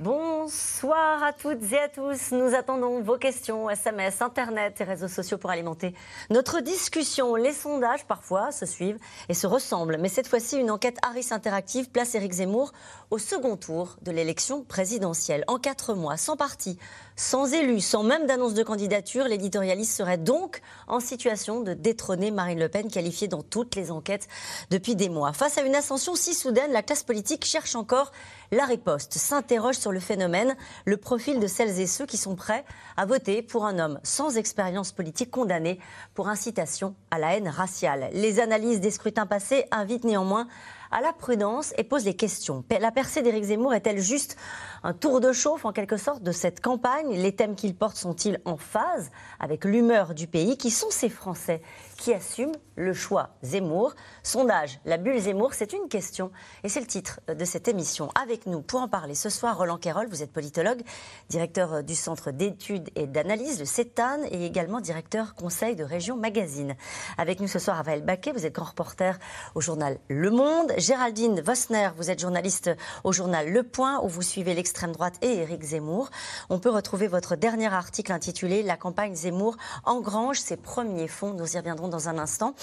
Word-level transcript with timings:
Bonsoir 0.00 1.22
à 1.22 1.32
toutes 1.32 1.70
et 1.70 1.78
à 1.78 1.88
tous. 1.88 2.32
Nous 2.32 2.52
attendons 2.56 3.00
vos 3.00 3.16
questions, 3.16 3.70
SMS, 3.70 4.22
Internet 4.22 4.80
et 4.80 4.84
réseaux 4.84 5.06
sociaux 5.06 5.38
pour 5.38 5.50
alimenter 5.50 5.94
notre 6.30 6.58
discussion. 6.58 7.36
Les 7.36 7.52
sondages, 7.52 8.04
parfois, 8.04 8.50
se 8.50 8.66
suivent 8.66 8.98
et 9.28 9.34
se 9.34 9.46
ressemblent. 9.46 9.98
Mais 10.00 10.08
cette 10.08 10.26
fois-ci, 10.26 10.58
une 10.58 10.72
enquête 10.72 10.98
Harris 11.02 11.28
Interactive 11.30 11.90
place 11.90 12.16
Éric 12.16 12.32
Zemmour 12.32 12.72
au 13.12 13.18
second 13.18 13.56
tour 13.56 13.94
de 14.02 14.10
l'élection 14.10 14.64
présidentielle. 14.64 15.44
En 15.46 15.58
quatre 15.58 15.94
mois, 15.94 16.16
sans 16.16 16.36
parti, 16.36 16.76
sans 17.16 17.52
élu, 17.52 17.80
sans 17.80 18.02
même 18.02 18.26
d'annonce 18.26 18.54
de 18.54 18.62
candidature, 18.62 19.24
l'éditorialiste 19.26 19.96
serait 19.96 20.18
donc 20.18 20.60
en 20.88 20.98
situation 20.98 21.60
de 21.60 21.72
détrôner 21.72 22.30
Marine 22.30 22.58
Le 22.58 22.68
Pen, 22.68 22.90
qualifiée 22.90 23.28
dans 23.28 23.42
toutes 23.42 23.76
les 23.76 23.90
enquêtes 23.90 24.26
depuis 24.70 24.96
des 24.96 25.08
mois. 25.08 25.32
Face 25.32 25.56
à 25.58 25.62
une 25.62 25.74
ascension 25.74 26.16
si 26.16 26.34
soudaine, 26.34 26.72
la 26.72 26.82
classe 26.82 27.04
politique 27.04 27.44
cherche 27.44 27.76
encore 27.76 28.10
la 28.50 28.64
riposte, 28.64 29.14
s'interroge 29.14 29.76
sur 29.76 29.92
le 29.92 30.00
phénomène, 30.00 30.56
le 30.84 30.96
profil 30.96 31.40
de 31.40 31.46
celles 31.46 31.80
et 31.80 31.86
ceux 31.86 32.06
qui 32.06 32.16
sont 32.16 32.36
prêts 32.36 32.64
à 32.96 33.06
voter 33.06 33.42
pour 33.42 33.64
un 33.64 33.78
homme 33.78 34.00
sans 34.02 34.36
expérience 34.36 34.92
politique 34.92 35.30
condamné 35.30 35.78
pour 36.14 36.28
incitation 36.28 36.94
à 37.10 37.18
la 37.18 37.36
haine 37.36 37.48
raciale. 37.48 38.10
Les 38.12 38.40
analyses 38.40 38.80
des 38.80 38.90
scrutins 38.90 39.26
passés 39.26 39.66
invitent 39.70 40.04
néanmoins 40.04 40.46
à 40.94 41.00
la 41.00 41.12
prudence 41.12 41.74
et 41.76 41.82
pose 41.82 42.04
des 42.04 42.14
questions. 42.14 42.64
La 42.80 42.92
percée 42.92 43.20
d'Éric 43.20 43.44
Zemmour 43.44 43.74
est-elle 43.74 44.00
juste 44.00 44.36
un 44.84 44.92
tour 44.92 45.20
de 45.20 45.32
chauffe 45.32 45.64
en 45.64 45.72
quelque 45.72 45.96
sorte 45.96 46.22
de 46.22 46.30
cette 46.30 46.60
campagne? 46.60 47.16
Les 47.16 47.34
thèmes 47.34 47.56
qu'il 47.56 47.74
porte 47.74 47.96
sont-ils 47.96 48.40
en 48.44 48.56
phase 48.56 49.10
avec 49.40 49.64
l'humeur 49.64 50.14
du 50.14 50.28
pays? 50.28 50.56
Qui 50.56 50.70
sont 50.70 50.90
ces 50.90 51.08
Français? 51.08 51.62
Qui 51.96 52.12
assument 52.12 52.54
le 52.76 52.92
choix 52.92 53.30
Zemmour 53.42 53.94
Sondage, 54.22 54.80
la 54.84 54.96
bulle 54.96 55.18
Zemmour, 55.18 55.54
c'est 55.54 55.72
une 55.72 55.88
question 55.88 56.30
et 56.62 56.68
c'est 56.68 56.80
le 56.80 56.86
titre 56.86 57.20
de 57.28 57.44
cette 57.44 57.68
émission. 57.68 58.10
Avec 58.20 58.46
nous 58.46 58.62
pour 58.62 58.80
en 58.80 58.88
parler 58.88 59.14
ce 59.14 59.28
soir, 59.28 59.56
Roland 59.56 59.78
Quérol, 59.78 60.08
vous 60.08 60.22
êtes 60.22 60.32
politologue, 60.32 60.82
directeur 61.28 61.82
du 61.84 61.94
Centre 61.94 62.30
d'études 62.30 62.90
et 62.96 63.06
d'analyse, 63.06 63.60
le 63.60 63.64
CETAN, 63.64 64.24
et 64.30 64.44
également 64.44 64.80
directeur 64.80 65.34
conseil 65.34 65.76
de 65.76 65.84
Région 65.84 66.16
Magazine. 66.16 66.74
Avec 67.18 67.40
nous 67.40 67.48
ce 67.48 67.58
soir, 67.58 67.76
Raphaël 67.76 68.02
Baquet, 68.02 68.32
vous 68.32 68.46
êtes 68.46 68.54
grand 68.54 68.66
reporter 68.66 69.18
au 69.54 69.60
journal 69.60 69.98
Le 70.08 70.30
Monde. 70.30 70.72
Géraldine 70.78 71.40
Vosner, 71.40 71.90
vous 71.96 72.10
êtes 72.10 72.20
journaliste 72.20 72.70
au 73.04 73.12
journal 73.12 73.50
Le 73.50 73.62
Point, 73.62 74.00
où 74.02 74.08
vous 74.08 74.22
suivez 74.22 74.54
l'extrême 74.54 74.92
droite 74.92 75.14
et 75.22 75.38
Éric 75.38 75.62
Zemmour. 75.62 76.10
On 76.50 76.58
peut 76.58 76.70
retrouver 76.70 77.06
votre 77.06 77.36
dernier 77.36 77.72
article 77.72 78.12
intitulé 78.12 78.62
La 78.62 78.76
campagne 78.76 79.14
Zemmour 79.14 79.56
engrange 79.84 80.40
ses 80.40 80.56
premiers 80.56 81.08
fonds. 81.08 81.34
Nous 81.34 81.54
y 81.54 81.58
reviendrons 81.58 81.83
dans 81.88 82.08
un 82.08 82.18
instant. 82.18 82.54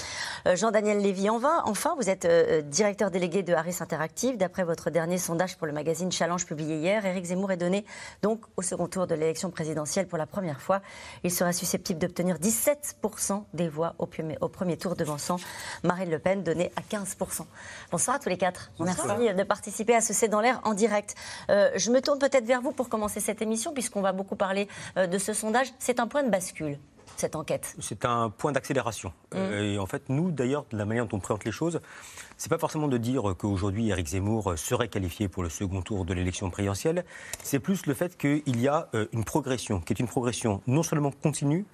Euh, 0.47 0.55
Jean-Daniel 0.55 0.99
Lévy, 0.99 1.29
enfin, 1.29 1.95
vous 1.97 2.09
êtes 2.09 2.25
euh, 2.25 2.61
directeur 2.61 3.11
délégué 3.11 3.43
de 3.43 3.53
Harris 3.53 3.77
Interactive. 3.79 4.37
D'après 4.37 4.63
votre 4.63 4.89
dernier 4.89 5.17
sondage 5.17 5.57
pour 5.57 5.67
le 5.67 5.73
magazine 5.73 6.11
Challenge 6.11 6.45
publié 6.45 6.77
hier, 6.77 7.05
Éric 7.05 7.25
Zemmour 7.25 7.51
est 7.51 7.57
donné 7.57 7.85
donc 8.21 8.41
au 8.57 8.61
second 8.61 8.87
tour 8.87 9.07
de 9.07 9.15
l'élection 9.15 9.51
présidentielle 9.51 10.07
pour 10.07 10.17
la 10.17 10.25
première 10.25 10.61
fois. 10.61 10.81
Il 11.23 11.31
sera 11.31 11.53
susceptible 11.53 11.99
d'obtenir 11.99 12.37
17% 12.37 13.43
des 13.53 13.69
voix 13.69 13.95
au 13.99 14.05
premier, 14.05 14.77
tour 14.77 14.95
devançant 14.95 15.37
Marine 15.83 16.09
Le 16.09 16.19
Pen, 16.19 16.43
donnée 16.43 16.71
à 16.75 16.81
15%. 16.81 17.45
Bonsoir 17.91 18.15
à 18.15 18.19
tous 18.19 18.29
les 18.29 18.37
quatre. 18.37 18.71
Merci 18.79 19.07
de 19.35 19.43
participer 19.43 19.95
à 19.95 20.01
ce 20.01 20.13
C'est 20.13 20.27
dans 20.27 20.41
l'air 20.41 20.59
en 20.63 20.73
direct. 20.73 21.15
Euh, 21.49 21.69
je 21.75 21.91
me 21.91 22.01
tourne 22.01 22.19
peut-être 22.19 22.45
vers 22.45 22.61
vous 22.61 22.71
pour 22.71 22.89
commencer 22.89 23.19
cette 23.19 23.41
émission, 23.41 23.73
puisqu'on 23.73 24.01
va 24.01 24.11
beaucoup 24.11 24.35
parler 24.35 24.67
euh, 24.97 25.07
de 25.07 25.17
ce 25.17 25.33
sondage. 25.33 25.73
C'est 25.79 25.99
un 25.99 26.07
point 26.07 26.23
de 26.23 26.29
bascule 26.29 26.77
cette 27.17 27.35
enquête 27.35 27.75
C'est 27.79 28.05
un 28.05 28.29
point 28.29 28.51
d'accélération. 28.51 29.09
Mmh. 29.09 29.37
Euh, 29.37 29.73
et 29.73 29.79
en 29.79 29.85
fait, 29.85 30.09
nous, 30.09 30.31
d'ailleurs, 30.31 30.65
de 30.71 30.77
la 30.77 30.85
manière 30.85 31.05
dont 31.05 31.17
on 31.17 31.19
présente 31.19 31.45
les 31.45 31.51
choses, 31.51 31.79
c'est 32.37 32.49
pas 32.49 32.57
forcément 32.57 32.87
de 32.87 32.97
dire 32.97 33.35
qu'aujourd'hui 33.37 33.89
Éric 33.89 34.07
Zemmour 34.07 34.53
serait 34.57 34.87
qualifié 34.87 35.27
pour 35.27 35.43
le 35.43 35.49
second 35.49 35.81
tour 35.81 36.05
de 36.05 36.13
l'élection 36.13 36.49
présidentielle. 36.49 37.05
C'est 37.43 37.59
plus 37.59 37.85
le 37.85 37.93
fait 37.93 38.17
qu'il 38.17 38.59
y 38.59 38.67
a 38.67 38.89
une 39.13 39.23
progression, 39.23 39.79
qui 39.79 39.93
est 39.93 39.99
une 39.99 40.07
progression 40.07 40.61
non 40.65 40.81
seulement 40.81 41.11
continue, 41.11 41.65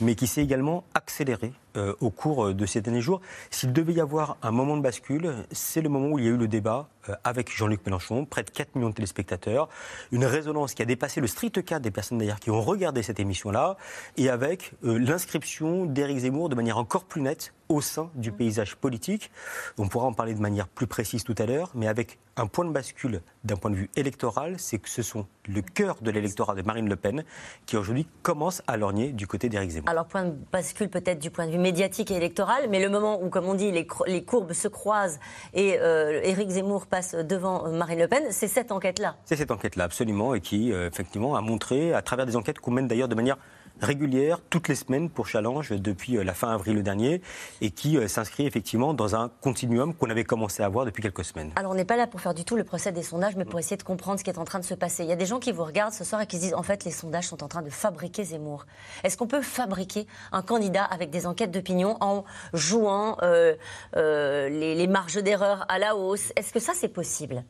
mais 0.00 0.14
qui 0.14 0.26
s'est 0.26 0.42
également 0.42 0.84
accélérée 0.94 1.52
euh, 1.76 1.94
au 2.00 2.10
cours 2.10 2.46
euh, 2.46 2.54
de 2.54 2.66
ces 2.66 2.80
derniers 2.80 3.00
jours. 3.00 3.20
S'il 3.50 3.72
devait 3.72 3.92
y 3.92 4.00
avoir 4.00 4.36
un 4.42 4.50
moment 4.50 4.76
de 4.76 4.82
bascule, 4.82 5.34
c'est 5.52 5.80
le 5.80 5.88
moment 5.88 6.08
où 6.08 6.18
il 6.18 6.24
y 6.24 6.28
a 6.28 6.30
eu 6.30 6.36
le 6.36 6.48
débat 6.48 6.88
euh, 7.08 7.14
avec 7.24 7.54
Jean-Luc 7.54 7.84
Mélenchon, 7.86 8.24
près 8.24 8.42
de 8.42 8.50
4 8.50 8.74
millions 8.74 8.90
de 8.90 8.94
téléspectateurs, 8.94 9.68
une 10.12 10.24
résonance 10.24 10.74
qui 10.74 10.82
a 10.82 10.86
dépassé 10.86 11.20
le 11.20 11.26
strict 11.26 11.64
cas 11.64 11.78
des 11.78 11.90
personnes 11.90 12.18
d'ailleurs 12.18 12.40
qui 12.40 12.50
ont 12.50 12.60
regardé 12.60 13.02
cette 13.02 13.20
émission-là, 13.20 13.76
et 14.16 14.28
avec 14.28 14.72
l'inscription 14.82 15.86
d'Éric 15.86 16.18
Zemmour 16.18 16.48
de 16.48 16.54
manière 16.54 16.78
encore 16.78 17.04
plus 17.04 17.20
nette 17.20 17.52
au 17.68 17.80
sein 17.80 18.10
du 18.14 18.32
paysage 18.32 18.76
politique. 18.76 19.30
On 19.78 19.88
pourra 19.88 20.06
en 20.06 20.12
parler 20.12 20.34
de 20.34 20.40
manière 20.40 20.68
plus 20.68 20.86
précise 20.86 21.24
tout 21.24 21.34
à 21.38 21.46
l'heure, 21.46 21.70
mais 21.74 21.88
avec 21.88 22.18
un 22.36 22.46
point 22.46 22.64
de 22.64 22.70
bascule 22.70 23.22
d'un 23.44 23.56
point 23.56 23.70
de 23.70 23.76
vue 23.76 23.90
électoral, 23.96 24.56
c'est 24.58 24.78
que 24.78 24.88
ce 24.88 25.02
sont 25.02 25.26
le 25.48 25.62
cœur 25.62 25.96
de 26.02 26.10
l'électorat 26.10 26.54
de 26.54 26.62
Marine 26.62 26.88
Le 26.88 26.96
Pen 26.96 27.24
qui 27.64 27.76
aujourd'hui 27.76 28.06
commence 28.22 28.62
à 28.66 28.76
lorgner 28.76 29.12
du 29.12 29.26
côté 29.26 29.48
d'Éric 29.48 29.70
Zemmour. 29.70 29.88
Alors 29.88 30.06
point 30.06 30.24
de 30.24 30.34
bascule 30.52 30.88
peut-être 30.88 31.18
du 31.18 31.30
point 31.30 31.46
de 31.46 31.52
vue 31.52 31.58
médiatique 31.58 32.10
et 32.10 32.14
électoral, 32.14 32.68
mais 32.68 32.80
le 32.80 32.90
moment 32.90 33.22
où, 33.22 33.30
comme 33.30 33.46
on 33.46 33.54
dit, 33.54 33.72
les, 33.72 33.86
courbes 34.24 34.52
se 34.52 34.68
croisent 34.68 35.18
et 35.54 35.78
euh, 35.80 36.20
Éric 36.22 36.50
Zemmour 36.50 36.86
passe 36.86 37.14
devant 37.14 37.70
Marine 37.70 38.00
Le 38.00 38.08
Pen, 38.08 38.24
c'est 38.30 38.48
cette 38.48 38.72
enquête-là. 38.72 39.16
C'est 39.24 39.36
cette 39.36 39.50
enquête-là, 39.50 39.84
absolument, 39.84 40.34
et 40.34 40.40
qui, 40.40 40.72
euh, 40.72 40.88
effectivement, 40.88 41.36
a 41.36 41.40
montré, 41.40 41.94
à 41.94 42.02
travers 42.02 42.26
des 42.26 42.36
enquêtes 42.36 42.60
qu'on 42.60 42.70
mène 42.70 42.88
d'ailleurs 42.88 43.08
de 43.08 43.14
manière 43.14 43.38
régulière 43.80 44.40
toutes 44.50 44.68
les 44.68 44.74
semaines 44.74 45.10
pour 45.10 45.26
Challenge 45.26 45.70
depuis 45.70 46.16
euh, 46.16 46.24
la 46.24 46.34
fin 46.34 46.48
avril 46.48 46.82
dernier 46.82 47.20
et 47.60 47.70
qui 47.70 47.96
euh, 47.96 48.08
s'inscrit 48.08 48.46
effectivement 48.46 48.94
dans 48.94 49.16
un 49.16 49.30
continuum 49.40 49.94
qu'on 49.94 50.10
avait 50.10 50.24
commencé 50.24 50.62
à 50.62 50.68
voir 50.68 50.84
depuis 50.86 51.02
quelques 51.02 51.24
semaines. 51.24 51.52
Alors 51.56 51.72
on 51.72 51.74
n'est 51.74 51.84
pas 51.84 51.96
là 51.96 52.06
pour 52.06 52.20
faire 52.20 52.34
du 52.34 52.44
tout 52.44 52.56
le 52.56 52.64
procès 52.64 52.92
des 52.92 53.02
sondages, 53.02 53.36
mais 53.36 53.44
pour 53.44 53.58
essayer 53.58 53.76
de 53.76 53.82
comprendre 53.82 54.18
ce 54.18 54.24
qui 54.24 54.30
est 54.30 54.38
en 54.38 54.44
train 54.44 54.58
de 54.58 54.64
se 54.64 54.74
passer. 54.74 55.02
Il 55.02 55.08
y 55.08 55.12
a 55.12 55.16
des 55.16 55.26
gens 55.26 55.38
qui 55.38 55.52
vous 55.52 55.64
regardent 55.64 55.92
ce 55.92 56.04
soir 56.04 56.20
et 56.20 56.26
qui 56.26 56.36
se 56.36 56.42
disent 56.42 56.54
en 56.54 56.62
fait 56.62 56.84
les 56.84 56.90
sondages 56.90 57.28
sont 57.28 57.42
en 57.42 57.48
train 57.48 57.62
de 57.62 57.70
fabriquer 57.70 58.24
Zemmour. 58.24 58.66
Est-ce 59.04 59.16
qu'on 59.16 59.26
peut 59.26 59.42
fabriquer 59.42 60.06
un 60.32 60.42
candidat 60.42 60.84
avec 60.84 61.10
des 61.10 61.26
enquêtes 61.26 61.50
d'opinion 61.50 61.96
en 62.00 62.24
jouant 62.52 63.18
euh, 63.22 63.54
les, 63.94 64.86
marges 64.86 65.22
d'erreur 65.22 65.66
à 65.68 65.78
la 65.78 65.96
hausse? 65.96 66.32
Est-ce 66.36 66.52
que 66.52 66.60
ça 66.60 66.72
c'est 66.74 66.88
possible? 66.88 67.44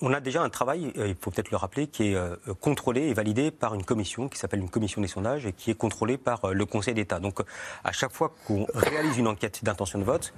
On 0.00 0.12
a 0.12 0.20
déjà 0.20 0.42
un 0.42 0.50
travail, 0.50 0.92
il 0.96 1.16
faut 1.18 1.30
peut-être 1.30 1.50
le 1.50 1.56
rappeler, 1.56 1.86
qui 1.86 2.12
est 2.12 2.16
contrôlé 2.60 3.02
et 3.08 3.14
validé 3.14 3.50
par 3.50 3.74
une 3.74 3.84
commission 3.84 4.28
qui 4.28 4.38
s'appelle 4.38 4.60
une 4.60 4.70
commission 4.70 5.00
des 5.00 5.08
sondages 5.08 5.46
et 5.46 5.52
qui 5.52 5.71
contrôlé 5.74 6.16
par 6.16 6.44
euh, 6.44 6.52
le 6.52 6.66
Conseil 6.66 6.94
d'État. 6.94 7.20
Donc, 7.20 7.40
à 7.84 7.92
chaque 7.92 8.12
fois 8.12 8.32
qu'on 8.46 8.66
réalise 8.74 9.18
une 9.18 9.28
enquête 9.28 9.64
d'intention 9.64 9.98
de 9.98 10.04
vote, 10.04 10.32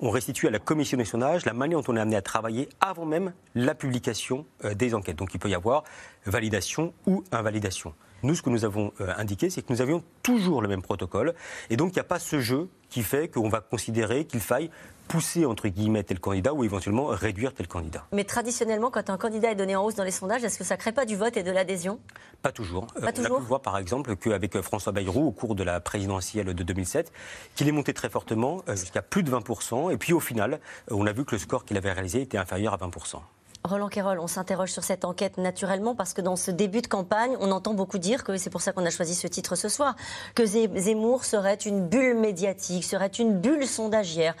on 0.00 0.10
restitue 0.10 0.46
à 0.46 0.50
la 0.50 0.58
commission 0.58 0.96
des 0.96 1.04
sondages 1.04 1.44
la 1.44 1.52
manière 1.52 1.80
dont 1.80 1.92
on 1.92 1.96
est 1.96 2.00
amené 2.00 2.16
à 2.16 2.22
travailler 2.22 2.68
avant 2.80 3.04
même 3.04 3.32
la 3.54 3.74
publication 3.74 4.46
euh, 4.64 4.74
des 4.74 4.94
enquêtes. 4.94 5.16
Donc, 5.16 5.34
il 5.34 5.38
peut 5.38 5.50
y 5.50 5.54
avoir 5.54 5.84
validation 6.26 6.92
ou 7.06 7.24
invalidation. 7.32 7.94
Nous, 8.22 8.34
ce 8.34 8.42
que 8.42 8.50
nous 8.50 8.64
avons 8.64 8.92
euh, 9.00 9.12
indiqué, 9.16 9.48
c'est 9.48 9.62
que 9.62 9.72
nous 9.72 9.80
avions 9.80 10.02
toujours 10.22 10.60
le 10.62 10.68
même 10.68 10.82
protocole. 10.82 11.34
Et 11.70 11.76
donc, 11.76 11.92
il 11.92 11.94
n'y 11.94 12.00
a 12.00 12.04
pas 12.04 12.18
ce 12.18 12.40
jeu 12.40 12.68
qui 12.88 13.02
fait 13.02 13.28
qu'on 13.28 13.48
va 13.48 13.60
considérer 13.60 14.24
qu'il 14.24 14.40
faille 14.40 14.70
pousser, 15.10 15.44
entre 15.44 15.66
guillemets, 15.66 16.04
tel 16.04 16.20
candidat 16.20 16.54
ou 16.54 16.62
éventuellement 16.62 17.06
réduire 17.06 17.52
tel 17.52 17.66
candidat. 17.66 18.06
Mais 18.12 18.22
traditionnellement, 18.22 18.92
quand 18.92 19.10
un 19.10 19.18
candidat 19.18 19.50
est 19.50 19.56
donné 19.56 19.74
en 19.74 19.84
hausse 19.84 19.96
dans 19.96 20.04
les 20.04 20.12
sondages, 20.12 20.44
est-ce 20.44 20.56
que 20.56 20.62
ça 20.62 20.76
ne 20.76 20.80
crée 20.80 20.92
pas 20.92 21.04
du 21.04 21.16
vote 21.16 21.36
et 21.36 21.42
de 21.42 21.50
l'adhésion? 21.50 21.98
Pas 22.42 22.52
toujours. 22.52 22.86
Pas 22.86 23.12
toujours. 23.12 23.38
On 23.38 23.38
a 23.38 23.40
pu 23.40 23.46
voir, 23.46 23.60
par 23.60 23.76
exemple, 23.76 24.14
qu'avec 24.14 24.54
euh, 24.54 24.62
François 24.62 24.92
Bayrou, 24.92 25.26
au 25.26 25.32
cours 25.32 25.56
de 25.56 25.64
la 25.64 25.80
présidentielle 25.80 26.54
de 26.54 26.62
2007, 26.62 27.12
qu'il 27.56 27.66
est 27.66 27.72
monté 27.72 27.92
très 27.92 28.08
fortement, 28.08 28.62
euh, 28.68 28.76
jusqu'à 28.76 29.02
plus 29.02 29.24
de 29.24 29.32
20%. 29.32 29.92
Et 29.92 29.96
puis, 29.96 30.12
au 30.12 30.20
final, 30.20 30.60
on 30.92 31.04
a 31.08 31.12
vu 31.12 31.24
que 31.24 31.34
le 31.34 31.40
score 31.40 31.64
qu'il 31.64 31.76
avait 31.76 31.92
réalisé 31.92 32.22
était 32.22 32.38
inférieur 32.38 32.72
à 32.72 32.76
20%. 32.76 33.16
Roland 33.62 33.88
Quérol, 33.88 34.18
on 34.20 34.26
s'interroge 34.26 34.70
sur 34.70 34.84
cette 34.84 35.04
enquête 35.04 35.36
naturellement 35.36 35.94
parce 35.94 36.14
que 36.14 36.22
dans 36.22 36.36
ce 36.36 36.50
début 36.50 36.80
de 36.80 36.86
campagne, 36.86 37.36
on 37.40 37.50
entend 37.50 37.74
beaucoup 37.74 37.98
dire 37.98 38.24
que 38.24 38.38
c'est 38.38 38.48
pour 38.48 38.62
ça 38.62 38.72
qu'on 38.72 38.86
a 38.86 38.90
choisi 38.90 39.14
ce 39.14 39.26
titre 39.26 39.54
ce 39.54 39.68
soir, 39.68 39.96
que 40.34 40.46
Zemmour 40.46 41.24
serait 41.24 41.54
une 41.54 41.86
bulle 41.86 42.16
médiatique, 42.16 42.84
serait 42.84 43.08
une 43.08 43.38
bulle 43.38 43.66
sondagière. 43.66 44.34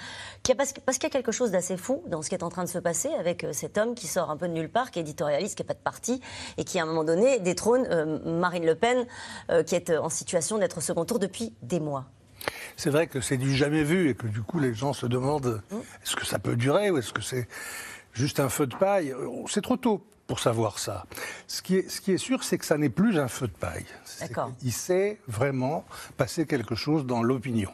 Parce 0.56 0.72
qu'il 0.72 1.04
y 1.04 1.06
a 1.06 1.10
quelque 1.10 1.32
chose 1.32 1.50
d'assez 1.50 1.76
fou 1.76 2.02
dans 2.06 2.22
ce 2.22 2.30
qui 2.30 2.34
est 2.34 2.42
en 2.42 2.48
train 2.48 2.64
de 2.64 2.68
se 2.68 2.78
passer 2.78 3.08
avec 3.18 3.44
euh, 3.44 3.52
cet 3.52 3.76
homme 3.76 3.94
qui 3.94 4.06
sort 4.06 4.30
un 4.30 4.36
peu 4.36 4.48
de 4.48 4.54
nulle 4.54 4.70
part, 4.70 4.90
qui 4.90 4.98
est 4.98 5.02
éditorialiste, 5.02 5.54
qui 5.56 5.62
n'a 5.62 5.68
pas 5.68 5.74
de 5.74 5.78
parti 5.78 6.20
et 6.56 6.64
qui 6.64 6.78
à 6.78 6.82
un 6.82 6.86
moment 6.86 7.04
donné 7.04 7.38
détrône 7.40 7.86
euh, 7.90 8.18
Marine 8.24 8.64
Le 8.64 8.74
Pen, 8.74 9.06
euh, 9.50 9.62
qui 9.62 9.74
est 9.74 9.90
en 9.90 10.08
situation 10.08 10.58
d'être 10.58 10.78
au 10.78 10.80
second 10.80 11.04
tour 11.04 11.18
depuis 11.18 11.52
des 11.62 11.78
mois. 11.78 12.06
C'est 12.76 12.90
vrai 12.90 13.06
que 13.06 13.20
c'est 13.20 13.36
du 13.36 13.54
jamais 13.54 13.84
vu 13.84 14.08
et 14.08 14.14
que 14.14 14.26
du 14.26 14.40
coup 14.40 14.58
les 14.58 14.72
gens 14.72 14.94
se 14.94 15.04
demandent 15.04 15.62
mmh. 15.70 15.76
est-ce 16.02 16.16
que 16.16 16.24
ça 16.24 16.38
peut 16.38 16.56
durer 16.56 16.90
ou 16.90 16.96
est-ce 16.96 17.12
que 17.12 17.20
c'est 17.20 17.46
juste 18.20 18.38
un 18.38 18.48
feu 18.48 18.66
de 18.66 18.76
paille. 18.76 19.14
C'est 19.48 19.62
trop 19.62 19.76
tôt 19.76 20.04
pour 20.26 20.38
savoir 20.38 20.78
ça. 20.78 21.06
Ce 21.48 21.60
qui 21.60 21.78
est, 21.78 21.90
ce 21.90 22.00
qui 22.00 22.12
est 22.12 22.18
sûr, 22.18 22.44
c'est 22.44 22.56
que 22.56 22.64
ça 22.64 22.78
n'est 22.78 22.88
plus 22.88 23.18
un 23.18 23.26
feu 23.26 23.48
de 23.48 23.52
paille. 23.52 23.86
Il 24.62 24.70
sait 24.70 25.18
vraiment 25.26 25.84
passer 26.16 26.46
quelque 26.46 26.76
chose 26.76 27.04
dans 27.04 27.20
l'opinion. 27.20 27.72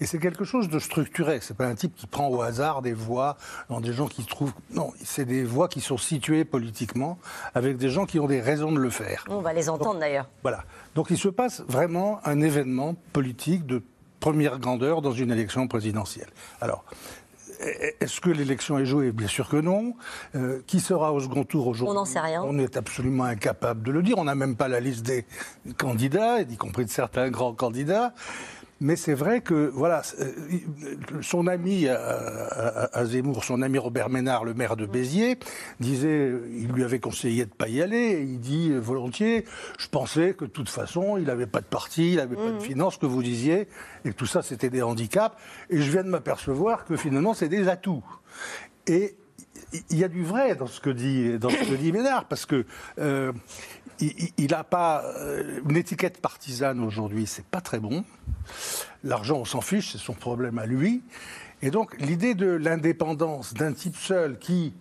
Et 0.00 0.06
c'est 0.06 0.18
quelque 0.18 0.44
chose 0.44 0.68
de 0.68 0.78
structuré. 0.78 1.38
C'est 1.40 1.56
pas 1.56 1.66
un 1.66 1.74
type 1.74 1.94
qui 1.96 2.06
prend 2.06 2.28
au 2.28 2.42
hasard 2.42 2.82
des 2.82 2.92
voix 2.92 3.38
dans 3.70 3.80
des 3.80 3.94
gens 3.94 4.06
qui 4.06 4.26
trouvent. 4.26 4.52
Non, 4.70 4.92
c'est 5.02 5.24
des 5.24 5.44
voix 5.44 5.68
qui 5.68 5.80
sont 5.80 5.96
situées 5.96 6.44
politiquement 6.44 7.18
avec 7.54 7.78
des 7.78 7.88
gens 7.88 8.04
qui 8.04 8.20
ont 8.20 8.26
des 8.26 8.42
raisons 8.42 8.72
de 8.72 8.80
le 8.80 8.90
faire. 8.90 9.24
On 9.30 9.40
va 9.40 9.54
les 9.54 9.70
entendre 9.70 9.98
d'ailleurs. 9.98 10.28
Voilà. 10.42 10.64
Donc 10.94 11.06
il 11.08 11.16
se 11.16 11.28
passe 11.28 11.62
vraiment 11.68 12.20
un 12.26 12.42
événement 12.42 12.96
politique 13.14 13.64
de 13.64 13.82
première 14.20 14.58
grandeur 14.58 15.00
dans 15.00 15.12
une 15.12 15.30
élection 15.30 15.68
présidentielle. 15.68 16.30
Alors, 16.60 16.84
est-ce 18.00 18.20
que 18.20 18.30
l'élection 18.30 18.78
est 18.78 18.86
jouée? 18.86 19.12
Bien 19.12 19.26
sûr 19.26 19.48
que 19.48 19.56
non. 19.56 19.94
Euh, 20.34 20.60
qui 20.66 20.80
sera 20.80 21.12
au 21.12 21.20
second 21.20 21.44
tour 21.44 21.66
aujourd'hui? 21.66 21.90
On 21.90 22.00
n'en 22.00 22.04
sait 22.04 22.20
rien. 22.20 22.42
On 22.42 22.58
est 22.58 22.76
absolument 22.76 23.24
incapable 23.24 23.82
de 23.82 23.92
le 23.92 24.02
dire. 24.02 24.18
On 24.18 24.24
n'a 24.24 24.34
même 24.34 24.56
pas 24.56 24.68
la 24.68 24.80
liste 24.80 25.04
des 25.04 25.24
candidats, 25.78 26.40
y 26.40 26.56
compris 26.56 26.84
de 26.84 26.90
certains 26.90 27.30
grands 27.30 27.54
candidats. 27.54 28.14
Mais 28.80 28.96
c'est 28.96 29.14
vrai 29.14 29.40
que, 29.40 29.70
voilà, 29.72 30.02
euh, 30.20 30.32
son 31.22 31.46
ami 31.46 31.88
à, 31.88 33.04
Zemmour, 33.04 33.44
son 33.44 33.62
ami 33.62 33.78
Robert 33.78 34.10
Ménard, 34.10 34.44
le 34.44 34.54
maire 34.54 34.76
de 34.76 34.86
Béziers, 34.86 35.38
disait, 35.80 36.32
il 36.52 36.68
lui 36.68 36.84
avait 36.84 36.98
conseillé 36.98 37.44
de 37.44 37.50
ne 37.50 37.54
pas 37.54 37.68
y 37.68 37.80
aller, 37.80 38.20
il 38.22 38.40
dit 38.40 38.70
euh, 38.70 38.80
volontiers, 38.80 39.44
je 39.78 39.88
pensais 39.88 40.34
que 40.34 40.44
de 40.44 40.50
toute 40.50 40.68
façon, 40.68 41.16
il 41.16 41.24
n'avait 41.24 41.46
pas 41.46 41.60
de 41.60 41.66
parti, 41.66 42.12
il 42.12 42.16
n'avait 42.16 42.36
pas 42.36 42.50
de 42.50 42.56
mmh. 42.56 42.60
finances, 42.60 42.96
que 42.96 43.06
vous 43.06 43.22
disiez, 43.22 43.68
et 44.04 44.10
que 44.10 44.14
tout 44.14 44.26
ça, 44.26 44.42
c'était 44.42 44.70
des 44.70 44.82
handicaps. 44.82 45.36
Et 45.70 45.80
je 45.80 45.90
viens 45.90 46.04
de 46.04 46.08
m'apercevoir 46.08 46.84
que 46.84 46.96
finalement, 46.96 47.34
c'est 47.34 47.48
des 47.48 47.68
atouts. 47.68 48.04
Et 48.86 49.16
il 49.90 49.98
y 49.98 50.04
a 50.04 50.08
du 50.08 50.22
vrai 50.22 50.54
dans 50.54 50.66
ce 50.66 50.80
que 50.80 50.90
dit, 50.90 51.38
dans 51.38 51.50
ce 51.50 51.56
que 51.56 51.74
dit 51.74 51.92
Ménard, 51.92 52.26
parce 52.26 52.46
que 52.46 52.64
euh, 52.98 53.32
il 54.36 54.50
n'a 54.50 54.64
pas 54.64 55.04
euh, 55.04 55.60
une 55.68 55.76
étiquette 55.76 56.20
partisane 56.20 56.80
aujourd'hui, 56.80 57.26
c'est 57.26 57.44
pas 57.44 57.60
très 57.60 57.78
bon. 57.78 58.04
L'argent, 59.02 59.38
on 59.38 59.44
s'en 59.44 59.60
fiche, 59.60 59.92
c'est 59.92 59.98
son 59.98 60.14
problème 60.14 60.58
à 60.58 60.66
lui. 60.66 61.02
Et 61.62 61.70
donc 61.70 61.96
l'idée 61.98 62.34
de 62.34 62.48
l'indépendance 62.48 63.54
d'un 63.54 63.72
type 63.72 63.96
seul 63.96 64.38
qui 64.38 64.74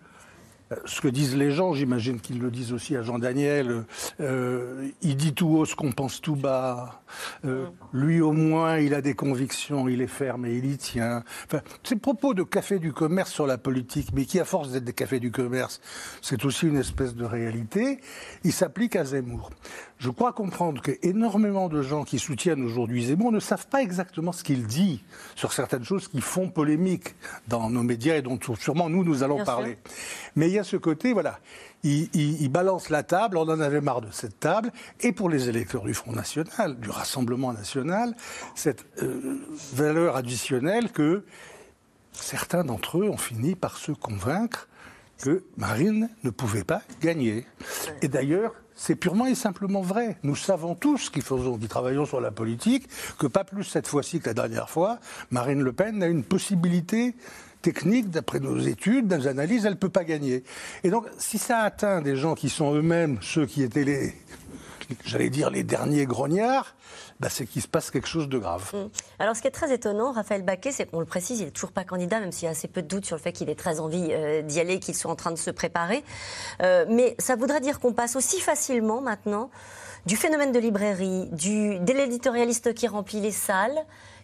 ce 0.86 1.02
que 1.02 1.08
disent 1.08 1.36
les 1.36 1.52
gens, 1.52 1.74
j'imagine 1.74 2.20
qu'ils 2.20 2.40
le 2.40 2.52
disent 2.52 2.74
aussi 2.74 2.96
à 2.96 3.02
Jean 3.02 3.20
Daniel, 3.20 3.86
euh, 4.20 4.90
il 5.02 5.16
dit 5.16 5.34
tout 5.34 5.48
haut 5.58 5.66
ce 5.66 5.76
qu'on 5.76 5.92
pense 5.92 6.22
tout 6.22 6.36
bas. 6.36 7.02
Euh, 7.46 7.68
lui 7.92 8.22
au 8.22 8.32
moins, 8.32 8.78
il 8.78 8.94
a 8.94 9.02
des 9.02 9.14
convictions, 9.14 9.88
il 9.88 10.02
est 10.02 10.08
ferme 10.08 10.46
et 10.46 10.56
il 10.56 10.66
y 10.66 10.78
tient. 10.78 11.24
Enfin, 11.46 11.62
ces 11.84 11.96
propos 11.96 12.34
de 12.34 12.44
café 12.44 12.80
du 12.80 12.94
commerce 12.94 13.32
sur 13.32 13.48
la 13.48 13.58
politique, 13.58 14.10
mais 14.14 14.26
qui 14.26 14.40
à 14.40 14.46
force 14.46 14.72
d'être 14.72 14.84
des 14.84 14.94
cafés 14.94 15.20
du 15.20 15.32
commerce, 15.32 15.82
c'est 16.22 16.46
aussi 16.46 16.68
une 16.68 16.78
espèce 16.78 17.16
de 17.16 17.26
réalité, 17.26 18.00
il 18.44 18.54
s'applique 18.54 18.96
à 18.96 19.06
Zemmour. 19.06 19.52
Je 20.04 20.10
crois 20.10 20.34
comprendre 20.34 20.82
qu'énormément 20.82 21.70
de 21.70 21.82
gens 21.82 22.04
qui 22.04 22.20
soutiennent 22.20 22.62
aujourd'hui 22.62 23.06
Zemmour 23.06 23.32
ne 23.32 23.40
savent 23.40 23.68
pas 23.68 23.82
exactement 23.82 24.34
ce 24.34 24.44
qu'il 24.44 24.68
dit 24.68 25.02
sur 25.34 25.54
certaines 25.54 25.86
choses 25.86 26.10
qui 26.10 26.20
font 26.20 26.50
polémique 26.50 27.16
dans 27.48 27.70
nos 27.70 27.84
médias 27.84 28.18
et 28.18 28.22
dont 28.22 28.38
sûrement 28.60 28.90
nous, 28.90 29.06
nous 29.06 29.24
allons 29.24 29.46
parler. 29.46 29.78
Mais 30.36 30.50
il 30.50 30.56
y 30.56 30.60
a 30.60 30.66
ce 30.66 30.76
côté, 30.76 31.14
voilà, 31.14 31.40
il, 31.84 32.50
balance 32.50 32.90
la 32.90 33.04
table, 33.04 33.38
on 33.38 33.48
en 33.48 33.62
avait 33.62 33.80
marre 33.80 34.02
de 34.02 34.12
cette 34.12 34.42
table, 34.42 34.74
et 35.00 35.14
pour 35.14 35.30
les 35.30 35.48
électeurs 35.48 35.84
du 35.84 35.94
Front 35.94 36.12
National, 36.12 36.78
du 36.78 36.90
Rassemblement 36.90 37.54
National, 37.54 38.14
cette 38.56 38.86
euh, 39.02 39.40
valeur 39.72 40.18
additionnelle 40.18 40.92
que 40.92 41.24
certains 42.12 42.66
d'entre 42.66 42.98
eux 42.98 43.10
ont 43.10 43.16
fini 43.16 43.56
par 43.56 43.78
se 43.78 43.94
convaincre 43.94 44.68
que 45.24 45.46
Marine 45.56 46.10
ne 46.26 46.30
pouvait 46.30 46.66
pas 46.66 46.82
gagner. 47.00 47.46
Et 48.02 48.10
d'ailleurs, 48.10 48.54
c'est 48.76 48.96
purement 48.96 49.26
et 49.26 49.36
simplement 49.36 49.82
vrai. 49.82 50.18
Nous 50.24 50.36
savons 50.36 50.76
tous 50.76 51.10
qui 51.10 51.22
faisons, 51.22 51.58
qui 51.58 51.68
travaillons 51.68 52.06
sur 52.06 52.22
la 52.22 52.32
politique, 52.32 52.88
que 53.18 53.28
pas 53.28 53.44
plus 53.44 53.64
cette 53.64 53.88
fois-ci 53.88 54.20
que 54.20 54.28
la 54.28 54.34
dernière 54.34 54.70
fois, 54.70 55.00
Marine 55.32 55.62
Le 55.62 55.74
Pen 55.74 56.02
a 56.04 56.08
une 56.08 56.24
possibilité 56.24 57.16
technique, 57.62 58.10
d'après 58.10 58.40
nos 58.40 58.60
études, 58.60 59.12
nos 59.12 59.28
analyses, 59.28 59.66
elle 59.66 59.74
ne 59.74 59.78
peut 59.78 59.90
pas 59.90 60.04
gagner. 60.04 60.44
Et 60.84 60.90
donc, 60.90 61.06
si 61.18 61.38
ça 61.38 61.60
atteint 61.60 62.02
des 62.02 62.18
gens 62.18 62.36
qui 62.36 62.50
sont 62.50 62.76
eux-mêmes 62.76 63.18
ceux 63.22 63.46
qui 63.46 63.64
étaient 63.64 63.86
les, 63.86 64.14
j'allais 65.06 65.30
dire, 65.30 65.50
les 65.50 65.64
derniers 65.64 66.06
grognards, 66.06 66.76
bah, 67.20 67.30
c'est 67.30 67.46
qu'il 67.46 67.62
se 67.62 67.68
passe 67.68 67.92
quelque 67.92 68.08
chose 68.08 68.28
de 68.28 68.38
grave. 68.38 68.72
Mmh. 68.74 68.90
Alors, 69.20 69.36
ce 69.36 69.42
qui 69.42 69.48
est 69.48 69.52
très 69.52 69.74
étonnant, 69.74 70.12
Raphaël 70.12 70.44
Baquet, 70.44 70.72
c'est 70.72 70.86
qu'on 70.86 71.00
le 71.00 71.06
précise, 71.06 71.40
il 71.40 71.46
n'est 71.46 71.52
toujours 71.52 71.72
pas 71.72 71.84
candidat, 71.84 72.20
même 72.20 72.32
s'il 72.32 72.46
y 72.46 72.48
a 72.48 72.52
assez 72.52 72.68
peu 72.68 72.82
de 72.82 72.88
doutes 72.88 73.06
sur 73.06 73.16
le 73.16 73.22
fait 73.22 73.32
qu'il 73.32 73.50
ait 73.50 73.56
très 73.56 73.80
envie 73.80 74.10
euh, 74.12 74.42
d'y 74.42 74.60
aller, 74.60 74.80
qu'il 74.80 74.96
soit 74.96 75.12
en 75.12 75.16
train 75.16 75.32
de 75.32 75.38
se 75.38 75.52
préparer. 75.52 76.04
Euh, 76.62 76.86
mais 76.90 77.16
ça 77.20 77.36
voudrait 77.36 77.62
dire 77.62 77.80
qu'on 77.80 77.94
passe 77.94 78.16
aussi 78.16 78.40
facilement 78.40 79.02
maintenant 79.02 79.50
du 80.06 80.18
phénomène 80.18 80.52
de 80.52 80.60
librairie, 80.60 81.30
du, 81.32 81.80
de 81.80 81.94
l'éditorialiste 81.94 82.74
qui 82.74 82.88
remplit 82.88 83.22
les 83.22 83.32
salles, 83.32 83.78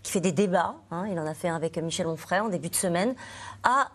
qui 0.04 0.12
fait 0.12 0.19
des 0.19 0.31
débats, 0.31 0.75
hein, 0.92 1.06
il 1.10 1.19
en 1.19 1.25
a 1.25 1.33
fait 1.33 1.48
un 1.48 1.56
avec 1.56 1.77
Michel 1.77 2.07
Onfray 2.07 2.39
en 2.39 2.50
début 2.50 2.69
de 2.69 2.75
semaine, 2.75 3.16
à 3.63 3.89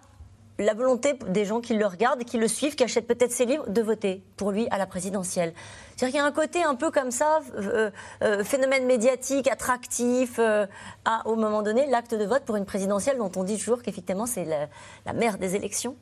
la 0.58 0.74
volonté 0.74 1.14
des 1.28 1.44
gens 1.44 1.60
qui 1.60 1.74
le 1.74 1.86
regardent, 1.86 2.24
qui 2.24 2.38
le 2.38 2.48
suivent, 2.48 2.74
qui 2.74 2.84
achètent 2.84 3.06
peut-être 3.06 3.32
ses 3.32 3.44
livres, 3.44 3.68
de 3.68 3.82
voter 3.82 4.22
pour 4.36 4.52
lui 4.52 4.68
à 4.70 4.78
la 4.78 4.86
présidentielle. 4.86 5.52
C'est-à-dire 5.96 6.12
qu'il 6.12 6.20
y 6.20 6.22
a 6.22 6.26
un 6.26 6.32
côté 6.32 6.62
un 6.62 6.74
peu 6.74 6.90
comme 6.90 7.10
ça, 7.10 7.40
euh, 7.56 7.90
euh, 8.22 8.44
phénomène 8.44 8.86
médiatique, 8.86 9.48
attractif, 9.48 10.36
euh, 10.38 10.66
à, 11.04 11.26
au 11.26 11.36
moment 11.36 11.62
donné, 11.62 11.86
l'acte 11.86 12.14
de 12.14 12.24
vote 12.24 12.44
pour 12.44 12.56
une 12.56 12.66
présidentielle 12.66 13.18
dont 13.18 13.32
on 13.36 13.44
dit 13.44 13.58
toujours 13.58 13.82
qu'effectivement 13.82 14.26
c'est 14.26 14.44
la, 14.44 14.68
la 15.06 15.12
mère 15.12 15.38
des 15.38 15.56
élections. 15.56 15.96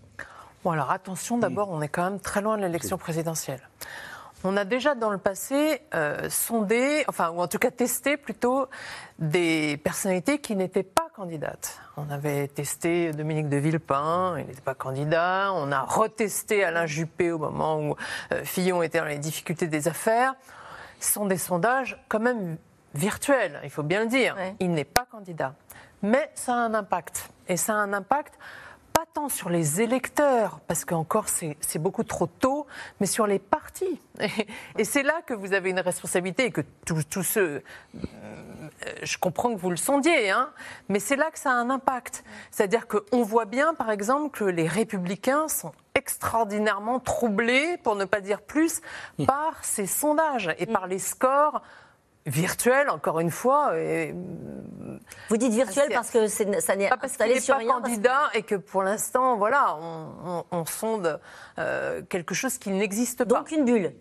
Bon 0.64 0.70
alors 0.70 0.90
attention, 0.90 1.38
d'abord, 1.38 1.70
on 1.70 1.82
est 1.82 1.88
quand 1.88 2.04
même 2.04 2.20
très 2.20 2.40
loin 2.40 2.56
de 2.56 2.62
l'élection 2.62 2.96
présidentielle. 2.96 3.60
On 4.44 4.56
a 4.56 4.65
déjà 4.65 4.97
dans 4.97 5.11
le 5.11 5.19
passé 5.19 5.83
euh, 5.94 6.29
sondé, 6.29 7.05
enfin, 7.06 7.31
ou 7.31 7.41
en 7.41 7.47
tout 7.47 7.59
cas 7.59 7.71
testé 7.71 8.17
plutôt, 8.17 8.69
des 9.21 9.77
personnalités 9.77 10.41
qui 10.41 10.56
n'étaient 10.56 10.83
pas 10.83 11.09
candidates. 11.15 11.79
On 11.97 12.11
avait 12.11 12.49
testé 12.49 13.12
Dominique 13.12 13.49
de 13.49 13.56
Villepin, 13.56 14.39
il 14.39 14.47
n'était 14.47 14.61
pas 14.61 14.75
candidat. 14.75 15.53
On 15.55 15.71
a 15.71 15.83
retesté 15.83 16.65
Alain 16.65 16.87
Juppé 16.87 17.31
au 17.31 17.39
moment 17.39 17.79
où 17.79 17.97
euh, 18.33 18.43
Fillon 18.44 18.83
était 18.83 18.99
dans 18.99 19.05
les 19.05 19.19
difficultés 19.19 19.69
des 19.69 19.87
affaires. 19.87 20.35
Ce 20.99 21.12
sont 21.12 21.27
des 21.27 21.38
sondages 21.38 22.03
quand 22.09 22.21
même 22.21 22.56
virtuels, 22.95 23.61
il 23.62 23.71
faut 23.71 23.83
bien 23.83 24.00
le 24.00 24.06
dire. 24.06 24.37
Il 24.59 24.73
n'est 24.73 24.85
pas 24.85 25.06
candidat. 25.06 25.55
Mais 26.03 26.31
ça 26.35 26.55
a 26.55 26.56
un 26.56 26.75
impact. 26.75 27.31
Et 27.49 27.56
ça 27.56 27.75
a 27.75 27.77
un 27.77 27.93
impact 27.93 28.35
tant 29.14 29.29
sur 29.29 29.50
les 29.50 29.81
électeurs, 29.81 30.61
parce 30.67 30.85
qu'encore 30.85 31.26
c'est 31.29 31.79
beaucoup 31.79 32.05
trop 32.05 32.26
tôt, 32.26 32.67
mais 33.00 33.06
sur 33.06 33.26
les 33.26 33.38
partis. 33.38 34.00
Et, 34.79 34.85
c'est 34.85 35.03
là 35.03 35.23
que 35.26 35.35
vous 35.35 35.53
avez 35.53 35.70
une 35.70 35.81
responsabilité 35.81 36.47
et 36.47 36.50
que 36.50 36.62
tous 36.85 37.23
ceux. 37.23 37.62
Euh, 37.94 38.00
je 39.03 39.19
comprends 39.19 39.55
que 39.55 39.59
vous 39.59 39.70
le 39.70 39.76
sondiez, 39.76 40.31
hein, 40.31 40.50
mais 40.88 40.99
c'est 40.99 41.17
là 41.17 41.31
que 41.31 41.38
ça 41.38 41.50
a 41.50 41.55
un 41.55 41.70
impact. 41.70 42.25
C'est-à-dire 42.50 42.87
qu'on 42.87 43.23
voit 43.23 43.44
bien, 43.44 43.75
par 43.75 43.91
exemple, 43.91 44.37
que 44.37 44.44
les 44.44 44.67
républicains 44.67 45.49
sont 45.49 45.73
extraordinairement 45.94 47.00
troublés, 47.00 47.76
pour 47.82 47.97
ne 47.97 48.05
pas 48.05 48.20
dire 48.20 48.41
plus, 48.41 48.81
par 49.26 49.64
ces 49.64 49.87
sondages 49.87 50.54
et 50.59 50.66
par 50.66 50.87
les 50.87 50.99
scores 50.99 51.62
virtuel, 52.26 52.91
encore 52.91 53.21
une 53.21 53.31
fois. 53.31 53.79
Et... 53.79 54.14
Vous 55.29 55.37
dites 55.37 55.52
virtuel 55.52 55.88
parce 55.93 56.11
que 56.11 56.26
ça 56.29 56.45
n'est 56.76 56.88
pas 56.88 56.97
parce 56.97 57.17
qu'il 57.17 57.26
n'est 57.26 57.41
pas 57.41 57.64
candidat 57.64 58.31
et 58.35 58.43
que 58.43 58.55
pour 58.55 58.83
l'instant, 58.83 59.37
voilà, 59.37 59.76
on, 60.50 60.64
sonde 60.64 61.21
euh, 61.59 62.02
quelque 62.09 62.35
chose 62.35 62.59
qui 62.59 62.71
n'existe 62.71 63.25
pas. 63.25 63.38
Donc 63.38 63.50
une 63.50 63.64
bulle. 63.64 63.93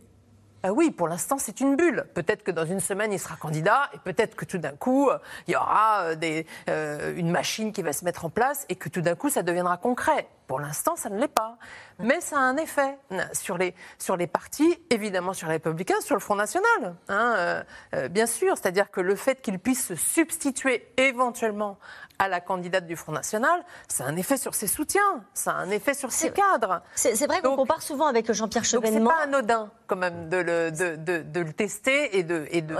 Ah 0.63 0.73
oui, 0.73 0.91
pour 0.91 1.07
l'instant, 1.07 1.37
c'est 1.39 1.59
une 1.59 1.75
bulle. 1.75 2.05
Peut-être 2.13 2.43
que 2.43 2.51
dans 2.51 2.65
une 2.65 2.79
semaine, 2.79 3.11
il 3.11 3.19
sera 3.19 3.35
candidat, 3.35 3.89
et 3.93 3.97
peut-être 3.97 4.35
que 4.35 4.45
tout 4.45 4.59
d'un 4.59 4.75
coup, 4.75 5.09
il 5.47 5.53
y 5.53 5.55
aura 5.55 6.03
euh, 6.03 6.15
des, 6.15 6.45
euh, 6.69 7.15
une 7.15 7.31
machine 7.31 7.71
qui 7.71 7.81
va 7.81 7.93
se 7.93 8.05
mettre 8.05 8.25
en 8.25 8.29
place, 8.29 8.65
et 8.69 8.75
que 8.75 8.87
tout 8.87 9.01
d'un 9.01 9.15
coup, 9.15 9.29
ça 9.29 9.41
deviendra 9.41 9.77
concret. 9.77 10.27
Pour 10.51 10.59
l'instant, 10.59 10.97
ça 10.97 11.09
ne 11.09 11.17
l'est 11.17 11.29
pas. 11.29 11.57
Mais 11.97 12.19
ça 12.19 12.35
a 12.35 12.41
un 12.41 12.57
effet 12.57 12.97
sur 13.31 13.57
les, 13.57 13.73
sur 13.97 14.17
les 14.17 14.27
partis, 14.27 14.77
évidemment 14.89 15.31
sur 15.31 15.47
les 15.47 15.53
républicains, 15.53 16.01
sur 16.01 16.13
le 16.13 16.19
Front 16.19 16.35
National. 16.35 16.93
Hein, 17.07 17.35
euh, 17.37 17.63
euh, 17.95 18.07
bien 18.09 18.25
sûr, 18.25 18.57
c'est-à-dire 18.57 18.91
que 18.91 18.99
le 18.99 19.15
fait 19.15 19.41
qu'ils 19.41 19.59
puissent 19.59 19.87
se 19.87 19.95
substituer 19.95 20.91
éventuellement 20.97 21.77
à 22.19 22.27
la 22.27 22.41
candidate 22.41 22.85
du 22.85 22.97
Front 22.97 23.13
National, 23.13 23.63
ça 23.87 24.03
a 24.03 24.07
un 24.07 24.17
effet 24.17 24.35
sur 24.35 24.53
ses 24.53 24.67
soutiens, 24.67 25.23
ça 25.33 25.51
a 25.51 25.55
un 25.55 25.69
effet 25.69 25.93
sur 25.93 26.11
ses 26.11 26.31
cadres. 26.31 26.81
C'est 26.95 27.27
vrai 27.27 27.41
qu'on 27.41 27.55
compare 27.55 27.81
souvent 27.81 28.07
avec 28.07 28.29
Jean-Pierre 28.29 28.65
Chevènement. 28.65 29.09
C'est 29.09 29.15
pas 29.15 29.23
anodin 29.23 29.71
quand 29.87 29.95
même 29.95 30.27
de 30.27 30.35
le, 30.35 30.71
de, 30.71 31.21
de, 31.21 31.39
le 31.39 31.53
tester 31.53 32.17
et 32.17 32.23
de, 32.23 32.45
et, 32.51 32.61
de, 32.61 32.75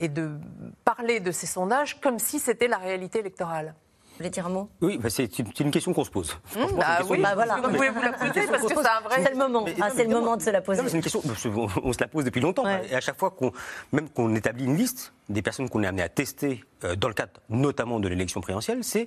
et 0.00 0.08
de 0.10 0.32
parler 0.84 1.20
de 1.20 1.32
ces 1.32 1.46
sondages 1.46 1.98
comme 1.98 2.18
si 2.18 2.38
c'était 2.38 2.68
la 2.68 2.76
réalité 2.76 3.20
électorale. 3.20 3.74
Vous 4.16 4.22
voulez 4.22 4.30
dire 4.30 4.46
un 4.46 4.50
mot? 4.50 4.70
Oui, 4.80 4.96
bah, 4.96 5.10
c'est 5.10 5.38
une 5.38 5.70
question 5.70 5.92
qu'on 5.92 6.04
se 6.04 6.10
pose. 6.10 6.38
Mmh, 6.54 6.78
bah 6.78 7.00
oui, 7.06 7.20
bah 7.20 7.34
voilà. 7.34 7.56
vous 7.56 7.68
pouvez 7.68 7.90
vous 7.90 8.00
la 8.00 8.12
poser 8.12 8.46
parce 8.46 8.62
que 8.62 8.68
c'est 8.68 8.88
un 8.88 9.00
vrai. 9.00 9.22
C'est 9.22 9.30
le 9.32 9.36
moment. 9.36 9.66
Ah, 9.78 9.90
c'est 9.94 10.04
le 10.04 10.10
moment 10.10 10.38
de 10.38 10.42
se 10.42 10.48
la 10.48 10.62
poser. 10.62 10.80
C'est 10.86 10.96
une 10.96 11.02
question, 11.02 11.20
on, 11.84 11.92
se 11.92 12.00
la 12.00 12.08
pose 12.08 12.24
depuis 12.24 12.40
longtemps. 12.40 12.64
Et 12.66 12.94
à 12.94 13.00
chaque 13.02 13.18
fois 13.18 13.30
qu'on, 13.30 13.52
même 13.92 14.08
qu'on 14.08 14.34
établit 14.34 14.64
une 14.64 14.76
liste 14.76 15.12
des 15.28 15.42
personnes 15.42 15.68
qu'on 15.68 15.82
est 15.82 15.86
amené 15.86 16.02
à 16.02 16.08
tester 16.08 16.64
euh, 16.84 16.96
dans 16.96 17.08
le 17.08 17.14
cadre 17.14 17.32
notamment 17.50 18.00
de 18.00 18.08
l'élection 18.08 18.40
présidentielle, 18.40 18.84
c'est 18.84 19.06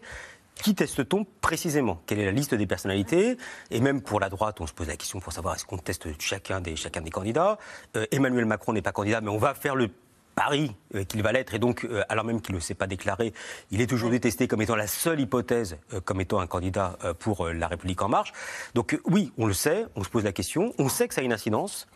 qui 0.62 0.76
teste-t-on 0.76 1.26
précisément? 1.42 2.02
Quelle 2.06 2.20
est 2.20 2.26
la 2.26 2.32
liste 2.32 2.54
des 2.54 2.68
personnalités? 2.68 3.38
Et 3.72 3.80
même 3.80 4.02
pour 4.02 4.20
la 4.20 4.30
droite, 4.30 4.62
on 4.62 4.68
se 4.68 4.74
pose 4.74 4.88
la 4.88 4.98
question 4.98 5.20
pour 5.20 5.34
savoir 5.34 5.56
est-ce 5.56 5.66
qu'on 5.66 5.78
teste 5.78 6.08
chacun 6.22 6.62
des, 6.62 6.76
chacun 6.76 7.02
des 7.02 7.10
candidats 7.10 7.58
euh, 7.96 8.06
Emmanuel 8.12 8.46
Macron 8.46 8.74
n'est 8.74 8.84
pas 8.84 8.92
candidat, 8.92 9.22
mais 9.22 9.30
on 9.30 9.40
va 9.40 9.56
faire 9.56 9.76
le 9.76 9.90
pari 10.40 10.74
euh, 10.96 11.04
qu'il 11.04 11.22
va 11.22 11.34
l'être. 11.34 11.54
Et 11.54 11.60
donc, 11.60 11.84
euh, 11.84 12.02
alors 12.08 12.24
même 12.24 12.40
qu'il 12.40 12.56
ne 12.56 12.62
s'est 12.62 12.74
pas 12.74 12.88
déclaré, 12.88 13.34
il 13.72 13.82
est 13.82 13.92
aujourd'hui 13.92 14.22
testé 14.22 14.48
comme 14.48 14.62
étant 14.62 14.78
la 14.78 14.88
seule 14.88 15.20
hypothèse, 15.20 15.78
comme 16.06 16.22
étant 16.22 16.40
un 16.40 16.48
candidat 16.48 16.98
pour 17.20 17.50
La 17.50 17.68
République 17.68 18.02
En 18.02 18.08
Marche. 18.08 18.32
Donc 18.74 18.98
oui, 19.04 19.34
on 19.38 19.48
le 19.48 19.54
sait, 19.54 19.86
on 19.98 20.04
se 20.04 20.10
pose 20.10 20.24
la 20.24 20.32
question, 20.32 20.74
on 20.78 20.88
sait 20.88 21.10
que 21.10 21.14
ça 21.14 21.20
a 21.20 21.26
une 21.26 21.34
incidence. 21.34 21.88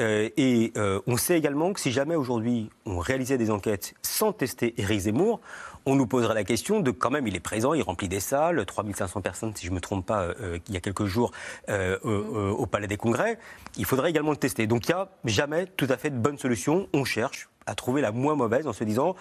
Et 0.00 0.72
on 1.06 1.16
sait 1.16 1.36
également 1.36 1.72
que 1.72 1.80
si 1.80 1.92
jamais 1.92 2.16
aujourd'hui 2.16 2.70
on 2.86 2.98
réalisait 2.98 3.38
des 3.38 3.50
enquêtes 3.50 3.94
sans 4.02 4.32
tester 4.32 4.74
Éric 4.80 5.00
Zemmour, 5.00 5.40
on 5.86 5.94
nous 5.94 6.06
poserait 6.06 6.34
la 6.34 6.44
question 6.44 6.80
de 6.80 6.90
quand 6.90 7.10
même, 7.10 7.26
il 7.26 7.36
est 7.36 7.40
présent, 7.40 7.74
il 7.74 7.82
remplit 7.82 8.08
des 8.08 8.20
salles, 8.20 8.64
3500 8.64 9.20
personnes, 9.20 9.54
si 9.54 9.66
je 9.66 9.70
ne 9.70 9.76
me 9.76 9.80
trompe 9.80 10.04
pas, 10.04 10.22
euh, 10.22 10.58
il 10.68 10.74
y 10.74 10.76
a 10.76 10.80
quelques 10.80 11.06
jours 11.06 11.32
euh, 11.68 11.98
au 12.02 12.66
Palais 12.66 12.86
des 12.86 12.96
Congrès. 12.96 13.38
Il 13.76 13.84
faudrait 13.84 14.10
également 14.10 14.30
le 14.30 14.36
tester. 14.36 14.66
Donc 14.66 14.88
il 14.88 14.94
n'y 14.94 15.00
a 15.00 15.08
jamais 15.24 15.66
tout 15.66 15.86
à 15.88 15.96
fait 15.96 16.10
de 16.10 16.18
bonne 16.18 16.38
solution. 16.38 16.88
On 16.92 17.04
cherche 17.04 17.48
à 17.66 17.74
trouver 17.74 18.02
la 18.02 18.12
moins 18.12 18.34
mauvaise 18.34 18.66
en 18.66 18.72
se 18.72 18.84
disant 18.84 19.16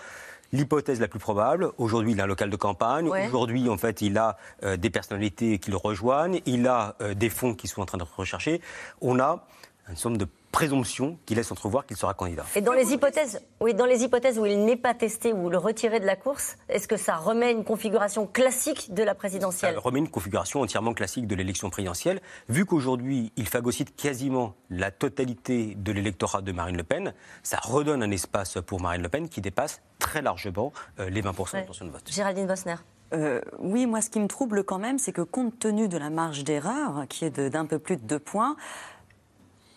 l'hypothèse 0.52 1.00
la 1.00 1.08
plus 1.08 1.20
probable. 1.20 1.72
Aujourd'hui, 1.78 2.14
il 2.14 2.22
a 2.22 2.24
un 2.24 2.28
local 2.28 2.50
de 2.50 2.56
campagne. 2.56 3.10
Aujourd'hui, 3.28 3.70
en 3.70 3.78
fait, 3.78 4.02
il 4.02 4.18
a 4.18 4.38
euh, 4.64 4.78
des 4.78 4.90
personnalités 4.90 5.60
qui 5.60 5.72
le 5.72 5.78
rejoignent. 5.78 6.42
Il 6.46 6.68
a 6.68 6.96
des 7.16 7.30
fonds 7.30 7.54
qui 7.54 7.68
sont 7.68 7.82
en 7.82 7.86
train 7.86 7.98
d'être 7.98 8.20
recherchés. 8.20 8.62
On 9.02 9.20
a 9.20 9.46
une 9.90 9.96
somme 9.96 10.18
de 10.18 10.28
présomption 10.52 11.18
qui 11.26 11.36
laisse 11.36 11.52
entrevoir 11.52 11.86
qu'il 11.86 11.98
sera 11.98 12.14
candidat. 12.14 12.46
Et 12.56 12.62
dans 12.62 12.74
les 12.74 12.94
hypothèses, 12.94 13.42
oui, 13.60 13.74
dans 13.74 13.86
les 13.86 14.04
hypothèses 14.04 14.40
où 14.40 14.46
il 14.46 14.66
n'est 14.66 14.76
pas 14.76 14.94
testé 14.94 15.34
ou 15.34 15.50
le 15.50 15.58
retiré 15.58 16.00
de 16.00 16.06
la 16.06 16.16
course, 16.16 16.58
est-ce 16.70 16.88
que 16.88 16.98
ça 16.98 17.16
remet 17.16 17.52
une 17.52 17.64
configuration 17.64 18.26
classique 18.26 18.94
de 18.94 19.04
la 19.04 19.16
présidentielle? 19.16 19.76
Ça 19.76 19.80
remet 19.80 20.00
une 20.00 20.10
configuration 20.10 20.62
entièrement 20.62 20.94
classique 20.94 21.28
de 21.28 21.36
l'élection 21.36 21.70
présidentielle, 21.70 22.22
vu 22.48 22.66
qu'aujourd'hui 22.66 23.32
il 23.38 23.48
phagocyte 23.48 23.96
quasiment 23.96 24.56
la 24.70 24.92
totalité 24.92 25.76
de 25.76 25.92
l'électorat 25.92 26.42
de 26.42 26.52
Marine 26.52 26.78
Le 26.78 26.84
Pen. 26.84 27.14
Ça 27.44 27.58
redonne 27.62 28.04
un 28.04 28.12
espace 28.12 28.58
pour 28.66 28.82
Marine 28.82 29.02
Le 29.02 29.10
Pen 29.10 29.30
qui 29.30 29.42
dépasse 29.42 29.82
très 30.00 30.22
largement 30.22 30.74
euh, 31.00 31.10
les 31.10 31.22
20% 31.22 31.54
d'intention 31.54 31.86
de 31.86 31.92
vote. 31.92 32.10
Géraldine 32.10 32.48
Bosner. 32.48 32.76
Euh, 33.14 33.42
oui, 33.58 33.86
moi, 33.86 34.02
ce 34.02 34.10
qui 34.10 34.20
me 34.20 34.28
trouble 34.28 34.64
quand 34.64 34.78
même, 34.78 35.00
c'est 35.00 35.12
que 35.12 35.22
compte 35.22 35.58
tenu 35.58 35.88
de 35.88 35.98
la 35.98 36.10
marge 36.10 36.44
d'erreur, 36.44 37.06
qui 37.10 37.26
est 37.26 37.40
d'un 37.40 37.66
peu 37.66 37.80
plus 37.80 37.98
de 37.98 38.04
deux 38.04 38.20
points, 38.20 38.56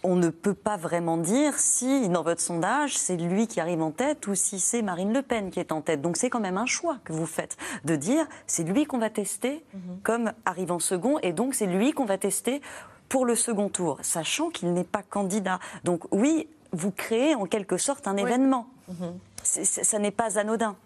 on 0.02 0.16
ne 0.16 0.30
peut 0.30 0.54
pas 0.54 0.76
vraiment 0.76 1.16
dire 1.16 1.58
si, 1.58 2.08
dans 2.08 2.22
votre 2.22 2.40
sondage, 2.40 2.96
c'est 2.96 3.16
lui 3.16 3.46
qui 3.46 3.60
arrive 3.60 3.82
en 3.82 3.90
tête 3.90 4.26
ou 4.26 4.34
si 4.34 4.58
c'est 4.60 4.82
Marine 4.82 5.12
Le 5.12 5.22
Pen 5.22 5.50
qui 5.50 5.60
est 5.60 5.72
en 5.72 5.80
tête. 5.80 6.00
Donc 6.02 6.16
c'est 6.16 6.30
quand 6.30 6.40
même 6.40 6.58
un 6.58 6.66
choix 6.66 6.98
que 7.04 7.12
vous 7.12 7.26
faites 7.26 7.56
de 7.84 7.96
dire 7.96 8.26
c'est 8.46 8.64
lui 8.64 8.84
qu'on 8.84 8.98
va 8.98 9.10
tester 9.10 9.64
mhm. 9.74 10.00
comme 10.02 10.32
arrivant 10.44 10.78
second 10.78 11.18
et 11.20 11.32
donc 11.32 11.54
c'est 11.54 11.66
lui 11.66 11.92
qu'on 11.92 12.04
va 12.04 12.18
tester 12.18 12.60
pour 13.08 13.26
le 13.26 13.34
second 13.34 13.68
tour, 13.68 13.98
sachant 14.02 14.48
qu'il 14.50 14.72
n'est 14.72 14.84
pas 14.84 15.02
candidat. 15.02 15.58
Donc 15.84 16.04
oui, 16.10 16.48
vous 16.72 16.90
créez 16.90 17.34
en 17.34 17.44
quelque 17.44 17.76
sorte 17.76 18.08
un 18.08 18.16
événement. 18.16 18.66
Mhm. 18.88 19.18
Ça 19.42 19.98
n'est 19.98 20.12
pas 20.12 20.38
anodin. 20.38 20.76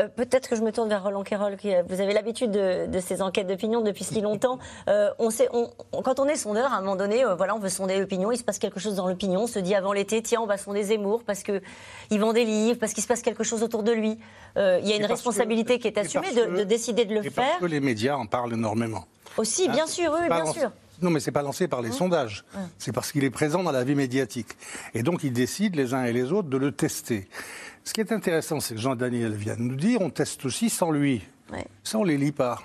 Euh, 0.00 0.08
peut-être 0.08 0.48
que 0.48 0.56
je 0.56 0.62
me 0.62 0.72
tourne 0.72 0.88
vers 0.88 1.02
Roland 1.02 1.22
Quérol. 1.22 1.56
Qui, 1.56 1.74
euh, 1.74 1.82
vous 1.88 2.00
avez 2.00 2.12
l'habitude 2.12 2.50
de, 2.50 3.00
ces 3.00 3.22
enquêtes 3.22 3.46
d'opinion 3.46 3.80
depuis 3.80 4.04
si 4.04 4.20
longtemps. 4.20 4.58
Euh, 4.88 5.10
on 5.18 5.30
sait, 5.30 5.48
quand 6.04 6.18
on 6.18 6.26
est 6.26 6.36
sondeur, 6.36 6.72
à 6.72 6.76
un 6.76 6.80
moment 6.80 6.96
donné, 6.96 7.24
voilà, 7.36 7.54
on 7.54 7.58
veut 7.58 7.68
sonder 7.68 7.98
l'opinion. 7.98 8.32
Il 8.32 8.38
se 8.38 8.44
passe 8.44 8.58
quelque 8.58 8.80
chose 8.80 8.96
dans 8.96 9.08
l'opinion. 9.08 9.42
On 9.42 9.46
se 9.46 9.58
dit 9.58 9.74
avant 9.74 9.92
l'été, 9.92 10.22
tiens, 10.22 10.40
on 10.40 10.46
va 10.46 10.56
sonder 10.56 10.82
Zemmour 10.82 11.22
parce 11.24 11.42
qu'il 11.42 11.60
vend 12.20 12.32
des 12.32 12.44
livres, 12.44 12.78
parce 12.78 12.92
qu'il 12.92 13.02
se 13.02 13.08
passe 13.08 13.22
quelque 13.22 13.44
chose 13.44 13.62
autour 13.62 13.82
de 13.82 13.92
lui. 13.92 14.18
il 14.56 14.88
y 14.88 14.92
a 14.92 14.96
une 14.96 15.06
responsabilité 15.06 15.78
qui 15.78 15.88
est 15.88 15.98
assumée 15.98 16.32
de, 16.32 16.64
décider 16.64 17.04
de 17.04 17.14
le 17.14 17.26
et 17.26 17.30
faire. 17.30 17.44
Parce 17.44 17.60
que 17.60 17.66
les 17.66 17.80
médias 17.80 18.16
en 18.16 18.26
parlent 18.26 18.52
énormément. 18.52 19.04
Aussi, 19.36 19.68
bien 19.68 19.86
sûr, 19.86 20.16
oui, 20.20 20.28
bien 20.28 20.46
sûr. 20.46 20.70
Non, 21.02 21.10
mais 21.10 21.18
c'est 21.18 21.32
pas 21.32 21.42
lancé 21.42 21.66
par 21.66 21.82
les 21.82 21.90
hein 21.90 21.92
sondages. 21.92 22.44
C'est 22.78 22.92
parce 22.92 23.10
qu'il 23.10 23.24
est 23.24 23.30
présent 23.30 23.62
dans 23.62 23.72
la 23.72 23.84
vie 23.84 23.96
médiatique. 23.96 24.48
Et 24.94 25.02
donc, 25.02 25.24
ils 25.24 25.32
décident 25.32 25.76
les 25.76 25.92
uns 25.92 26.04
et 26.04 26.12
les 26.12 26.32
autres 26.32 26.48
de 26.48 26.56
le 26.56 26.70
tester. 26.72 27.28
Ce 27.84 27.92
qui 27.92 28.00
est 28.00 28.12
intéressant, 28.12 28.60
c'est 28.60 28.74
que 28.74 28.80
Jean-Daniel 28.80 29.34
vient 29.34 29.56
de 29.56 29.62
nous 29.62 29.76
dire 29.76 30.00
on 30.00 30.10
teste 30.10 30.44
aussi 30.46 30.70
sans 30.70 30.90
lui. 30.90 31.22
Ça, 31.84 31.98
on 31.98 32.02
ne 32.02 32.08
les 32.08 32.16
lit 32.16 32.32
pas. 32.32 32.58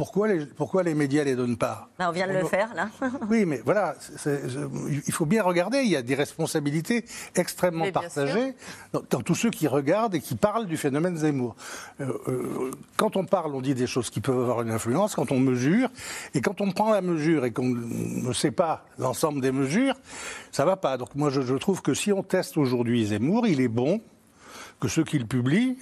Pourquoi 0.00 0.28
les, 0.28 0.46
pourquoi 0.46 0.82
les 0.82 0.94
médias 0.94 1.24
ne 1.24 1.26
les 1.26 1.36
donnent 1.36 1.58
pas 1.58 1.90
bah, 1.98 2.06
On 2.08 2.12
vient 2.12 2.26
de 2.26 2.32
le 2.32 2.46
faire, 2.46 2.72
là. 2.74 2.88
oui, 3.28 3.44
mais 3.44 3.60
voilà, 3.62 3.94
il 4.24 5.12
faut 5.12 5.26
bien 5.26 5.42
regarder. 5.42 5.80
Il 5.82 5.90
y 5.90 5.96
a 5.96 6.00
des 6.00 6.14
responsabilités 6.14 7.04
extrêmement 7.36 7.92
partagées 7.92 8.54
dans, 8.94 9.20
tous 9.20 9.34
ceux 9.34 9.50
qui 9.50 9.68
regardent 9.68 10.14
et 10.14 10.20
qui 10.20 10.36
parlent 10.36 10.66
du 10.66 10.78
phénomène 10.78 11.18
Zemmour. 11.18 11.54
Euh, 12.00 12.12
euh, 12.28 12.70
quand 12.96 13.16
on 13.16 13.26
parle, 13.26 13.54
on 13.54 13.60
dit 13.60 13.74
des 13.74 13.86
choses 13.86 14.08
qui 14.08 14.22
peuvent 14.22 14.40
avoir 14.40 14.62
une 14.62 14.70
influence, 14.70 15.14
quand 15.14 15.32
on 15.32 15.38
mesure, 15.38 15.90
et 16.32 16.40
quand 16.40 16.62
on 16.62 16.70
prend 16.70 16.92
la 16.92 17.02
mesure 17.02 17.44
et 17.44 17.50
qu'on 17.50 17.68
ne 17.68 18.32
sait 18.32 18.52
pas 18.52 18.86
l'ensemble 18.98 19.42
des 19.42 19.52
mesures, 19.52 19.96
ça 20.50 20.62
ne 20.62 20.68
va 20.68 20.76
pas. 20.76 20.96
Donc 20.96 21.14
moi, 21.14 21.28
je, 21.28 21.42
je 21.42 21.54
trouve 21.56 21.82
que 21.82 21.92
si 21.92 22.10
on 22.10 22.22
teste 22.22 22.56
aujourd'hui 22.56 23.04
Zemmour, 23.04 23.46
il 23.46 23.60
est 23.60 23.68
bon 23.68 24.00
que 24.80 24.88
ceux 24.88 25.04
qui 25.04 25.18
le 25.18 25.26
publient 25.26 25.76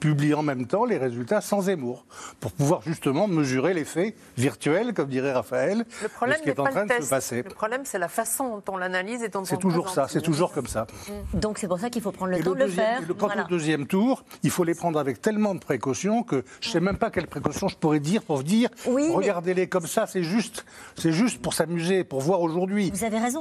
publient 0.00 0.34
en 0.34 0.42
même 0.42 0.66
temps 0.66 0.84
les 0.84 0.98
résultats 0.98 1.40
sans 1.40 1.62
Zemmour, 1.62 2.04
pour 2.40 2.52
pouvoir 2.52 2.82
justement 2.82 3.28
mesurer 3.28 3.74
l'effet 3.74 4.14
virtuel, 4.36 4.92
comme 4.94 5.08
dirait 5.08 5.32
Raphaël, 5.32 5.84
le 6.02 6.08
problème 6.08 6.36
de 6.36 6.38
ce 6.38 6.42
qui 6.44 6.48
est 6.50 6.58
en 6.58 6.64
train 6.64 6.86
de 6.86 6.92
se 7.02 7.08
passer. 7.08 7.42
Le 7.42 7.50
problème, 7.50 7.82
c'est 7.84 7.98
la 7.98 8.08
façon 8.08 8.60
dont 8.66 8.74
on 8.74 8.76
l'analyse 8.76 9.22
et 9.22 9.28
dont 9.28 9.40
on 9.40 9.44
C'est 9.44 9.58
toujours 9.58 9.90
ça, 9.90 10.06
c'est 10.08 10.22
toujours 10.22 10.52
comme 10.52 10.66
ça. 10.66 10.86
Donc 11.34 11.58
c'est 11.58 11.68
pour 11.68 11.78
ça 11.78 11.90
qu'il 11.90 12.02
faut 12.02 12.12
prendre 12.12 12.32
le 12.32 12.42
temps 12.42 12.54
de 12.54 12.58
le 12.58 12.66
faire. 12.66 13.00
quant 13.18 13.28
au 13.28 13.48
deuxième 13.48 13.86
tour, 13.86 14.24
il 14.42 14.50
faut 14.50 14.64
les 14.64 14.74
prendre 14.74 14.98
avec 14.98 15.20
tellement 15.20 15.54
de 15.54 15.60
précautions 15.60 16.22
que 16.22 16.44
je 16.60 16.68
ne 16.68 16.72
sais 16.72 16.80
même 16.80 16.96
pas 16.96 17.10
quelles 17.10 17.26
précautions 17.26 17.68
je 17.68 17.76
pourrais 17.76 18.00
dire 18.00 18.22
pour 18.22 18.42
dire 18.42 18.68
regardez-les 18.86 19.68
comme 19.68 19.86
ça, 19.86 20.06
c'est 20.06 20.22
juste, 20.22 20.64
c'est 20.96 21.12
juste 21.12 21.40
pour 21.40 21.54
s'amuser, 21.54 22.04
pour 22.04 22.20
voir 22.20 22.40
aujourd'hui. 22.40 22.90
Vous 22.90 23.04
avez 23.04 23.18
raison, 23.18 23.40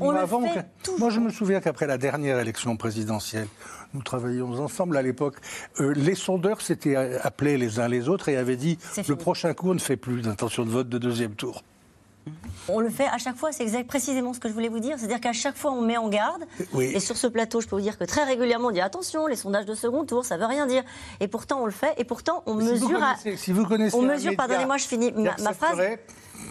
On 0.00 0.10
le 0.10 0.26
fait 0.26 0.66
Moi, 0.98 1.10
je 1.10 1.20
me 1.20 1.30
souviens 1.30 1.60
qu'après 1.60 1.86
la 1.86 1.98
dernière 1.98 2.38
élection 2.38 2.76
présidentielle, 2.76 3.46
nous 3.94 4.02
travaillions 4.02 4.52
ensemble 4.62 4.96
à 4.96 5.02
l'époque, 5.02 5.36
euh, 5.80 5.92
les 5.94 6.14
sondeurs 6.14 6.60
s'étaient 6.60 6.96
appelés 6.96 7.58
les 7.58 7.78
uns 7.78 7.88
les 7.88 8.08
autres 8.08 8.28
et 8.28 8.36
avaient 8.36 8.56
dit 8.56 8.78
le 9.08 9.16
prochain 9.16 9.52
coup, 9.54 9.70
on 9.70 9.74
ne 9.74 9.78
fait 9.78 9.96
plus 9.96 10.22
d'intention 10.22 10.64
de 10.64 10.70
vote 10.70 10.88
de 10.88 10.98
deuxième 10.98 11.34
tour. 11.34 11.62
On 12.68 12.78
le 12.78 12.88
fait 12.88 13.06
à 13.06 13.18
chaque 13.18 13.36
fois, 13.36 13.50
c'est 13.50 13.64
exact, 13.64 13.88
précisément 13.88 14.32
ce 14.32 14.38
que 14.38 14.48
je 14.48 14.54
voulais 14.54 14.68
vous 14.68 14.78
dire. 14.78 14.96
C'est-à-dire 14.96 15.20
qu'à 15.20 15.32
chaque 15.32 15.56
fois, 15.56 15.72
on 15.72 15.80
met 15.80 15.96
en 15.96 16.08
garde. 16.08 16.44
Et 16.78 17.00
sur 17.00 17.16
ce 17.16 17.26
plateau, 17.26 17.60
je 17.60 17.66
peux 17.66 17.74
vous 17.74 17.82
dire 17.82 17.98
que 17.98 18.04
très 18.04 18.22
régulièrement, 18.22 18.68
on 18.68 18.70
dit 18.70 18.80
attention, 18.80 19.26
les 19.26 19.34
sondages 19.34 19.66
de 19.66 19.74
second 19.74 20.04
tour, 20.04 20.24
ça 20.24 20.36
veut 20.36 20.46
rien 20.46 20.66
dire. 20.66 20.84
Et 21.20 21.26
pourtant, 21.26 21.62
on 21.62 21.66
le 21.66 21.72
fait. 21.72 21.94
Et 21.98 22.04
pourtant, 22.04 22.42
on 22.46 22.54
mesure. 22.54 23.00
si 23.36 23.52
vous 23.52 23.66
connaissez 23.66 23.96
on 23.96 24.02
mesure, 24.02 24.36
pardonnez-moi, 24.36 24.76
je 24.76 24.86
finis 24.86 25.12
ma, 25.12 25.34
ma 25.42 25.52
phrase. 25.52 25.80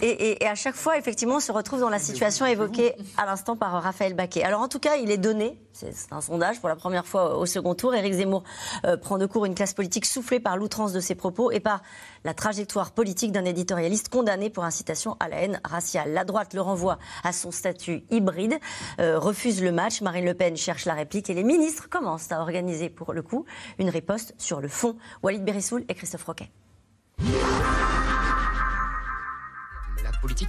Et, 0.01 0.37
à 0.47 0.55
chaque 0.55 0.75
fois, 0.75 0.97
effectivement, 0.97 1.35
on 1.35 1.39
se 1.39 1.51
retrouve 1.51 1.79
dans 1.79 1.89
la 1.89 1.99
situation 1.99 2.45
évoquée 2.45 2.95
à 3.17 3.25
l'instant 3.27 3.55
par 3.55 3.71
Raphaël 3.83 4.15
Baquet. 4.15 4.43
Alors, 4.43 4.61
en 4.61 4.67
tout 4.67 4.79
cas, 4.79 4.95
il 4.95 5.11
est 5.11 5.17
donné, 5.17 5.59
c'est 5.73 5.93
un 6.11 6.21
sondage 6.21 6.59
pour 6.59 6.69
la 6.69 6.75
première 6.75 7.05
fois 7.05 7.37
au 7.37 7.45
second 7.45 7.75
tour. 7.75 7.93
Éric 7.93 8.13
Zemmour 8.13 8.43
euh, 8.85 8.97
prend 8.97 9.19
de 9.19 9.27
court 9.27 9.45
une 9.45 9.53
classe 9.53 9.73
politique 9.73 10.05
soufflée 10.05 10.39
par 10.39 10.57
l'outrance 10.57 10.91
de 10.91 10.99
ses 10.99 11.13
propos 11.13 11.51
et 11.51 11.59
par 11.59 11.81
la 12.23 12.33
trajectoire 12.33 12.91
politique 12.91 13.31
d'un 13.31 13.45
éditorialiste 13.45 14.09
condamné 14.09 14.49
pour 14.49 14.63
incitation 14.63 15.17
à 15.19 15.29
la 15.29 15.37
haine 15.37 15.61
raciale. 15.63 16.13
La 16.13 16.25
droite 16.25 16.55
le 16.55 16.61
renvoie 16.61 16.97
à 17.23 17.31
son 17.31 17.51
statut 17.51 18.03
hybride, 18.09 18.59
euh, 18.99 19.19
refuse 19.19 19.61
le 19.61 19.71
match. 19.71 20.01
Marine 20.01 20.25
Le 20.25 20.33
Pen 20.33 20.57
cherche 20.57 20.85
la 20.85 20.95
réplique 20.95 21.29
et 21.29 21.35
les 21.35 21.43
ministres 21.43 21.89
commencent 21.89 22.31
à 22.31 22.39
organiser, 22.39 22.89
pour 22.89 23.13
le 23.13 23.21
coup, 23.21 23.45
une 23.77 23.89
riposte 23.89 24.33
sur 24.39 24.61
le 24.61 24.67
fond. 24.67 24.97
Walid 25.21 25.43
Berissoul 25.43 25.85
et 25.89 25.93
Christophe 25.93 26.23
Roquet. 26.23 26.49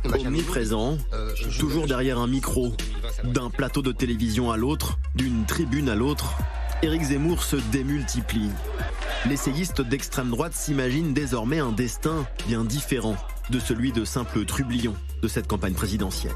Omniprésent, 0.05 0.99
euh, 1.13 1.35
toujours 1.59 1.87
derrière 1.87 2.19
un 2.19 2.27
micro, 2.27 2.75
d'un 3.25 3.51
plateau 3.51 3.83
de 3.83 3.93
télévision 3.93 4.51
à 4.51 4.57
l'autre, 4.57 4.99
d'une 5.15 5.45
tribune 5.47 5.89
à 5.89 5.95
l'autre, 5.95 6.37
Éric 6.83 7.03
Zemmour 7.03 7.43
se 7.43 7.57
démultiplie. 7.71 8.51
L'essayiste 9.29 9.81
d'extrême 9.81 10.31
droite 10.31 10.53
s'imagine 10.53 11.15
désormais 11.15 11.61
un 11.61 11.73
destin 11.73 12.27
bien 12.47 12.65
différent 12.65 13.17
de 13.51 13.59
celui 13.61 13.93
de 13.93 14.05
simple 14.05 14.45
trublion 14.45 14.95
de 15.23 15.29
cette 15.29 15.47
campagne 15.47 15.75
présidentielle. 15.75 16.33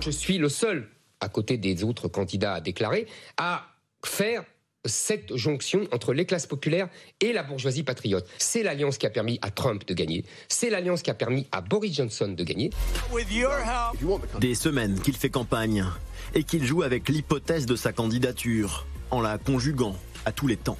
Je 0.00 0.10
suis 0.10 0.38
le 0.38 0.48
seul, 0.48 0.88
à 1.20 1.28
côté 1.28 1.58
des 1.58 1.82
autres 1.82 2.08
candidats 2.08 2.54
à 2.54 2.60
déclarer, 2.60 3.06
à 3.36 3.66
faire 4.04 4.44
cette 4.84 5.36
jonction 5.36 5.86
entre 5.92 6.12
les 6.12 6.26
classes 6.26 6.46
populaires 6.46 6.88
et 7.20 7.32
la 7.32 7.42
bourgeoisie 7.42 7.82
patriote. 7.82 8.26
C'est 8.38 8.62
l'alliance 8.62 8.98
qui 8.98 9.06
a 9.06 9.10
permis 9.10 9.38
à 9.42 9.50
Trump 9.50 9.86
de 9.86 9.94
gagner. 9.94 10.24
C'est 10.48 10.70
l'alliance 10.70 11.02
qui 11.02 11.10
a 11.10 11.14
permis 11.14 11.46
à 11.52 11.60
Boris 11.60 11.94
Johnson 11.94 12.28
de 12.28 12.44
gagner. 12.44 12.70
Des 14.40 14.54
semaines 14.54 15.00
qu'il 15.00 15.16
fait 15.16 15.30
campagne 15.30 15.84
et 16.34 16.44
qu'il 16.44 16.64
joue 16.64 16.82
avec 16.82 17.08
l'hypothèse 17.08 17.66
de 17.66 17.76
sa 17.76 17.92
candidature 17.92 18.86
en 19.10 19.20
la 19.20 19.38
conjuguant 19.38 19.96
à 20.24 20.32
tous 20.32 20.46
les 20.46 20.56
temps. 20.56 20.78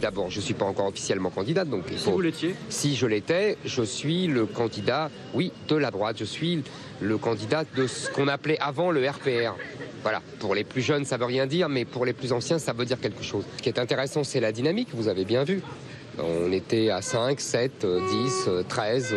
D'abord, 0.00 0.30
je 0.30 0.38
ne 0.38 0.42
suis 0.44 0.54
pas 0.54 0.64
encore 0.64 0.86
officiellement 0.86 1.30
candidat, 1.30 1.64
donc 1.64 1.84
si 1.96 2.08
vous 2.10 2.20
l'étiez 2.20 2.54
Si 2.68 2.94
je 2.94 3.06
l'étais, 3.06 3.56
je 3.64 3.82
suis 3.82 4.28
le 4.28 4.46
candidat, 4.46 5.10
oui, 5.34 5.50
de 5.68 5.74
la 5.74 5.90
droite. 5.90 6.16
Je 6.20 6.24
suis 6.24 6.62
le 7.00 7.18
candidat 7.18 7.64
de 7.76 7.86
ce 7.88 8.08
qu'on 8.10 8.28
appelait 8.28 8.58
avant 8.60 8.92
le 8.92 9.08
RPR. 9.08 9.56
Voilà, 10.02 10.22
pour 10.38 10.54
les 10.54 10.62
plus 10.62 10.82
jeunes, 10.82 11.04
ça 11.04 11.16
veut 11.16 11.24
rien 11.24 11.46
dire, 11.46 11.68
mais 11.68 11.84
pour 11.84 12.04
les 12.04 12.12
plus 12.12 12.32
anciens, 12.32 12.60
ça 12.60 12.72
veut 12.72 12.84
dire 12.84 13.00
quelque 13.00 13.24
chose. 13.24 13.44
Ce 13.56 13.62
qui 13.62 13.68
est 13.68 13.78
intéressant, 13.80 14.22
c'est 14.22 14.38
la 14.40 14.52
dynamique, 14.52 14.88
vous 14.92 15.08
avez 15.08 15.24
bien 15.24 15.42
vu. 15.42 15.62
On 16.20 16.50
était 16.52 16.90
à 16.90 17.02
5, 17.02 17.40
7, 17.40 17.86
10, 17.86 18.48
13, 18.68 19.14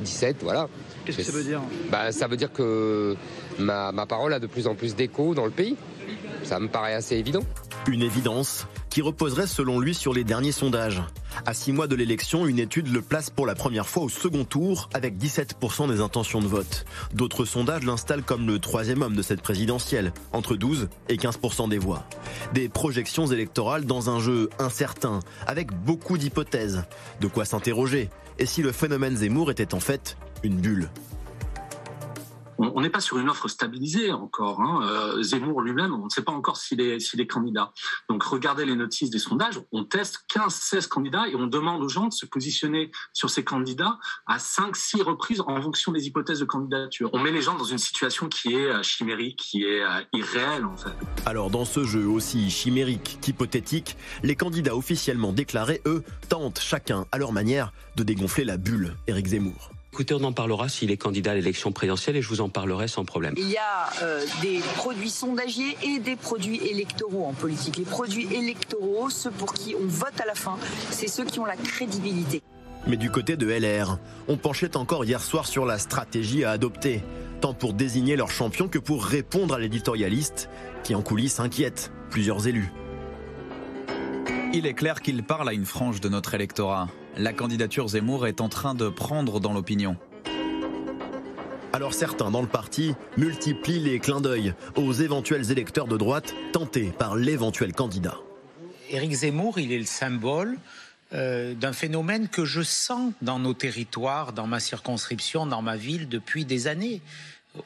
17, 0.00 0.36
voilà. 0.42 0.68
Qu'est-ce 1.04 1.18
que 1.18 1.22
ça 1.22 1.32
veut 1.32 1.44
dire? 1.44 1.60
Bah, 1.90 2.12
Ça 2.12 2.26
veut 2.26 2.36
dire 2.36 2.52
que 2.52 3.14
ma, 3.58 3.92
ma 3.92 4.06
parole 4.06 4.32
a 4.32 4.38
de 4.38 4.46
plus 4.46 4.66
en 4.66 4.74
plus 4.74 4.94
d'écho 4.94 5.34
dans 5.34 5.44
le 5.44 5.50
pays. 5.50 5.76
Ça 6.42 6.60
me 6.60 6.68
paraît 6.68 6.94
assez 6.94 7.16
évident. 7.16 7.42
Une 7.86 8.02
évidence 8.02 8.66
qui 8.94 9.02
reposerait 9.02 9.48
selon 9.48 9.80
lui 9.80 9.92
sur 9.92 10.14
les 10.14 10.22
derniers 10.22 10.52
sondages. 10.52 11.02
À 11.46 11.52
six 11.52 11.72
mois 11.72 11.88
de 11.88 11.96
l'élection, 11.96 12.46
une 12.46 12.60
étude 12.60 12.92
le 12.92 13.02
place 13.02 13.28
pour 13.28 13.44
la 13.44 13.56
première 13.56 13.88
fois 13.88 14.04
au 14.04 14.08
second 14.08 14.44
tour 14.44 14.88
avec 14.94 15.18
17% 15.18 15.88
des 15.88 16.00
intentions 16.00 16.40
de 16.40 16.46
vote. 16.46 16.84
D'autres 17.12 17.44
sondages 17.44 17.82
l'installent 17.82 18.22
comme 18.22 18.46
le 18.46 18.60
troisième 18.60 19.02
homme 19.02 19.16
de 19.16 19.22
cette 19.22 19.42
présidentielle, 19.42 20.12
entre 20.32 20.54
12 20.54 20.88
et 21.08 21.16
15% 21.16 21.68
des 21.68 21.78
voix. 21.78 22.04
Des 22.52 22.68
projections 22.68 23.26
électorales 23.26 23.84
dans 23.84 24.10
un 24.10 24.20
jeu 24.20 24.48
incertain, 24.60 25.18
avec 25.48 25.72
beaucoup 25.72 26.16
d'hypothèses. 26.16 26.84
De 27.20 27.26
quoi 27.26 27.44
s'interroger. 27.44 28.10
Et 28.38 28.46
si 28.46 28.62
le 28.62 28.70
phénomène 28.70 29.16
Zemmour 29.16 29.50
était 29.50 29.74
en 29.74 29.80
fait 29.80 30.16
une 30.44 30.60
bulle? 30.60 30.88
On 32.58 32.80
n'est 32.80 32.90
pas 32.90 33.00
sur 33.00 33.18
une 33.18 33.28
offre 33.28 33.48
stabilisée 33.48 34.12
encore. 34.12 34.60
Hein. 34.60 34.80
Euh, 34.84 35.22
Zemmour 35.22 35.60
lui-même, 35.60 35.92
on 35.94 36.04
ne 36.04 36.10
sait 36.10 36.22
pas 36.22 36.32
encore 36.32 36.56
s'il 36.56 36.80
est, 36.80 36.98
s'il 37.00 37.20
est 37.20 37.26
candidat. 37.26 37.72
Donc 38.08 38.22
regardez 38.22 38.64
les 38.64 38.76
notices 38.76 39.10
des 39.10 39.18
sondages, 39.18 39.60
on 39.72 39.84
teste 39.84 40.24
15-16 40.34 40.88
candidats 40.88 41.28
et 41.28 41.34
on 41.34 41.46
demande 41.46 41.82
aux 41.82 41.88
gens 41.88 42.08
de 42.08 42.12
se 42.12 42.26
positionner 42.26 42.90
sur 43.12 43.30
ces 43.30 43.44
candidats 43.44 43.98
à 44.26 44.38
5-6 44.38 45.02
reprises 45.02 45.42
en 45.46 45.60
fonction 45.60 45.92
des 45.92 46.06
hypothèses 46.06 46.40
de 46.40 46.44
candidature. 46.44 47.10
On 47.12 47.20
met 47.20 47.32
les 47.32 47.42
gens 47.42 47.56
dans 47.56 47.64
une 47.64 47.78
situation 47.78 48.28
qui 48.28 48.54
est 48.54 48.66
euh, 48.66 48.82
chimérique, 48.82 49.38
qui 49.38 49.64
est 49.64 49.82
euh, 49.82 50.00
irréelle 50.12 50.64
en 50.64 50.76
fait. 50.76 50.94
Alors 51.26 51.50
dans 51.50 51.64
ce 51.64 51.84
jeu 51.84 52.06
aussi 52.06 52.50
chimérique 52.50 53.18
qu'hypothétique, 53.20 53.96
les 54.22 54.36
candidats 54.36 54.76
officiellement 54.76 55.32
déclarés, 55.32 55.80
eux, 55.86 56.02
tentent 56.28 56.60
chacun 56.60 57.06
à 57.12 57.18
leur 57.18 57.32
manière 57.32 57.72
de 57.96 58.02
dégonfler 58.02 58.44
la 58.44 58.56
bulle 58.56 58.94
Éric 59.06 59.26
Zemmour. 59.26 59.73
Écoutez, 59.94 60.14
on 60.14 60.24
en 60.24 60.32
parlera 60.32 60.68
s'il 60.68 60.90
est 60.90 60.96
candidat 60.96 61.30
à 61.30 61.34
l'élection 61.36 61.70
présidentielle 61.70 62.16
et 62.16 62.20
je 62.20 62.28
vous 62.28 62.40
en 62.40 62.48
parlerai 62.48 62.88
sans 62.88 63.04
problème. 63.04 63.34
Il 63.36 63.48
y 63.48 63.56
a 63.56 63.90
euh, 64.02 64.24
des 64.42 64.58
produits 64.74 65.08
sondagiers 65.08 65.76
et 65.84 66.00
des 66.00 66.16
produits 66.16 66.56
électoraux 66.66 67.26
en 67.26 67.32
politique. 67.32 67.76
Les 67.76 67.84
produits 67.84 68.26
électoraux, 68.34 69.08
ceux 69.08 69.30
pour 69.30 69.54
qui 69.54 69.76
on 69.80 69.86
vote 69.86 70.20
à 70.20 70.26
la 70.26 70.34
fin, 70.34 70.58
c'est 70.90 71.06
ceux 71.06 71.24
qui 71.24 71.38
ont 71.38 71.44
la 71.44 71.54
crédibilité. 71.54 72.42
Mais 72.88 72.96
du 72.96 73.08
côté 73.08 73.36
de 73.36 73.46
LR, 73.46 74.00
on 74.26 74.36
penchait 74.36 74.76
encore 74.76 75.04
hier 75.04 75.22
soir 75.22 75.46
sur 75.46 75.64
la 75.64 75.78
stratégie 75.78 76.42
à 76.42 76.50
adopter, 76.50 77.04
tant 77.40 77.54
pour 77.54 77.72
désigner 77.72 78.16
leur 78.16 78.32
champion 78.32 78.66
que 78.66 78.80
pour 78.80 79.04
répondre 79.04 79.54
à 79.54 79.60
l'éditorialiste 79.60 80.50
qui 80.82 80.96
en 80.96 81.02
coulisses 81.02 81.38
inquiète 81.38 81.92
plusieurs 82.10 82.48
élus. 82.48 82.72
Il 84.52 84.66
est 84.66 84.74
clair 84.74 85.02
qu'il 85.02 85.22
parle 85.22 85.48
à 85.48 85.52
une 85.52 85.66
frange 85.66 86.00
de 86.00 86.08
notre 86.08 86.34
électorat. 86.34 86.88
La 87.16 87.32
candidature 87.32 87.88
Zemmour 87.88 88.26
est 88.26 88.40
en 88.40 88.48
train 88.48 88.74
de 88.74 88.88
prendre 88.88 89.38
dans 89.38 89.52
l'opinion. 89.52 89.96
Alors 91.72 91.94
certains 91.94 92.30
dans 92.32 92.42
le 92.42 92.48
parti 92.48 92.94
multiplient 93.16 93.78
les 93.78 94.00
clins 94.00 94.20
d'œil 94.20 94.54
aux 94.74 94.92
éventuels 94.92 95.52
électeurs 95.52 95.86
de 95.86 95.96
droite 95.96 96.34
tentés 96.52 96.92
par 96.98 97.14
l'éventuel 97.14 97.72
candidat. 97.72 98.18
Éric 98.90 99.12
Zemmour, 99.12 99.60
il 99.60 99.72
est 99.72 99.78
le 99.78 99.84
symbole 99.84 100.56
euh, 101.12 101.54
d'un 101.54 101.72
phénomène 101.72 102.28
que 102.28 102.44
je 102.44 102.62
sens 102.62 103.12
dans 103.22 103.38
nos 103.38 103.54
territoires, 103.54 104.32
dans 104.32 104.48
ma 104.48 104.58
circonscription, 104.58 105.46
dans 105.46 105.62
ma 105.62 105.76
ville 105.76 106.08
depuis 106.08 106.44
des 106.44 106.66
années. 106.66 107.00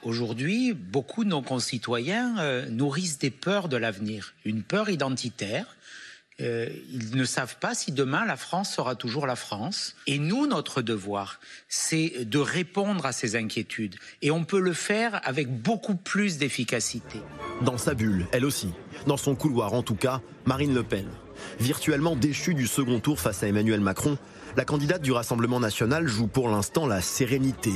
Aujourd'hui, 0.02 0.74
beaucoup 0.74 1.24
de 1.24 1.30
nos 1.30 1.40
concitoyens 1.40 2.38
euh, 2.38 2.68
nourrissent 2.68 3.18
des 3.18 3.30
peurs 3.30 3.68
de 3.68 3.78
l'avenir, 3.78 4.34
une 4.44 4.62
peur 4.62 4.90
identitaire, 4.90 5.76
euh, 6.40 6.68
ils 6.92 7.16
ne 7.16 7.24
savent 7.24 7.56
pas 7.58 7.74
si 7.74 7.90
demain 7.90 8.24
la 8.24 8.36
France 8.36 8.72
sera 8.72 8.94
toujours 8.94 9.26
la 9.26 9.36
France. 9.36 9.96
Et 10.06 10.18
nous, 10.18 10.46
notre 10.46 10.82
devoir, 10.82 11.40
c'est 11.68 12.24
de 12.24 12.38
répondre 12.38 13.06
à 13.06 13.12
ces 13.12 13.34
inquiétudes. 13.36 13.96
Et 14.22 14.30
on 14.30 14.44
peut 14.44 14.60
le 14.60 14.72
faire 14.72 15.20
avec 15.24 15.48
beaucoup 15.48 15.96
plus 15.96 16.38
d'efficacité. 16.38 17.20
Dans 17.62 17.78
sa 17.78 17.94
bulle, 17.94 18.26
elle 18.32 18.44
aussi. 18.44 18.70
Dans 19.06 19.16
son 19.16 19.34
couloir, 19.34 19.74
en 19.74 19.82
tout 19.82 19.96
cas, 19.96 20.20
Marine 20.44 20.74
Le 20.74 20.82
Pen. 20.82 21.06
Virtuellement 21.60 22.16
déchue 22.16 22.54
du 22.54 22.66
second 22.66 23.00
tour 23.00 23.20
face 23.20 23.42
à 23.42 23.48
Emmanuel 23.48 23.80
Macron, 23.80 24.16
la 24.58 24.64
candidate 24.64 25.02
du 25.02 25.12
Rassemblement 25.12 25.60
national 25.60 26.08
joue 26.08 26.26
pour 26.26 26.48
l'instant 26.48 26.84
la 26.84 27.00
sérénité 27.00 27.70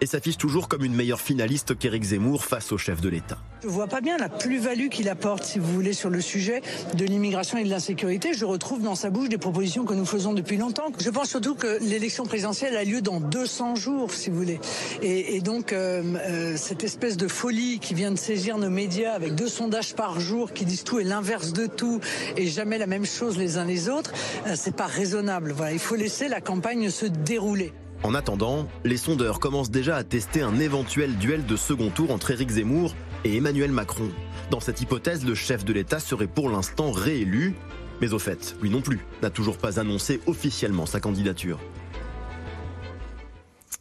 et 0.00 0.06
s'affiche 0.06 0.36
toujours 0.36 0.68
comme 0.68 0.84
une 0.84 0.94
meilleure 0.94 1.20
finaliste 1.20 1.76
qu'Éric 1.76 2.04
Zemmour 2.04 2.44
face 2.44 2.70
au 2.70 2.78
chef 2.78 3.00
de 3.00 3.08
l'État. 3.08 3.38
Je 3.64 3.66
vois 3.66 3.88
pas 3.88 4.00
bien 4.00 4.16
la 4.18 4.28
plus-value 4.28 4.88
qu'il 4.88 5.08
apporte, 5.08 5.42
si 5.42 5.58
vous 5.58 5.72
voulez, 5.72 5.92
sur 5.92 6.10
le 6.10 6.20
sujet 6.20 6.62
de 6.94 7.04
l'immigration 7.04 7.58
et 7.58 7.64
de 7.64 7.68
l'insécurité. 7.68 8.32
Je 8.32 8.44
retrouve 8.44 8.82
dans 8.82 8.94
sa 8.94 9.10
bouche 9.10 9.28
des 9.28 9.38
propositions 9.38 9.84
que 9.84 9.94
nous 9.94 10.04
faisons 10.04 10.32
depuis 10.32 10.56
longtemps. 10.56 10.92
Je 11.00 11.10
pense 11.10 11.30
surtout 11.30 11.56
que 11.56 11.78
l'élection 11.80 12.24
présidentielle 12.24 12.76
a 12.76 12.84
lieu 12.84 13.02
dans 13.02 13.18
200 13.18 13.74
jours, 13.74 14.12
si 14.12 14.30
vous 14.30 14.36
voulez. 14.36 14.60
Et, 15.02 15.40
donc, 15.40 15.72
euh, 15.72 16.04
euh, 16.28 16.56
cette 16.56 16.84
espèce 16.84 17.16
de 17.16 17.26
folie 17.26 17.80
qui 17.80 17.94
vient 17.94 18.12
de 18.12 18.18
saisir 18.18 18.58
nos 18.58 18.70
médias 18.70 19.12
avec 19.12 19.34
deux 19.34 19.48
sondages 19.48 19.94
par 19.94 20.20
jour 20.20 20.52
qui 20.52 20.64
disent 20.64 20.84
tout 20.84 21.00
et 21.00 21.04
l'inverse 21.04 21.52
de 21.52 21.66
tout 21.66 22.00
et 22.36 22.46
jamais 22.46 22.78
la 22.78 22.86
même 22.86 23.06
chose 23.06 23.38
les 23.38 23.58
uns 23.58 23.64
les 23.64 23.88
autres, 23.88 24.12
euh, 24.46 24.52
c'est 24.54 24.76
pas 24.76 24.86
raisonnable. 24.86 25.50
Voilà, 25.50 25.72
il 25.72 25.80
faut 25.80 25.96
laisser 25.96 26.27
la 26.28 26.40
campagne 26.40 26.90
se 26.90 27.06
dérouler. 27.06 27.72
En 28.02 28.14
attendant, 28.14 28.68
les 28.84 28.96
sondeurs 28.96 29.40
commencent 29.40 29.70
déjà 29.70 29.96
à 29.96 30.04
tester 30.04 30.42
un 30.42 30.60
éventuel 30.60 31.16
duel 31.16 31.46
de 31.46 31.56
second 31.56 31.90
tour 31.90 32.12
entre 32.12 32.30
Éric 32.30 32.50
Zemmour 32.50 32.94
et 33.24 33.36
Emmanuel 33.36 33.72
Macron. 33.72 34.10
Dans 34.50 34.60
cette 34.60 34.80
hypothèse, 34.80 35.24
le 35.24 35.34
chef 35.34 35.64
de 35.64 35.72
l'État 35.72 35.98
serait 35.98 36.28
pour 36.28 36.48
l'instant 36.48 36.92
réélu, 36.92 37.54
mais 38.00 38.12
au 38.12 38.18
fait, 38.18 38.56
lui 38.62 38.70
non 38.70 38.80
plus 38.80 39.00
n'a 39.22 39.30
toujours 39.30 39.58
pas 39.58 39.80
annoncé 39.80 40.20
officiellement 40.26 40.86
sa 40.86 41.00
candidature. 41.00 41.58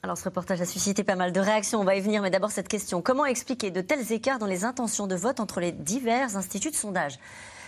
Alors 0.04 0.18
ce 0.18 0.26
reportage 0.26 0.62
a 0.62 0.66
suscité 0.66 1.04
pas 1.04 1.16
mal 1.16 1.32
de 1.32 1.40
réactions, 1.40 1.82
on 1.82 1.84
va 1.84 1.96
y 1.96 2.02
venir, 2.02 2.22
mais 2.22 2.30
d'abord 2.30 2.52
cette 2.52 2.68
question. 2.68 3.02
Comment 3.02 3.26
expliquer 3.26 3.72
de 3.72 3.82
tels 3.82 4.12
écarts 4.12 4.40
dans 4.40 4.46
les 4.46 4.64
intentions 4.64 5.06
de 5.06 5.16
vote 5.16 5.40
entre 5.40 5.60
les 5.60 5.72
divers 5.72 6.38
instituts 6.38 6.72
de 6.72 6.76
sondage? 6.76 7.20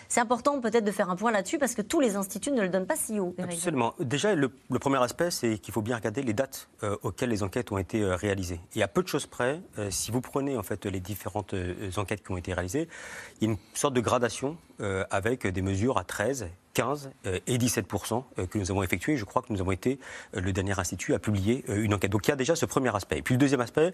C'est 0.10 0.20
important 0.20 0.60
peut-être 0.60 0.84
de 0.84 0.92
faire 0.92 1.12
un 1.12 1.16
point 1.16 1.32
là-dessus 1.32 1.60
parce 1.60 1.76
que 1.76 1.84
tous 1.84 2.00
les 2.00 2.16
instituts 2.16 2.52
ne 2.52 2.64
le 2.64 2.70
donnent 2.70 2.88
pas 2.88 2.96
si 2.96 3.20
haut. 3.20 3.36
Absolument. 3.38 3.94
Déjà, 4.00 4.34
le, 4.34 4.50
premier 4.80 5.02
aspect, 5.02 5.30
c'est 5.30 5.60
qu'il 5.60 5.72
faut 5.72 5.84
bien 5.84 5.96
regarder 5.96 6.24
les 6.24 6.34
dates 6.34 6.68
euh, 6.84 6.98
auxquelles 7.04 7.30
les 7.30 7.44
enquêtes 7.44 7.72
ont 7.72 7.78
été 7.78 8.02
euh, 8.02 8.16
réalisées. 8.16 8.60
Et 8.76 8.82
à 8.82 8.88
peu 8.88 9.04
de 9.04 9.08
choses 9.08 9.28
près, 9.28 9.62
euh, 9.78 9.92
si 9.92 10.10
vous 10.10 10.20
prenez 10.20 10.58
en 10.58 10.64
fait 10.64 10.88
les 10.88 11.00
différentes 11.00 11.54
enquêtes 11.98 12.24
qui 12.24 12.32
ont 12.32 12.38
été 12.38 12.54
réalisées, 12.54 12.90
il 13.40 13.48
y 13.48 13.50
a 13.50 13.54
une 13.54 13.58
sorte 13.74 13.94
de 13.94 14.02
gradation 14.02 14.58
avec 15.12 15.46
des 15.46 15.62
mesures 15.62 15.98
à 15.98 16.04
13 16.04 16.48
15 16.74 17.12
et 17.48 17.58
17 17.58 17.88
que 18.50 18.58
nous 18.58 18.72
avons 18.72 18.84
effectuées. 18.84 19.18
Je 19.18 19.26
crois 19.26 19.42
que 19.42 19.52
nous 19.52 19.60
avons 19.60 19.72
été 19.72 20.00
le 20.34 20.54
dernier 20.54 20.80
institut 20.80 21.14
à 21.14 21.20
publier 21.20 21.66
une 21.68 21.94
enquête. 21.94 22.12
Donc 22.12 22.28
il 22.28 22.30
y 22.30 22.34
a 22.34 22.38
déjà 22.38 22.56
ce 22.56 22.66
premier 22.66 22.96
aspect. 22.96 23.18
Et 23.18 23.22
puis 23.22 23.34
le 23.34 23.40
deuxième 23.40 23.60
aspect, 23.60 23.94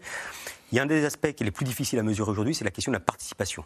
il 0.71 0.75
y 0.75 0.79
a 0.79 0.83
un 0.83 0.85
des 0.85 1.05
aspects 1.05 1.31
qui 1.31 1.43
est 1.43 1.45
le 1.45 1.51
plus 1.51 1.65
difficile 1.65 1.97
à 1.97 2.03
mesurer 2.03 2.29
aujourd'hui, 2.29 2.53
c'est 2.53 2.65
la 2.65 2.71
question 2.71 2.91
de 2.91 2.97
la 2.97 3.03
participation. 3.03 3.65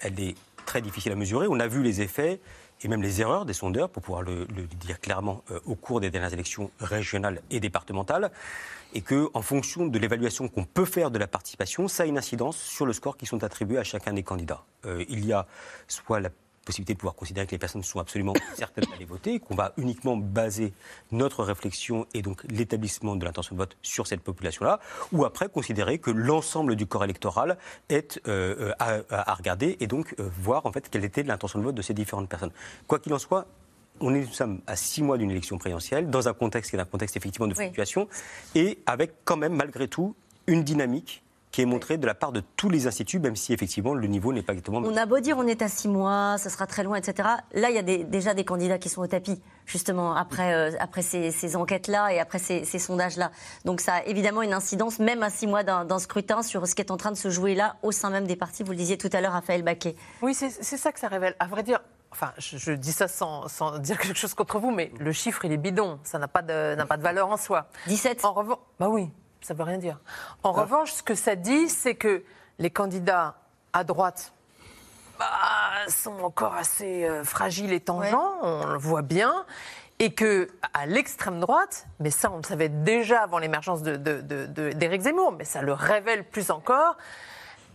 elle 0.00 0.18
est 0.20 0.34
très 0.64 0.80
difficile 0.80 1.12
à 1.12 1.16
mesurer. 1.16 1.46
On 1.48 1.60
a 1.60 1.66
vu 1.66 1.82
les 1.82 2.00
effets 2.00 2.40
et 2.82 2.88
même 2.88 3.02
les 3.02 3.20
erreurs 3.20 3.44
des 3.44 3.52
sondeurs, 3.52 3.88
pour 3.88 4.02
pouvoir 4.02 4.22
le, 4.22 4.46
dire 4.80 5.00
clairement, 5.00 5.42
euh, 5.50 5.60
au 5.64 5.74
cours 5.74 6.00
des 6.00 6.10
dernières 6.10 6.32
élections 6.32 6.70
régionales 6.80 7.40
et 7.50 7.60
départementales, 7.60 8.30
et 8.94 9.00
que, 9.02 9.28
fonction 9.42 9.86
de 9.86 9.98
l'évaluation 9.98 10.48
qu'on 10.48 10.64
peut 10.64 10.84
faire 10.84 11.10
de 11.10 11.18
la 11.18 11.26
participation, 11.26 11.88
ça 11.88 12.04
a 12.04 12.06
une 12.06 12.18
incidence 12.18 12.56
sur 12.56 12.86
le 12.86 12.92
score 12.92 13.16
qui 13.16 13.26
sont 13.26 13.44
attribués 13.44 13.78
à 13.78 13.84
chacun 13.84 14.12
des 14.12 14.22
candidats. 14.22 14.64
Euh, 14.86 15.04
il 15.08 15.26
y 15.26 15.32
a 15.32 15.46
soit 15.86 16.20
la 16.20 16.30
possibilité 16.64 16.94
de 16.94 16.98
pouvoir 16.98 17.14
considérer 17.14 17.46
que 17.46 17.52
les 17.52 17.58
personnes 17.58 17.82
sont 17.82 18.00
absolument 18.00 18.32
certaines 18.54 18.84
d'aller 18.90 19.04
voter, 19.04 19.38
qu'on 19.38 19.54
va 19.54 19.72
uniquement 19.76 20.16
baser 20.16 20.72
notre 21.12 21.44
réflexion 21.44 22.06
et 22.14 22.22
donc 22.22 22.42
l'établissement 22.44 23.16
de 23.16 23.24
l'intention 23.24 23.54
de 23.54 23.60
vote 23.60 23.76
sur 23.82 24.06
cette 24.06 24.22
population-là, 24.22 24.80
ou 25.12 25.24
après 25.24 25.48
considérer 25.48 25.98
que 25.98 26.10
l'ensemble 26.10 26.74
du 26.74 26.86
corps 26.86 27.04
électoral 27.04 27.58
est 27.90 28.20
euh, 28.28 28.72
à, 28.78 29.34
regarder 29.34 29.76
et 29.80 29.86
donc 29.86 30.14
euh, 30.18 30.28
voir 30.40 30.64
en 30.64 30.72
fait 30.72 30.88
quelle 30.88 31.04
était 31.04 31.22
l'intention 31.22 31.58
de 31.58 31.64
vote 31.64 31.74
de 31.74 31.82
ces 31.82 31.94
différentes 31.94 32.28
personnes. 32.28 32.52
Quoi 32.86 32.98
qu'il 32.98 33.12
en 33.12 33.18
soit, 33.18 33.46
on 34.00 34.14
est, 34.14 34.20
nous 34.20 34.32
sommes 34.32 34.60
à 34.66 34.76
six 34.76 35.02
mois 35.02 35.18
d'une 35.18 35.30
élection 35.30 35.58
présidentielle, 35.58 36.10
dans 36.10 36.28
un 36.28 36.32
contexte 36.32 36.70
qui 36.70 36.76
est 36.76 36.80
un 36.80 36.84
contexte 36.84 37.16
effectivement 37.16 37.46
de 37.46 37.54
fluctuation, 37.54 38.08
et 38.54 38.78
avec 38.86 39.12
quand 39.24 39.36
même, 39.36 39.54
malgré 39.54 39.88
tout, 39.88 40.14
une 40.46 40.62
dynamique 40.62 41.24
qui 41.54 41.62
est 41.62 41.66
montré 41.66 41.98
de 41.98 42.06
la 42.06 42.14
part 42.14 42.32
de 42.32 42.42
tous 42.56 42.68
les 42.68 42.88
instituts, 42.88 43.20
même 43.20 43.36
si 43.36 43.52
effectivement 43.52 43.94
le 43.94 44.08
niveau 44.08 44.32
n'est 44.32 44.42
pas 44.42 44.54
exactement. 44.54 44.78
On 44.84 44.96
a 44.96 45.06
beau 45.06 45.20
dire 45.20 45.38
on 45.38 45.46
est 45.46 45.62
à 45.62 45.68
six 45.68 45.86
mois, 45.86 46.34
ça 46.36 46.50
sera 46.50 46.66
très 46.66 46.82
loin, 46.82 46.96
etc. 46.96 47.28
Là, 47.52 47.70
il 47.70 47.76
y 47.76 47.78
a 47.78 47.82
déjà 48.02 48.34
des 48.34 48.44
candidats 48.44 48.78
qui 48.78 48.88
sont 48.88 49.02
au 49.02 49.06
tapis, 49.06 49.40
justement, 49.64 50.16
après, 50.16 50.52
euh, 50.52 50.76
après 50.80 51.02
ces, 51.02 51.54
enquêtes-là 51.54 52.12
et 52.12 52.18
après 52.18 52.40
ces, 52.40 52.64
sondages-là. 52.64 53.30
Donc 53.64 53.80
ça 53.80 53.94
a 53.94 54.04
évidemment 54.06 54.42
une 54.42 54.52
incidence, 54.52 54.98
même 54.98 55.22
à 55.22 55.30
six 55.30 55.46
mois 55.46 55.62
d'un 55.62 55.98
scrutin, 56.00 56.42
sur 56.42 56.66
ce 56.66 56.74
qui 56.74 56.82
est 56.82 56.90
en 56.90 56.96
train 56.96 57.12
de 57.12 57.16
se 57.16 57.30
jouer 57.30 57.54
là, 57.54 57.76
au 57.84 57.92
sein 57.92 58.10
même 58.10 58.26
des 58.26 58.34
partis. 58.34 58.64
Vous 58.64 58.72
le 58.72 58.78
disiez 58.78 58.98
tout 58.98 59.10
à 59.12 59.20
l'heure, 59.20 59.34
Raphaël 59.34 59.62
Baquet. 59.62 59.94
Oui, 60.22 60.34
c'est 60.34 60.50
ça 60.50 60.90
que 60.90 60.98
ça 60.98 61.06
révèle. 61.06 61.36
À 61.38 61.46
vrai 61.46 61.62
dire, 61.62 61.78
enfin, 62.14 62.32
je, 62.38 62.72
dis 62.72 62.92
ça 62.92 63.08
sans, 63.08 63.78
dire 63.78 63.98
quelque 63.98 64.18
chose 64.18 64.34
contre 64.34 64.58
vous, 64.58 64.70
mais 64.70 64.92
le 64.98 65.12
chiffre, 65.12 65.44
il 65.44 65.52
est 65.52 65.56
bidon. 65.56 65.98
Ça 66.04 66.18
n'a 66.18 66.28
pas, 66.28 66.42
de, 66.42 66.82
pas 66.84 66.96
de 66.96 67.02
valeur 67.02 67.28
en 67.28 67.36
soi. 67.36 67.66
17 67.86 68.24
En 68.24 68.32
revanche, 68.32 68.58
bah 68.78 68.88
oui 68.88 69.10
ça 69.44 69.52
ne 69.52 69.58
veut 69.58 69.64
rien 69.64 69.78
dire. 69.78 69.98
En 70.42 70.52
revanche, 70.52 70.92
ce 70.92 71.02
que 71.02 71.14
ça 71.14 71.36
dit, 71.36 71.68
c'est 71.68 71.94
que 71.94 72.24
les 72.58 72.70
candidats 72.70 73.34
à 73.74 73.84
droite 73.84 74.32
bah, 75.18 75.26
sont 75.88 76.18
encore 76.22 76.54
assez 76.54 77.04
euh, 77.04 77.24
fragiles 77.24 77.72
et 77.72 77.80
tangents, 77.80 78.38
on 78.42 78.66
le 78.66 78.78
voit 78.78 79.02
bien. 79.02 79.44
Et 80.00 80.12
que 80.12 80.48
à 80.72 80.86
l'extrême 80.86 81.38
droite, 81.38 81.86
mais 82.00 82.10
ça 82.10 82.30
on 82.32 82.38
le 82.38 82.42
savait 82.42 82.68
déjà 82.68 83.22
avant 83.22 83.38
l'émergence 83.38 83.82
d'Éric 83.82 84.02
de, 84.02 84.46
de, 84.46 84.72
de, 84.72 85.00
Zemmour, 85.00 85.30
mais 85.30 85.44
ça 85.44 85.62
le 85.62 85.72
révèle 85.72 86.24
plus 86.24 86.50
encore, 86.50 86.96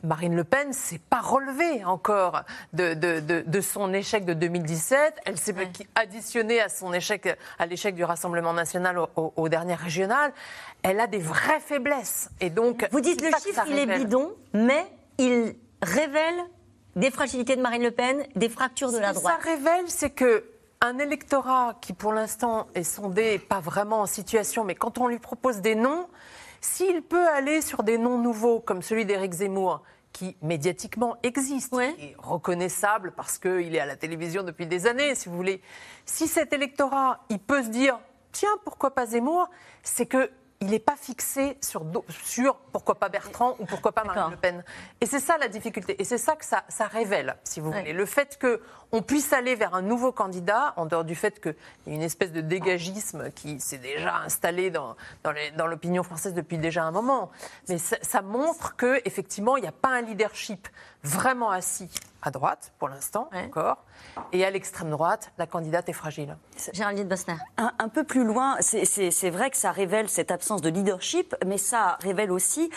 Marine 0.04 0.36
Le 0.36 0.44
Pen 0.44 0.74
s'est 0.74 1.00
pas 1.00 1.22
relevée 1.22 1.84
encore 1.86 2.44
de, 2.74 2.94
de, 2.94 3.44
de, 3.46 3.62
son 3.62 3.94
échec 3.94 4.26
de 4.26 4.34
2017. 4.34 5.22
Elle 5.26 5.38
s'est 5.38 5.56
additionnée 5.96 6.62
à 6.62 6.70
son 6.70 6.94
échec, 6.94 7.38
à 7.58 7.66
l'échec 7.66 7.96
du 7.96 8.04
Rassemblement 8.04 8.54
national 8.54 8.98
au, 8.98 9.34
au, 9.36 9.50
dernier 9.50 9.76
régional. 9.76 10.32
Elle 10.84 11.00
a 11.00 11.08
des 11.08 11.20
vraies 11.20 11.60
faiblesses. 11.60 12.30
Et 12.40 12.50
donc, 12.50 12.88
vous 12.92 13.02
dites 13.02 13.22
le 13.22 13.30
chiffre, 13.44 13.64
il 13.68 13.78
est 13.78 13.98
bidon, 13.98 14.32
mais 14.54 14.86
il 15.18 15.56
révèle 15.82 16.40
des 16.96 17.12
fragilités 17.12 17.56
de 17.56 17.62
Marine 17.62 17.84
Le 17.84 17.92
Pen, 17.92 18.26
des 18.36 18.50
fractures 18.50 18.92
de 18.92 18.98
la 18.98 19.14
droite. 19.14 19.36
Ce 19.40 19.44
que 19.44 19.50
ça 19.50 19.56
révèle, 19.56 19.86
c'est 19.88 20.10
que 20.10 20.44
un 20.82 20.98
électorat 20.98 21.76
qui, 21.82 21.94
pour 21.94 22.14
l'instant, 22.14 22.68
est 22.74 22.84
sondé, 22.84 23.38
pas 23.38 23.60
vraiment 23.60 24.02
en 24.02 24.06
situation, 24.06 24.64
mais 24.64 24.76
quand 24.76 24.98
on 24.98 25.08
lui 25.08 25.20
propose 25.20 25.58
des 25.58 25.76
noms, 25.76 26.08
s'il 26.62 27.02
peut 27.02 27.28
aller 27.28 27.62
sur 27.62 27.84
des 27.84 27.98
noms 27.98 28.18
nouveaux, 28.18 28.60
comme 28.60 28.82
celui 28.82 29.06
d'Éric 29.06 29.34
Zemmour, 29.34 29.82
qui 30.12 30.36
médiatiquement 30.42 31.18
existe, 31.24 31.74
et 31.74 32.16
reconnaissable 32.18 33.14
parce 33.16 33.38
qu'il 33.38 33.76
est 33.76 33.80
à 33.80 33.86
la 33.86 33.96
télévision 33.96 34.44
depuis 34.44 34.68
des 34.68 34.88
années, 34.88 35.16
si 35.16 35.30
vous 35.30 35.36
voulez, 35.36 35.62
si 36.06 36.28
cet 36.28 36.52
électorat, 36.52 37.20
il 37.30 37.40
peut 37.40 37.64
se 37.64 37.70
dire, 37.70 38.00
tiens, 38.32 38.50
pourquoi 38.64 38.92
pas 38.92 39.06
Zemmour, 39.06 39.50
c'est 39.84 40.06
que 40.06 40.32
il 40.62 40.72
n'est 40.72 40.80
pas 40.80 40.98
fixé 40.98 41.58
sur, 41.62 41.86
sur, 42.10 42.56
pourquoi 42.74 42.96
pas 42.96 43.08
Bertrand 43.08 43.56
ou 43.60 43.66
pourquoi 43.66 43.94
pas 43.94 44.04
Marine 44.04 44.32
Le 44.32 44.36
Pen. 44.36 44.64
Et 45.00 45.06
c'est 45.06 45.22
ça 45.22 45.38
la 45.38 45.48
difficulté. 45.48 46.00
Et 46.02 46.04
c'est 46.04 46.18
ça 46.18 46.36
que 46.36 46.44
ça, 46.44 46.66
ça, 46.68 46.88
révèle, 46.88 47.38
si 47.46 47.62
vous 47.62 47.72
voulez. 47.72 47.94
Le 47.94 48.06
fait 48.06 48.38
qu'on 48.38 49.02
puisse 49.02 49.32
aller 49.32 49.56
vers 49.56 49.74
un 49.74 49.82
nouveau 49.82 50.12
candidat, 50.12 50.74
en 50.76 50.86
dehors 50.86 51.06
du 51.06 51.16
fait 51.16 51.40
qu'il 51.40 51.56
y 51.88 51.92
a 51.92 51.96
une 51.96 52.02
espèce 52.02 52.34
de 52.34 52.42
dégagisme 52.42 53.32
qui 53.32 53.62
s'est 53.62 53.78
déjà 53.78 54.18
installé 54.18 54.70
dans, 54.70 54.98
dans 55.24 55.68
l'opinion 55.68 56.04
française 56.04 56.34
depuis 56.34 56.58
déjà 56.58 56.84
un 56.84 56.92
moment. 56.92 57.32
Mais 57.70 57.78
ça, 57.78 57.96
ça 58.02 58.22
montre 58.22 58.76
qu'effectivement, 58.76 59.56
il 59.56 59.62
n'y 59.62 59.68
a 59.68 59.74
pas 59.74 59.90
un 59.90 60.02
leadership 60.02 60.68
vraiment 61.04 61.50
assis 61.50 61.90
à 62.22 62.32
droite, 62.32 62.74
pour 62.80 62.90
l'instant, 62.90 63.30
encore. 63.34 63.78
Et 64.34 64.44
à 64.44 64.50
l'extrême 64.50 64.90
droite, 64.90 65.32
la 65.38 65.48
candidate 65.48 65.88
est 65.88 65.94
fragile. 65.94 66.36
Géraldine 66.74 67.08
Bosner. 67.08 67.38
Un, 67.58 67.72
un 67.80 67.88
peu 67.88 68.04
plus 68.04 68.26
loin, 68.26 68.58
c'est 68.60 69.30
vrai 69.30 69.50
que 69.50 69.58
ça 69.58 69.72
révèle 69.72 70.10
cette 70.10 70.32
absence 70.32 70.62
de 70.62 70.70
leadership, 70.70 71.36
mais 71.46 71.58
ça 71.58 71.98
révèle 72.02 72.32
aussi 72.32 72.70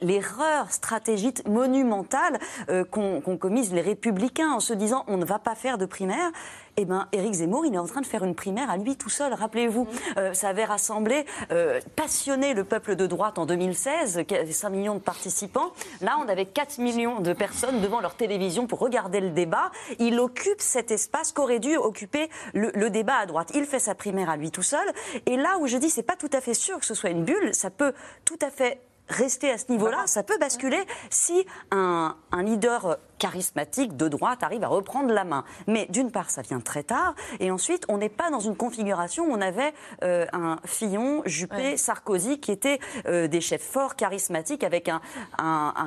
l'erreur 0.00 0.70
stratégique 0.70 1.46
monumentale 1.48 2.38
euh, 2.68 2.84
qu'ont 2.84 3.20
commise 3.36 3.72
les 3.72 3.80
républicains 3.80 4.52
en 4.52 4.60
se 4.60 4.72
disant 4.72 5.04
on 5.08 5.16
ne 5.16 5.24
va 5.24 5.38
pas 5.38 5.56
faire 5.56 5.78
de 5.78 5.86
primaire 5.86 6.30
eh 6.76 6.84
bien, 6.84 7.08
Éric 7.12 7.34
Zemmour, 7.34 7.66
il 7.66 7.74
est 7.74 7.78
en 7.78 7.86
train 7.86 8.00
de 8.00 8.06
faire 8.06 8.24
une 8.24 8.34
primaire 8.34 8.70
à 8.70 8.76
lui 8.76 8.96
tout 8.96 9.10
seul. 9.10 9.34
Rappelez-vous, 9.34 9.86
euh, 10.16 10.32
ça 10.32 10.48
avait 10.48 10.64
rassemblé, 10.64 11.26
euh, 11.50 11.80
passionné 11.96 12.54
le 12.54 12.64
peuple 12.64 12.96
de 12.96 13.06
droite 13.06 13.38
en 13.38 13.46
2016, 13.46 14.24
5 14.50 14.70
millions 14.70 14.94
de 14.94 15.00
participants. 15.00 15.72
Là, 16.00 16.16
on 16.24 16.28
avait 16.28 16.46
4 16.46 16.78
millions 16.78 17.20
de 17.20 17.32
personnes 17.32 17.80
devant 17.80 18.00
leur 18.00 18.14
télévision 18.14 18.66
pour 18.66 18.78
regarder 18.78 19.20
le 19.20 19.30
débat. 19.30 19.70
Il 19.98 20.18
occupe 20.18 20.60
cet 20.60 20.90
espace 20.90 21.32
qu'aurait 21.32 21.60
dû 21.60 21.76
occuper 21.76 22.30
le, 22.54 22.70
le, 22.74 22.90
débat 22.90 23.16
à 23.16 23.26
droite. 23.26 23.50
Il 23.54 23.64
fait 23.64 23.78
sa 23.78 23.94
primaire 23.94 24.30
à 24.30 24.36
lui 24.36 24.50
tout 24.50 24.62
seul. 24.62 24.86
Et 25.26 25.36
là 25.36 25.58
où 25.60 25.66
je 25.66 25.76
dis, 25.76 25.90
c'est 25.90 26.02
pas 26.02 26.16
tout 26.16 26.30
à 26.32 26.40
fait 26.40 26.54
sûr 26.54 26.78
que 26.78 26.86
ce 26.86 26.94
soit 26.94 27.10
une 27.10 27.24
bulle, 27.24 27.54
ça 27.54 27.70
peut 27.70 27.92
tout 28.24 28.38
à 28.40 28.50
fait 28.50 28.80
rester 29.12 29.50
à 29.50 29.58
ce 29.58 29.70
niveau-là, 29.70 30.02
ça 30.06 30.22
peut 30.22 30.38
basculer 30.38 30.82
si 31.10 31.46
un, 31.70 32.16
leader 32.42 32.98
charismatique 33.18 33.96
de 33.96 34.08
droite 34.08 34.42
arrive 34.42 34.64
à 34.64 34.68
reprendre 34.68 35.12
la 35.12 35.24
main. 35.24 35.44
Mais 35.68 35.86
d'une 35.90 36.10
part, 36.10 36.30
ça 36.30 36.42
vient 36.42 36.60
très 36.60 36.82
tard, 36.82 37.14
et 37.38 37.50
ensuite, 37.50 37.84
on 37.88 37.98
n'est 37.98 38.08
pas 38.08 38.30
dans 38.30 38.40
une 38.40 38.56
configuration 38.56 39.24
où 39.24 39.32
on 39.32 39.40
avait 39.40 39.72
euh, 40.02 40.26
un 40.32 40.56
Fillon, 40.64 41.22
Juppé, 41.24 41.76
Sarkozy, 41.76 42.40
qui 42.40 42.50
étaient 42.50 42.80
euh, 43.06 43.28
des 43.28 43.40
chefs 43.40 43.62
forts, 43.62 43.94
charismatiques, 43.94 44.64
avec 44.64 44.88
un, 44.88 45.00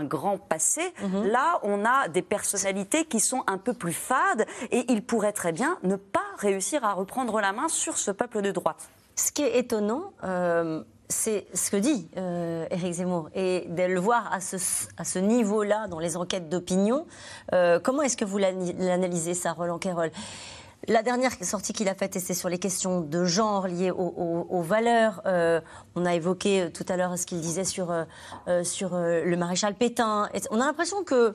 grand 0.03 0.37
passé. 0.37 0.93
Mhm. 1.01 1.27
Là, 1.27 1.59
on 1.63 1.83
a 1.83 2.07
des 2.07 2.21
personnalités 2.21 3.05
qui 3.05 3.19
sont 3.19 3.43
un 3.47 3.57
peu 3.57 3.73
plus 3.73 3.93
fades, 3.93 4.45
et 4.71 4.85
ils 4.91 5.03
pourraient 5.03 5.33
très 5.33 5.51
bien 5.51 5.77
ne 5.83 5.95
pas 5.95 6.19
réussir 6.37 6.85
à 6.85 6.93
reprendre 6.93 7.41
la 7.41 7.51
main 7.51 7.67
sur 7.67 7.97
ce 7.97 8.11
peuple 8.11 8.41
de 8.41 8.51
droite. 8.51 8.89
Ce 9.15 9.31
qui 9.31 9.43
est 9.43 9.57
étonnant, 9.57 10.11
euh, 10.23 10.83
c'est 11.09 11.45
ce 11.53 11.71
que 11.71 11.77
dit 11.77 12.09
euh, 12.17 12.65
Éric 12.71 12.93
Zemmour. 12.93 13.29
Et 13.35 13.65
de 13.69 13.83
le 13.83 13.99
voir 13.99 14.31
à 14.31 14.39
ce, 14.39 15.19
niveau-là, 15.19 15.87
dans 15.87 15.99
les 15.99 16.17
enquêtes 16.17 16.49
d'opinion, 16.49 17.05
euh, 17.53 17.79
comment 17.79 18.01
est-ce 18.01 18.17
que 18.17 18.25
vous 18.25 18.37
l'analysez, 18.37 19.33
ça, 19.33 19.53
Roland 19.53 19.77
Quérol? 19.77 20.11
La 20.87 21.01
dernière 21.01 21.31
sortie 21.41 21.73
qu'il 21.73 21.89
a 21.89 21.95
faite, 21.95 22.19
c'est 22.19 22.35
sur 22.35 22.47
les 22.47 22.59
questions 22.59 23.01
de 23.01 23.25
genre 23.25 23.67
liées 23.67 23.89
aux, 23.91 24.61
valeurs. 24.61 25.21
Euh, 25.25 25.59
on 25.95 26.05
a 26.05 26.13
évoqué 26.13 26.69
tout 26.71 26.85
à 26.89 26.95
l'heure 26.95 27.17
ce 27.17 27.25
qu'il 27.25 27.41
disait 27.41 27.63
sur 27.63 27.91
le 28.45 29.35
maréchal 29.35 29.73
Pétain. 29.73 30.29
on 30.51 30.61
a 30.61 30.65
l'impression 30.65 31.03
que 31.03 31.33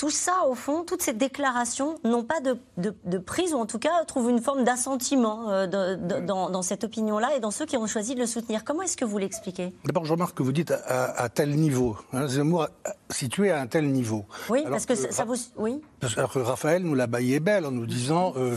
tout 0.00 0.08
ça, 0.08 0.46
au 0.48 0.54
fond, 0.54 0.82
toutes 0.82 1.02
ces 1.02 1.12
déclarations 1.12 1.96
n'ont 2.04 2.24
pas 2.24 2.40
de, 2.40 3.18
prise, 3.18 3.52
ou 3.52 3.58
en 3.58 3.66
tout 3.66 3.78
cas 3.78 4.02
trouvent 4.06 4.30
une 4.30 4.40
forme 4.40 4.64
d'assentiment 4.64 5.50
euh, 5.50 5.66
dans, 5.66 6.62
cette 6.62 6.84
opinion-là 6.84 7.36
et 7.36 7.40
dans 7.40 7.50
ceux 7.50 7.66
qui 7.66 7.76
ont 7.76 7.86
choisi 7.86 8.14
de 8.14 8.20
le 8.20 8.26
soutenir. 8.26 8.64
Comment 8.64 8.80
est-ce 8.80 8.96
que 8.96 9.04
vous 9.04 9.18
l'expliquez? 9.18 9.74
D'abord, 9.84 10.06
je 10.06 10.12
remarque 10.12 10.38
que 10.38 10.42
vous 10.42 10.52
dites 10.52 10.72
à, 10.86 11.28
tel 11.28 11.54
niveau. 11.54 11.98
Hein, 12.14 12.28
Zemmour 12.28 12.68
situé 13.10 13.50
à 13.50 13.60
un 13.60 13.66
tel 13.66 13.92
niveau. 13.92 14.24
Oui, 14.48 14.64
parce 14.70 14.86
que, 14.86 14.94
ça, 14.94 15.26
vous. 15.26 15.36
Oui. 15.58 15.82
Alors 16.16 16.32
que 16.32 16.38
Raphaël 16.38 16.82
nous 16.82 16.94
l'a 16.94 17.06
baillé 17.06 17.38
belle 17.38 17.66
en 17.66 17.70
nous 17.70 17.84
disant 17.84 18.32
euh, 18.36 18.56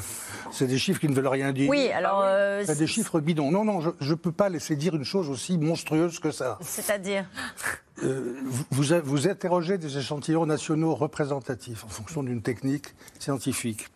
c'est 0.53 0.67
des 0.67 0.77
chiffres 0.77 1.01
qui 1.01 1.09
ne 1.09 1.13
veulent 1.13 1.27
rien 1.27 1.51
dire. 1.51 1.69
Oui, 1.69 1.89
alors. 1.91 2.21
Euh, 2.23 2.63
c'est 2.65 2.77
des 2.77 2.87
chiffres 2.87 3.19
bidons. 3.19 3.51
Non, 3.51 3.65
non, 3.65 3.81
je 3.81 4.09
ne 4.09 4.15
peux 4.15 4.31
pas 4.31 4.47
laisser 4.47 4.77
dire 4.77 4.95
une 4.95 5.03
chose 5.03 5.29
aussi 5.29 5.57
monstrueuse 5.57 6.19
que 6.19 6.31
ça. 6.31 6.57
C'est-à-dire? 6.61 7.25
Euh, 8.01 8.33
vous, 8.71 8.83
vous, 9.03 9.27
interrogez 9.27 9.77
des 9.77 9.97
échantillons 9.97 10.47
nationaux 10.47 10.95
représentatifs 10.95 11.83
en 11.85 11.89
fonction 11.89 12.23
d'une 12.23 12.41
technique 12.41 12.95
scientifique. 13.19 13.87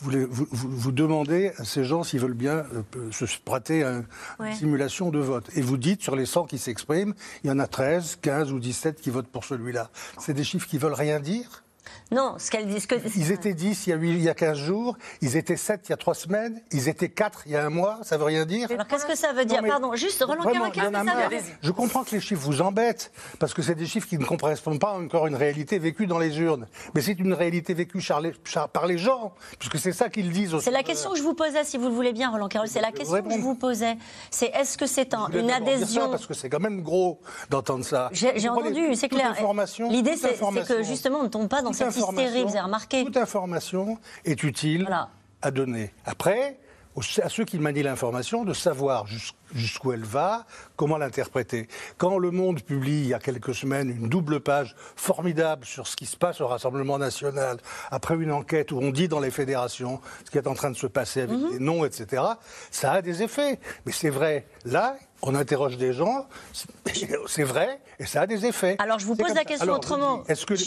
Vous, 0.00 0.12
vous, 0.30 0.46
vous, 0.52 0.92
demandez 0.92 1.52
à 1.56 1.64
ces 1.64 1.84
gens 1.84 2.04
s'ils 2.04 2.20
veulent 2.20 2.32
bien 2.32 2.64
euh, 2.96 3.10
se 3.10 3.24
prêter 3.44 3.82
à 3.82 4.02
une 4.38 4.54
simulation 4.54 5.10
de 5.10 5.18
vote. 5.18 5.50
Et 5.56 5.62
vous 5.62 5.76
dites, 5.76 6.02
sur 6.02 6.14
les 6.14 6.26
100 6.26 6.46
qui 6.46 6.58
s'expriment, 6.58 7.14
il 7.42 7.48
y 7.48 7.50
en 7.50 7.58
a 7.58 7.66
13, 7.66 8.18
15 8.22 8.52
ou 8.52 8.60
17 8.60 9.00
qui 9.00 9.10
votent 9.10 9.28
pour 9.28 9.44
celui-là. 9.44 9.90
C'est 10.18 10.34
des 10.34 10.44
chiffres 10.44 10.68
qui 10.68 10.78
veulent 10.78 10.94
rien 10.94 11.18
dire? 11.18 11.64
Non, 12.12 12.34
ce 12.38 12.50
qu'elle 12.50 12.66
dit. 12.66 12.84
Ils 13.16 13.30
étaient 13.30 13.54
10 13.54 13.86
il 13.86 13.90
y, 13.90 13.92
a 13.92 13.96
8, 13.96 14.10
il 14.10 14.22
y 14.22 14.28
a 14.28 14.34
15 14.34 14.58
jours, 14.58 14.96
ils 15.20 15.36
étaient 15.36 15.56
7 15.56 15.82
il 15.86 15.90
y 15.90 15.92
a 15.92 15.96
3 15.96 16.14
semaines, 16.14 16.60
ils 16.72 16.88
étaient 16.88 17.08
4 17.08 17.42
il 17.46 17.52
y 17.52 17.56
a 17.56 17.64
un 17.64 17.70
mois, 17.70 17.98
ça 18.02 18.18
veut 18.18 18.24
rien 18.24 18.44
dire 18.46 18.68
Alors 18.70 18.86
qu'est-ce 18.86 19.06
que 19.06 19.16
ça 19.16 19.32
veut 19.32 19.44
dire 19.44 19.62
Pardon, 19.66 19.94
juste 19.94 20.22
Roland 20.24 20.42
que 20.42 20.52
ça 20.52 20.90
veut 20.90 21.28
dire 21.28 21.42
Je 21.62 21.70
comprends 21.70 22.02
que 22.02 22.10
les 22.12 22.20
chiffres 22.20 22.42
vous 22.42 22.62
embêtent, 22.62 23.12
parce 23.38 23.54
que 23.54 23.62
c'est 23.62 23.74
des 23.74 23.86
chiffres 23.86 24.08
qui 24.08 24.18
ne 24.18 24.24
correspondent 24.24 24.80
pas 24.80 24.92
encore 24.92 25.26
à 25.26 25.28
une 25.28 25.36
réalité 25.36 25.78
vécue 25.78 26.06
dans 26.06 26.18
les 26.18 26.38
urnes. 26.40 26.66
Mais 26.94 27.00
c'est 27.00 27.18
une 27.18 27.32
réalité 27.32 27.74
vécue 27.74 28.00
par 28.72 28.86
les 28.86 28.98
gens, 28.98 29.32
puisque 29.58 29.78
c'est 29.78 29.92
ça 29.92 30.08
qu'ils 30.08 30.30
disent 30.30 30.56
C'est 30.60 30.70
la 30.70 30.82
question 30.82 31.10
que 31.10 31.18
je 31.18 31.22
vous 31.22 31.34
posais, 31.34 31.64
si 31.64 31.76
vous 31.76 31.88
le 31.88 31.94
voulez 31.94 32.12
bien, 32.12 32.30
Roland 32.30 32.48
Carole, 32.48 32.68
c'est 32.68 32.80
la 32.80 32.92
question 32.92 33.22
que 33.22 33.32
je 33.32 33.38
vous 33.38 33.54
posais. 33.54 33.96
C'est 34.30 34.46
est-ce 34.46 34.76
que 34.76 34.86
c'est 34.86 35.14
une 35.32 35.50
adhésion. 35.50 36.10
parce 36.10 36.26
que 36.26 36.34
c'est 36.34 36.48
quand 36.48 36.60
même 36.60 36.82
gros 36.82 37.20
d'entendre 37.50 37.84
ça. 37.84 38.10
J'ai 38.12 38.48
entendu, 38.48 38.94
c'est 38.96 39.08
clair. 39.08 39.34
L'idée, 39.90 40.16
c'est 40.16 40.38
que 40.66 40.82
justement, 40.82 41.20
on 41.20 41.24
ne 41.24 41.28
tombe 41.28 41.48
pas 41.48 41.62
dans 41.62 41.72
cette 41.72 41.99
hystérie, 42.00 42.42
vous 42.42 42.50
avez 42.50 42.60
remarqué 42.60 43.04
toute 43.04 43.16
information 43.16 43.98
est 44.24 44.42
utile 44.42 44.88
à 45.42 45.50
donner. 45.50 45.92
Après, 46.04 46.58
à 47.22 47.28
ceux 47.28 47.44
qui 47.44 47.58
manient 47.58 47.82
l'information 47.82 48.44
de 48.44 48.52
savoir 48.52 49.06
jusqu'où 49.54 49.92
elle 49.92 50.04
va, 50.04 50.44
comment 50.76 50.98
l'interpréter. 50.98 51.68
Quand 51.96 52.18
Le 52.18 52.30
Monde 52.30 52.62
publie 52.62 53.00
il 53.00 53.06
y 53.08 53.14
a 53.14 53.18
quelques 53.18 53.54
semaines 53.54 53.90
une 53.90 54.08
double 54.08 54.40
page 54.40 54.74
formidable 54.96 55.64
sur 55.64 55.86
ce 55.86 55.96
qui 55.96 56.06
se 56.06 56.16
passe 56.16 56.40
au 56.40 56.48
Rassemblement 56.48 56.98
national, 56.98 57.58
après 57.90 58.16
une 58.16 58.32
enquête 58.32 58.72
où 58.72 58.78
on 58.78 58.90
dit 58.90 59.08
dans 59.08 59.20
les 59.20 59.30
fédérations 59.30 60.00
ce 60.24 60.30
qui 60.30 60.38
est 60.38 60.46
en 60.46 60.54
train 60.54 60.70
de 60.70 60.76
se 60.76 60.86
passer 60.86 61.22
avec 61.22 61.38
mhm. 61.38 61.52
les 61.52 61.58
noms, 61.58 61.84
etc., 61.84 62.22
ça 62.70 62.92
a 62.92 63.02
des 63.02 63.22
effets. 63.22 63.60
Mais 63.86 63.92
c'est 63.92 64.10
vrai, 64.10 64.46
là, 64.64 64.96
on 65.22 65.34
interroge 65.34 65.76
des 65.76 65.92
gens, 65.92 66.26
c'est 67.26 67.42
vrai, 67.42 67.80
et 67.98 68.06
ça 68.06 68.22
a 68.22 68.26
des 68.26 68.46
effets. 68.46 68.76
Alors 68.78 68.98
je 68.98 69.06
vous 69.06 69.16
pose 69.16 69.34
la 69.34 69.44
question 69.44 69.72
autrement. 69.72 70.22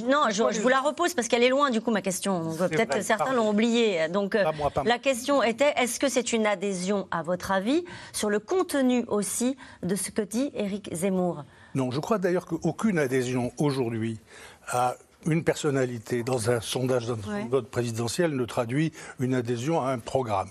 non, 0.07 0.25
je, 0.29 0.59
vous 0.59 0.69
la 0.69 0.79
repose 0.79 1.13
parce 1.13 1.27
qu'elle 1.27 1.43
est 1.43 1.49
loin 1.49 1.69
du 1.69 1.81
coup 1.81 1.91
ma 1.91 2.01
question. 2.01 2.53
Peut-être 2.57 2.95
que 2.95 3.01
certains 3.01 3.33
l'ont 3.33 3.49
oubliée. 3.49 4.07
Donc 4.09 4.35
euh, 4.35 4.43
la 4.85 4.99
question 4.99 5.43
était 5.43 5.73
est-ce 5.77 5.99
que 5.99 6.09
c'est 6.09 6.33
une 6.33 6.45
adhésion 6.45 7.07
à 7.11 7.23
votre 7.23 7.51
avis 7.51 7.83
sur 8.11 8.29
le 8.29 8.39
contenu 8.39 9.05
aussi 9.07 9.57
de 9.81 9.95
ce 9.95 10.11
que 10.11 10.21
dit 10.21 10.51
Éric 10.53 10.89
Zemmour? 10.93 11.43
Non, 11.75 11.89
je 11.89 11.99
crois 11.99 12.19
d'ailleurs 12.19 12.45
qu'aucune 12.45 12.99
adhésion 12.99 13.51
aujourd'hui 13.57 14.19
à 14.67 14.95
une 15.25 15.43
personnalité 15.43 16.23
dans 16.23 16.49
un 16.49 16.59
sondage 16.61 17.07
d'un 17.07 17.13
Ouais. 17.31 17.47
vote 17.49 17.69
présidentiel 17.69 18.35
ne 18.35 18.45
traduit 18.45 18.91
une 19.19 19.33
adhésion 19.35 19.81
à 19.81 19.91
un 19.91 19.99
programme. 19.99 20.49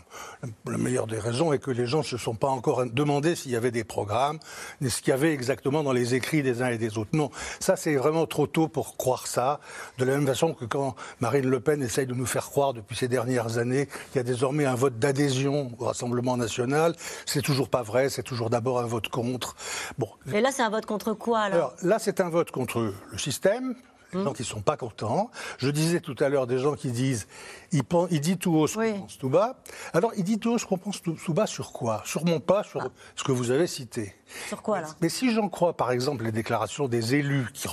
La 0.67 0.79
meilleure 0.79 1.07
des 1.07 1.19
raisons 1.19 1.53
est 1.53 1.59
que 1.59 1.71
les 1.71 1.87
gens 1.87 1.99
ne 1.99 2.03
se 2.05 2.17
sont 2.17 2.35
pas 2.35 2.49
encore 2.49 2.85
demandé 2.87 3.35
s'il 3.35 3.53
y 3.53 3.57
avait 3.57 3.71
des 3.71 3.85
programmes, 3.85 4.39
ni 4.81 4.91
ce 4.91 5.01
qu'il 5.03 5.11
y 5.11 5.13
avait 5.13 5.33
exactement 5.33 5.83
dans 5.83 5.93
les 5.93 6.15
écrits 6.15 6.43
des 6.43 6.63
uns 6.63 6.69
et 6.69 6.79
des 6.79 6.97
autres. 6.99 7.11
Non, 7.13 7.31
ça 7.61 7.77
c'est 7.77 7.95
vraiment 7.97 8.27
trop 8.27 8.47
tôt 8.47 8.69
pour 8.69 8.97
croire 8.97 9.27
ça. 9.27 9.61
De 9.99 10.05
la 10.05 10.13
même 10.17 10.27
façon 10.27 10.55
que 10.55 10.65
quand 10.65 10.95
Marine 11.21 11.49
Le 11.49 11.61
Pen 11.61 11.83
essaye 11.83 12.07
de 12.07 12.15
nous 12.15 12.27
faire 12.27 12.45
croire 12.49 12.73
depuis 12.75 12.97
ces 12.97 13.09
dernières 13.09 13.59
années 13.59 13.87
qu'il 13.87 14.17
y 14.17 14.19
a 14.21 14.23
désormais 14.25 14.65
un 14.65 14.75
vote 14.75 14.99
d'adhésion 14.99 15.71
au 15.79 15.85
Rassemblement 15.85 16.37
national, 16.37 16.95
c'est 17.27 17.43
toujours 17.43 17.69
pas 17.69 17.83
vrai, 17.83 18.09
c'est 18.09 18.23
toujours 18.23 18.51
d'abord 18.51 18.81
un 18.81 18.87
vote 18.87 19.09
contre. 19.09 19.55
Bon, 19.99 20.09
Et 20.33 20.41
là, 20.41 20.51
c'est 20.53 20.63
un 20.63 20.71
vote 20.71 20.87
contre 20.87 21.13
quoi 21.13 21.41
alors, 21.41 21.57
alors 21.59 21.75
là, 21.83 21.99
c'est 21.99 22.21
un 22.21 22.29
vote 22.29 22.51
contre 22.51 22.93
le 23.11 23.19
système. 23.19 23.75
Les 24.13 24.25
gens 24.25 24.33
qui 24.33 24.43
ne 24.43 24.47
sont 24.47 24.61
pas 24.61 24.77
contents. 24.77 25.31
Je 25.59 25.71
disais 25.71 26.01
tout 26.01 26.17
à 26.21 26.29
l'heure 26.29 26.47
des 26.47 26.59
gens 26.59 26.75
qui 26.75 26.91
disent 26.91 27.27
il, 27.73 27.83
dit 28.21 28.37
tout 28.37 28.55
haut 28.55 28.67
ce 28.67 28.75
qu'on 28.75 29.01
pense 29.01 29.19
tout 29.19 29.31
bas. 29.31 29.63
Alors, 29.95 30.13
il 30.17 30.25
dit 30.25 30.39
tout 30.39 30.53
haut 30.53 30.59
ce 30.59 30.67
qu'on 30.67 30.77
pense 30.77 31.01
tout, 31.01 31.13
tout 31.13 31.33
bas 31.33 31.47
sur 31.47 31.73
quoi? 31.73 32.03
Sur 32.05 32.25
mon 32.25 32.39
pas, 32.39 32.63
sur 32.63 32.91
ce 33.17 33.25
que 33.25 33.33
vous 33.33 33.51
avez 33.51 33.67
cité. 33.67 34.15
Sur 34.49 34.63
quoi 34.63 34.83
là? 34.83 34.89
Mais 35.01 35.09
si 35.09 35.33
j'en 35.33 35.49
crois, 35.49 35.77
par 35.77 35.91
exemple, 35.91 36.25
les 36.25 36.33
déclarations 36.33 36.89
des 36.89 37.15
élus 37.15 37.47
qui, 37.55 37.69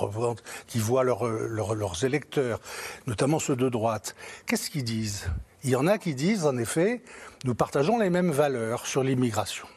qui 0.67 0.79
voient 0.79 1.03
leurs 1.03 2.03
électeurs, 2.03 2.59
notamment 3.07 3.39
ceux 3.39 3.55
de 3.55 3.67
droite, 3.67 4.15
qu'est-ce 4.45 4.69
qu'ils 4.69 4.85
disent? 4.85 5.29
Il 5.63 5.71
y 5.71 5.75
en 5.75 5.87
a 5.87 5.97
qui 5.97 6.15
disent, 6.15 6.45
en 6.45 6.57
effet, 6.57 7.03
nous 7.43 7.55
partageons 7.55 7.99
les 7.99 8.09
mêmes 8.09 8.31
valeurs 8.31 8.85
sur 8.85 9.03
l'immigration. 9.03 9.67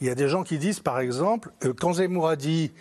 Il 0.00 0.06
y 0.06 0.10
a 0.10 0.14
des 0.14 0.28
gens 0.28 0.42
qui 0.44 0.58
disent, 0.58 0.80
par 0.80 1.00
exemple, 1.00 1.50
euh, 1.64 1.72
quand 1.72 1.94
Zemmour 1.94 2.28
a 2.28 2.36
dit 2.36 2.72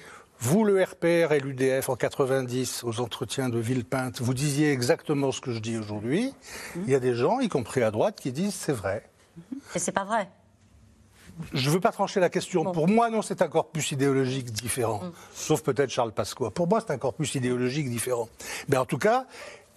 vous, 0.43 0.65
le 0.65 0.83
RPR 0.83 1.31
et 1.31 1.39
l'UDF, 1.39 1.87
en 1.87 1.95
90, 1.95 2.83
aux 2.83 2.99
entretiens 2.99 3.47
de 3.47 3.59
Villepinte, 3.59 4.19
vous 4.19 4.33
disiez 4.33 4.71
exactement 4.71 5.31
ce 5.31 5.39
que 5.39 5.51
je 5.51 5.59
dis 5.59 5.77
aujourd'hui. 5.77 6.33
Il 6.75 6.89
y 6.89 6.95
a 6.95 6.99
des 6.99 7.15
gens, 7.15 7.39
y 7.39 7.47
compris 7.47 7.81
à 7.81 7.91
droite, 7.91 8.19
qui 8.19 8.33
disent 8.33 8.53
c'est 8.53 8.73
vrai. 8.73 9.09
Et 9.73 9.79
c'est 9.79 9.93
pas 9.93 10.03
vrai. 10.03 10.29
Je 11.53 11.69
ne 11.69 11.73
veux 11.73 11.79
pas 11.79 11.93
trancher 11.93 12.19
la 12.19 12.29
question. 12.29 12.65
Pour 12.73 12.89
moi, 12.89 13.09
non, 13.09 13.21
c'est 13.21 13.41
un 13.41 13.47
corpus 13.47 13.93
idéologique 13.93 14.51
différent. 14.51 15.01
Sauf 15.33 15.63
peut-être 15.63 15.89
Charles 15.89 16.11
Pasqua. 16.11 16.51
Pour 16.51 16.67
moi, 16.67 16.81
c'est 16.85 16.91
un 16.91 16.97
corpus 16.97 17.35
idéologique 17.35 17.89
différent. 17.89 18.27
Mais 18.67 18.77
en 18.77 18.85
tout 18.85 18.97
cas, 18.97 19.25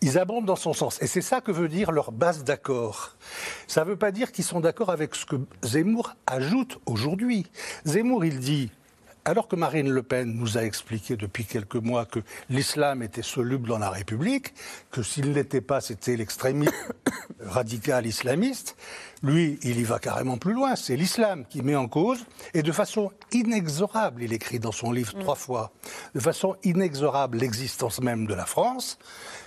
ils 0.01 0.19
abondent 0.19 0.47
dans 0.47 0.57
son 0.57 0.73
sens. 0.73 1.01
Et 1.01 1.07
c'est 1.07 1.23
ça 1.23 1.41
que 1.41 1.53
veut 1.53 1.69
dire 1.69 1.93
leur 1.93 2.11
base 2.11 2.43
d'accord. 2.43 3.15
Ça 3.69 3.85
ne 3.85 3.91
veut 3.91 3.97
pas 3.97 4.11
dire 4.11 4.33
qu'ils 4.33 4.45
sont 4.45 4.61
d'accord 4.61 4.91
avec 4.91 5.15
ce 5.15 5.27
que 5.27 5.37
Zemmour 5.63 6.17
ajoute 6.27 6.79
aujourd'hui. 6.87 7.47
Zemmour, 7.85 8.25
il 8.25 8.41
dit. 8.41 8.73
Alors 9.29 9.49
que 9.49 9.57
Marine 9.57 9.91
Le 9.91 10.05
Pen 10.05 10.35
nous 10.35 10.57
a 10.57 10.63
expliqué 10.63 11.17
depuis 11.17 11.45
quelques 11.45 11.75
mois 11.75 12.07
que 12.07 12.21
l'islam 12.49 13.03
était 13.03 13.23
soluble 13.23 13.69
dans 13.69 13.79
la 13.79 13.91
République, 13.91 14.55
que 14.93 15.03
s'il 15.03 15.31
ne 15.31 15.35
l'était 15.35 15.61
pas, 15.61 15.81
c'était 15.81 16.15
l'extrémisme 16.15 16.73
radical 17.41 18.07
islamiste, 18.07 18.77
lui, 19.25 19.59
il 19.65 19.81
y 19.81 19.83
va 19.83 19.99
carrément 19.99 20.39
plus 20.39 20.53
loin. 20.53 20.77
C'est 20.77 20.95
l'islam 20.95 21.45
qui 21.45 21.63
met 21.63 21.75
en 21.75 21.89
cause, 21.89 22.25
et 22.55 22.63
de 22.63 22.71
façon 22.71 23.11
inexorable, 23.33 24.23
il 24.23 24.33
écrit 24.33 24.61
dans 24.61 24.71
son 24.71 24.93
livre 24.93 25.13
trois 25.19 25.35
fois, 25.35 25.73
de 26.15 26.21
façon 26.21 26.55
inexorable 26.63 27.39
l'existence 27.39 28.01
même 28.01 28.29
de 28.29 28.35
la 28.35 28.47
France. 28.47 28.97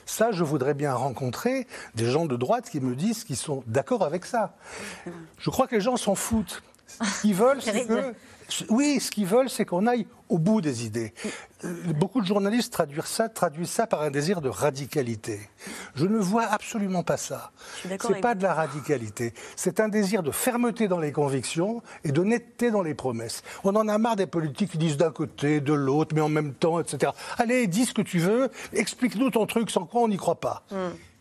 Ça, 0.05 0.33
je 0.33 0.43
voudrais 0.43 0.73
bien 0.73 0.93
rencontrer 0.93 1.67
des 1.95 2.11
gens 2.11 2.25
de 2.25 2.35
droite 2.35 2.69
qui 2.69 2.81
me 2.81 2.95
disent 2.97 3.23
qu'ils 3.23 3.37
sont 3.37 3.63
d'accord 3.65 4.03
avec 4.03 4.25
ça. 4.25 4.57
Je 5.37 5.49
crois 5.49 5.67
que 5.67 5.75
les 5.75 5.81
gens 5.81 5.95
s'en 5.95 6.15
foutent. 6.15 6.63
Ce 6.89 7.21
qu'ils 7.21 7.35
veulent, 7.35 7.61
c'est 7.61 7.85
que 7.85 8.13
oui, 8.69 8.99
ce 8.99 9.11
qu'ils 9.11 9.25
veulent, 9.25 9.49
c'est 9.49 9.65
qu'on 9.65 9.85
aille 9.87 10.07
au 10.27 10.37
bout 10.37 10.61
des 10.61 10.85
idées. 10.85 11.13
Euh, 11.65 11.73
Beaucoup 11.93 12.21
de 12.21 12.25
journalistes 12.25 12.71
traduisent 12.71 13.05
ça, 13.05 13.29
traduisent 13.29 13.69
ça 13.69 13.87
par 13.87 14.01
un 14.01 14.11
désir 14.11 14.41
de 14.41 14.49
radicalité. 14.49 15.39
Je 15.95 16.05
ne 16.05 16.17
vois 16.17 16.43
absolument 16.43 17.03
pas 17.03 17.17
ça. 17.17 17.51
C'est 17.83 18.21
pas 18.21 18.35
de 18.35 18.43
la 18.43 18.53
radicalité. 18.53 19.33
C'est 19.55 19.79
un 19.79 19.89
désir 19.89 20.23
de 20.23 20.31
fermeté 20.31 20.87
dans 20.87 20.99
les 20.99 21.11
convictions 21.11 21.81
et 22.03 22.11
de 22.11 22.23
netteté 22.23 22.71
dans 22.71 22.81
les 22.81 22.93
promesses. 22.93 23.43
On 23.63 23.75
en 23.75 23.87
a 23.87 23.97
marre 23.97 24.15
des 24.15 24.27
politiques 24.27 24.71
qui 24.71 24.77
disent 24.77 24.97
d'un 24.97 25.11
côté, 25.11 25.61
de 25.61 25.73
l'autre, 25.73 26.15
mais 26.15 26.21
en 26.21 26.29
même 26.29 26.53
temps, 26.53 26.79
etc. 26.79 27.11
Allez, 27.37 27.67
dis 27.67 27.85
ce 27.85 27.93
que 27.93 28.01
tu 28.01 28.19
veux, 28.19 28.49
explique-nous 28.73 29.31
ton 29.31 29.45
truc 29.45 29.69
sans 29.69 29.85
quoi 29.85 30.01
on 30.01 30.07
n'y 30.07 30.17
croit 30.17 30.39
pas. 30.39 30.63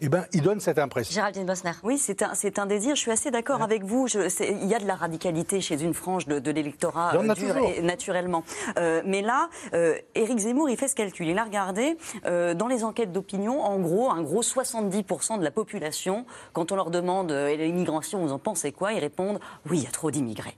Eh 0.00 0.08
bien, 0.08 0.26
ils 0.32 0.42
donnent 0.42 0.60
cette 0.60 0.78
impression. 0.78 1.12
Géraldine 1.12 1.44
Bosner. 1.44 1.72
Oui, 1.82 1.98
c'est 1.98 2.22
un, 2.22 2.32
c'est 2.34 2.60
un 2.60 2.66
désir. 2.66 2.94
Je 2.94 3.00
suis 3.00 3.10
assez 3.10 3.32
d'accord 3.32 3.62
avec 3.62 3.82
vous. 3.82 4.06
Je- 4.06 4.28
c'est- 4.28 4.52
il 4.52 4.66
y 4.68 4.74
a 4.74 4.78
de 4.78 4.86
la 4.86 4.94
radicalité 4.94 5.60
chez 5.60 5.82
une 5.82 5.92
frange 5.92 6.26
de, 6.28 6.38
de 6.38 6.50
l'électorat 6.52 7.10
Il 7.14 7.28
euh, 7.28 7.30
a 7.32 7.34
dur 7.34 7.56
et 7.56 7.82
naturellement. 7.82 8.44
Euh, 8.78 9.02
mais 9.04 9.22
là, 9.22 9.48
euh, 9.74 9.96
Éric 10.14 10.38
Zemmour, 10.38 10.70
il 10.70 10.76
fait 10.76 10.86
ce 10.86 10.94
calcul. 10.94 11.26
Il 11.26 11.36
a 11.38 11.42
regardé 11.44 11.96
euh, 12.26 12.54
dans 12.54 12.68
les 12.68 12.84
enquêtes 12.84 13.10
d'opinion, 13.12 13.60
en 13.60 13.78
gros, 13.80 14.08
un 14.10 14.22
gros 14.22 14.42
70% 14.42 15.38
de 15.38 15.42
la 15.44 15.50
population, 15.50 16.26
quand 16.52 16.70
on 16.70 16.76
leur 16.76 16.90
demande 16.90 17.32
euh, 17.32 17.56
l'immigration, 17.56 18.20
vous 18.24 18.32
en 18.32 18.38
pensez 18.38 18.70
quoi? 18.70 18.92
Ils 18.92 19.00
répondent 19.00 19.40
oui, 19.68 19.78
il 19.78 19.84
y 19.84 19.86
a 19.88 19.90
trop 19.90 20.12
d'immigrés. 20.12 20.56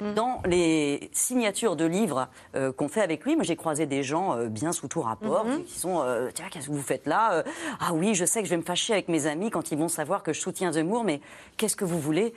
Dans 0.00 0.42
les 0.44 1.08
signatures 1.12 1.76
de 1.76 1.84
livres 1.84 2.28
euh, 2.56 2.72
qu'on 2.72 2.88
fait 2.88 3.00
avec 3.00 3.24
lui, 3.24 3.36
moi 3.36 3.44
j'ai 3.44 3.56
croisé 3.56 3.86
des 3.86 4.02
gens 4.02 4.36
euh, 4.36 4.48
bien 4.48 4.72
sous 4.72 4.88
tout 4.88 5.00
rapport 5.00 5.44
Mhm. 5.44 5.64
qui 5.64 5.78
sont 5.78 6.02
euh, 6.02 6.30
tiens 6.34 6.46
qu'est-ce 6.50 6.66
que 6.66 6.72
vous 6.72 6.82
faites 6.82 7.06
là 7.06 7.44
Ah 7.80 7.92
oui, 7.94 8.14
je 8.14 8.24
sais 8.24 8.40
que 8.40 8.46
je 8.46 8.50
vais 8.50 8.56
me 8.56 8.62
fâcher 8.64 8.92
avec 8.92 9.08
mes 9.08 9.26
amis 9.26 9.50
quand 9.50 9.70
ils 9.70 9.78
vont 9.78 9.88
savoir 9.88 10.22
que 10.22 10.32
je 10.32 10.40
soutiens 10.40 10.72
Zemmour, 10.72 11.04
mais 11.04 11.20
qu'est-ce 11.56 11.76
que 11.76 11.84
vous 11.84 12.00
voulez? 12.00 12.34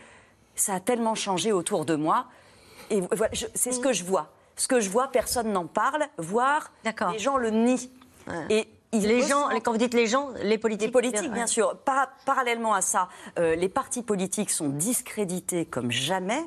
Ça 0.55 0.75
a 0.75 0.79
tellement 0.79 1.15
changé 1.15 1.51
autour 1.51 1.85
de 1.85 1.95
moi. 1.95 2.25
Et 2.89 3.01
voilà, 3.11 3.31
c'est 3.53 3.71
ce 3.71 3.79
que 3.79 3.91
je 3.93 4.03
vois. 4.03 4.27
Ce 4.55 4.67
que 4.67 4.79
je 4.79 4.89
vois, 4.89 5.07
personne 5.09 5.51
n'en 5.51 5.65
parle, 5.67 6.03
voire 6.17 6.71
les 7.11 7.19
gens 7.19 7.37
le 7.37 7.49
nient. 7.49 7.89
Et 8.49 8.67
Les 8.93 9.21
gens, 9.21 9.49
quand 9.63 9.71
vous 9.73 9.77
dites 9.77 9.93
les 9.93 10.07
gens, 10.07 10.29
les 10.43 10.57
politiques. 10.57 10.87
les 10.87 10.91
politiques, 10.91 11.21
Ouais. 11.29 11.33
bien 11.35 11.45
sûr. 11.47 11.75
Par- 11.79 12.07
parallèlement 12.25 12.73
à 12.73 12.81
ça, 12.81 13.09
euh, 13.37 13.53
les 13.55 13.67
partis 13.67 14.01
politiques 14.01 14.49
sont 14.49 14.69
discrédités 14.69 15.65
comme 15.65 15.91
jamais. 15.91 16.41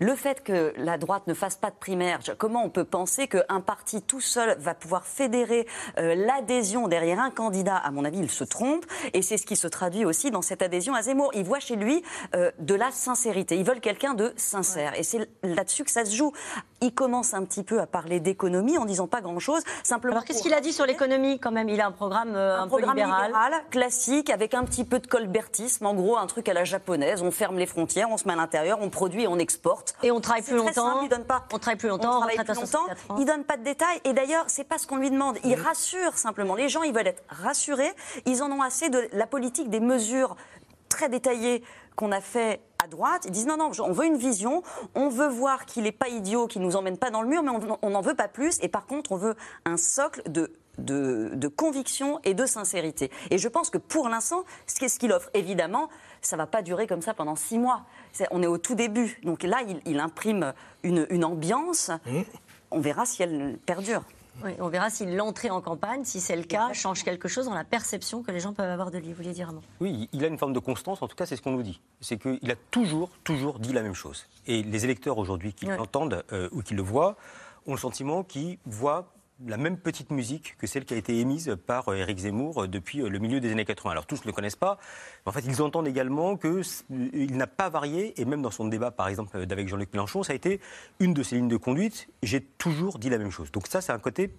Le 0.00 0.14
fait 0.16 0.42
que 0.42 0.72
la 0.76 0.98
droite 0.98 1.22
ne 1.28 1.34
fasse 1.34 1.54
pas 1.56 1.70
de 1.70 1.76
primaire, 1.76 2.18
comment 2.36 2.64
on 2.64 2.68
peut 2.68 2.84
penser 2.84 3.28
qu'un 3.28 3.60
parti 3.60 4.02
tout 4.02 4.20
seul 4.20 4.56
va 4.58 4.74
pouvoir 4.74 5.06
fédérer 5.06 5.68
euh, 5.98 6.14
l'adhésion 6.16 6.88
derrière 6.88 7.20
un 7.20 7.30
candidat? 7.30 7.76
À 7.76 7.92
mon 7.92 8.04
avis, 8.04 8.18
il 8.18 8.30
se 8.30 8.42
trompe. 8.44 8.84
Et 9.12 9.22
c'est 9.22 9.36
ce 9.36 9.46
qui 9.46 9.54
se 9.56 9.68
traduit 9.68 10.04
aussi 10.04 10.32
dans 10.32 10.42
cette 10.42 10.62
adhésion 10.62 10.94
à 10.94 11.02
Zemmour. 11.02 11.30
Ils 11.34 11.44
voient 11.44 11.60
chez 11.60 11.76
lui 11.76 12.02
euh, 12.34 12.50
de 12.58 12.74
la 12.74 12.90
sincérité. 12.90 13.56
Ils 13.56 13.64
veulent 13.64 13.80
quelqu'un 13.80 14.14
de 14.14 14.32
sincère. 14.36 14.98
Et 14.98 15.04
c'est 15.04 15.28
là-dessus 15.44 15.84
que 15.84 15.90
ça 15.92 16.04
se 16.04 16.14
joue. 16.14 16.32
Il 16.80 16.92
commence 16.92 17.34
un 17.34 17.44
petit 17.44 17.62
peu 17.62 17.80
à 17.80 17.86
parler 17.86 18.18
d'économie 18.20 18.78
en 18.78 18.84
disant 18.84 19.06
pas 19.06 19.20
grand-chose. 19.20 19.62
Simplement 19.84 20.16
Alors 20.16 20.24
qu'est-ce 20.24 20.42
qu'il 20.42 20.54
a 20.54 20.60
dit 20.60 20.72
sur 20.72 20.86
l'économie 20.86 21.38
quand 21.38 21.52
même? 21.52 21.68
Il 21.68 21.80
a 21.80 21.83
un 21.84 21.92
programme 21.92 22.34
euh, 22.34 22.58
un, 22.58 22.62
un 22.62 22.64
peu 22.64 22.70
programme 22.70 22.96
libéral. 22.96 23.26
libéral. 23.26 23.52
classique 23.70 24.30
avec 24.30 24.54
un 24.54 24.64
petit 24.64 24.84
peu 24.84 24.98
de 24.98 25.06
colbertisme, 25.06 25.86
en 25.86 25.94
gros 25.94 26.16
un 26.16 26.26
truc 26.26 26.48
à 26.48 26.54
la 26.54 26.64
japonaise. 26.64 27.22
On 27.22 27.30
ferme 27.30 27.58
les 27.58 27.66
frontières, 27.66 28.08
on 28.10 28.16
se 28.16 28.26
met 28.26 28.34
à 28.34 28.36
l'intérieur, 28.36 28.78
on 28.80 28.90
produit 28.90 29.22
et 29.24 29.28
on 29.28 29.38
exporte. 29.38 29.94
Et 30.02 30.10
on 30.10 30.20
travaille 30.20 30.42
plus 30.42 30.56
très 30.56 30.66
longtemps. 30.66 30.92
simple, 30.92 31.04
il 31.04 31.08
donne 31.08 31.24
pas. 31.24 31.44
On 31.52 31.58
travaille 31.58 31.78
plus 31.78 31.88
On 31.88 31.92
longtemps, 31.92 32.16
on 32.16 32.20
travaille 32.20 32.36
plus 32.36 32.54
longtemps. 32.54 32.66
64 32.66 33.10
ans. 33.10 33.16
Il 33.18 33.24
donne 33.26 33.44
pas 33.44 33.56
de 33.56 33.64
détails. 33.64 34.00
Et 34.04 34.12
d'ailleurs, 34.12 34.44
c'est 34.48 34.64
pas 34.64 34.78
ce 34.78 34.86
qu'on 34.86 34.96
lui 34.96 35.10
demande. 35.10 35.38
Il 35.44 35.54
rassure 35.54 36.16
simplement. 36.16 36.54
Les 36.54 36.68
gens, 36.68 36.82
ils 36.82 36.92
veulent 36.92 37.06
être 37.06 37.22
rassurés. 37.28 37.92
Ils 38.26 38.42
en 38.42 38.50
ont 38.50 38.62
assez 38.62 38.88
de 38.88 39.08
la 39.12 39.26
politique 39.26 39.70
des 39.70 39.80
mesures 39.80 40.36
très 40.88 41.08
détaillées 41.08 41.62
qu'on 41.96 42.12
a 42.12 42.20
fait 42.20 42.60
à 42.84 42.86
droite. 42.86 43.22
Ils 43.24 43.30
disent 43.30 43.46
non, 43.46 43.56
non, 43.56 43.70
on 43.80 43.92
veut 43.92 44.04
une 44.06 44.16
vision. 44.16 44.62
On 44.94 45.08
veut 45.08 45.28
voir 45.28 45.64
qu'il 45.66 45.84
n'est 45.84 45.92
pas 45.92 46.08
idiot, 46.08 46.46
qu'il 46.46 46.62
nous 46.62 46.76
emmène 46.76 46.98
pas 46.98 47.10
dans 47.10 47.22
le 47.22 47.28
mur, 47.28 47.42
mais 47.42 47.50
on 47.82 47.90
n'en 47.90 48.00
veut 48.02 48.14
pas 48.14 48.28
plus. 48.28 48.58
Et 48.62 48.68
par 48.68 48.86
contre, 48.86 49.12
on 49.12 49.16
veut 49.16 49.34
un 49.64 49.76
socle 49.76 50.22
de 50.30 50.52
de, 50.76 51.30
de 51.34 51.46
conviction 51.46 52.18
et 52.24 52.34
de 52.34 52.46
sincérité. 52.46 53.08
Et 53.30 53.38
je 53.38 53.46
pense 53.46 53.70
que 53.70 53.78
pour 53.78 54.08
l'instant, 54.08 54.42
ce 54.66 54.80
qu'est- 54.80 54.88
ce 54.88 54.98
qu'il 54.98 55.12
offre, 55.12 55.30
évidemment, 55.32 55.88
ça 56.20 56.36
va 56.36 56.48
pas 56.48 56.62
durer 56.62 56.88
comme 56.88 57.00
ça 57.00 57.14
pendant 57.14 57.36
six 57.36 57.58
mois. 57.58 57.82
C'est- 58.12 58.26
on 58.32 58.42
est 58.42 58.48
au 58.48 58.58
tout 58.58 58.74
début. 58.74 59.20
Donc 59.22 59.44
là, 59.44 59.58
il, 59.68 59.80
il 59.86 60.00
imprime 60.00 60.52
une, 60.82 61.06
une 61.10 61.24
ambiance. 61.24 61.92
On 62.72 62.80
verra 62.80 63.06
si 63.06 63.22
elle 63.22 63.56
perdure. 63.64 64.02
Oui, 64.42 64.52
on 64.58 64.68
verra 64.68 64.90
si 64.90 65.06
l'entrée 65.06 65.50
en 65.50 65.60
campagne, 65.60 66.04
si 66.04 66.20
c'est 66.20 66.36
le 66.36 66.42
cas, 66.42 66.72
change 66.72 67.04
quelque 67.04 67.28
chose 67.28 67.46
dans 67.46 67.54
la 67.54 67.64
perception 67.64 68.22
que 68.22 68.30
les 68.32 68.40
gens 68.40 68.52
peuvent 68.52 68.70
avoir 68.70 68.90
de 68.90 68.98
lui. 68.98 69.08
Vous 69.08 69.14
vouliez 69.14 69.32
dire 69.32 69.50
un 69.50 69.52
mot 69.52 69.62
Oui, 69.80 70.08
il 70.12 70.24
a 70.24 70.28
une 70.28 70.38
forme 70.38 70.52
de 70.52 70.58
constance, 70.58 71.02
en 71.02 71.08
tout 71.08 71.16
cas 71.16 71.26
c'est 71.26 71.36
ce 71.36 71.42
qu'on 71.42 71.52
nous 71.52 71.62
dit. 71.62 71.80
C'est 72.00 72.18
qu'il 72.18 72.50
a 72.50 72.56
toujours, 72.70 73.10
toujours 73.22 73.58
dit 73.58 73.72
la 73.72 73.82
même 73.82 73.94
chose. 73.94 74.26
Et 74.46 74.62
les 74.62 74.84
électeurs 74.84 75.18
aujourd'hui 75.18 75.52
qui 75.52 75.66
l'entendent 75.66 76.24
euh, 76.32 76.48
ou 76.52 76.62
qui 76.62 76.74
le 76.74 76.82
voient 76.82 77.16
ont 77.66 77.72
le 77.72 77.78
sentiment 77.78 78.22
qu'ils 78.24 78.58
voient 78.66 79.13
la 79.46 79.56
même 79.56 79.76
petite 79.76 80.10
musique 80.10 80.56
que 80.58 80.66
celle 80.66 80.84
qui 80.84 80.94
a 80.94 80.96
été 80.96 81.18
émise 81.18 81.56
par 81.66 81.88
euh, 81.88 81.96
Éric 81.96 82.18
Zemmour 82.18 82.62
euh, 82.62 82.68
depuis 82.68 83.00
euh, 83.00 83.08
le 83.08 83.18
milieu 83.18 83.40
des 83.40 83.50
années 83.50 83.64
80. 83.64 83.90
Alors 83.90 84.06
tous 84.06 84.20
ne 84.22 84.26
le 84.26 84.32
connaissent 84.32 84.56
pas, 84.56 84.78
mais 85.24 85.30
en 85.30 85.32
fait 85.32 85.44
ils 85.46 85.60
entendent 85.60 85.88
également 85.88 86.36
qu'il 86.36 87.36
n'a 87.36 87.46
pas 87.46 87.68
varié, 87.68 88.20
et 88.20 88.24
même 88.24 88.42
dans 88.42 88.50
son 88.50 88.68
débat 88.68 88.90
par 88.90 89.08
exemple 89.08 89.36
avec 89.36 89.68
Jean-Luc 89.68 89.92
Mélenchon, 89.92 90.22
ça 90.22 90.32
a 90.32 90.36
été 90.36 90.60
une 91.00 91.14
de 91.14 91.22
ses 91.22 91.36
lignes 91.36 91.48
de 91.48 91.56
conduite, 91.56 92.08
j'ai 92.22 92.40
toujours 92.40 92.98
dit 92.98 93.10
la 93.10 93.18
même 93.18 93.30
chose. 93.30 93.50
Donc 93.50 93.66
ça 93.66 93.80
c'est 93.80 93.92
un 93.92 93.98
côté 93.98 94.30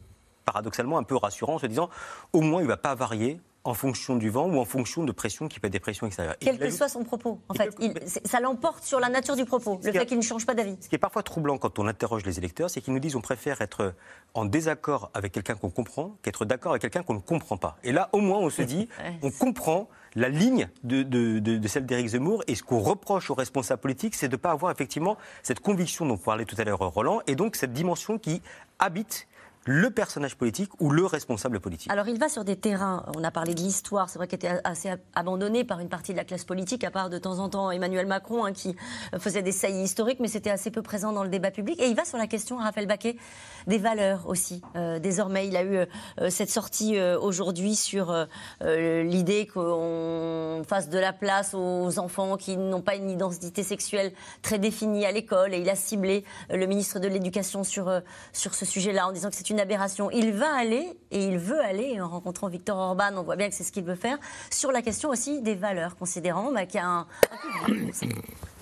paradoxalement 0.45 0.97
un 0.97 1.03
peu 1.03 1.15
rassurant 1.15 1.55
en 1.55 1.59
se 1.59 1.67
disant 1.67 1.89
au 2.31 2.41
moins 2.41 2.61
il 2.61 2.65
ne 2.65 2.69
va 2.69 2.77
pas 2.77 2.95
varier 2.95 3.39
en 3.65 3.73
fonction 3.73 4.15
du 4.15 4.29
vent 4.29 4.45
ou 4.47 4.59
en 4.59 4.63
fonction 4.65 5.03
de 5.03 5.11
pressions 5.11 5.47
qui 5.47 5.59
peuvent 5.59 5.67
être 5.69 5.73
des 5.73 5.79
pressions 5.79 6.05
extérieures. 6.07 6.35
Quel 6.39 6.57
que 6.59 6.69
soit 6.69 6.87
son 6.87 7.03
propos, 7.03 7.39
en 7.49 7.55
fait. 7.55 7.75
Il- 7.79 7.93
ça 8.23 8.39
l'emporte 8.39 8.83
sur 8.83 8.99
la 8.99 9.09
nature 9.09 9.35
du 9.35 9.43
propos, 9.43 9.79
le 9.83 9.91
fait 9.91 10.05
qu'il 10.05 10.17
ne 10.17 10.23
change 10.23 10.45
pas 10.45 10.53
d'avis. 10.53 10.77
Ce 10.79 10.87
qui 10.87 10.95
est 10.95 10.99
parfois 10.99 11.23
troublant 11.23 11.57
quand 11.57 11.79
on 11.79 11.87
interroge 11.87 12.23
les 12.25 12.37
électeurs, 12.37 12.69
c'est 12.69 12.79
qu'ils 12.79 12.93
nous 12.93 12.99
disent 12.99 13.15
on 13.15 13.21
préfère 13.21 13.61
être 13.61 13.95
en 14.35 14.45
désaccord 14.45 15.09
avec 15.15 15.31
quelqu'un 15.31 15.55
qu'on 15.55 15.71
comprend 15.71 16.15
qu'être 16.21 16.45
d'accord 16.45 16.73
avec 16.73 16.83
quelqu'un 16.83 17.01
qu'on 17.03 17.15
ne 17.15 17.19
comprend 17.19 17.57
pas. 17.57 17.77
Et 17.83 17.91
là, 17.91 18.09
au 18.13 18.19
moins, 18.19 18.37
on 18.39 18.49
se 18.51 18.61
dit, 18.61 18.87
on 19.23 19.31
comprend 19.31 19.89
la 20.15 20.29
ligne 20.29 20.69
de, 20.83 21.03
de- 21.03 21.39
de- 21.39 21.57
de 21.57 21.67
celle 21.67 21.85
d'Éric 21.85 22.07
Zemmour 22.09 22.43
et 22.47 22.55
ce 22.55 22.63
qu'on 22.63 22.79
reproche 22.79 23.29
aux 23.31 23.35
responsables 23.35 23.81
politiques, 23.81 24.15
c'est 24.15 24.27
de 24.29 24.33
ne 24.35 24.37
pas 24.37 24.51
avoir 24.51 24.71
effectivement 24.71 25.17
cette 25.43 25.59
conviction 25.59 26.05
dont 26.05 26.17
parlait 26.17 26.45
tout 26.45 26.55
à 26.57 26.63
l'heure 26.63 26.79
Roland 26.79 27.19
et 27.27 27.35
donc 27.35 27.55
cette 27.57 27.73
dimension 27.73 28.17
qui 28.17 28.41
habite 28.79 29.27
le 29.65 29.89
personnage 29.89 30.35
politique 30.35 30.69
ou 30.79 30.91
le 30.91 31.05
responsable 31.05 31.59
politique. 31.59 31.91
Alors 31.91 32.07
il 32.07 32.19
va 32.19 32.29
sur 32.29 32.45
des 32.45 32.55
terrains, 32.55 33.03
on 33.17 33.23
a 33.23 33.31
parlé 33.31 33.53
de 33.55 33.59
l'histoire, 33.59 34.09
c'est 34.09 34.19
vrai 34.19 34.27
qu'elle 34.27 34.37
était 34.37 34.61
assez 34.63 34.91
abandonnée 35.15 35.63
par 35.63 35.79
une 35.79 35.89
partie 35.89 36.11
de 36.11 36.17
la 36.17 36.23
classe 36.23 36.45
politique, 36.45 36.83
à 36.83 36.91
part 36.91 37.09
de 37.09 37.17
temps 37.17 37.39
en 37.39 37.49
temps 37.49 37.71
Emmanuel 37.71 38.05
Macron 38.05 38.45
hein, 38.45 38.53
qui 38.53 38.75
faisait 39.17 39.41
des 39.41 39.51
saillies 39.51 39.83
historiques, 39.83 40.19
mais 40.19 40.27
c'était 40.27 40.51
assez 40.51 40.69
peu 40.69 40.81
présent 40.81 41.11
dans 41.11 41.23
le 41.23 41.29
débat 41.29 41.51
public. 41.51 41.81
Et 41.81 41.87
il 41.87 41.95
va 41.95 42.05
sur 42.05 42.17
la 42.17 42.27
question, 42.27 42.57
Raphaël 42.57 42.87
Baquet, 42.87 43.17
des 43.65 43.79
valeurs 43.79 44.27
aussi. 44.27 44.61
Euh, 44.75 44.99
désormais, 44.99 45.47
il 45.47 45.57
a 45.57 45.63
eu 45.63 45.77
euh, 45.77 46.29
cette 46.29 46.51
sortie 46.51 46.97
euh, 46.97 47.19
aujourd'hui 47.19 47.75
sur 47.75 48.11
euh, 48.11 48.25
euh, 48.61 49.03
l'idée 49.03 49.47
qu'on 49.47 50.61
fasse 50.67 50.89
de 50.89 50.99
la 50.99 51.11
place 51.13 51.55
aux 51.55 51.97
enfants 51.97 52.37
qui 52.37 52.57
n'ont 52.57 52.81
pas 52.81 52.95
une 52.95 53.09
identité 53.09 53.63
sexuelle 53.63 54.13
très 54.43 54.59
définie 54.59 55.05
à 55.05 55.11
l'école. 55.11 55.53
Et 55.53 55.59
il 55.59 55.69
a 55.69 55.75
ciblé 55.75 56.23
euh, 56.51 56.57
le 56.57 56.65
ministre 56.67 56.99
de 56.99 57.07
l'Éducation 57.07 57.63
sur, 57.63 57.89
euh, 57.89 58.01
sur 58.31 58.53
ce 58.53 58.65
sujet-là 58.65 59.07
en 59.07 59.11
disant 59.11 59.29
que 59.29 59.35
c'est 59.35 59.49
une 59.49 59.54
aberration. 59.59 60.09
Il 60.11 60.33
va 60.33 60.53
aller, 60.53 60.97
et 61.11 61.25
il 61.25 61.37
veut 61.37 61.59
aller, 61.59 61.93
et 61.93 62.01
en 62.01 62.09
rencontrant 62.09 62.47
Victor 62.47 62.77
Orban, 62.77 63.11
on 63.15 63.23
voit 63.23 63.35
bien 63.35 63.49
que 63.49 63.55
c'est 63.55 63.63
ce 63.63 63.71
qu'il 63.71 63.83
veut 63.83 63.95
faire, 63.95 64.17
sur 64.51 64.71
la 64.71 64.81
question 64.81 65.09
aussi 65.09 65.41
des 65.41 65.55
valeurs, 65.55 65.95
considérant 65.95 66.51
bah, 66.51 66.65
qu'il 66.65 66.79
y 66.79 66.83
a 66.83 66.87
un. 66.87 67.07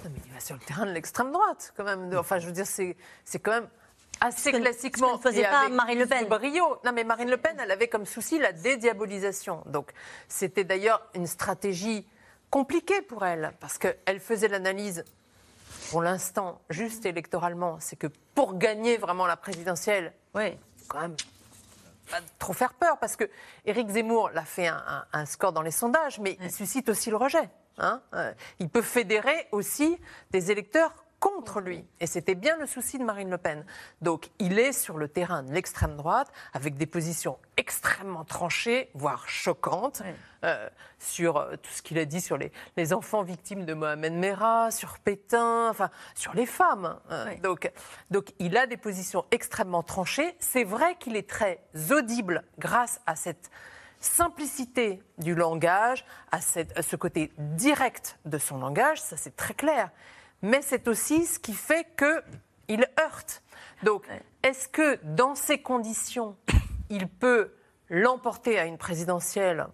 Non, 0.06 0.10
mais 0.14 0.22
il 0.26 0.34
va 0.34 0.40
sur 0.42 0.56
le 0.56 0.62
terrain 0.62 0.86
de 0.86 0.92
l'extrême 0.92 1.32
droite, 1.32 1.74
quand 1.78 1.86
même. 1.86 2.14
Enfin, 2.18 2.38
je 2.38 2.46
veux 2.46 2.52
dire, 2.52 2.66
c'est 2.68 2.96
quand 3.40 3.52
même 3.52 3.68
assez 4.20 4.52
Ce 4.52 4.58
classiquement. 4.58 5.14
ce 5.14 5.28
ne 5.28 5.32
faisait 5.34 5.44
pas 5.44 5.70
Marine 5.70 6.00
Le 6.00 6.06
Pen. 6.06 6.28
Brio. 6.28 6.78
Non, 6.84 6.92
mais 6.94 7.06
Marine 7.06 7.30
Le 7.30 7.38
Pen, 7.38 7.56
elle 7.58 7.72
avait 7.72 7.88
comme 7.88 8.06
souci 8.06 8.38
la 8.38 8.52
dédiabolisation. 8.52 9.64
Donc, 9.68 9.92
c'était 10.28 10.66
d'ailleurs 10.66 11.02
une 11.14 11.26
stratégie 11.28 12.06
compliquée 12.50 13.02
pour 13.02 13.26
elle, 13.26 13.54
parce 13.60 13.78
qu'elle 13.78 14.20
faisait 14.20 14.48
l'analyse. 14.48 15.06
Pour 15.90 16.02
l'instant, 16.02 16.60
juste 16.70 17.06
électoralement, 17.06 17.78
c'est 17.80 17.96
que 17.96 18.08
pour 18.36 18.58
gagner 18.58 18.98
vraiment 18.98 19.26
la 19.26 19.38
présidentielle, 19.38 20.14
oui. 20.36 20.58
Quand 20.94 21.02
même 21.02 21.16
pas 22.10 22.20
trop 22.40 22.54
faire 22.54 22.74
peur, 22.74 22.98
parce 23.00 23.16
que 23.16 23.30
Éric 23.66 23.90
Zemmour 23.90 24.30
l'a 24.30 24.46
fait 24.46 24.68
un, 24.68 24.84
un- 24.88 25.06
un 25.14 25.26
score 25.26 25.52
dans 25.52 25.62
les 25.62 25.72
sondages, 25.72 26.20
mais 26.20 26.38
il 26.42 26.52
suscite 26.52 26.88
aussi 26.90 27.10
le 27.10 27.16
rejet. 27.18 27.50
hein. 27.80 28.02
Euh, 28.14 28.32
il 28.60 28.70
peut 28.70 28.82
fédérer 28.84 29.48
aussi 29.52 29.98
des 30.32 30.52
électeurs 30.52 31.03
contre 31.24 31.62
lui. 31.62 31.86
Et 32.02 32.06
c'était 32.08 32.36
bien 32.36 32.58
le 32.58 32.66
souci 32.66 32.98
de 32.98 33.04
Marine 33.06 33.30
Le 33.30 33.38
Pen. 33.38 33.66
Donc 34.02 34.30
il 34.40 34.60
est 34.60 34.74
sur 34.74 34.98
le 34.98 35.08
terrain 35.08 35.42
de 35.44 35.54
l'extrême 35.54 35.96
droite, 35.96 36.28
avec 36.52 36.76
des 36.76 36.86
positions 36.86 37.38
extrêmement 37.56 38.26
tranchées, 38.26 38.90
voire 38.94 39.30
choquantes, 39.30 40.02
euh, 40.44 40.68
sur 41.00 41.38
euh, 41.38 41.56
tout 41.56 41.72
ce 41.72 41.82
qu'il 41.82 41.98
a 41.98 42.04
dit 42.04 42.20
sur 42.20 42.38
les, 42.38 42.52
les 42.76 42.92
enfants 42.92 43.24
victimes 43.24 43.64
de 43.64 43.74
Mohamed 43.74 44.12
Merah, 44.12 44.70
sur 44.70 45.00
Pétain, 45.00 45.70
enfin 45.70 45.90
sur 46.14 46.34
les 46.34 46.46
femmes. 46.46 47.00
Euh, 47.10 47.34
donc, 47.42 47.72
donc 48.12 48.34
il 48.40 48.58
a 48.58 48.68
des 48.68 48.76
positions 48.78 49.24
extrêmement 49.32 49.82
tranchées. 49.84 50.36
C'est 50.40 50.66
vrai 50.66 50.98
qu'il 51.00 51.16
est 51.16 51.30
très 51.30 51.62
audible 51.90 52.44
grâce 52.60 53.00
à 53.06 53.16
cette 53.16 53.50
simplicité 54.02 55.02
du 55.20 55.36
langage, 55.36 56.04
à, 56.34 56.42
cette- 56.42 56.78
à 56.78 56.82
ce 56.82 56.98
côté 56.98 57.32
direct 57.38 58.20
de 58.26 58.38
son 58.38 58.58
langage, 58.58 59.02
ça 59.02 59.16
c'est 59.16 59.38
très 59.38 59.54
clair. 59.54 59.90
Mais 60.44 60.62
c'est 60.62 60.88
aussi 60.88 61.26
ce 61.26 61.40
qui 61.40 61.54
fait 61.54 61.88
qu'il 61.98 62.86
heurte. 63.00 63.42
Donc, 63.82 64.06
est-ce 64.44 64.68
que 64.68 65.00
dans 65.04 65.36
ces 65.36 65.62
conditions, 65.62 66.36
il 66.90 67.08
peut 67.08 67.54
l'emporter 67.90 68.60
à 68.60 68.66
une 68.66 68.78
présidentielle? 68.78 69.66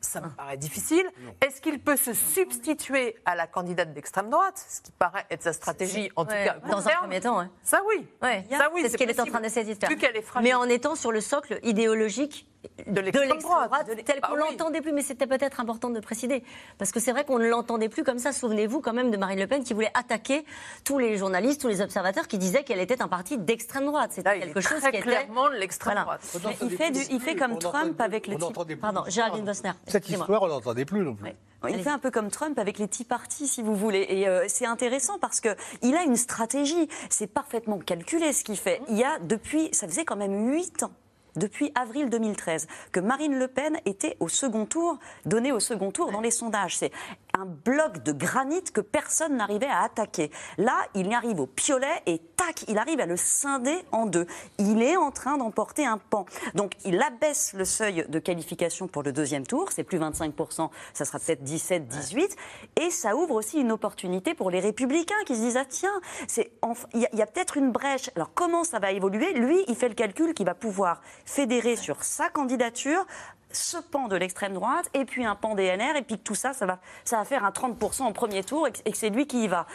Ça 0.00 0.20
me 0.20 0.28
paraît 0.28 0.58
difficile. 0.58 1.06
Est-ce 1.40 1.62
qu'il 1.62 1.80
peut 1.80 1.96
se 1.96 2.12
substituer 2.12 3.16
à 3.24 3.34
la 3.34 3.46
candidate 3.46 3.94
d'extrême 3.94 4.28
droite, 4.28 4.62
ce 4.68 4.82
qui 4.82 4.92
paraît 4.92 5.24
être 5.30 5.42
sa 5.42 5.54
stratégie, 5.54 6.10
en 6.14 6.26
tout 6.26 6.30
Ouais, 6.32 6.44
cas, 6.44 6.58
dans 6.68 6.78
un 6.78 6.82
terme 6.82 7.00
premier 7.04 7.20
temps, 7.22 7.38
ouais. 7.38 7.46
Ça 7.62 7.80
oui. 7.88 8.06
Ouais, 8.22 8.44
Ça 8.50 8.68
oui, 8.74 8.82
c'est 8.82 8.90
ce 8.90 8.96
qu'elle 8.98 9.08
est 9.08 9.18
en 9.20 9.24
train 9.24 9.40
d'essayer 9.40 9.74
de 9.74 9.80
faire. 9.80 9.88
Vu 9.88 9.96
qu'elle 9.96 10.14
est 10.16 10.20
fragile. 10.22 10.46
Mais 10.46 10.54
en 10.54 10.68
étant 10.68 10.94
sur 10.94 11.10
le 11.10 11.22
socle 11.22 11.58
idéologique 11.62 12.46
De 12.86 13.00
l'extrême 13.00 13.38
droite. 13.40 13.88
tel 14.04 14.18
Ah 14.22 14.28
qu'on 14.28 14.34
oui. 14.34 14.40
l'entendait 14.50 14.80
plus. 14.80 14.92
Mais 14.92 15.02
c'était 15.02 15.26
peut-être 15.26 15.60
important 15.60 15.90
de 15.90 16.00
préciser. 16.00 16.42
Parce 16.78 16.92
que 16.92 17.00
c'est 17.00 17.12
vrai 17.12 17.24
qu'on 17.24 17.38
ne 17.38 17.48
l'entendait 17.48 17.88
plus 17.88 18.04
comme 18.04 18.18
ça. 18.18 18.32
Souvenez-vous 18.32 18.80
quand 18.80 18.92
même 18.92 19.10
de 19.10 19.16
Marine 19.16 19.38
Le 19.40 19.46
Pen 19.46 19.64
qui 19.64 19.74
voulait 19.74 19.90
attaquer 19.94 20.44
tous 20.84 20.98
les 20.98 21.16
journalistes, 21.16 21.60
tous 21.60 21.68
les 21.68 21.80
observateurs 21.80 22.28
qui 22.28 22.38
disaient 22.38 22.62
qu'elle 22.64 22.80
était 22.80 23.02
un 23.02 23.08
parti 23.08 23.38
d'extrême 23.38 23.86
droite. 23.86 24.10
C'était 24.12 24.38
quelque 24.40 24.60
chose 24.60 24.80
très 24.80 24.90
qui 24.90 24.96
était. 24.98 25.06
clairement 25.08 25.48
de 25.50 25.54
l'extrême 25.56 25.94
Voilà. 25.94 26.18
droite. 26.18 26.40
Mais 26.60 26.66
il 26.68 26.76
fait, 26.76 26.90
du- 26.90 27.04
il 27.10 27.20
fait 27.20 27.36
comme 27.36 27.52
On 27.52 27.58
Trump 27.58 28.00
avec 28.00 28.26
les 28.26 28.36
Pardon. 28.80 29.04
Géraldine 29.08 29.44
Bosner. 29.44 29.72
Cette 29.86 30.08
histoire, 30.08 30.42
on 30.42 30.48
n'entendait 30.48 30.84
plus 30.84 31.00
non 31.00 31.14
plus. 31.14 31.30
Il 31.68 31.82
fait 31.82 31.90
un 31.90 31.98
peu 31.98 32.10
comme 32.10 32.30
Trump 32.30 32.58
avec 32.58 32.78
les 32.78 32.88
Tea 32.88 33.04
Party, 33.04 33.48
si 33.48 33.62
vous 33.62 33.74
voulez. 33.74 34.04
Et 34.10 34.28
euh, 34.28 34.44
c'est 34.48 34.66
intéressant 34.66 35.18
parce 35.18 35.40
que 35.40 35.48
il 35.80 35.94
a 35.96 36.02
une 36.02 36.16
stratégie. 36.16 36.88
C'est 37.08 37.26
parfaitement 37.26 37.78
calculé 37.78 38.32
ce 38.34 38.44
qu'il 38.44 38.56
fait. 38.58 38.82
Il 38.88 38.98
y 38.98 39.04
a 39.04 39.18
depuis, 39.20 39.70
ça 39.72 39.88
faisait 39.88 40.04
quand 40.04 40.16
même 40.16 40.52
huit 40.52 40.82
ans. 40.82 40.90
Depuis 41.36 41.72
avril 41.74 42.10
2013, 42.10 42.66
que 42.92 43.00
Marine 43.00 43.38
Le 43.38 43.48
Pen 43.48 43.78
était 43.86 44.16
au 44.20 44.28
second 44.28 44.66
tour, 44.66 44.98
donnée 45.26 45.52
au 45.52 45.60
second 45.60 45.90
tour 45.90 46.12
dans 46.12 46.20
les 46.20 46.30
sondages. 46.30 46.78
C'est 46.78 46.92
un 47.36 47.46
bloc 47.46 48.02
de 48.04 48.12
granit 48.12 48.62
que 48.62 48.80
personne 48.80 49.36
n'arrivait 49.36 49.66
à 49.66 49.82
attaquer. 49.82 50.30
Là, 50.58 50.76
il 50.94 51.08
y 51.08 51.14
arrive 51.14 51.40
au 51.40 51.46
piolet 51.46 52.02
et 52.06 52.18
tac, 52.18 52.64
il 52.68 52.78
arrive 52.78 53.00
à 53.00 53.06
le 53.06 53.16
scinder 53.16 53.76
en 53.90 54.06
deux. 54.06 54.26
Il 54.58 54.82
est 54.82 54.96
en 54.96 55.10
train 55.10 55.36
d'emporter 55.36 55.84
un 55.84 55.98
pan. 55.98 56.26
Donc, 56.54 56.74
il 56.84 57.02
abaisse 57.02 57.52
le 57.54 57.64
seuil 57.64 58.06
de 58.08 58.18
qualification 58.20 58.86
pour 58.86 59.02
le 59.02 59.12
deuxième 59.12 59.46
tour. 59.46 59.72
C'est 59.72 59.82
plus 59.82 59.98
25%, 59.98 60.70
ça 60.92 61.04
sera 61.04 61.18
peut-être 61.18 61.42
17, 61.42 61.88
18. 61.88 62.36
Et 62.80 62.90
ça 62.90 63.16
ouvre 63.16 63.34
aussi 63.34 63.58
une 63.58 63.72
opportunité 63.72 64.34
pour 64.34 64.50
les 64.50 64.60
républicains 64.60 65.14
qui 65.26 65.34
se 65.34 65.40
disent 65.40 65.56
ah 65.56 65.64
tiens, 65.68 66.00
il 66.94 67.08
y 67.12 67.22
a 67.22 67.26
peut-être 67.26 67.56
une 67.56 67.72
brèche. 67.72 68.10
Alors 68.14 68.32
comment 68.34 68.62
ça 68.62 68.78
va 68.78 68.92
évoluer? 68.92 69.32
Lui, 69.32 69.64
il 69.66 69.74
fait 69.74 69.88
le 69.88 69.94
calcul 69.94 70.34
qu'il 70.34 70.46
va 70.46 70.54
pouvoir 70.54 71.00
fédérer 71.24 71.76
sur 71.76 72.02
sa 72.04 72.28
candidature 72.28 73.06
ce 73.52 73.76
pan 73.76 74.08
de 74.08 74.16
l'extrême 74.16 74.54
droite 74.54 74.90
et 74.94 75.04
puis 75.04 75.24
un 75.24 75.34
pan 75.34 75.54
LR 75.54 75.96
et 75.96 76.02
puis 76.02 76.18
que 76.18 76.22
tout 76.22 76.34
ça, 76.34 76.52
ça 76.52 76.66
va, 76.66 76.78
ça 77.04 77.18
va 77.18 77.24
faire 77.24 77.44
un 77.44 77.50
30% 77.50 78.02
en 78.02 78.12
premier 78.12 78.42
tour 78.42 78.66
et 78.66 78.72
que 78.72 78.96
c'est 78.96 79.10
lui 79.10 79.26
qui 79.26 79.44
y 79.44 79.48
va. 79.48 79.66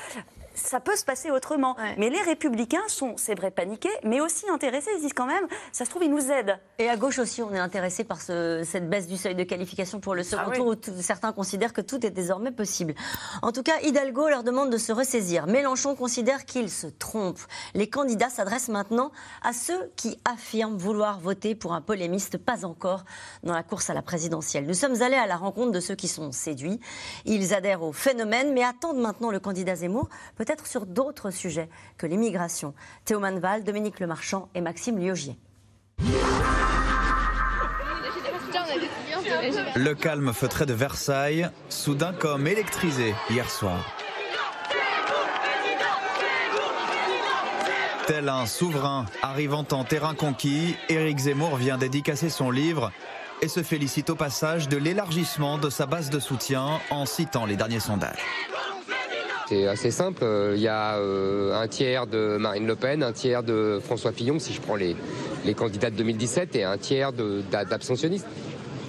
Ça 0.63 0.80
peut 0.80 0.95
se 0.95 1.06
passer 1.06 1.32
autrement. 1.32 1.76
Mais 1.98 2.10
les 2.10 2.22
républicains 2.22 2.82
sont, 2.88 3.15
c'est 3.17 3.36
vrai, 3.36 3.52
paniqués, 3.52 3.89
mais 4.04 4.22
aussi 4.22 4.50
intéressés. 4.50 4.89
Ils 4.95 4.98
se 4.98 5.04
disent 5.04 5.13
quand 5.13 5.26
même, 5.26 5.45
ça 5.72 5.86
se 5.86 5.89
trouve, 5.89 6.04
ils 6.04 6.12
nous 6.12 6.32
aident. 6.32 6.60
Et 6.78 6.89
à 6.89 6.98
gauche 6.98 7.19
aussi, 7.19 7.41
on 7.41 7.54
est 7.54 7.60
intéressé 7.60 8.04
par 8.04 8.22
ce- 8.22 8.63
cette 8.65 8.89
baisse 8.89 9.08
du 9.08 9.17
seuil 9.17 9.36
de 9.36 9.43
qualification 9.43 10.00
pour 10.00 10.15
le 10.15 10.24
second 10.24 10.43
Ah 10.45 10.50
oui. 10.50 10.58
tour, 10.58 10.67
où 10.67 10.76
tout- 10.76 10.91
certains 11.02 11.32
considèrent 11.32 11.74
que 11.74 11.82
tout 11.82 12.06
est 12.06 12.10
désormais 12.12 12.52
possible. 12.52 12.93
En 13.41 13.52
tout 13.52 13.63
cas, 13.63 13.80
Hidalgo 13.82 14.28
leur 14.30 14.43
demande 14.43 14.69
de 14.69 14.78
se 14.78 14.91
ressaisir. 14.91 15.48
Mélenchon 15.48 15.95
considère 15.95 16.45
qu'il 16.45 16.69
se 16.69 16.88
trompe. 16.88 17.39
Les 17.74 17.89
candidats 17.89 18.30
s'adressent 18.30 18.69
maintenant 18.69 19.12
à 19.43 19.54
ceux 19.54 19.91
qui 19.95 20.19
affirment 20.26 20.78
vouloir 20.78 21.19
voter 21.19 21.56
pour 21.56 21.74
un 21.74 21.82
polémiste 21.82 22.38
pas 22.38 22.65
encore 22.65 23.04
dans 23.43 23.54
la 23.54 23.63
course 23.63 23.89
à 23.89 23.93
la 23.93 24.02
présidentielle. 24.02 24.65
Nous 24.65 24.74
sommes 24.74 25.02
allés 25.02 25.15
à 25.15 25.28
la 25.28 25.38
rencontre 25.38 25.72
de 25.72 25.80
ceux 25.80 25.95
qui 25.95 26.08
sont 26.08 26.32
séduits. 26.32 26.80
Ils 27.26 27.54
adhèrent 27.54 27.84
au 27.84 27.91
phénomène, 27.93 28.54
mais 28.54 28.63
attendent 28.63 29.00
maintenant 29.00 29.32
le 29.32 29.39
candidat 29.39 29.76
Zemmour, 29.76 30.10
peut-être 30.49 30.65
sur 30.65 30.88
d'autres 30.88 31.29
sujets 31.29 31.69
que 31.99 32.07
l'immigration. 32.07 32.73
Théo 33.05 33.19
Manval, 33.19 33.63
Dominique 33.63 33.99
Lemarchand 33.99 34.49
et 34.55 34.62
Maxime 34.62 34.97
Liogier. 34.97 35.38
Le 39.75 39.93
calme 39.93 40.33
feutré 40.33 40.65
de 40.65 40.73
Versailles, 40.73 41.47
soudain 41.69 42.13
comme 42.13 42.47
électrisé 42.47 43.13
hier 43.29 43.47
soir. 43.47 43.95
Tel 48.07 48.27
un 48.27 48.47
souverain 48.47 49.05
arrivant 49.21 49.67
en 49.71 49.83
terrain 49.83 50.15
conquis, 50.15 50.75
Éric 50.89 51.19
Zemmour 51.19 51.57
vient 51.57 51.77
dédicacer 51.77 52.31
son 52.31 52.49
livre 52.49 52.91
et 53.43 53.47
se 53.47 53.62
félicite 53.62 54.09
au 54.09 54.15
passage 54.15 54.67
de 54.67 54.77
l'élargissement 54.77 55.59
de 55.59 55.69
sa 55.69 55.85
base 55.85 56.09
de 56.09 56.19
soutien 56.19 56.79
en 56.89 57.05
citant 57.05 57.45
les 57.45 57.55
derniers 57.55 57.79
sondages. 57.79 58.25
C'est 59.49 59.67
assez 59.67 59.89
simple. 59.89 60.23
Il 60.53 60.62
y 60.62 60.67
a 60.67 60.97
euh, 60.97 61.59
un 61.59 61.67
tiers 61.67 62.05
de 62.05 62.38
Marine 62.38 62.67
Le 62.67 62.75
Pen, 62.75 63.01
un 63.01 63.12
tiers 63.12 63.41
de 63.41 63.79
François 63.83 64.12
Fillon, 64.12 64.38
si 64.38 64.53
je 64.53 64.62
prends 64.62 64.75
les, 64.75 64.95
les 65.43 65.55
candidats 65.55 65.89
de 65.89 65.95
2017, 65.95 66.55
et 66.55 66.63
un 66.63 66.77
tiers 66.77 67.13
d'abstentionnistes. 67.13 68.27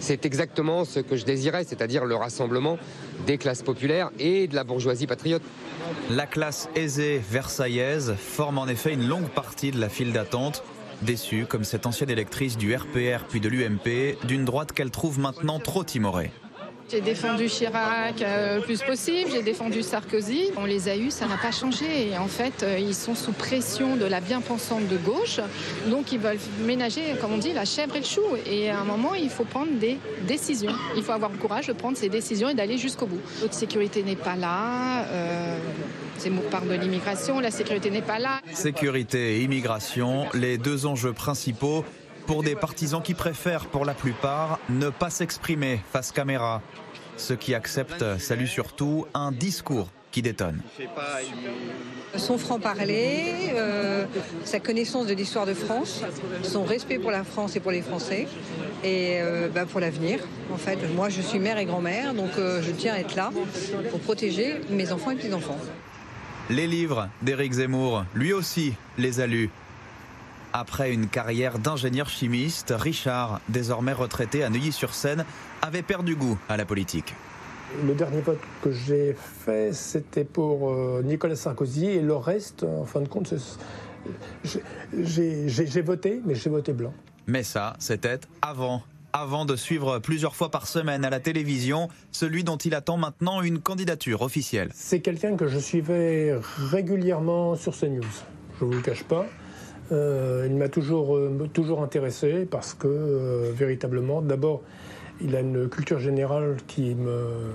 C'est 0.00 0.26
exactement 0.26 0.84
ce 0.84 1.00
que 1.00 1.16
je 1.16 1.24
désirais, 1.24 1.64
c'est-à-dire 1.64 2.04
le 2.04 2.14
rassemblement 2.14 2.76
des 3.26 3.38
classes 3.38 3.62
populaires 3.62 4.10
et 4.18 4.48
de 4.48 4.54
la 4.54 4.64
bourgeoisie 4.64 5.06
patriote. 5.06 5.40
La 6.10 6.26
classe 6.26 6.68
aisée 6.74 7.22
versaillaise 7.30 8.14
forme 8.18 8.58
en 8.58 8.66
effet 8.66 8.92
une 8.92 9.08
longue 9.08 9.30
partie 9.30 9.70
de 9.70 9.80
la 9.80 9.88
file 9.88 10.12
d'attente 10.12 10.62
déçue 11.00 11.46
comme 11.48 11.64
cette 11.64 11.86
ancienne 11.86 12.10
électrice 12.10 12.58
du 12.58 12.76
RPR 12.76 13.24
puis 13.30 13.40
de 13.40 13.48
l'UMP, 13.48 14.18
d'une 14.24 14.44
droite 14.44 14.72
qu'elle 14.72 14.90
trouve 14.90 15.18
maintenant 15.18 15.58
trop 15.58 15.84
timorée. 15.84 16.30
J'ai 16.90 17.00
défendu 17.00 17.46
Chirac 17.46 18.20
euh, 18.20 18.56
le 18.56 18.62
plus 18.62 18.82
possible, 18.82 19.30
j'ai 19.30 19.42
défendu 19.42 19.80
Sarkozy. 19.80 20.50
On 20.56 20.64
les 20.64 20.88
a 20.88 20.96
eus, 20.96 21.12
ça 21.12 21.26
n'a 21.26 21.36
pas 21.36 21.52
changé. 21.52 22.08
Et 22.08 22.18
en 22.18 22.26
fait, 22.26 22.64
euh, 22.64 22.80
ils 22.80 22.96
sont 22.96 23.14
sous 23.14 23.30
pression 23.30 23.94
de 23.94 24.06
la 24.06 24.20
bien-pensante 24.20 24.88
de 24.88 24.96
gauche. 24.96 25.38
Donc, 25.86 26.10
ils 26.10 26.18
veulent 26.18 26.40
ménager, 26.64 27.02
comme 27.20 27.34
on 27.34 27.38
dit, 27.38 27.52
la 27.52 27.64
chèvre 27.64 27.94
et 27.94 28.00
le 28.00 28.04
chou. 28.04 28.24
Et 28.44 28.70
à 28.70 28.80
un 28.80 28.84
moment, 28.84 29.14
il 29.14 29.30
faut 29.30 29.44
prendre 29.44 29.70
des 29.78 29.98
décisions. 30.26 30.72
Il 30.96 31.04
faut 31.04 31.12
avoir 31.12 31.30
le 31.30 31.38
courage 31.38 31.68
de 31.68 31.74
prendre 31.74 31.96
ces 31.96 32.08
décisions 32.08 32.48
et 32.48 32.54
d'aller 32.54 32.76
jusqu'au 32.76 33.06
bout. 33.06 33.20
Notre 33.40 33.54
sécurité 33.54 34.02
n'est 34.02 34.16
pas 34.16 34.34
là. 34.34 35.04
Euh, 35.12 35.58
Zemmour 36.18 36.44
parle 36.50 36.68
de 36.68 36.74
l'immigration. 36.74 37.38
La 37.38 37.52
sécurité 37.52 37.90
n'est 37.90 38.02
pas 38.02 38.18
là. 38.18 38.40
Sécurité 38.52 39.36
et 39.36 39.42
immigration, 39.42 40.26
les 40.34 40.58
deux 40.58 40.86
enjeux 40.86 41.12
principaux 41.12 41.84
pour 42.30 42.44
des 42.44 42.54
partisans 42.54 43.02
qui 43.02 43.14
préfèrent, 43.14 43.66
pour 43.66 43.84
la 43.84 43.92
plupart, 43.92 44.60
ne 44.68 44.88
pas 44.88 45.10
s'exprimer 45.10 45.80
face 45.92 46.12
caméra. 46.12 46.62
Ceux 47.16 47.34
qui 47.34 47.56
acceptent 47.56 48.20
saluent 48.20 48.46
surtout 48.46 49.04
un 49.14 49.32
discours 49.32 49.88
qui 50.12 50.22
détonne. 50.22 50.60
Son 52.14 52.38
franc-parler, 52.38 53.50
euh, 53.54 54.04
sa 54.44 54.60
connaissance 54.60 55.08
de 55.08 55.14
l'histoire 55.14 55.44
de 55.44 55.54
France, 55.54 56.04
son 56.44 56.62
respect 56.62 57.00
pour 57.00 57.10
la 57.10 57.24
France 57.24 57.56
et 57.56 57.60
pour 57.60 57.72
les 57.72 57.82
Français, 57.82 58.28
et 58.84 59.20
euh, 59.20 59.48
bah, 59.48 59.66
pour 59.66 59.80
l'avenir. 59.80 60.20
En 60.54 60.56
fait, 60.56 60.78
moi 60.94 61.08
je 61.08 61.22
suis 61.22 61.40
mère 61.40 61.58
et 61.58 61.64
grand-mère, 61.64 62.14
donc 62.14 62.30
euh, 62.38 62.62
je 62.62 62.70
tiens 62.70 62.94
à 62.94 62.98
être 62.98 63.16
là 63.16 63.32
pour 63.90 63.98
protéger 63.98 64.60
mes 64.70 64.92
enfants 64.92 65.10
et 65.10 65.16
petits-enfants. 65.16 65.58
Les 66.48 66.68
livres 66.68 67.08
d'Éric 67.22 67.54
Zemmour, 67.54 68.04
lui 68.14 68.32
aussi, 68.32 68.74
les 68.98 69.18
a 69.18 69.26
lus. 69.26 69.50
Après 70.52 70.92
une 70.92 71.06
carrière 71.06 71.58
d'ingénieur 71.58 72.08
chimiste, 72.08 72.74
Richard, 72.76 73.40
désormais 73.48 73.92
retraité 73.92 74.42
à 74.42 74.50
Neuilly-sur-Seine, 74.50 75.24
avait 75.62 75.82
perdu 75.82 76.16
goût 76.16 76.38
à 76.48 76.56
la 76.56 76.64
politique. 76.64 77.14
Le 77.84 77.94
dernier 77.94 78.20
vote 78.20 78.40
que 78.62 78.72
j'ai 78.72 79.14
fait, 79.14 79.72
c'était 79.72 80.24
pour 80.24 80.70
euh, 80.70 81.02
Nicolas 81.04 81.36
Sarkozy 81.36 81.86
et 81.86 82.00
le 82.00 82.16
reste, 82.16 82.64
en 82.64 82.84
fin 82.84 83.00
de 83.00 83.06
compte, 83.06 83.32
j'ai 84.42 85.82
voté, 85.82 86.20
mais 86.24 86.34
j'ai 86.34 86.50
voté 86.50 86.72
blanc. 86.72 86.92
Mais 87.28 87.44
ça, 87.44 87.76
c'était 87.78 88.18
avant 88.42 88.82
avant 89.12 89.44
de 89.44 89.56
suivre 89.56 89.98
plusieurs 89.98 90.36
fois 90.36 90.52
par 90.52 90.68
semaine 90.68 91.04
à 91.04 91.10
la 91.10 91.18
télévision 91.18 91.88
celui 92.12 92.44
dont 92.44 92.56
il 92.56 92.76
attend 92.76 92.96
maintenant 92.96 93.42
une 93.42 93.58
candidature 93.58 94.22
officielle. 94.22 94.70
C'est 94.72 95.00
quelqu'un 95.00 95.36
que 95.36 95.48
je 95.48 95.58
suivais 95.58 96.38
régulièrement 96.70 97.56
sur 97.56 97.76
CNews. 97.76 98.04
Je 98.58 98.64
ne 98.64 98.70
vous 98.70 98.76
le 98.76 98.82
cache 98.82 99.02
pas. 99.02 99.26
Euh, 99.92 100.46
il 100.48 100.56
m'a 100.56 100.68
toujours, 100.68 101.16
euh, 101.16 101.48
toujours 101.52 101.82
intéressé 101.82 102.46
parce 102.48 102.74
que 102.74 102.86
euh, 102.86 103.50
véritablement, 103.54 104.22
d'abord, 104.22 104.62
il 105.20 105.34
a 105.34 105.40
une 105.40 105.68
culture 105.68 105.98
générale 105.98 106.56
qui 106.66 106.94
me, 106.94 107.52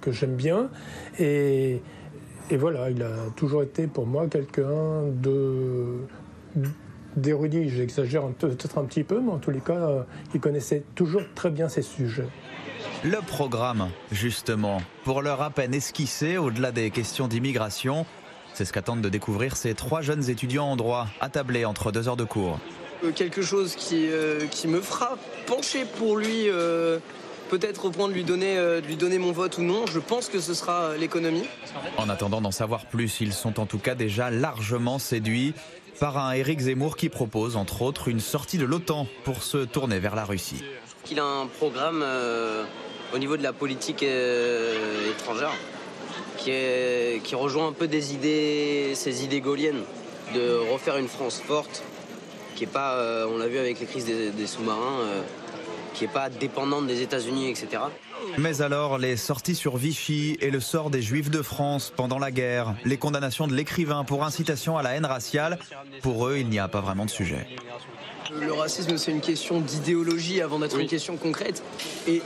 que 0.00 0.12
j'aime 0.12 0.36
bien. 0.36 0.70
Et, 1.18 1.82
et, 2.50 2.56
voilà, 2.56 2.90
il 2.90 3.02
a 3.02 3.12
toujours 3.36 3.62
été 3.62 3.86
pour 3.86 4.06
moi 4.06 4.26
quelqu'un 4.28 5.02
de 5.06 5.98
d'érudit. 7.16 7.68
J'exagère 7.68 8.26
peut-être 8.28 8.78
un 8.78 8.84
petit 8.84 9.04
peu, 9.04 9.20
mais 9.20 9.32
en 9.32 9.38
tous 9.38 9.50
les 9.50 9.60
cas, 9.60 10.06
il 10.32 10.40
connaissait 10.40 10.82
toujours 10.94 11.22
très 11.34 11.50
bien 11.50 11.68
ses 11.68 11.82
sujets. 11.82 12.28
Le 13.04 13.18
programme, 13.26 13.88
justement, 14.10 14.80
pour 15.04 15.20
leur 15.20 15.42
à 15.42 15.50
peine 15.50 15.74
esquissé, 15.74 16.38
au-delà 16.38 16.72
des 16.72 16.90
questions 16.90 17.28
d'immigration, 17.28 18.06
c'est 18.54 18.64
ce 18.64 18.72
qu'attendent 18.72 19.00
de 19.00 19.08
découvrir 19.08 19.56
ces 19.56 19.74
trois 19.74 20.02
jeunes 20.02 20.28
étudiants 20.28 20.66
en 20.66 20.76
droit, 20.76 21.06
attablés 21.20 21.64
entre 21.64 21.92
deux 21.92 22.08
heures 22.08 22.16
de 22.16 22.24
cours. 22.24 22.58
Euh, 23.04 23.12
quelque 23.12 23.42
chose 23.42 23.74
qui, 23.74 24.08
euh, 24.10 24.46
qui 24.46 24.68
me 24.68 24.80
fera 24.80 25.16
pencher 25.46 25.84
pour 25.84 26.16
lui, 26.16 26.48
euh, 26.48 26.98
peut-être 27.50 27.86
au 27.86 27.90
point 27.90 28.08
de 28.08 28.12
lui, 28.12 28.24
donner, 28.24 28.56
de 28.56 28.86
lui 28.86 28.96
donner 28.96 29.18
mon 29.18 29.32
vote 29.32 29.58
ou 29.58 29.62
non. 29.62 29.86
Je 29.86 29.98
pense 29.98 30.28
que 30.28 30.40
ce 30.40 30.54
sera 30.54 30.96
l'économie. 30.96 31.44
En 31.96 32.08
attendant 32.08 32.40
d'en 32.40 32.50
savoir 32.50 32.86
plus, 32.86 33.20
ils 33.20 33.32
sont 33.32 33.60
en 33.60 33.66
tout 33.66 33.78
cas 33.78 33.94
déjà 33.94 34.30
largement 34.30 34.98
séduits 34.98 35.54
par 36.00 36.18
un 36.18 36.32
Éric 36.32 36.60
Zemmour 36.60 36.96
qui 36.96 37.08
propose, 37.08 37.56
entre 37.56 37.82
autres, 37.82 38.08
une 38.08 38.20
sortie 38.20 38.58
de 38.58 38.64
l'OTAN 38.64 39.06
pour 39.24 39.42
se 39.42 39.58
tourner 39.58 39.98
vers 39.98 40.14
la 40.14 40.24
Russie. 40.24 40.64
Il 41.10 41.20
a 41.20 41.24
un 41.24 41.46
programme 41.46 42.04
au 43.14 43.18
niveau 43.18 43.36
de 43.36 43.42
la 43.42 43.52
politique 43.52 44.02
étrangère 44.02 45.52
qui, 46.44 47.34
rejoint 47.34 47.68
un 47.68 47.72
peu 47.72 47.88
des 47.88 48.14
idées, 48.14 48.92
ces 48.94 49.24
idées 49.24 49.40
gauliennes, 49.40 49.82
de 50.34 50.56
refaire 50.72 50.96
une 50.96 51.08
France 51.08 51.40
forte, 51.44 51.82
qui 52.54 52.64
est 52.64 52.68
pas, 52.68 52.94
euh, 52.94 53.26
on 53.30 53.38
l'a 53.38 53.48
vu 53.48 53.58
avec 53.58 53.80
les 53.80 53.86
crises 53.86 54.06
des, 54.06 54.46
sous-marins, 54.46 55.00
euh, 55.02 55.22
qui 55.94 56.04
n'est 56.04 56.12
pas 56.12 56.28
dépendante 56.28 56.86
des 56.86 57.02
États-Unis, 57.02 57.50
etc. 57.50 57.82
Mais 58.38 58.62
alors, 58.62 58.98
les 58.98 59.16
sorties 59.16 59.54
sur 59.54 59.76
Vichy 59.76 60.36
et 60.40 60.50
le 60.50 60.60
sort 60.60 60.90
des 60.90 61.02
Juifs 61.02 61.30
de 61.30 61.42
France 61.42 61.92
pendant 61.94 62.18
la 62.18 62.30
guerre, 62.30 62.74
les 62.84 62.96
condamnations 62.96 63.46
de 63.46 63.54
l'écrivain 63.54 64.04
pour 64.04 64.24
incitation 64.24 64.78
à 64.78 64.82
la 64.82 64.90
haine 64.90 65.06
raciale, 65.06 65.58
pour 66.02 66.26
eux, 66.28 66.38
il 66.38 66.48
n'y 66.48 66.58
a 66.58 66.68
pas 66.68 66.80
vraiment 66.80 67.04
de 67.04 67.10
sujet. 67.10 67.46
Le 68.40 68.52
racisme, 68.52 68.96
c'est 68.96 69.10
une 69.10 69.20
question 69.20 69.60
d'idéologie 69.60 70.40
avant 70.40 70.58
d'être 70.58 70.78
une 70.78 70.88
question 70.88 71.16
concrète. 71.16 71.62
Et 72.06 72.22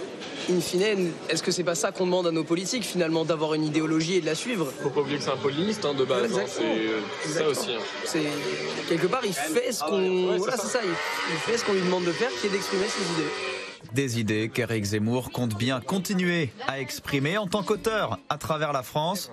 in 0.51 0.61
fine, 0.61 1.13
est-ce 1.29 1.43
que 1.43 1.51
c'est 1.51 1.65
pas 1.65 1.75
ça 1.75 1.93
qu'on 1.93 2.07
demande 2.07 2.27
à 2.27 2.31
nos 2.31 2.45
politiques 2.45 2.85
finalement, 2.85 3.25
d'avoir 3.25 3.55
une 3.55 3.65
idéologie 3.65 4.17
et 4.17 4.21
de 4.21 4.27
la 4.27 4.35
suivre? 4.35 4.73
Faut 4.83 4.91
pas 4.91 5.01
oublier 5.01 5.19
que 5.19 5.25
c'est 5.25 5.31
un 5.31 5.37
politiste 5.37 5.85
hein, 5.85 5.95
de 5.95 6.05
base, 6.05 6.37
hein, 6.37 6.45
c'est 6.47 7.29
ça 7.29 7.49
aussi. 7.49 7.73
Hein. 7.73 7.81
C'est 8.05 8.23
quelque 8.89 9.07
part, 9.07 9.23
il 9.25 9.33
fait 9.33 9.73
ce 9.73 9.81
qu'on, 9.81 10.37
voilà, 10.39 10.57
c'est 10.57 10.69
ça, 10.69 10.81
il, 10.85 11.37
fait 11.39 11.59
ce 11.59 11.65
qu'on 11.65 11.73
lui 11.73 11.83
demande 11.83 12.05
de 12.05 12.13
faire, 12.13 12.31
qui 12.41 12.47
est 12.47 12.51
d'exprimer 12.51 12.87
ses 12.87 13.03
idées. 13.15 13.31
Des 13.93 14.21
idées 14.21 14.51
qu'Éric 14.53 14.85
Zemmour 14.85 15.31
compte 15.31 15.57
bien 15.57 15.81
continuer 15.81 16.51
à 16.67 16.81
exprimer 16.81 17.39
en 17.39 17.47
tant 17.47 17.63
qu'auteur 17.63 18.19
à 18.29 18.39
travers 18.39 18.73
la 18.73 18.83
France. 18.83 19.31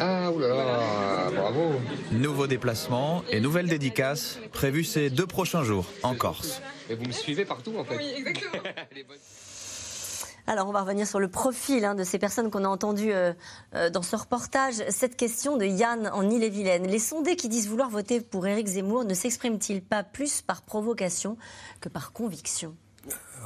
Ah, 0.00 0.30
oulala, 0.30 1.30
bravo. 1.34 1.72
Nouveau 2.12 2.46
déplacement 2.46 3.22
et 3.30 3.40
nouvelle 3.40 3.66
dédicace 3.66 4.38
prévues 4.52 4.84
ces 4.84 5.10
deux 5.10 5.26
prochains 5.26 5.64
jours 5.64 5.86
en 6.02 6.14
Corse. 6.14 6.62
Et 6.88 6.94
vous 6.94 7.04
me 7.04 7.12
suivez 7.12 7.44
partout 7.44 7.74
en 7.78 7.84
fait. 7.84 7.96
Oui, 7.96 8.12
exactement. 8.16 8.62
Alors, 10.48 10.68
on 10.68 10.72
va 10.72 10.82
revenir 10.82 11.08
sur 11.08 11.18
le 11.18 11.26
profil 11.26 11.84
hein, 11.84 11.96
de 11.96 12.04
ces 12.04 12.20
personnes 12.20 12.50
qu'on 12.50 12.64
a 12.64 12.68
entendues 12.68 13.12
euh, 13.12 13.32
euh, 13.74 13.90
dans 13.90 14.02
ce 14.02 14.14
reportage. 14.14 14.74
Cette 14.90 15.16
question 15.16 15.56
de 15.56 15.64
Yann 15.64 16.08
en 16.12 16.30
Ille-et-Vilaine. 16.30 16.86
Les 16.86 17.00
sondés 17.00 17.34
qui 17.34 17.48
disent 17.48 17.68
vouloir 17.68 17.90
voter 17.90 18.20
pour 18.20 18.46
Éric 18.46 18.68
Zemmour 18.68 19.04
ne 19.04 19.14
s'expriment-ils 19.14 19.82
pas 19.82 20.04
plus 20.04 20.42
par 20.42 20.62
provocation 20.62 21.36
que 21.80 21.88
par 21.88 22.12
conviction? 22.12 22.76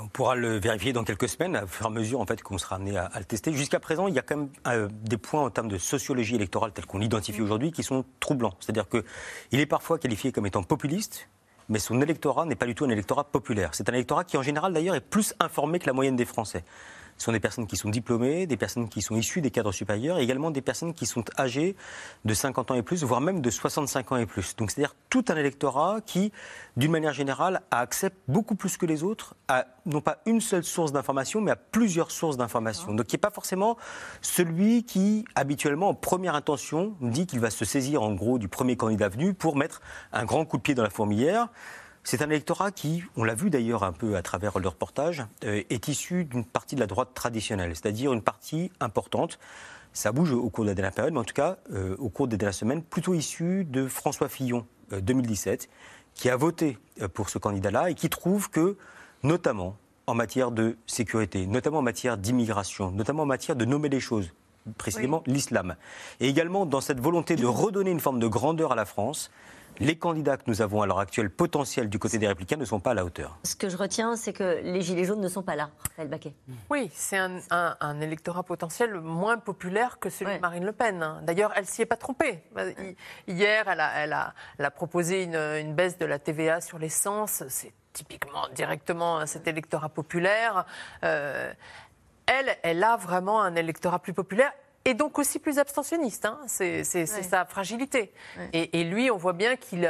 On 0.03 0.09
pourra 0.09 0.35
le 0.35 0.59
vérifier 0.59 0.93
dans 0.93 1.05
quelques 1.05 1.29
semaines, 1.29 1.57
à 1.57 1.67
fur 1.67 1.87
et 1.87 1.89
à 1.89 1.91
mesure 1.91 2.21
en 2.21 2.27
fait, 2.27 2.43
qu'on 2.43 2.59
sera 2.59 2.77
amené 2.77 2.97
à, 2.97 3.11
le 3.17 3.25
tester. 3.25 3.53
Jusqu'à 3.53 3.81
présent, 3.81 4.07
il 4.07 4.15
y 4.15 4.19
a 4.19 4.23
quand 4.23 4.37
même 4.37 4.49
euh, 4.67 4.89
des 4.91 5.17
points 5.17 5.43
en 5.43 5.51
termes 5.51 5.69
de 5.69 5.79
sociologie 5.79 6.35
électorale 6.35 6.73
tels 6.73 6.87
qu'on 6.87 6.99
l'identifie 6.99 7.41
aujourd'hui 7.41 7.73
qui 7.73 7.83
sont 7.83 8.05
troublants. 8.19 8.55
C'est-à-dire 8.61 8.87
qu'il 8.89 9.61
est 9.61 9.67
parfois 9.67 9.99
qualifié 9.99 10.33
comme 10.33 10.47
étant 10.47 10.63
populiste, 10.63 11.29
mais 11.71 11.79
son 11.79 12.03
électorat 12.03 12.45
n'est 12.45 12.57
pas 12.57 12.67
du 12.67 12.75
tout 12.75 12.85
un 12.85 12.91
électorat 12.91 13.25
populaire. 13.25 13.71
C'est 13.73 13.89
un 13.89 13.93
électorat 13.93 14.25
qui, 14.25 14.37
en 14.37 14.43
général, 14.43 14.75
d'ailleurs, 14.75 14.97
est 14.97 15.01
plus 15.01 15.35
informé 15.41 15.79
que 15.79 15.87
la 15.87 15.93
moyenne 15.93 16.17
des 16.17 16.27
Français. 16.27 16.65
Ce 17.21 17.27
sont 17.27 17.33
des 17.33 17.41
personnes 17.41 17.67
qui 17.67 17.77
sont 17.77 17.91
diplômées, 17.91 18.47
des 18.47 18.57
personnes 18.57 18.89
qui 18.89 19.03
sont 19.03 19.15
issues 19.15 19.43
des 19.43 19.51
cadres 19.51 19.73
supérieurs, 19.73 20.19
et 20.19 20.23
également 20.23 20.51
des 20.51 20.63
personnes 20.63 20.95
qui 20.95 21.05
sont 21.05 21.23
âgées 21.39 21.77
de 22.25 22.33
50 22.33 22.71
ans 22.71 22.75
et 22.77 22.83
plus, 22.83 23.05
voire 23.05 23.21
même 23.21 23.43
de 23.43 23.51
65 23.51 24.13
ans 24.13 24.17
et 24.17 24.25
plus. 24.25 24.57
Donc 24.57 24.71
c'est-à-dire 24.71 24.95
tout 25.11 25.27
un 25.29 25.37
électorat 25.37 25.99
qui, 26.01 26.33
d'une 26.79 26.91
manière 26.91 27.13
générale, 27.13 27.61
accepte 27.71 28.17
beaucoup 28.27 28.55
plus 28.55 28.79
que 28.79 28.87
les 28.87 29.03
autres, 29.03 29.35
à 29.49 29.67
non 29.85 30.01
pas 30.01 30.23
une 30.25 30.41
seule 30.41 30.65
source 30.65 30.93
d'information, 30.93 31.43
mais 31.43 31.51
à 31.51 31.57
plusieurs 31.57 32.11
sources 32.11 32.39
d'information. 32.39 32.95
Donc 32.95 33.05
qui 33.05 33.17
n'est 33.17 33.21
pas 33.21 33.29
forcément 33.29 33.77
celui 34.23 34.85
qui, 34.85 35.27
habituellement, 35.35 35.91
en 35.91 35.95
première 35.95 36.35
intention, 36.35 36.97
dit 37.03 37.27
qu'il 37.27 37.41
va 37.41 37.51
se 37.51 37.67
saisir 37.67 38.03
en 38.03 38.15
gros 38.15 38.39
du 38.39 38.49
premier 38.49 38.79
candidat 38.79 39.11
venu 39.11 39.35
pour 39.35 39.57
mettre 39.57 39.83
un 40.15 40.25
grand 40.25 40.47
coup 40.47 40.57
de 40.57 40.63
pied 40.63 40.75
dans 40.75 40.85
la 40.85 40.89
fourmilière. 40.89 41.49
C'est 42.03 42.23
un 42.23 42.31
électorat 42.31 42.71
qui, 42.71 43.05
on 43.17 43.25
l'a 43.25 43.35
vu 43.35 43.51
d'ailleurs 43.51 43.85
un 43.85 43.93
peu 43.93 44.17
à 44.17 44.23
travers 44.23 44.59
le 44.59 44.69
reportage, 44.69 45.25
euh, 45.45 45.63
est 45.69 45.89
issu 45.89 46.25
d'une 46.25 46.45
partie 46.45 46.75
de 46.75 46.81
la 46.81 46.87
droite 46.87 47.11
traditionnelle, 47.15 47.73
c'est-à-dire 47.75 48.13
une 48.13 48.23
partie 48.23 48.73
importante. 48.81 49.39
Ça 49.93 50.11
bouge 50.13 50.33
au 50.33 50.49
cours 50.49 50.65
de 50.65 50.71
la 50.71 50.75
dernière 50.75 50.93
période, 50.93 51.13
mais 51.13 51.21
en 51.21 51.25
tout 51.25 51.35
cas, 51.35 51.59
euh, 51.73 51.97
au 51.99 52.09
cours 52.09 52.27
des 52.27 52.37
dernières 52.37 52.55
semaines, 52.55 52.83
plutôt 52.83 53.13
issue 53.15 53.65
de 53.65 53.87
François 53.87 54.29
Fillon, 54.29 54.67
2017, 54.93 55.63
euh, 55.63 55.67
qui 56.15 56.31
a 56.31 56.37
voté 56.37 56.79
pour 57.15 57.29
ce 57.29 57.39
candidat-là 57.39 57.91
et 57.91 57.95
qui 57.95 58.09
trouve 58.09 58.51
que, 58.51 58.77
notamment 59.23 59.77
en 60.07 60.15
matière 60.15 60.51
de 60.51 60.77
sécurité, 60.87 61.47
notamment 61.47 61.79
en 61.79 61.83
matière 61.83 62.17
d'immigration, 62.17 62.91
notamment 62.91 63.23
en 63.23 63.27
matière 63.27 63.57
de 63.57 63.65
nommer 63.65 63.89
les 63.89 64.01
choses, 64.01 64.33
précisément 64.77 65.23
l'islam, 65.27 65.77
et 66.19 66.29
également 66.29 66.67
dans 66.67 66.81
cette 66.81 67.01
volonté 67.01 67.37
de 67.37 67.47
redonner 67.47 67.91
une 67.93 68.01
forme 68.01 68.19
de 68.19 68.27
grandeur 68.27 68.73
à 68.73 68.75
la 68.75 68.85
France, 68.85 69.31
les 69.81 69.97
candidats 69.99 70.37
que 70.37 70.45
nous 70.47 70.63
avons 70.63 70.83
à 70.83 70.87
l'heure 70.87 70.99
actuelle 71.01 71.31
potentiels 71.31 71.89
du 71.89 71.99
côté 71.99 72.19
des 72.19 72.29
Républicains 72.29 72.57
ne 72.57 72.65
sont 72.65 72.81
pas 72.81 72.91
à 72.91 72.95
la 72.95 73.05
hauteur. 73.05 73.39
Ce 73.45 73.57
que 73.57 73.69
je 73.69 73.77
retiens, 73.77 74.15
c'est 74.17 74.33
que 74.33 74.61
les 74.63 74.83
Gilets 74.83 75.05
jaunes 75.05 75.21
ne 75.21 75.29
sont 75.29 75.43
pas 75.43 75.57
là, 75.57 75.71
Raphaël 75.89 76.09
Baquet. 76.09 76.35
Oui, 76.71 76.91
c'est 76.95 77.17
un, 77.17 77.39
un- 77.51 77.77
un 77.81 78.01
électorat 78.01 78.43
potentiel 78.43 78.95
moins 79.01 79.39
populaire 79.39 79.99
que 79.99 80.11
celui 80.11 80.35
de 80.37 80.41
Marine 80.41 80.65
Le 80.67 80.73
Pen. 80.73 81.03
hein. 81.03 81.21
D'ailleurs, 81.23 81.53
elle 81.57 81.67
s'y 81.67 81.83
est 81.83 81.87
pas 81.87 81.97
trompée. 81.97 82.43
Hi- 82.59 82.97
Hier, 83.27 83.65
elle 83.69 83.81
a, 83.81 83.91
elle 84.05 84.13
a- 84.13 84.35
elle 84.59 84.65
a 84.67 84.71
proposé 84.71 85.25
une, 85.25 85.35
une 85.37 85.75
baisse 85.75 85.99
de 85.99 86.05
la 86.07 86.19
TVA 86.19 86.61
sur 86.61 86.79
l'essence. 86.79 87.43
C'est 87.49 87.73
typiquement 87.93 88.49
directement 88.55 89.27
cet 89.27 89.49
électorat 89.49 89.89
populaire. 89.89 90.67
Euh, 91.05 91.53
elle, 92.27 92.57
elle 92.63 92.85
a 92.85 92.97
vraiment 92.97 93.43
un 93.43 93.55
électorat 93.57 93.99
plus 93.99 94.13
populaire. 94.13 94.53
Et 94.85 94.95
donc 94.95 95.19
aussi 95.19 95.39
plus 95.39 95.59
abstentionniste, 95.59 96.25
hein. 96.25 96.39
c'est 96.47 96.79
Ouais. 96.95 97.07
sa 97.07 97.45
fragilité. 97.45 98.13
Et, 98.53 98.81
et 98.81 98.85
lui, 98.85 99.11
on 99.11 99.17
voit 99.17 99.35
bien 99.35 99.57
qu'il 99.57 99.89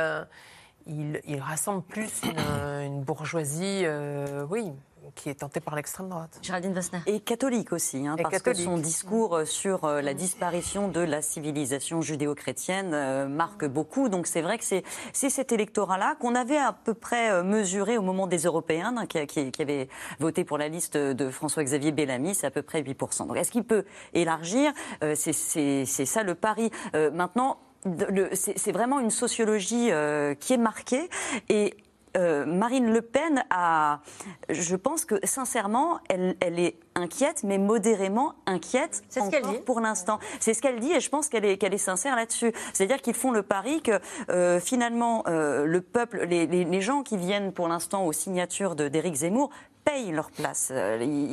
il, 0.87 1.21
il 1.27 1.39
rassemble 1.41 1.83
plus 1.83 2.23
une, 2.25 2.39
une 2.87 3.03
bourgeoisie, 3.03 3.83
euh, 3.85 4.45
oui, 4.51 4.73
qui 5.15 5.29
est 5.31 5.35
tentée 5.41 5.61
par 5.61 5.75
l'extrême 5.75 6.09
droite. 6.09 6.39
Géraldine 6.43 6.73
Vossner. 6.75 7.01
Et 7.07 7.21
catholique 7.21 7.73
aussi, 7.73 8.07
hein, 8.07 8.17
Et 8.19 8.23
parce 8.23 8.35
catholique. 8.35 8.59
que 8.59 8.65
son 8.65 8.79
discours 8.79 9.37
euh, 9.37 9.45
sur 9.45 9.85
euh, 9.85 10.01
la 10.01 10.15
disparition 10.15 10.89
de 10.89 11.01
la 11.01 11.23
civilisation 11.23 12.01
judéo-chrétienne 12.03 12.93
euh, 12.95 13.29
marque 13.29 13.65
beaucoup. 13.67 14.09
Donc 14.09 14.27
c'est 14.27 14.43
vrai 14.43 14.59
que 14.59 14.65
c'est 14.65 14.83
c'est 15.13 15.31
cet 15.31 15.53
électorat-là 15.53 16.17
qu'on 16.21 16.35
avait 16.35 16.59
à 16.59 16.73
peu 16.73 16.95
près 16.95 17.43
mesuré 17.43 17.99
au 17.99 18.03
moment 18.03 18.27
des 18.27 18.39
Européens, 18.45 18.95
hein, 18.97 19.07
qui, 19.07 19.27
qui, 19.27 19.51
qui 19.53 19.63
avaient 19.63 19.89
voté 20.19 20.45
pour 20.45 20.59
la 20.59 20.69
liste 20.69 20.97
de 20.97 21.31
François-Xavier 21.31 21.93
Bellamy, 21.93 22.35
c'est 22.35 22.47
à 22.47 22.51
peu 22.51 22.63
près 22.63 22.83
8%. 22.83 23.27
Donc 23.27 23.37
est-ce 23.37 23.51
qu'il 23.51 23.65
peut 23.65 23.85
élargir 24.15 24.73
Euh, 25.03 25.15
C'est 25.15 25.85
ça 25.85 26.23
le 26.23 26.35
pari. 26.35 26.71
Euh, 26.95 27.11
maintenant, 27.11 27.59
c'est 28.33 28.59
c'est 28.59 28.73
vraiment 28.73 29.01
une 29.01 29.11
sociologie 29.11 29.91
euh, 29.91 30.35
qui 30.35 30.53
est 30.53 30.59
marquée 30.59 31.09
et 31.49 31.75
euh, 32.17 32.45
Marine 32.47 32.93
Le 32.93 33.03
Pen 33.03 33.45
a, 33.51 34.01
je 34.49 34.77
pense 34.77 35.05
que 35.05 35.15
sincèrement, 35.25 35.99
elle, 36.09 36.37
elle 36.41 36.59
est 36.59 36.77
inquiète, 36.95 37.43
mais 37.45 37.59
modérément 37.59 38.35
inquiète 38.47 39.03
ce 39.09 39.21
encore 39.21 39.53
dit. 39.53 39.59
pour 39.59 39.81
l'instant. 39.81 40.19
C'est 40.41 40.55
ce 40.55 40.61
qu'elle 40.63 40.81
dit 40.81 40.93
et 40.93 41.01
je 41.01 41.09
pense 41.09 41.29
qu'elle 41.29 41.45
est, 41.45 41.57
qu'elle 41.57 41.75
est 41.75 41.79
sincère 41.79 42.17
là-dessus. 42.17 42.53
C'est-à-dire 42.73 43.01
qu'ils 43.01 43.15
font 43.15 43.31
le 43.31 43.43
pari 43.43 43.81
que 43.83 44.01
euh, 44.31 44.59
finalement, 44.61 45.23
euh, 45.29 45.65
le 45.67 45.81
peuple, 45.81 46.25
les, 46.29 46.47
les- 46.47 46.65
les 46.65 46.81
gens 46.81 47.03
qui 47.03 47.17
viennent 47.17 47.53
pour 47.53 47.69
l'instant 47.69 48.05
aux 48.05 48.13
signatures 48.13 48.75
de- 48.75 48.89
d'Éric 48.89 49.15
Zemmour, 49.15 49.51
payent 49.91 50.13
leur 50.13 50.31
place 50.31 50.69
euh, 50.73 50.99
ils- 51.01 51.33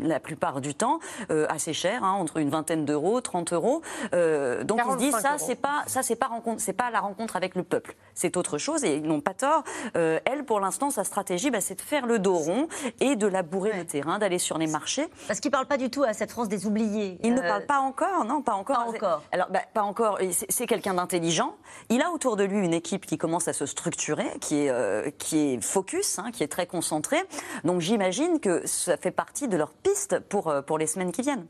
ils- 0.00 0.08
la 0.08 0.20
plupart 0.20 0.60
du 0.60 0.74
temps 0.74 0.98
euh, 1.30 1.46
assez 1.48 1.72
cher, 1.72 2.04
hein, 2.04 2.12
entre 2.12 2.38
une 2.38 2.50
vingtaine 2.50 2.84
d'euros, 2.84 3.20
30 3.20 3.52
euros. 3.52 3.82
Euh, 4.14 4.64
donc 4.64 4.80
ils 4.86 4.92
se 4.92 4.96
disent 4.98 5.10
45 5.12 5.38
ça, 5.38 5.44
c'est 5.44 5.54
pas 5.56 5.82
ça, 5.86 6.02
c'est 6.02 6.16
pas 6.16 6.26
rencontre, 6.26 6.60
c'est 6.60 6.72
pas 6.72 6.90
la 6.90 7.00
rencontre 7.00 7.36
avec 7.36 7.54
le 7.54 7.62
peuple, 7.62 7.96
c'est 8.14 8.36
autre 8.36 8.58
chose 8.58 8.84
et 8.84 8.96
ils 8.96 9.02
n'ont 9.02 9.20
pas 9.20 9.34
tort. 9.34 9.62
Elle, 9.94 10.44
pour 10.44 10.60
l'instant, 10.60 10.90
sa 10.90 11.04
stratégie, 11.04 11.50
bah, 11.50 11.60
c'est 11.60 11.74
de 11.76 11.80
faire 11.80 12.06
le 12.06 12.18
dos 12.18 12.36
rond 12.36 12.68
et 13.00 13.16
de 13.16 13.26
labourer 13.26 13.72
le 13.76 13.84
terrain, 13.84 14.18
d'aller 14.18 14.38
sur 14.38 14.58
les 14.58 14.66
marchés. 14.66 15.06
Parce 15.26 15.40
qu'il 15.40 15.50
ne 15.50 15.52
parle 15.52 15.66
pas 15.66 15.76
du 15.76 15.90
tout 15.90 16.02
à 16.02 16.12
cette 16.12 16.30
France 16.30 16.48
des 16.48 16.66
oubliés. 16.66 17.18
Il 17.22 17.34
ne 17.34 17.40
Euh, 17.40 17.48
parle 17.48 17.66
pas 17.66 17.78
encore, 17.78 18.24
non, 18.24 18.42
pas 18.42 18.54
encore. 18.54 18.76
Pas 18.76 18.90
encore. 18.90 19.22
Alors, 19.32 19.48
bah, 19.50 19.60
pas 19.74 19.82
encore. 19.82 20.18
C'est 20.48 20.66
quelqu'un 20.66 20.94
d'intelligent. 20.94 21.54
Il 21.90 22.02
a 22.02 22.10
autour 22.10 22.36
de 22.36 22.44
lui 22.44 22.58
une 22.64 22.74
équipe 22.74 23.06
qui 23.06 23.18
commence 23.18 23.48
à 23.48 23.52
se 23.52 23.66
structurer, 23.66 24.26
qui 24.40 24.64
est, 24.64 24.70
euh, 24.70 25.10
qui 25.18 25.54
est 25.54 25.60
focus, 25.62 26.18
hein, 26.18 26.30
qui 26.32 26.42
est 26.42 26.48
très 26.48 26.66
concentrée. 26.66 27.22
Donc, 27.64 27.80
j'imagine 27.98 28.38
que 28.38 28.64
ça 28.64 28.96
fait 28.96 29.10
partie 29.10 29.48
de 29.48 29.56
leur 29.56 29.72
piste 29.72 30.20
pour, 30.20 30.48
euh, 30.48 30.62
pour 30.62 30.78
les 30.78 30.86
semaines 30.86 31.10
qui 31.10 31.22
viennent. 31.22 31.46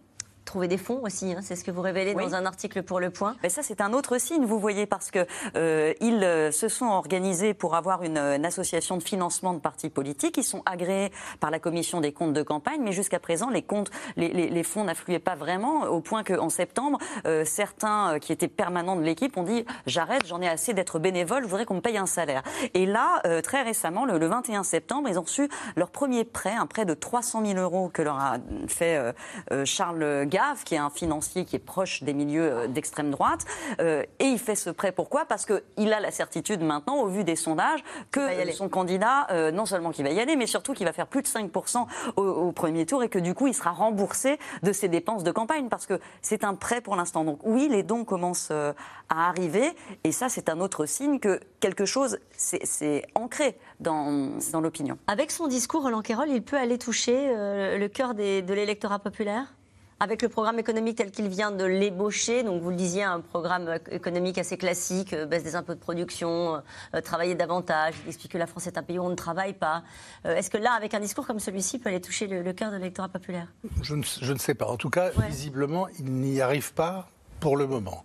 Trouver 0.48 0.66
des 0.66 0.78
fonds 0.78 1.00
aussi, 1.02 1.34
hein, 1.34 1.40
c'est 1.42 1.56
ce 1.56 1.62
que 1.62 1.70
vous 1.70 1.82
révélez 1.82 2.14
Oui. 2.16 2.24
dans 2.24 2.34
un 2.34 2.46
article 2.46 2.82
pour 2.82 3.00
Le 3.00 3.10
Point. 3.10 3.36
Mais 3.42 3.50
ça, 3.50 3.62
c'est 3.62 3.82
un 3.82 3.92
autre 3.92 4.16
signe, 4.16 4.46
vous 4.46 4.58
voyez, 4.58 4.86
parce 4.86 5.10
que 5.10 5.26
euh, 5.56 5.92
ils 6.00 6.24
euh, 6.24 6.50
se 6.50 6.68
sont 6.68 6.86
organisés 6.86 7.52
pour 7.52 7.74
avoir 7.74 8.02
une, 8.02 8.16
une 8.16 8.46
association 8.46 8.96
de 8.96 9.02
financement 9.02 9.52
de 9.52 9.58
partis 9.58 9.90
politiques. 9.90 10.38
Ils 10.38 10.44
sont 10.44 10.62
agréés 10.64 11.12
par 11.38 11.50
la 11.50 11.58
commission 11.58 12.00
des 12.00 12.12
comptes 12.12 12.32
de 12.32 12.42
campagne, 12.42 12.80
mais 12.82 12.92
jusqu'à 12.92 13.18
présent, 13.18 13.50
les 13.50 13.60
comptes, 13.60 13.90
les, 14.16 14.28
les- 14.30 14.48
les 14.48 14.62
fonds 14.62 14.84
n'affluaient 14.84 15.18
pas 15.18 15.34
vraiment, 15.34 15.82
au 15.82 16.00
point 16.00 16.24
qu'en 16.24 16.48
septembre, 16.48 16.96
euh, 17.26 17.44
certains 17.44 18.14
euh, 18.14 18.18
qui 18.18 18.32
étaient 18.32 18.48
permanents 18.48 18.96
de 18.96 19.02
l'équipe 19.02 19.36
ont 19.36 19.42
dit 19.42 19.66
j'arrête, 19.86 20.26
j'en 20.26 20.40
ai 20.40 20.48
assez 20.48 20.72
d'être 20.72 20.98
bénévole, 20.98 21.42
je 21.42 21.48
voudrais 21.48 21.66
qu'on 21.66 21.74
me 21.74 21.80
paye 21.82 21.98
un 21.98 22.06
salaire. 22.06 22.42
Et 22.72 22.86
là, 22.86 23.20
euh, 23.26 23.42
très 23.42 23.60
récemment, 23.64 24.06
le, 24.06 24.16
le 24.16 24.26
21 24.26 24.62
septembre, 24.62 25.10
ils 25.10 25.18
ont 25.18 25.22
reçu 25.24 25.46
leur 25.76 25.90
premier 25.90 26.24
prêt, 26.24 26.54
un 26.54 26.66
prêt 26.66 26.86
de 26.86 26.94
300 26.94 27.44
000 27.44 27.58
euros 27.58 27.90
que 27.92 28.00
leur 28.00 28.18
a 28.18 28.38
fait 28.66 28.96
euh, 28.96 29.12
euh, 29.52 29.64
Charles 29.66 30.26
Gave, 30.38 30.62
qui 30.64 30.74
est 30.76 30.78
un 30.78 30.90
financier 30.90 31.44
qui 31.44 31.56
est 31.56 31.64
proche 31.74 32.02
des 32.04 32.14
milieux 32.14 32.52
euh, 32.52 32.66
d'extrême 32.68 33.10
droite. 33.10 33.44
Euh, 33.80 34.04
et 34.20 34.24
il 34.26 34.38
fait 34.38 34.54
ce 34.54 34.70
prêt 34.70 34.92
pourquoi? 34.92 35.24
Parce 35.24 35.44
qu'il 35.46 35.92
a 35.92 35.98
la 36.00 36.10
certitude 36.12 36.62
maintenant, 36.62 36.96
au 37.00 37.08
vu 37.08 37.24
des 37.24 37.34
sondages, 37.36 37.82
que 38.12 38.20
son 38.52 38.68
candidat, 38.68 39.26
euh, 39.30 39.50
non 39.50 39.66
seulement 39.66 39.90
qu'il 39.90 40.04
va 40.04 40.10
y 40.10 40.20
aller, 40.20 40.36
mais 40.36 40.46
surtout 40.46 40.74
qu'il 40.74 40.86
va 40.86 40.92
faire 40.92 41.06
plus 41.08 41.22
de 41.22 41.26
5% 41.26 41.86
au, 42.16 42.22
au 42.22 42.52
premier 42.52 42.86
tour 42.86 43.02
et 43.02 43.08
que 43.08 43.18
du 43.18 43.34
coup, 43.34 43.46
il 43.48 43.54
sera 43.54 43.70
remboursé 43.72 44.38
de 44.62 44.72
ses 44.72 44.88
dépenses 44.88 45.24
de 45.24 45.32
campagne 45.32 45.68
parce 45.68 45.86
que 45.86 45.98
c'est 46.22 46.44
un 46.44 46.54
prêt 46.54 46.80
pour 46.80 46.94
l'instant. 46.96 47.24
Donc 47.24 47.40
oui, 47.44 47.68
les 47.68 47.82
dons 47.82 48.04
commencent 48.04 48.50
euh, 48.52 48.72
à 49.08 49.28
arriver 49.28 49.68
et 50.04 50.12
ça, 50.12 50.28
c'est 50.28 50.48
un 50.48 50.60
autre 50.60 50.86
signe 50.86 51.18
que 51.18 51.40
quelque 51.60 51.84
chose, 51.84 52.18
c'est 52.36 52.64
c'est 52.64 53.04
ancré 53.14 53.58
dans, 53.80 54.30
dans 54.52 54.60
l'opinion. 54.60 54.98
Avec 55.06 55.30
son 55.30 55.46
discours, 55.48 55.82
Roland 55.82 56.02
Quérol, 56.02 56.28
il 56.28 56.42
peut 56.42 56.56
aller 56.56 56.78
toucher 56.78 57.16
euh, 57.34 57.78
le 57.78 57.88
cœur 57.88 58.14
des- 58.14 58.42
de 58.42 58.54
l'électorat 58.54 58.98
populaire? 58.98 59.54
Avec 60.00 60.22
le 60.22 60.28
programme 60.28 60.58
économique 60.58 60.96
tel 60.96 61.10
qu'il 61.10 61.28
vient 61.28 61.50
de 61.50 61.64
l'ébaucher, 61.64 62.42
donc 62.42 62.62
vous 62.62 62.70
le 62.70 62.76
disiez, 62.76 63.02
un 63.02 63.20
programme 63.20 63.68
euh, 63.68 63.78
économique 63.90 64.38
assez 64.38 64.56
classique, 64.56 65.12
euh, 65.12 65.26
baisse 65.26 65.42
des 65.42 65.56
impôts 65.56 65.74
de 65.74 65.80
production, 65.80 66.62
euh, 66.94 67.00
travailler 67.00 67.34
davantage, 67.34 67.94
il 68.04 68.08
explique 68.08 68.32
que 68.32 68.38
la 68.38 68.46
France 68.46 68.66
est 68.66 68.78
un 68.78 68.82
pays 68.82 68.98
où 68.98 69.02
on 69.02 69.10
ne 69.10 69.14
travaille 69.14 69.54
pas. 69.54 69.82
Euh, 70.26 70.36
Est-ce 70.36 70.50
que 70.50 70.58
là, 70.58 70.72
avec 70.72 70.94
un 70.94 71.00
discours 71.00 71.26
comme 71.26 71.40
celui-ci, 71.40 71.76
il 71.76 71.80
peut 71.80 71.88
aller 71.88 72.00
toucher 72.00 72.26
le, 72.26 72.42
le 72.42 72.52
cœur 72.52 72.70
de 72.70 72.76
l'électorat 72.76 73.08
populaire? 73.08 73.48
Je 73.82 73.94
ne, 73.94 74.02
je 74.02 74.32
ne 74.32 74.38
sais 74.38 74.54
pas. 74.54 74.66
En 74.66 74.76
tout 74.76 74.90
cas, 74.90 75.10
visiblement, 75.28 75.88
il 75.98 76.04
n'y 76.12 76.40
arrive 76.40 76.72
pas 76.74 77.08
pour 77.40 77.56
le 77.56 77.66
moment. 77.66 78.04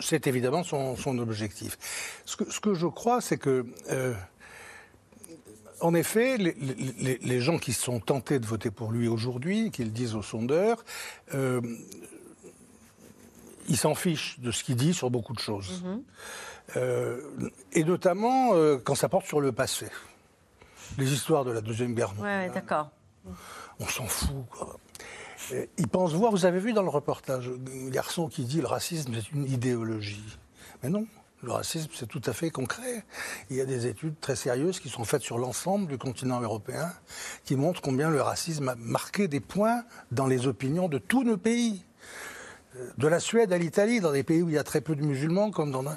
C'est 0.00 0.26
évidemment 0.26 0.64
son, 0.64 0.96
son 0.96 1.18
objectif. 1.18 1.78
Ce 2.24 2.36
que, 2.36 2.50
ce 2.50 2.58
que 2.58 2.74
je 2.74 2.86
crois, 2.88 3.20
c'est 3.20 3.38
que, 3.38 3.66
euh, 3.90 4.12
en 5.80 5.94
effet, 5.94 6.36
les, 6.38 6.54
les- 6.98 7.18
les 7.18 7.40
gens 7.40 7.58
qui 7.58 7.72
sont 7.72 8.00
tentés 8.00 8.38
de 8.38 8.46
voter 8.46 8.70
pour 8.70 8.90
lui 8.92 9.08
aujourd'hui, 9.08 9.70
qu'ils 9.70 9.92
disent 9.92 10.14
aux 10.14 10.22
sondeurs, 10.22 10.84
euh, 11.34 11.60
ils 13.68 13.76
s'en 13.76 13.94
fichent 13.94 14.38
de 14.40 14.50
ce 14.50 14.62
qu'il 14.64 14.76
dit 14.76 14.92
sur 14.94 15.10
beaucoup 15.10 15.32
de 15.32 15.38
choses. 15.40 15.82
Euh, 16.76 17.20
et 17.72 17.84
notamment 17.84 18.54
euh, 18.54 18.78
quand 18.78 18.94
ça 18.94 19.08
porte 19.08 19.26
sur 19.26 19.40
le 19.40 19.52
passé. 19.52 19.86
Les 20.98 21.12
histoires 21.12 21.44
de 21.44 21.50
la 21.50 21.60
Deuxième 21.60 21.94
Guerre 21.94 22.12
Oui, 22.18 22.24
ouais, 22.24 22.50
d'accord. 22.50 22.90
on 23.80 23.86
s'en 23.86 24.06
fout. 24.06 24.44
Quoi. 24.50 24.76
Ils 25.78 25.88
pensent 25.88 26.12
voir, 26.12 26.30
vous 26.30 26.44
avez 26.46 26.58
vu 26.58 26.72
dans 26.72 26.82
le 26.82 26.88
reportage, 26.88 27.50
un 27.86 27.88
garçon 27.90 28.28
qui 28.28 28.44
dit 28.44 28.60
le 28.60 28.66
racisme 28.66 29.12
c'est 29.14 29.30
une 29.32 29.46
idéologie. 29.46 30.24
Mais 30.82 30.88
non, 30.90 31.06
le 31.44 31.52
racisme 31.52 31.90
c'est 31.94 32.08
tout 32.08 32.22
à 32.26 32.32
fait 32.32 32.50
concret. 32.50 33.04
Il 33.50 33.56
y 33.56 33.60
a 33.60 33.64
des 33.64 33.86
études 33.86 34.18
très 34.20 34.36
sérieuses 34.36 34.80
qui 34.80 34.88
sont 34.88 35.04
faites 35.04 35.22
sur 35.22 35.38
l'ensemble 35.38 35.86
du 35.86 35.98
continent 35.98 36.40
européen 36.40 36.92
qui 37.44 37.56
montrent 37.56 37.80
combien 37.80 38.10
le 38.10 38.20
racisme 38.20 38.68
a 38.68 38.74
marqué 38.76 39.28
des 39.28 39.40
points 39.40 39.84
dans 40.10 40.26
les 40.26 40.46
opinions 40.46 40.88
de 40.88 40.98
tous 40.98 41.24
nos 41.24 41.36
pays. 41.36 41.84
Euh, 42.76 42.90
De 42.98 43.06
la 43.06 43.20
Suède 43.20 43.52
à 43.52 43.58
l'Italie, 43.58 44.00
dans 44.00 44.12
des 44.12 44.24
pays 44.24 44.42
où 44.42 44.48
il 44.48 44.54
y 44.54 44.58
a 44.58 44.64
très 44.64 44.80
peu 44.80 44.96
de 44.96 45.02
musulmans, 45.02 45.50
comme 45.50 45.96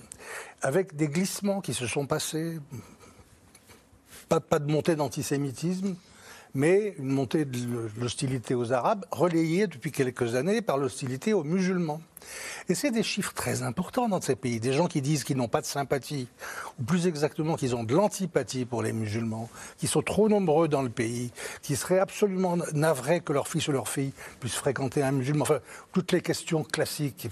avec 0.62 0.96
des 0.96 1.08
glissements 1.08 1.62
qui 1.62 1.74
se 1.74 1.88
sont 1.88 2.06
passés, 2.06 2.60
pas, 4.30 4.40
pas 4.40 4.60
de 4.60 4.72
montée 4.72 4.96
d'antisémitisme, 4.96 5.96
mais 6.54 6.96
une 6.98 7.10
montée 7.10 7.46
de 7.46 7.90
l'hostilité 8.00 8.56
aux 8.56 8.74
Arabes, 8.74 9.06
relayée 9.12 9.68
depuis 9.68 9.92
quelques 9.92 10.36
années 10.36 10.62
par 10.62 10.78
l'hostilité 10.78 11.34
aux 11.34 11.44
musulmans. 11.44 12.02
Et 12.70 12.76
c'est 12.76 12.92
des 12.92 13.04
chiffres 13.04 13.34
très 13.34 13.64
importants 13.64 14.10
dans 14.10 14.22
ces 14.22 14.36
pays. 14.36 14.60
Des 14.60 14.74
gens 14.74 14.88
qui 14.88 15.02
disent 15.02 15.24
qu'ils 15.24 15.38
n'ont 15.38 15.48
pas 15.48 15.62
de 15.62 15.66
sympathie, 15.66 16.28
ou 16.80 16.84
plus 16.84 17.08
exactement 17.08 17.56
qu'ils 17.56 17.76
ont 17.76 17.84
de 17.84 17.96
l'antipathie 17.96 18.66
pour 18.66 18.84
les 18.84 18.94
musulmans, 18.94 19.50
qui 19.78 19.88
sont 19.88 20.02
trop 20.02 20.30
nombreux 20.30 20.68
dans 20.68 20.82
le 20.82 20.90
pays, 20.90 21.32
qui 21.62 21.76
seraient 21.76 22.00
absolument 22.00 22.58
navrés 22.74 23.22
que 23.22 23.34
leur 23.34 23.48
fils 23.48 23.68
ou 23.68 23.72
leur 23.72 23.88
fille 23.88 24.14
puisse 24.40 24.56
fréquenter 24.56 25.04
un 25.04 25.12
musulman. 25.12 25.44
Enfin, 25.44 25.60
toutes 25.94 26.12
les 26.12 26.22
questions 26.22 26.64
classiques 26.64 27.18
qui 27.18 27.30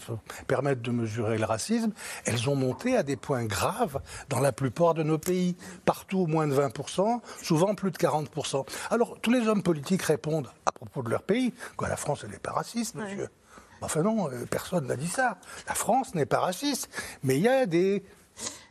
permettent 0.47 0.81
de 0.81 0.91
mesurer 0.91 1.37
le 1.37 1.45
racisme, 1.45 1.91
elles 2.25 2.49
ont 2.49 2.55
monté 2.55 2.95
à 2.95 3.03
des 3.03 3.15
points 3.15 3.45
graves 3.45 3.99
dans 4.29 4.39
la 4.39 4.51
plupart 4.51 4.93
de 4.93 5.03
nos 5.03 5.17
pays. 5.17 5.55
Partout, 5.85 6.27
moins 6.27 6.47
de 6.47 6.55
20%, 6.55 7.19
souvent 7.41 7.75
plus 7.75 7.91
de 7.91 7.97
40%. 7.97 8.65
Alors, 8.89 9.17
tous 9.21 9.31
les 9.31 9.47
hommes 9.47 9.63
politiques 9.63 10.03
répondent 10.03 10.49
à 10.65 10.71
propos 10.71 11.03
de 11.03 11.09
leur 11.09 11.23
pays, 11.23 11.53
quoi, 11.75 11.89
la 11.89 11.97
France, 11.97 12.21
elle 12.23 12.31
n'est 12.31 12.39
pas 12.39 12.51
raciste, 12.51 12.95
monsieur. 12.95 13.29
Enfin 13.85 14.01
non, 14.01 14.29
euh, 14.31 14.45
personne 14.49 14.87
n'a 14.87 14.95
dit 14.95 15.07
ça. 15.07 15.37
La 15.67 15.75
France 15.75 16.15
n'est 16.15 16.25
pas 16.25 16.39
raciste. 16.39 16.89
Mais 17.23 17.37
il 17.37 17.43
y 17.43 17.47
a 17.47 17.67
des 17.67 18.03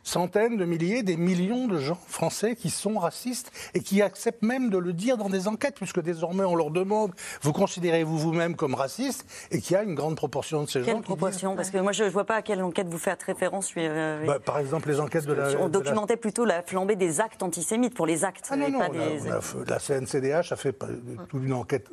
centaines 0.09 0.55
de 0.55 0.63
milliers, 0.65 1.03
des 1.03 1.17
millions 1.17 1.67
de 1.67 1.79
gens 1.79 1.97
français 2.07 2.55
qui 2.55 2.69
sont 2.69 2.97
racistes 2.99 3.51
et 3.73 3.81
qui 3.81 4.01
acceptent 4.01 4.43
même 4.43 4.69
de 4.69 4.77
le 4.77 4.93
dire 4.93 5.17
dans 5.17 5.29
des 5.29 5.47
enquêtes, 5.49 5.75
puisque 5.75 5.99
désormais 6.01 6.43
on 6.45 6.55
leur 6.55 6.69
demande 6.69 7.11
vous 7.41 7.51
considérez-vous 7.53 8.17
vous-même 8.17 8.55
comme 8.55 8.75
raciste? 8.75 9.25
Et 9.51 9.59
qu'il 9.59 9.73
y 9.73 9.77
a 9.77 9.83
une 9.83 9.95
grande 9.95 10.15
proportion 10.15 10.63
de 10.63 10.69
ces 10.69 10.81
Quelle 10.81 10.93
gens. 10.95 10.99
qui 10.99 11.05
proportion? 11.07 11.55
Parce 11.55 11.71
que 11.71 11.79
moi, 11.79 11.91
je 11.91 12.03
ne 12.03 12.09
vois 12.09 12.23
pas 12.23 12.35
à 12.35 12.41
quelle 12.43 12.61
enquête 12.61 12.87
vous 12.87 12.99
faites 12.99 13.23
référence. 13.23 13.71
euh, 13.77 14.25
Bah, 14.25 14.39
par 14.39 14.59
exemple, 14.59 14.87
les 14.89 14.99
enquêtes 14.99 15.25
de 15.25 15.33
la. 15.33 15.47
on 15.49 15.51
de 15.51 15.57
la- 15.59 15.67
documentait 15.69 16.17
plutôt 16.17 16.45
la 16.45 16.61
flambée 16.61 16.95
des 16.95 17.19
actes 17.19 17.41
antisémites 17.41 17.95
pour 17.95 18.05
les 18.05 18.23
actes. 18.23 18.47
Ah 18.51 18.55
non, 18.55 18.67
et 18.67 18.71
non, 18.71 18.79
pas 18.79 18.89
on 18.93 18.99
a- 18.99 19.07
des... 19.09 19.21
on 19.29 19.61
a- 19.61 19.65
la 19.69 19.79
CNCDH 19.79 20.51
a 20.51 20.55
fait 20.55 20.77
toute 21.29 21.43
une 21.43 21.53
enquête 21.53 21.87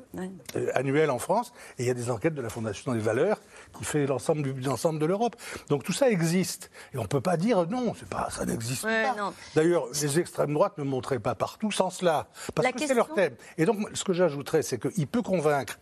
euh, 0.57 0.67
annuelle 0.75 1.11
en 1.11 1.19
France, 1.19 1.53
et 1.79 1.85
il 1.85 1.87
y 1.87 1.91
a 1.91 1.95
des 1.95 2.11
enquêtes 2.11 2.35
de 2.35 2.43
la 2.43 2.51
Fondation 2.51 2.93
des 2.93 2.99
valeurs 2.99 3.41
qui 3.79 3.85
fait 3.85 4.07
l'ensemble 4.07 4.99
de 4.99 5.07
l'Europe. 5.07 5.37
Donc 5.71 5.83
tout 5.83 5.93
ça 5.93 6.11
existe, 6.11 6.71
et 6.95 6.99
on 6.99 7.03
ne 7.03 7.07
peut 7.07 7.21
pas 7.23 7.37
dire 7.39 7.67
non, 7.69 7.95
pas, 8.07 8.29
ça 8.31 8.45
n'existe 8.45 8.85
Ouais, 8.85 9.05
pas. 9.05 9.33
D'ailleurs, 9.55 9.87
les 10.01 10.19
extrêmes 10.19 10.55
droites 10.55 10.79
ne 10.79 10.85
montraient 10.85 11.19
pas 11.21 11.35
partout 11.35 11.71
sans 11.71 11.91
cela, 11.91 12.27
parce 12.55 12.67
La 12.67 12.73
que 12.73 12.87
c'est 12.87 12.95
leur 12.95 13.13
thème. 13.15 13.35
Et 13.59 13.65
donc, 13.65 13.79
ce 13.95 14.05
que 14.05 14.13
j'ajouterais, 14.13 14.63
c'est 14.63 14.79
qu'il 14.79 15.07
peut 15.07 15.23
convaincre. 15.23 15.79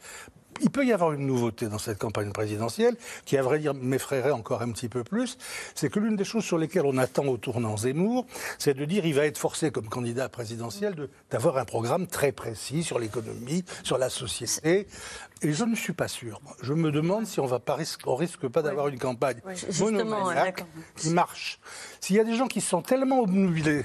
Il 0.62 0.68
peut 0.70 0.84
y 0.84 0.92
avoir 0.92 1.12
une 1.12 1.26
nouveauté 1.26 1.68
dans 1.68 1.78
cette 1.78 1.96
campagne 1.98 2.32
présidentielle 2.32 2.96
qui, 3.24 3.36
à 3.38 3.42
vrai 3.42 3.60
dire, 3.60 3.72
m'effraierait 3.72 4.32
encore 4.32 4.60
un 4.62 4.72
petit 4.72 4.88
peu 4.88 5.04
plus. 5.04 5.38
C'est 5.74 5.88
que 5.88 6.00
l'une 6.00 6.16
des 6.16 6.24
choses 6.24 6.44
sur 6.44 6.58
lesquelles 6.58 6.84
on 6.84 6.98
attend 6.98 7.24
au 7.26 7.36
tournant 7.38 7.76
Zemmour, 7.78 8.26
c'est 8.58 8.74
de 8.74 8.84
dire 8.84 9.06
il 9.06 9.14
va 9.14 9.24
être 9.26 9.38
forcé 9.38 9.70
comme 9.70 9.88
candidat 9.88 10.28
présidentiel 10.28 10.96
de- 10.96 11.08
d'avoir 11.30 11.56
un 11.56 11.64
programme 11.64 12.06
très 12.08 12.32
précis 12.32 12.82
sur 12.82 12.98
l'économie, 12.98 13.64
sur 13.84 13.96
la 13.96 14.10
société. 14.10 14.86
Et 15.42 15.52
je 15.52 15.64
ne 15.64 15.74
suis 15.74 15.94
pas 15.94 16.08
sûr. 16.08 16.40
Je 16.62 16.74
me 16.74 16.92
demande 16.92 17.26
si 17.26 17.40
on 17.40 17.46
va 17.46 17.60
pas 17.60 17.74
risque, 17.74 18.02
on 18.06 18.14
risque 18.14 18.46
pas 18.48 18.60
d'avoir 18.60 18.88
une 18.88 18.98
campagne 18.98 19.40
monomaniaque 19.80 20.58
d'accord. 20.58 20.66
qui 20.96 21.10
marche. 21.10 21.60
S'il 22.00 22.16
y 22.16 22.20
a 22.20 22.24
des 22.24 22.34
gens 22.34 22.46
qui 22.46 22.60
sont 22.60 22.82
tellement 22.82 23.20
obnubilés, 23.20 23.84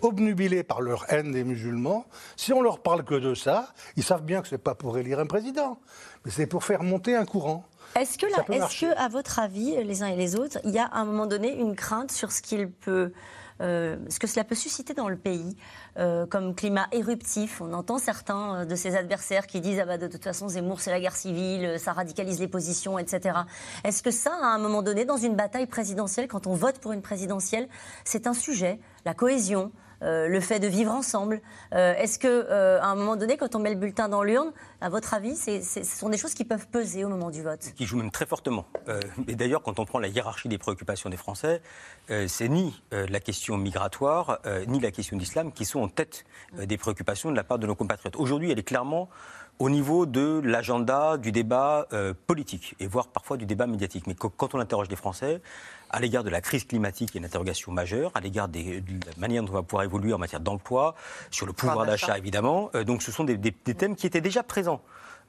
obnubilés 0.00 0.64
par 0.64 0.80
leur 0.80 1.04
haine 1.12 1.30
des 1.30 1.44
musulmans, 1.44 2.06
si 2.36 2.52
on 2.52 2.60
leur 2.60 2.80
parle 2.80 3.04
que 3.04 3.14
de 3.14 3.34
ça, 3.34 3.72
ils 3.96 4.02
savent 4.02 4.24
bien 4.24 4.42
que 4.42 4.48
c'est 4.48 4.58
pas 4.58 4.74
pour 4.74 4.98
élire 4.98 5.20
un 5.20 5.26
président, 5.26 5.78
mais 6.24 6.32
c'est 6.32 6.46
pour 6.46 6.64
faire 6.64 6.82
monter 6.82 7.14
un 7.14 7.24
courant. 7.24 7.64
Est-ce 7.94 8.18
là, 8.26 8.42
que, 8.42 8.98
à 8.98 9.08
votre 9.08 9.38
avis, 9.38 9.76
les 9.84 10.02
uns 10.02 10.08
et 10.08 10.16
les 10.16 10.36
autres, 10.36 10.58
il 10.64 10.70
y 10.70 10.78
a 10.78 10.86
à 10.86 10.98
un 10.98 11.04
moment 11.04 11.26
donné 11.26 11.56
une 11.56 11.76
crainte 11.76 12.10
sur 12.10 12.32
ce 12.32 12.42
qu'il 12.42 12.68
peut, 12.68 13.12
euh, 13.60 13.96
ce 14.08 14.18
que 14.18 14.26
cela 14.26 14.44
peut 14.44 14.54
susciter 14.54 14.94
dans 14.94 15.08
le 15.08 15.16
pays, 15.16 15.56
euh, 15.98 16.26
comme 16.26 16.54
climat 16.54 16.88
éruptif 16.92 17.60
On 17.60 17.72
entend 17.72 17.98
certains 17.98 18.62
euh, 18.62 18.64
de 18.64 18.74
ses 18.74 18.96
adversaires 18.96 19.46
qui 19.46 19.60
disent 19.60 19.80
ah 19.80 19.86
bah 19.86 19.98
de 19.98 20.06
toute 20.06 20.22
façon 20.22 20.48
Zemmour 20.48 20.80
c'est 20.80 20.90
la 20.90 21.00
guerre 21.00 21.16
civile, 21.16 21.76
ça 21.78 21.92
radicalise 21.92 22.38
les 22.38 22.48
positions, 22.48 22.98
etc. 22.98 23.38
Est-ce 23.84 24.02
que 24.02 24.10
ça, 24.10 24.32
à 24.42 24.46
un 24.48 24.58
moment 24.58 24.82
donné, 24.82 25.04
dans 25.04 25.16
une 25.16 25.36
bataille 25.36 25.66
présidentielle, 25.66 26.28
quand 26.28 26.46
on 26.46 26.54
vote 26.54 26.78
pour 26.78 26.92
une 26.92 27.02
présidentielle, 27.02 27.68
c'est 28.04 28.26
un 28.26 28.34
sujet, 28.34 28.78
la 29.04 29.14
cohésion 29.14 29.72
euh, 30.02 30.28
le 30.28 30.40
fait 30.40 30.58
de 30.60 30.66
vivre 30.66 30.92
ensemble. 30.92 31.40
Euh, 31.72 31.94
Est-ce 31.94 32.18
que, 32.18 32.26
euh, 32.28 32.80
à 32.80 32.86
un 32.86 32.94
moment 32.94 33.16
donné, 33.16 33.36
quand 33.36 33.54
on 33.54 33.58
met 33.58 33.70
le 33.70 33.76
bulletin 33.76 34.08
dans 34.08 34.22
l'urne, 34.22 34.52
à 34.80 34.88
votre 34.88 35.14
avis, 35.14 35.36
ce 35.36 35.82
sont 35.84 36.08
des 36.08 36.18
choses 36.18 36.34
qui 36.34 36.44
peuvent 36.44 36.66
peser 36.68 37.04
au 37.04 37.08
moment 37.08 37.30
du 37.30 37.42
vote? 37.42 37.72
Qui 37.76 37.86
joue 37.86 37.96
même 37.96 38.10
très 38.10 38.26
fortement. 38.26 38.66
Et 39.26 39.34
d'ailleurs, 39.34 39.62
quand 39.62 39.78
on 39.78 39.84
prend 39.84 39.98
la 39.98 40.08
hiérarchie 40.08 40.48
des 40.48 40.58
préoccupations 40.58 41.08
des 41.08 41.16
Français, 41.16 41.62
c'est 42.26 42.48
ni 42.48 42.82
la 42.92 43.20
question 43.20 43.56
migratoire, 43.56 44.40
ni 44.68 44.80
la 44.80 44.90
question 44.90 45.16
d'islam 45.16 45.52
qui 45.52 45.64
sont 45.64 45.80
en 45.80 45.88
tête 45.88 46.24
des 46.56 46.76
préoccupations 46.76 47.30
de 47.30 47.36
la 47.36 47.44
part 47.44 47.58
de 47.58 47.66
nos 47.66 47.74
compatriotes. 47.74 48.16
Aujourd'hui, 48.16 48.50
elle 48.50 48.58
est 48.58 48.62
clairement 48.62 49.08
au 49.58 49.70
niveau 49.70 50.04
de 50.04 50.42
l'agenda, 50.44 51.16
du 51.16 51.32
débat 51.32 51.88
politique, 52.26 52.74
et 52.78 52.86
voire 52.86 53.08
parfois 53.08 53.38
du 53.38 53.46
débat 53.46 53.66
médiatique. 53.66 54.06
Mais 54.06 54.14
qu- 54.14 54.28
quand 54.36 54.54
on 54.54 54.60
interroge 54.60 54.90
les 54.90 54.96
Français, 54.96 55.40
à 55.90 56.00
l'égard 56.00 56.24
de 56.24 56.30
la 56.30 56.40
crise 56.40 56.64
climatique, 56.64 57.10
il 57.12 57.14
y 57.14 57.18
a 57.18 57.20
une 57.20 57.24
interrogation 57.26 57.72
majeure, 57.72 58.10
à 58.14 58.20
l'égard 58.20 58.48
de 58.48 58.58
la 58.60 59.16
manière 59.18 59.42
dont 59.42 59.50
on 59.50 59.54
va 59.54 59.62
pouvoir 59.62 59.84
évoluer 59.84 60.12
en 60.12 60.18
matière 60.18 60.40
d'emploi, 60.40 60.94
sur 61.30 61.46
le 61.46 61.52
pouvoir 61.52 61.86
d'achat. 61.86 62.18
évidemment. 62.18 62.70
Euh, 62.74 62.84
donc 62.84 63.02
ce 63.02 63.12
sont 63.12 63.24
des, 63.24 63.36
des- 63.36 63.54
des 63.64 63.74
thèmes 63.74 63.96
qui 63.96 64.06
étaient 64.06 64.20
déjà 64.20 64.42
présents 64.42 64.82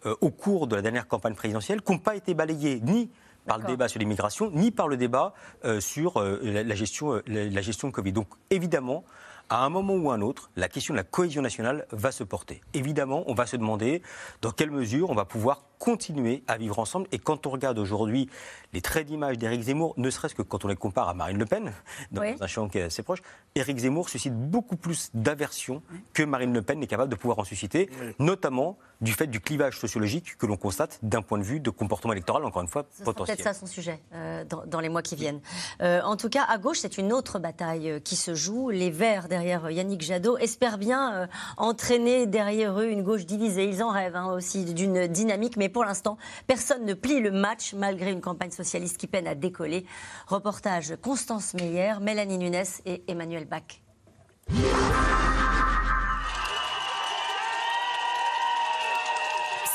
euh, 0.05 0.15
au 0.21 0.29
cours 0.29 0.67
de 0.67 0.75
la 0.75 0.81
dernière 0.81 1.07
campagne 1.07 1.35
présidentielle, 1.35 1.81
qui 1.81 1.91
n'ont 1.91 1.99
pas 1.99 2.15
été 2.15 2.33
balayés 2.33 2.79
ni 2.83 3.09
par 3.45 3.57
le 3.59 3.63
débat 3.65 3.87
sur 3.87 3.99
l'immigration, 3.99 4.51
ni 4.53 4.71
par 4.71 4.87
le 4.89 4.97
débat 4.97 5.33
euh, 5.63 5.79
sur 5.79 6.21
la, 6.21 6.63
la 6.63 6.75
gestion, 6.75 7.21
la, 7.27 7.45
la 7.45 7.61
gestion 7.61 7.91
Covid. 7.91 8.11
Donc 8.11 8.27
évidemment, 8.49 9.05
à 9.49 9.63
un 9.63 9.69
moment 9.69 9.93
ou 9.93 10.11
un 10.11 10.19
autre, 10.19 10.49
la 10.57 10.67
question 10.67 10.93
de 10.93 10.97
la 10.97 11.05
cohésion 11.05 11.41
nationale 11.41 11.85
va 11.91 12.11
se 12.11 12.25
porter. 12.25 12.59
Évidemment, 12.73 13.23
on 13.27 13.33
va 13.33 13.45
se 13.45 13.55
demander 13.55 14.01
dans 14.41 14.51
quelle 14.51 14.71
mesure 14.71 15.09
on 15.09 15.15
va 15.15 15.23
pouvoir 15.23 15.63
continuer 15.79 16.43
à 16.47 16.57
vivre 16.57 16.79
ensemble. 16.79 17.07
Et 17.11 17.19
quand 17.19 17.45
on 17.47 17.49
regarde 17.49 17.77
aujourd'hui 17.79 18.29
les 18.73 18.81
traits 18.81 19.07
d'image 19.07 19.37
d'Éric 19.37 19.61
Zemmour, 19.61 19.93
ne 19.97 20.09
serait-ce 20.09 20.35
que 20.35 20.41
quand 20.41 20.65
on 20.65 20.67
les 20.67 20.75
compare 20.75 21.07
à 21.09 21.13
Marine 21.13 21.37
Le 21.37 21.45
Pen, 21.45 21.71
dans 22.11 22.21
Oui. 22.21 22.35
un 22.39 22.47
champ 22.47 22.67
qui 22.67 22.77
est 22.79 22.83
assez 22.83 23.03
proche, 23.03 23.21
Éric 23.55 23.77
Zemmour 23.79 24.09
suscite 24.09 24.33
beaucoup 24.35 24.75
plus 24.75 25.09
d'aversion 25.13 25.81
que 26.13 26.23
Marine 26.23 26.53
Le 26.53 26.61
Pen 26.61 26.79
n'est 26.79 26.87
capable 26.87 27.09
de 27.11 27.15
pouvoir 27.15 27.39
en 27.39 27.43
susciter, 27.43 27.89
notamment 28.19 28.77
du 28.99 29.13
fait 29.13 29.27
du 29.27 29.39
clivage 29.39 29.79
sociologique 29.79 30.37
que 30.37 30.45
l'on 30.47 30.57
constate 30.57 30.99
d'un 31.03 31.21
point 31.21 31.37
de 31.37 31.43
vue 31.43 31.59
de 31.59 31.69
comportement 31.69 32.13
électoral, 32.13 32.43
encore 32.45 32.63
une 32.63 32.67
fois, 32.67 32.85
Ce 32.97 33.03
potentiel. 33.03 33.37
peut-être 33.37 33.53
ça 33.55 33.59
son 33.59 33.67
sujet 33.67 33.99
euh, 34.13 34.43
dans, 34.45 34.65
dans 34.65 34.79
les 34.79 34.89
mois 34.89 35.03
qui 35.03 35.15
viennent. 35.15 35.39
Euh, 35.81 36.01
en 36.01 36.17
tout 36.17 36.29
cas, 36.29 36.43
à 36.49 36.57
gauche, 36.57 36.79
c'est 36.79 36.97
une 36.97 37.13
autre 37.13 37.37
bataille 37.37 37.89
euh, 37.91 37.99
qui 37.99 38.15
se 38.15 38.33
joue. 38.33 38.69
Les 38.71 38.89
Verts, 38.89 39.27
derrière 39.27 39.65
euh, 39.65 39.71
Yannick 39.71 40.01
Jadot, 40.01 40.37
espèrent 40.39 40.79
bien 40.79 41.13
euh, 41.13 41.27
entraîner 41.57 42.25
derrière 42.25 42.79
eux 42.79 42.89
une 42.89 43.03
gauche 43.03 43.25
divisée. 43.27 43.65
Ils 43.69 43.83
en 43.83 43.91
rêvent 43.91 44.15
hein, 44.15 44.33
aussi 44.33 44.65
d'une 44.65 45.05
dynamique, 45.07 45.57
mais 45.57 45.66
pour 45.69 45.85
l'instant, 45.85 46.17
personne 46.45 46.85
ne 46.85 46.93
plie 46.93 47.19
le 47.19 47.31
match 47.31 47.73
malgré 47.73 48.11
une 48.11 48.21
campagne 48.21 48.51
socialiste 48.51 48.97
qui 48.97 49.07
peine 49.07 49.27
à 49.27 49.35
décoller. 49.35 49.85
Reportage 50.27 50.95
Constance 51.01 51.53
Meyer, 51.53 51.95
Mélanie 52.01 52.37
Nunes 52.37 52.63
et 52.85 53.03
Emmanuel 53.07 53.45
Bach. 53.45 53.81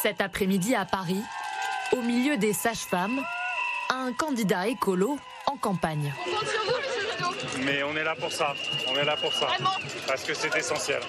Cet 0.03 0.21
après-midi 0.21 0.75
à 0.75 0.85
Paris, 0.85 1.23
au 1.93 2.03
milieu 2.03 2.37
des 2.37 2.53
sages-femmes, 2.53 3.23
un 3.91 4.13
candidat 4.13 4.67
écolo 4.67 5.19
en 5.47 5.57
campagne. 5.57 6.13
Mais 7.65 7.83
on 7.83 7.95
est 7.97 8.03
là 8.03 8.15
pour 8.19 8.33
ça. 8.33 8.55
On 8.89 8.97
est 8.97 9.05
là 9.05 9.17
pour 9.17 9.33
ça. 9.33 9.49
Parce 10.07 10.25
que 10.25 10.35
c'est 10.35 10.55
essentiel. 10.57 11.01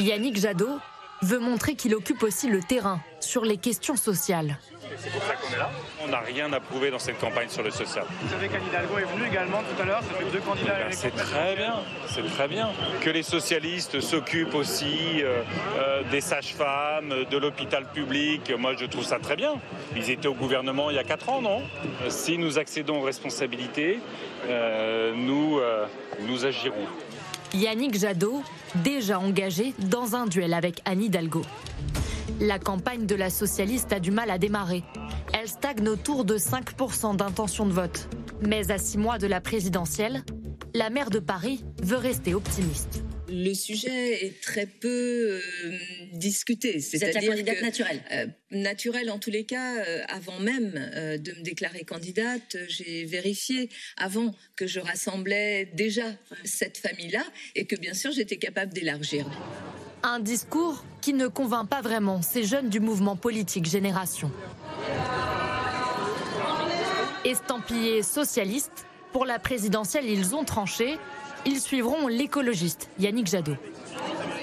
Yannick 0.00 0.36
Jadot 0.36 0.78
veut 1.22 1.38
montrer 1.38 1.74
qu'il 1.74 1.94
occupe 1.94 2.22
aussi 2.22 2.48
le 2.48 2.60
terrain 2.60 3.00
sur 3.20 3.44
les 3.44 3.56
questions 3.56 3.96
sociales. 3.96 4.58
C'est 4.98 5.10
pour 5.10 5.22
ça 5.22 5.34
qu'on 5.34 5.54
est 5.54 5.58
là. 5.58 5.70
On 6.04 6.08
n'a 6.08 6.18
rien 6.20 6.52
à 6.52 6.60
prouver 6.60 6.90
dans 6.90 6.98
cette 6.98 7.18
campagne 7.18 7.48
sur 7.48 7.62
le 7.62 7.70
social. 7.70 8.04
Vous 8.20 8.28
savez 8.28 8.48
qu'Anne 8.48 8.66
Hidalgo 8.68 8.98
est 8.98 9.04
venue 9.16 9.26
également 9.28 9.58
tout 9.60 9.80
à 9.82 9.86
l'heure, 9.86 10.02
ça 10.02 10.14
fait 10.18 10.30
deux 10.30 10.40
candidats 10.40 10.72
à 10.72 10.74
Ben, 10.74 10.84
l'élection 10.84 11.10
C'est 11.16 11.22
très 11.24 11.56
bien, 11.56 11.74
c'est 12.08 12.26
très 12.26 12.48
bien. 12.48 12.68
Que 13.00 13.10
les 13.10 13.22
socialistes 13.22 14.00
s'occupent 14.00 14.54
aussi 14.54 15.22
euh, 15.22 15.42
euh, 15.78 16.02
des 16.10 16.20
sages-femmes, 16.20 17.14
de 17.30 17.38
l'hôpital 17.38 17.86
public, 17.92 18.52
moi 18.58 18.74
je 18.76 18.84
trouve 18.84 19.04
ça 19.04 19.18
très 19.18 19.36
bien. 19.36 19.54
Ils 19.96 20.10
étaient 20.10 20.28
au 20.28 20.34
gouvernement 20.34 20.90
il 20.90 20.96
y 20.96 20.98
a 20.98 21.04
quatre 21.04 21.28
ans, 21.30 21.40
non? 21.40 21.62
Euh, 22.04 22.10
Si 22.10 22.36
nous 22.36 22.58
accédons 22.58 23.00
aux 23.00 23.04
responsabilités, 23.04 24.00
euh, 24.48 25.14
nous, 25.16 25.58
euh, 25.58 25.86
nous 26.28 26.44
agirons. 26.44 26.86
Yannick 27.54 27.98
Jadot, 27.98 28.42
déjà 28.76 29.18
engagé 29.18 29.74
dans 29.78 30.14
un 30.16 30.26
duel 30.26 30.54
avec 30.54 30.80
Anne 30.84 31.02
Hidalgo. 31.02 31.42
La 32.40 32.58
campagne 32.58 33.06
de 33.06 33.14
la 33.14 33.30
socialiste 33.30 33.92
a 33.92 34.00
du 34.00 34.10
mal 34.10 34.30
à 34.30 34.38
démarrer. 34.38 34.82
Elle 35.32 35.48
stagne 35.48 35.88
autour 35.88 36.24
de 36.24 36.36
5% 36.36 37.16
d'intention 37.16 37.66
de 37.66 37.72
vote. 37.72 38.08
Mais 38.46 38.70
à 38.70 38.78
six 38.78 38.98
mois 38.98 39.18
de 39.18 39.26
la 39.26 39.40
présidentielle, 39.40 40.24
la 40.74 40.90
maire 40.90 41.10
de 41.10 41.18
Paris 41.18 41.64
veut 41.82 41.96
rester 41.96 42.34
optimiste. 42.34 43.02
Le 43.34 43.54
sujet 43.54 44.26
est 44.26 44.42
très 44.42 44.66
peu 44.66 44.88
euh, 44.88 45.40
discuté. 46.12 46.68
êtes 46.76 46.92
la 46.92 46.98
C'est-à-dire 46.98 47.30
candidate 47.30 47.56
que, 47.56 47.62
naturelle. 47.64 48.02
euh, 48.12 48.26
naturelle 48.50 49.10
en 49.10 49.18
tous 49.18 49.30
les 49.30 49.44
cas. 49.44 49.76
euh, 49.78 50.02
avant 50.08 50.38
même 50.38 50.72
euh, 50.94 51.16
de 51.16 51.32
me 51.32 51.42
déclarer 51.42 51.84
candidate, 51.84 52.58
j'ai 52.68 53.06
vérifié 53.06 53.70
avant 53.96 54.34
que 54.54 54.66
je 54.66 54.80
rassemblais 54.80 55.70
déjà 55.74 56.04
cette 56.44 56.76
famille-là 56.76 57.24
et 57.54 57.64
que 57.64 57.74
bien 57.76 57.94
sûr 57.94 58.12
j'étais 58.12 58.36
capable 58.36 58.74
d'élargir. 58.74 59.26
Un 60.02 60.20
discours 60.20 60.84
qui 61.00 61.14
ne 61.14 61.26
convainc 61.26 61.68
pas 61.70 61.80
vraiment 61.80 62.20
ces 62.20 62.44
jeunes 62.44 62.68
du 62.68 62.80
mouvement 62.80 63.16
politique 63.16 63.64
Génération. 63.64 64.30
Estampillés 67.24 68.02
socialistes, 68.02 68.84
pour 69.12 69.24
la 69.24 69.38
présidentielle, 69.38 70.06
ils 70.06 70.34
ont 70.34 70.44
tranché. 70.44 70.98
Ils 71.44 71.60
suivront 71.60 72.06
l'écologiste 72.06 72.88
Yannick 72.98 73.26
Jadot. 73.26 73.56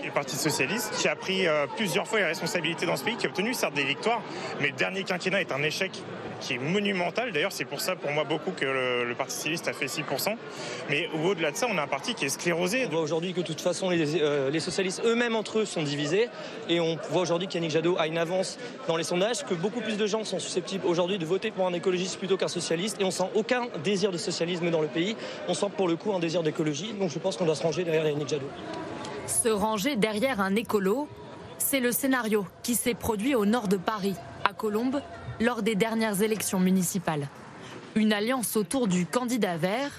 Le 0.04 0.12
Parti 0.12 0.36
Socialiste, 0.36 0.94
qui 0.98 1.08
a 1.08 1.16
pris 1.16 1.48
euh, 1.48 1.66
plusieurs 1.78 2.08
fois 2.08 2.20
les 2.20 2.26
responsabilités 2.26 2.86
dans 2.86 2.98
ce 2.98 3.04
pays, 3.04 3.16
qui 3.16 3.26
a 3.26 3.30
obtenu 3.30 3.54
certes 3.54 3.76
des 3.76 3.84
victoires, 3.84 4.22
mais 4.60 4.68
le 4.68 4.74
dernier 4.74 5.04
quinquennat 5.04 5.42
est 5.42 5.52
un 5.52 5.64
échec 5.64 5.92
qui 6.40 6.54
est 6.54 6.58
monumental. 6.58 7.32
D'ailleurs, 7.32 7.52
c'est 7.52 7.66
pour 7.66 7.82
ça, 7.82 7.96
pour 7.96 8.12
moi, 8.12 8.24
beaucoup 8.24 8.52
que 8.52 8.66
le, 8.66 9.06
le 9.06 9.16
Parti 9.16 9.36
socialiste 9.36 9.68
a 9.68 9.74
fait 9.74 9.86
6%. 9.86 10.36
Mais 10.90 11.10
au-delà 11.24 11.52
de 11.52 11.56
ça, 11.56 11.68
on 11.70 11.78
a 11.78 11.84
un 11.84 11.88
parti 11.88 12.14
qui 12.16 12.26
est 12.26 12.30
sclérosé. 12.30 12.86
On 12.88 12.90
voit 12.90 13.02
aujourd'hui 13.02 13.34
que 13.34 13.42
de 13.42 13.46
toute 13.46 13.62
façon, 13.62 13.90
les, 13.90 14.22
euh, 14.22 14.50
les 14.50 14.60
socialistes 14.60 15.02
eux-mêmes 15.06 15.36
entre 15.36 15.60
eux 15.60 15.66
sont 15.66 15.84
divisés. 15.84 16.30
Et 16.68 16.80
on 16.80 16.98
voit 17.10 17.22
aujourd'hui 17.22 17.48
qu'Yannick 17.48 17.72
Jadot 17.72 17.98
a 17.98 18.08
une 18.08 18.18
avance 18.18 18.58
dans 18.88 18.98
les 18.98 19.04
sondages, 19.04 19.44
que 19.46 19.54
beaucoup 19.54 19.82
plus 19.82 19.98
de 19.98 20.08
gens 20.08 20.24
sont 20.24 20.40
susceptibles 20.40 20.86
aujourd'hui 20.86 21.18
de 21.18 21.26
voter 21.26 21.52
pour 21.52 21.68
un 21.68 21.74
écologiste 21.74 22.18
plutôt 22.18 22.38
qu'un 22.38 22.48
socialiste. 22.48 22.98
Et 23.00 23.04
on 23.04 23.12
sent 23.12 23.30
aucun 23.36 23.68
désir 23.84 24.12
de 24.12 24.18
socialisme 24.18 24.70
dans 24.70 24.82
le 24.82 24.88
pays. 24.88 25.16
On 25.48 25.54
sent 25.54 25.68
pour 25.76 25.88
le 25.88 25.96
coup 25.96 26.14
un 26.14 26.20
désir 26.20 26.44
d'écologie. 26.44 26.94
Donc 26.94 27.10
je 27.10 27.20
pense 27.20 27.38
qu'on 27.38 27.46
doit 27.46 27.56
se 27.56 27.64
ranger 27.64 27.84
derrière 27.84 28.08
Yannick 28.08 28.30
Jadot. 28.30 28.50
Se 29.28 29.50
ranger 29.50 29.96
derrière 29.96 30.42
un 30.42 30.56
écolo, 30.56 31.08
c'est 31.60 31.80
le 31.80 31.92
scénario 31.92 32.46
qui 32.64 32.76
s'est 32.76 32.96
produit 32.96 33.36
au 33.36 33.46
nord 33.46 33.68
de 33.68 33.78
Paris, 33.78 34.16
à 34.44 34.54
Colombes, 34.54 35.02
lors 35.40 35.62
des 35.62 35.76
dernières 35.76 36.22
élections 36.22 36.60
municipales. 36.60 37.28
Une 37.96 38.14
alliance 38.14 38.56
autour 38.56 38.88
du 38.88 39.06
candidat 39.06 39.58
vert, 39.58 39.92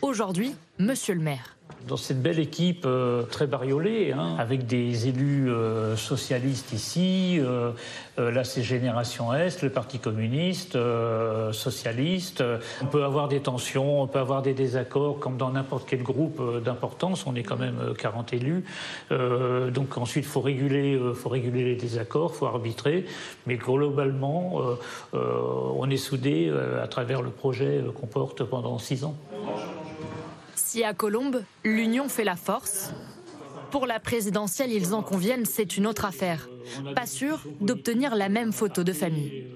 aujourd'hui 0.00 0.54
Monsieur 0.78 1.14
le 1.14 1.20
maire. 1.20 1.56
Dans 1.88 1.96
cette 1.96 2.22
belle 2.22 2.38
équipe 2.38 2.84
euh, 2.86 3.22
très 3.24 3.46
bariolée, 3.46 4.12
hein, 4.12 4.36
avec 4.38 4.66
des 4.66 5.08
élus 5.08 5.50
euh, 5.50 5.96
socialistes 5.96 6.72
ici, 6.72 7.38
euh, 7.40 7.72
là 8.16 8.44
c'est 8.44 8.62
Génération 8.62 9.34
Est, 9.34 9.62
le 9.62 9.70
Parti 9.70 9.98
communiste, 9.98 10.78
socialiste. 11.52 12.44
On 12.82 12.86
peut 12.86 13.04
avoir 13.04 13.28
des 13.28 13.40
tensions, 13.40 14.02
on 14.02 14.06
peut 14.06 14.20
avoir 14.20 14.42
des 14.42 14.54
désaccords, 14.54 15.18
comme 15.18 15.36
dans 15.36 15.50
n'importe 15.50 15.88
quel 15.88 16.02
groupe 16.02 16.62
d'importance. 16.62 17.26
On 17.26 17.34
est 17.34 17.42
quand 17.42 17.58
même 17.58 17.78
euh, 17.80 17.94
40 17.94 18.32
élus. 18.32 18.64
Donc 19.10 19.98
ensuite, 19.98 20.24
il 20.24 20.28
faut 20.28 20.40
réguler, 20.40 20.98
faut 21.14 21.28
réguler 21.28 21.64
les 21.64 21.76
désaccords, 21.76 22.32
il 22.34 22.38
faut 22.38 22.46
arbitrer. 22.46 23.06
Mais 23.46 23.56
globalement, 23.56 24.60
on 25.12 25.90
est 25.90 25.96
soudés 25.96 26.52
à 26.82 26.86
travers 26.86 27.22
le 27.22 27.30
projet 27.30 27.82
qu'on 27.94 28.06
porte 28.06 28.44
pendant 28.44 28.78
six 28.78 29.04
ans. 29.04 29.14
Si 30.72 30.84
à 30.84 30.94
Colombes, 30.94 31.42
l'union 31.64 32.08
fait 32.08 32.24
la 32.24 32.34
force, 32.34 32.94
pour 33.70 33.84
la 33.84 34.00
présidentielle, 34.00 34.72
ils 34.72 34.94
en 34.94 35.02
conviennent, 35.02 35.44
c'est 35.44 35.76
une 35.76 35.86
autre 35.86 36.06
affaire. 36.06 36.48
Pas 36.96 37.04
sûr 37.04 37.42
d'obtenir 37.60 38.14
la 38.14 38.30
même 38.30 38.54
photo 38.54 38.82
de 38.82 38.94
famille. 38.94 39.48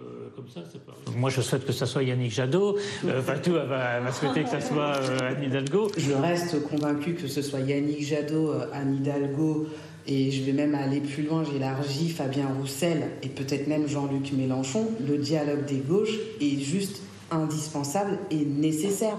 Moi, 1.17 1.31
je 1.31 1.41
souhaite 1.41 1.65
que 1.65 1.73
ça 1.73 1.87
soit 1.87 2.03
Yannick 2.03 2.33
Jadot. 2.33 2.77
Euh, 3.07 3.23
Fatou 3.23 3.57
elle 3.57 3.67
va, 3.67 3.93
elle 3.97 4.03
va 4.03 4.13
souhaiter 4.13 4.43
que 4.43 4.51
ça 4.51 4.61
soit 4.61 4.95
euh, 4.99 5.31
Anne 5.31 5.43
Hidalgo. 5.43 5.91
Je 5.97 6.13
reste 6.13 6.63
convaincu 6.65 7.15
que 7.15 7.29
ce 7.29 7.41
soit 7.41 7.61
Yannick 7.61 8.03
Jadot, 8.03 8.51
euh, 8.51 8.67
Anne 8.75 8.97
Hidalgo, 8.97 9.69
et 10.07 10.31
je 10.31 10.43
vais 10.43 10.53
même 10.53 10.75
aller 10.75 11.01
plus 11.01 11.23
loin, 11.23 11.45
j'élargis 11.51 12.11
Fabien 12.11 12.49
Roussel 12.61 13.13
et 13.23 13.31
peut-être 13.31 13.69
même 13.69 13.89
Jean-Luc 13.89 14.35
Mélenchon. 14.35 14.91
Le 15.09 15.17
dialogue 15.17 15.65
des 15.65 15.79
gauches 15.79 16.19
est 16.43 16.61
juste 16.61 17.01
indispensable 17.31 18.19
et 18.31 18.45
nécessaire. 18.45 19.17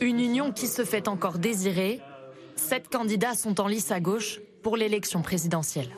Une 0.00 0.20
union 0.20 0.52
qui 0.52 0.66
se 0.66 0.84
fait 0.84 1.08
encore 1.08 1.38
désirer. 1.38 2.00
Sept 2.56 2.88
candidats 2.88 3.34
sont 3.34 3.60
en 3.60 3.66
lice 3.66 3.90
à 3.90 4.00
gauche 4.00 4.40
pour 4.62 4.76
l'élection 4.76 5.22
présidentielle. 5.22 5.88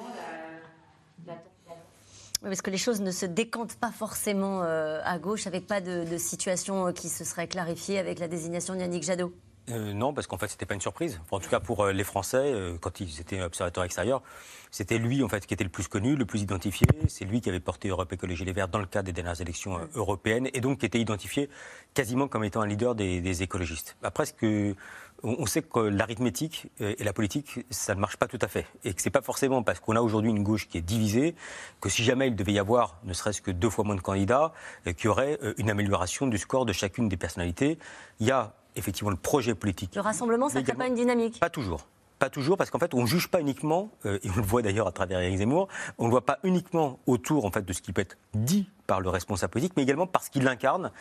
Oui, 1.26 2.50
Parce 2.50 2.62
que 2.62 2.70
les 2.70 2.78
choses 2.78 3.00
ne 3.00 3.10
se 3.10 3.26
décantent 3.26 3.76
pas 3.76 3.90
forcément 3.90 4.62
euh, 4.62 5.00
à 5.04 5.18
gauche, 5.18 5.46
avec 5.46 5.66
pas 5.66 5.80
de, 5.80 6.04
de 6.04 6.18
situation 6.18 6.88
euh, 6.88 6.92
qui 6.92 7.08
se 7.08 7.24
serait 7.24 7.48
clarifiée 7.48 7.98
avec 7.98 8.18
la 8.18 8.28
désignation 8.28 8.74
de 8.74 8.80
Yannick 8.80 9.02
Jadot. 9.02 9.32
Euh, 9.70 9.94
non, 9.94 10.12
parce 10.12 10.26
qu'en 10.26 10.36
fait, 10.36 10.48
c'était 10.48 10.66
pas 10.66 10.74
une 10.74 10.80
surprise. 10.80 11.20
En 11.30 11.40
tout 11.40 11.48
cas, 11.48 11.60
pour 11.60 11.84
euh, 11.84 11.92
les 11.92 12.04
Français, 12.04 12.36
euh, 12.52 12.76
quand 12.78 13.00
ils 13.00 13.20
étaient 13.20 13.40
observateurs 13.40 13.84
extérieurs, 13.84 14.22
c'était 14.70 14.98
lui 14.98 15.22
en 15.22 15.28
fait 15.28 15.46
qui 15.46 15.54
était 15.54 15.64
le 15.64 15.70
plus 15.70 15.88
connu, 15.88 16.16
le 16.16 16.26
plus 16.26 16.42
identifié. 16.42 16.86
C'est 17.08 17.24
lui 17.24 17.40
qui 17.40 17.48
avait 17.48 17.60
porté 17.60 17.88
Europe 17.88 18.12
Écologie 18.12 18.44
Les 18.44 18.52
Verts 18.52 18.68
dans 18.68 18.78
le 18.78 18.86
cadre 18.86 19.06
des 19.06 19.12
dernières 19.12 19.40
élections 19.40 19.80
européennes, 19.94 20.50
et 20.52 20.60
donc 20.60 20.80
qui 20.80 20.86
était 20.86 21.00
identifié 21.00 21.48
quasiment 21.94 22.28
comme 22.28 22.44
étant 22.44 22.60
un 22.60 22.66
leader 22.66 22.94
des, 22.94 23.20
des 23.20 23.42
écologistes. 23.42 23.96
Après, 24.02 24.26
ce 24.26 24.32
que 24.32 24.74
on 25.22 25.46
sait 25.46 25.62
que 25.62 25.78
l'arithmétique 25.78 26.66
et 26.80 27.02
la 27.02 27.14
politique, 27.14 27.60
ça 27.70 27.94
ne 27.94 28.00
marche 28.00 28.18
pas 28.18 28.26
tout 28.26 28.38
à 28.42 28.48
fait. 28.48 28.66
Et 28.84 28.92
que 28.92 29.00
c'est 29.00 29.08
pas 29.08 29.22
forcément 29.22 29.62
parce 29.62 29.80
qu'on 29.80 29.96
a 29.96 30.02
aujourd'hui 30.02 30.30
une 30.30 30.42
gauche 30.42 30.68
qui 30.68 30.76
est 30.76 30.82
divisée 30.82 31.34
que 31.80 31.88
si 31.88 32.04
jamais 32.04 32.26
il 32.26 32.36
devait 32.36 32.52
y 32.52 32.58
avoir 32.58 32.98
ne 33.04 33.14
serait-ce 33.14 33.40
que 33.40 33.50
deux 33.50 33.70
fois 33.70 33.84
moins 33.84 33.94
de 33.94 34.02
candidats, 34.02 34.52
qu'il 34.84 35.06
y 35.06 35.08
aurait 35.08 35.38
une 35.56 35.70
amélioration 35.70 36.26
du 36.26 36.36
score 36.36 36.66
de 36.66 36.74
chacune 36.74 37.08
des 37.08 37.16
personnalités. 37.16 37.78
Il 38.20 38.26
y 38.26 38.32
a 38.32 38.52
effectivement 38.76 39.10
le 39.10 39.16
projet 39.16 39.54
politique. 39.54 39.94
Le 39.94 40.00
rassemblement, 40.00 40.48
ça 40.48 40.60
ne 40.60 40.64
crée 40.64 40.74
pas 40.74 40.86
une 40.86 40.94
dynamique. 40.94 41.40
Pas 41.40 41.50
toujours. 41.50 41.86
Pas 42.20 42.30
toujours, 42.30 42.56
parce 42.56 42.70
qu'en 42.70 42.78
fait, 42.78 42.94
on 42.94 43.02
ne 43.02 43.06
juge 43.06 43.26
pas 43.28 43.40
uniquement, 43.40 43.90
euh, 44.06 44.20
et 44.22 44.30
on 44.30 44.36
le 44.36 44.42
voit 44.42 44.62
d'ailleurs 44.62 44.86
à 44.86 44.92
travers 44.92 45.20
Éric 45.20 45.38
Zemmour, 45.38 45.66
on 45.98 46.06
ne 46.06 46.10
voit 46.10 46.24
pas 46.24 46.38
uniquement 46.44 47.00
autour 47.06 47.44
en 47.44 47.50
fait, 47.50 47.62
de 47.62 47.72
ce 47.72 47.82
qui 47.82 47.92
peut 47.92 48.02
être 48.02 48.16
dit 48.34 48.68
par 48.86 49.00
le 49.00 49.08
responsable 49.08 49.50
politique, 49.50 49.72
mais 49.76 49.82
également 49.82 50.06
parce 50.06 50.28
qu'il 50.28 50.44
l'incarne, 50.44 50.92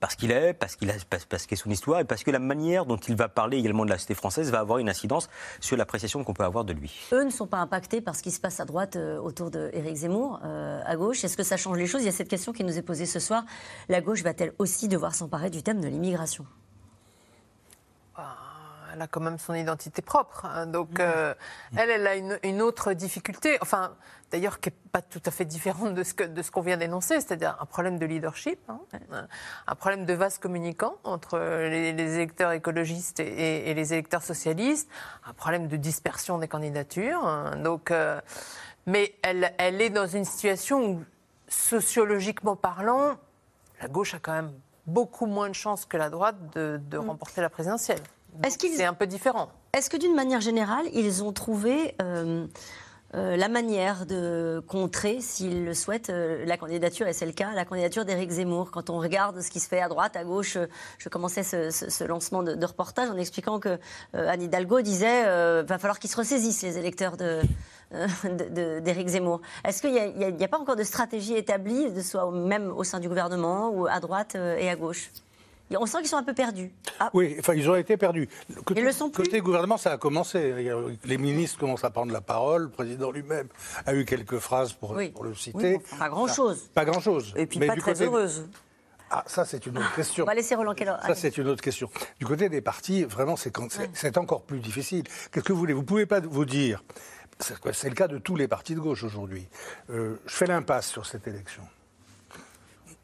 parce 0.00 0.14
qu'il 0.14 0.30
est, 0.30 0.54
parce 0.54 0.76
qu'il 0.76 0.90
a, 0.90 0.94
parce, 1.10 1.26
parce 1.26 1.46
qu'est 1.46 1.56
son 1.56 1.68
histoire, 1.68 2.00
et 2.00 2.04
parce 2.04 2.24
que 2.24 2.30
la 2.30 2.38
manière 2.38 2.86
dont 2.86 2.96
il 2.96 3.16
va 3.16 3.28
parler 3.28 3.58
également 3.58 3.84
de 3.84 3.90
la 3.90 3.98
société 3.98 4.14
française 4.14 4.50
va 4.50 4.60
avoir 4.60 4.78
une 4.78 4.88
incidence 4.88 5.28
sur 5.60 5.76
l'appréciation 5.76 6.24
qu'on 6.24 6.32
peut 6.32 6.44
avoir 6.44 6.64
de 6.64 6.72
lui. 6.72 6.94
Eux 7.12 7.24
ne 7.24 7.30
sont 7.30 7.46
pas 7.46 7.58
impactés 7.58 8.00
par 8.00 8.16
ce 8.16 8.22
qui 8.22 8.30
se 8.30 8.40
passe 8.40 8.58
à 8.58 8.64
droite 8.64 8.96
euh, 8.96 9.18
autour 9.18 9.50
d'Éric 9.50 9.96
Zemmour, 9.96 10.40
euh, 10.42 10.80
à 10.86 10.96
gauche. 10.96 11.22
Est-ce 11.22 11.36
que 11.36 11.42
ça 11.42 11.58
change 11.58 11.76
les 11.76 11.86
choses? 11.86 12.00
Il 12.00 12.06
y 12.06 12.08
a 12.08 12.12
cette 12.12 12.28
question 12.28 12.52
qui 12.52 12.64
nous 12.64 12.78
est 12.78 12.82
posée 12.82 13.06
ce 13.06 13.20
soir. 13.20 13.44
La 13.90 14.00
gauche 14.00 14.22
va-t-elle 14.22 14.54
aussi 14.58 14.88
devoir 14.88 15.14
s'emparer 15.14 15.50
du 15.50 15.62
thème 15.62 15.82
de 15.82 15.88
l'immigration? 15.88 16.46
Elle 18.92 19.00
a 19.00 19.06
quand 19.06 19.20
même 19.20 19.38
son 19.38 19.54
identité 19.54 20.02
propre. 20.02 20.44
hein. 20.44 20.66
Donc, 20.66 21.00
euh, 21.00 21.34
elle, 21.76 21.90
elle 21.90 22.06
a 22.06 22.14
une, 22.16 22.38
une 22.42 22.60
autre 22.60 22.92
difficulté, 22.92 23.56
enfin, 23.62 23.94
d'ailleurs, 24.30 24.60
qui 24.60 24.68
n'est 24.68 24.76
pas 24.92 25.00
tout 25.00 25.22
à 25.24 25.30
fait 25.30 25.46
différente 25.46 25.94
de 25.94 26.02
ce 26.02 26.12
que- 26.12 26.24
de 26.24 26.42
ce 26.42 26.50
qu'on 26.50 26.60
vient 26.60 26.76
d'énoncer, 26.76 27.20
c'est-à-dire 27.20 27.56
un 27.60 27.64
problème 27.64 27.98
de 27.98 28.04
leadership, 28.04 28.58
hein, 28.68 28.80
un 29.66 29.74
problème 29.74 30.04
de 30.04 30.12
vase 30.12 30.36
communicant 30.38 30.96
entre 31.04 31.38
les, 31.38 31.92
les 31.92 32.14
électeurs 32.16 32.52
écologistes 32.52 33.20
et, 33.20 33.70
et 33.70 33.74
les 33.74 33.92
électeurs 33.94 34.22
socialistes, 34.22 34.90
un 35.26 35.32
problème 35.32 35.68
de 35.68 35.76
dispersion 35.76 36.36
des 36.38 36.48
candidatures. 36.48 37.24
hein. 37.26 37.56
Donc, 37.56 37.90
euh, 37.90 38.20
mais 38.86 39.14
elle, 39.22 39.54
elle 39.58 39.80
est 39.80 39.90
dans 39.90 40.06
une 40.06 40.24
situation 40.26 40.84
où, 40.84 41.04
sociologiquement 41.48 42.56
parlant, 42.56 43.16
la 43.80 43.88
gauche 43.88 44.14
a 44.14 44.18
quand 44.18 44.32
même 44.32 44.52
beaucoup 44.86 45.26
moins 45.26 45.48
de 45.48 45.54
chances 45.54 45.84
que 45.84 45.96
la 45.96 46.10
droite 46.10 46.36
de, 46.54 46.80
de 46.90 46.98
remporter 46.98 47.40
la 47.40 47.50
présidentielle. 47.50 48.00
C'est 48.58 48.84
un 48.84 48.94
peu 48.94 49.06
différent. 49.06 49.50
Est-ce 49.74 49.90
que 49.90 49.96
d'une 49.96 50.14
manière 50.14 50.40
générale, 50.40 50.86
ils 50.92 51.22
ont 51.22 51.32
trouvé 51.32 51.94
euh, 52.00 52.46
euh, 53.14 53.36
la 53.36 53.48
manière 53.48 54.06
de 54.06 54.62
contrer, 54.66 55.20
s'ils 55.20 55.64
le 55.64 55.74
souhaitent, 55.74 56.10
euh, 56.10 56.44
la 56.46 56.56
candidature, 56.56 57.06
et 57.06 57.12
c'est 57.12 57.26
le 57.26 57.32
cas, 57.32 57.52
la 57.54 57.64
candidature 57.64 58.04
d'Éric 58.04 58.30
Zemmour 58.30 58.70
Quand 58.70 58.88
on 58.90 58.98
regarde 58.98 59.40
ce 59.40 59.50
qui 59.50 59.60
se 59.60 59.68
fait 59.68 59.80
à 59.82 59.88
droite, 59.88 60.16
à 60.16 60.24
gauche, 60.24 60.56
euh, 60.56 60.66
je 60.98 61.08
commençais 61.08 61.42
ce, 61.42 61.70
ce- 61.70 61.90
ce 61.90 62.04
lancement 62.04 62.42
de, 62.42 62.64
reportage 62.64 63.10
en 63.10 63.16
expliquant 63.18 63.58
que 63.60 63.78
Anne 64.14 64.42
Hidalgo 64.42 64.80
disait 64.80 65.24
euh, 65.26 65.62
va 65.66 65.78
falloir 65.78 65.98
qu'ils 65.98 66.10
se 66.10 66.16
ressaisissent, 66.16 66.62
les 66.62 66.78
électeurs 66.78 67.16
de. 67.16 67.40
d'Éric 68.80 69.08
Zemmour. 69.08 69.42
Est-ce 69.66 69.82
qu'il 69.82 69.92
n'y 69.92 69.98
a, 70.24 70.28
a- 70.44 70.48
pas 70.48 70.58
encore 70.58 70.76
de 70.76 70.82
stratégie 70.82 71.34
établie, 71.34 71.90
de 71.90 72.00
soit 72.00 72.24
au- 72.24 72.30
même 72.30 72.70
au 72.72 72.84
sein 72.84 73.00
du 73.00 73.08
gouvernement 73.08 73.68
ou 73.70 73.86
à 73.86 74.00
droite 74.00 74.34
et 74.34 74.70
à 74.70 74.76
gauche? 74.76 75.10
On 75.78 75.86
sent 75.86 75.98
qu'ils 75.98 76.08
sont 76.08 76.16
un 76.16 76.22
peu 76.22 76.34
perdus. 76.34 76.70
Ah, 77.00 77.10
Oui, 77.14 77.36
enfin, 77.38 77.54
ils 77.54 77.68
ont 77.70 77.74
été 77.76 77.96
perdus. 77.96 78.28
Côté, 78.64 78.80
Ils 78.80 78.84
le 78.84 78.92
sont 78.92 79.10
plus 79.10 79.24
Côté 79.24 79.40
gouvernement, 79.40 79.76
ça 79.76 79.92
a 79.92 79.98
commencé. 79.98 80.54
Les 81.04 81.18
ministres 81.18 81.58
commencent 81.58 81.84
à 81.84 81.90
prendre 81.90 82.12
la 82.12 82.20
parole. 82.20 82.62
Le 82.64 82.70
président 82.70 83.10
lui-même 83.10 83.48
a 83.86 83.94
eu 83.94 84.04
quelques 84.04 84.38
phrases 84.38 84.72
pour, 84.72 84.90
Oui. 84.92 85.10
pour 85.10 85.24
le 85.24 85.34
citer. 85.34 85.76
Oui, 85.76 85.98
pas 85.98 86.08
grand-chose. 86.08 86.70
Pas 86.74 86.84
grand-chose. 86.84 87.32
Et 87.36 87.46
puis 87.46 87.58
Mais 87.58 87.66
pas 87.66 87.76
très 87.76 87.92
côté- 87.92 88.04
heureuse. 88.04 88.46
Ah, 89.14 89.24
ça, 89.26 89.44
c'est 89.44 89.66
une 89.66 89.76
autre 89.76 89.94
question. 89.94 90.24
On 90.24 90.26
va 90.26 90.34
laisser 90.34 90.54
Roland. 90.54 90.74
Ça, 91.06 91.14
c'est 91.14 91.36
une 91.36 91.46
autre 91.48 91.62
question. 91.62 91.90
Du 92.18 92.24
côté 92.24 92.48
des 92.48 92.62
partis, 92.62 93.04
vraiment, 93.04 93.36
c'est 93.36 94.16
encore 94.18 94.42
plus 94.42 94.60
difficile. 94.60 95.04
Qu'est-ce 95.30 95.44
que 95.44 95.52
vous 95.52 95.58
voulez? 95.58 95.74
Vous 95.74 95.82
ne 95.82 95.86
pouvez 95.86 96.06
pas 96.06 96.20
vous 96.20 96.46
dire. 96.46 96.82
C'est 97.38 97.88
le 97.88 97.94
cas 97.94 98.08
de 98.08 98.18
tous 98.18 98.36
les 98.36 98.48
partis 98.48 98.74
de 98.74 98.80
gauche 98.80 99.02
aujourd'hui. 99.04 99.48
Euh, 99.90 100.16
je 100.26 100.34
fais 100.34 100.46
l'impasse 100.46 100.86
sur 100.88 101.04
cette 101.06 101.26
élection. 101.26 101.62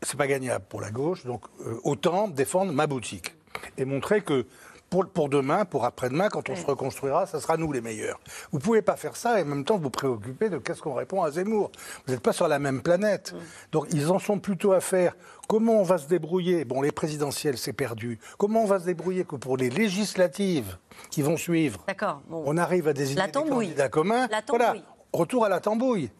C'est 0.02 0.16
pas 0.16 0.26
gagnable 0.26 0.64
pour 0.68 0.80
la 0.80 0.90
gauche, 0.90 1.24
donc 1.24 1.42
euh, 1.66 1.80
autant 1.84 2.28
défendre 2.28 2.72
ma 2.72 2.86
boutique 2.86 3.34
et 3.76 3.84
montrer 3.84 4.20
que 4.20 4.46
pour, 4.90 5.06
pour 5.06 5.28
demain, 5.28 5.64
pour 5.64 5.84
après-demain, 5.84 6.28
quand 6.28 6.48
on 6.48 6.56
se 6.56 6.64
reconstruira, 6.64 7.26
ça 7.26 7.40
sera 7.40 7.56
nous 7.56 7.72
les 7.72 7.80
meilleurs. 7.80 8.18
Vous 8.52 8.58
pouvez 8.58 8.80
pas 8.80 8.96
faire 8.96 9.16
ça 9.16 9.38
et 9.38 9.42
en 9.42 9.46
même 9.46 9.64
temps 9.64 9.76
vous 9.76 9.90
préoccuper 9.90 10.48
de 10.48 10.58
qu'est-ce 10.58 10.80
qu'on 10.80 10.94
répond 10.94 11.22
à 11.22 11.30
Zemmour. 11.30 11.70
Vous 12.06 12.12
n'êtes 12.12 12.22
pas 12.22 12.32
sur 12.32 12.48
la 12.48 12.58
même 12.58 12.80
planète. 12.80 13.34
Donc 13.72 13.86
ils 13.90 14.10
en 14.10 14.18
sont 14.18 14.38
plutôt 14.38 14.72
à 14.72 14.80
faire 14.80 15.14
comment 15.46 15.80
on 15.80 15.82
va 15.82 15.98
se 15.98 16.08
débrouiller? 16.08 16.64
Bon, 16.64 16.80
les 16.80 16.92
présidentielles, 16.92 17.58
c'est 17.58 17.72
perdu. 17.72 18.18
Comment 18.38 18.62
on 18.62 18.66
va 18.66 18.80
se 18.80 18.86
débrouiller 18.86 19.24
que 19.24 19.36
pour 19.36 19.56
les 19.56 19.68
législatives 19.68 20.78
qui 21.10 21.22
vont 21.22 21.36
suivre, 21.36 21.84
bon. 22.28 22.42
on 22.46 22.56
arrive 22.56 22.88
à 22.88 22.92
désigner 22.92 23.26
des 23.26 23.32
candidats 23.32 23.88
communs. 23.88 24.26
La 24.30 24.42
Voilà, 24.48 24.74
retour 25.12 25.44
à 25.44 25.48
la 25.48 25.60
tambouille. 25.60 26.10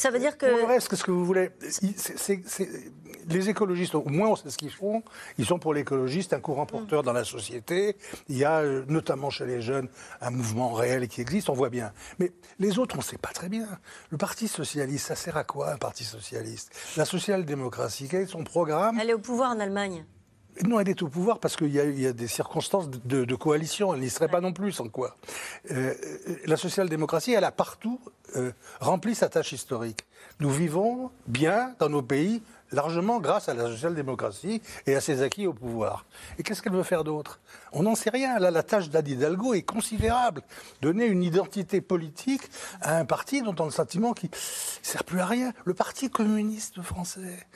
Ça 0.00 0.10
veut 0.10 0.18
dire 0.18 0.38
que. 0.38 0.46
Pour 0.46 0.56
le 0.56 0.64
reste, 0.64 0.88
qu'est-ce 0.88 1.04
que 1.04 1.10
vous 1.10 1.26
voulez 1.26 1.50
Il- 1.82 1.94
c'est- 1.98 2.18
c'est- 2.18 2.42
c'est- 2.46 2.70
Les 3.28 3.50
écologistes, 3.50 3.94
au 3.94 4.02
moins 4.08 4.28
on 4.30 4.36
sait 4.36 4.48
ce 4.50 4.56
qu'ils 4.56 4.72
font. 4.72 5.02
Ils 5.36 5.44
sont 5.44 5.58
pour 5.58 5.74
l'écologiste 5.74 6.32
un 6.32 6.40
courant 6.40 6.64
porteur 6.64 7.02
dans 7.02 7.12
la 7.12 7.22
société. 7.22 7.96
Il 8.28 8.36
y 8.38 8.44
a 8.44 8.60
euh, 8.60 8.82
notamment 8.88 9.28
chez 9.30 9.44
les 9.44 9.60
jeunes 9.60 9.88
un 10.22 10.30
mouvement 10.30 10.72
réel 10.72 11.06
qui 11.06 11.20
existe, 11.20 11.50
on 11.50 11.52
voit 11.52 11.68
bien. 11.68 11.92
Mais 12.18 12.32
les 12.58 12.78
autres, 12.78 12.94
on 12.96 12.98
ne 12.98 13.04
sait 13.04 13.18
pas 13.18 13.28
très 13.28 13.48
bien. 13.50 13.68
Le 14.08 14.16
Parti 14.16 14.48
socialiste, 14.48 15.06
ça 15.08 15.16
sert 15.16 15.36
à 15.36 15.44
quoi 15.44 15.70
un 15.70 15.76
Parti 15.76 16.02
socialiste? 16.02 16.72
La 16.96 17.04
social-démocratie, 17.04 18.08
quel 18.10 18.22
est 18.22 18.26
son 18.26 18.42
programme? 18.42 18.98
Elle 19.00 19.10
est 19.10 19.14
au 19.14 19.18
pouvoir 19.18 19.50
en 19.50 19.60
Allemagne. 19.60 20.04
Non, 20.66 20.80
elle 20.80 20.88
est 20.88 21.02
au 21.02 21.08
pouvoir 21.08 21.38
parce 21.38 21.56
qu'il 21.56 21.72
y, 21.72 21.80
a- 21.80 21.84
il 21.84 22.00
y 22.00 22.06
a 22.06 22.12
des 22.12 22.28
circonstances 22.28 22.88
de, 22.90 22.98
de- 23.04 23.24
de 23.24 23.34
coalition. 23.34 23.94
Elle 23.94 24.00
n'y 24.00 24.10
serait 24.10 24.28
pas 24.28 24.40
non 24.40 24.52
plus 24.52 24.72
sans 24.72 24.88
quoi. 24.88 25.16
Euh, 25.70 25.94
euh, 26.28 26.36
la 26.46 26.56
social-démocratie, 26.56 27.32
elle 27.32 27.44
a 27.44 27.52
partout 27.52 28.00
euh, 28.36 28.52
rempli 28.80 29.14
sa 29.14 29.28
tâche 29.28 29.52
historique. 29.52 30.00
Nous 30.38 30.50
vivons 30.50 31.10
bien 31.26 31.74
dans 31.78 31.88
nos 31.88 32.02
pays, 32.02 32.42
largement 32.72 33.18
grâce 33.20 33.48
à 33.48 33.54
la 33.54 33.64
social-démocratie 33.66 34.62
et 34.86 34.94
à 34.94 35.00
ses 35.00 35.22
acquis 35.22 35.46
au 35.46 35.52
pouvoir. 35.52 36.04
Et 36.38 36.42
qu'est-ce 36.42 36.62
qu'elle 36.62 36.72
veut 36.72 36.82
faire 36.84 37.04
d'autre? 37.04 37.40
On 37.72 37.82
n'en 37.82 37.94
sait 37.94 38.10
rien. 38.10 38.38
Là, 38.38 38.50
la 38.50 38.62
tâche 38.62 38.88
d'Anne 38.90 39.08
Hidalgo 39.08 39.54
est 39.54 39.62
considérable. 39.62 40.42
Donner 40.80 41.06
une 41.06 41.22
identité 41.22 41.80
politique 41.80 42.42
à 42.80 42.96
un 42.98 43.04
parti 43.04 43.42
dont 43.42 43.54
on 43.58 43.62
a 43.62 43.66
le 43.66 43.70
sentiment 43.72 44.12
qu'il 44.12 44.30
ne 44.30 44.36
sert 44.82 45.04
plus 45.04 45.20
à 45.20 45.26
rien. 45.26 45.52
Le 45.64 45.74
Parti 45.74 46.10
communiste 46.10 46.80
français. 46.82 47.46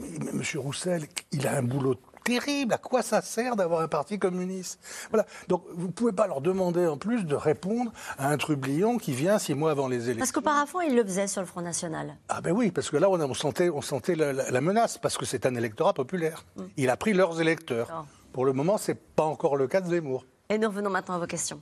Mais 0.00 0.32
Monsieur 0.32 0.58
Roussel, 0.60 1.06
il 1.32 1.46
a 1.46 1.56
un 1.56 1.62
boulot 1.62 1.96
terrible. 2.26 2.74
À 2.74 2.78
quoi 2.78 3.02
ça 3.02 3.22
sert 3.22 3.56
d'avoir 3.56 3.80
un 3.80 3.88
parti 3.88 4.18
communiste? 4.18 4.78
Voilà. 5.10 5.24
Donc, 5.48 5.62
vous 5.74 5.86
ne 5.86 5.92
pouvez 5.92 6.12
pas 6.12 6.26
leur 6.26 6.40
demander 6.40 6.86
en 6.86 6.98
plus 6.98 7.24
de 7.24 7.34
répondre 7.34 7.92
à 8.18 8.28
un 8.28 8.36
trublion 8.36 8.98
qui 8.98 9.12
vient 9.12 9.38
six 9.38 9.54
mois 9.54 9.70
avant 9.70 9.88
les 9.88 9.96
élections. 10.04 10.18
Parce 10.18 10.32
qu'auparavant, 10.32 10.80
il 10.80 10.94
le 10.96 11.04
faisait 11.04 11.28
sur 11.28 11.40
le 11.40 11.46
Front 11.46 11.62
National. 11.62 12.16
Ah 12.28 12.40
ben 12.40 12.52
oui, 12.52 12.70
parce 12.70 12.90
que 12.90 12.96
là, 12.96 13.08
on, 13.08 13.34
sentait, 13.34 13.70
on 13.70 13.80
sentait 13.80 14.14
la, 14.16 14.32
la- 14.32 14.50
la 14.50 14.60
menace, 14.60 14.98
parce 14.98 15.16
que 15.16 15.24
c'est 15.24 15.46
un 15.46 15.54
électorat 15.54 15.94
populaire. 15.94 16.44
Il 16.76 16.90
a 16.90 16.96
pris 16.96 17.12
leurs 17.14 17.40
électeurs. 17.40 18.04
Pour 18.32 18.44
le 18.44 18.52
moment, 18.52 18.76
c'est 18.76 18.94
pas 19.00 19.24
encore 19.24 19.56
le 19.56 19.66
cas 19.68 19.80
de 19.80 19.88
Zemmour. 19.88 20.26
Et 20.50 20.58
nous 20.58 20.68
revenons 20.68 20.90
maintenant 20.90 21.14
à 21.14 21.18
vos 21.18 21.26
questions. 21.26 21.60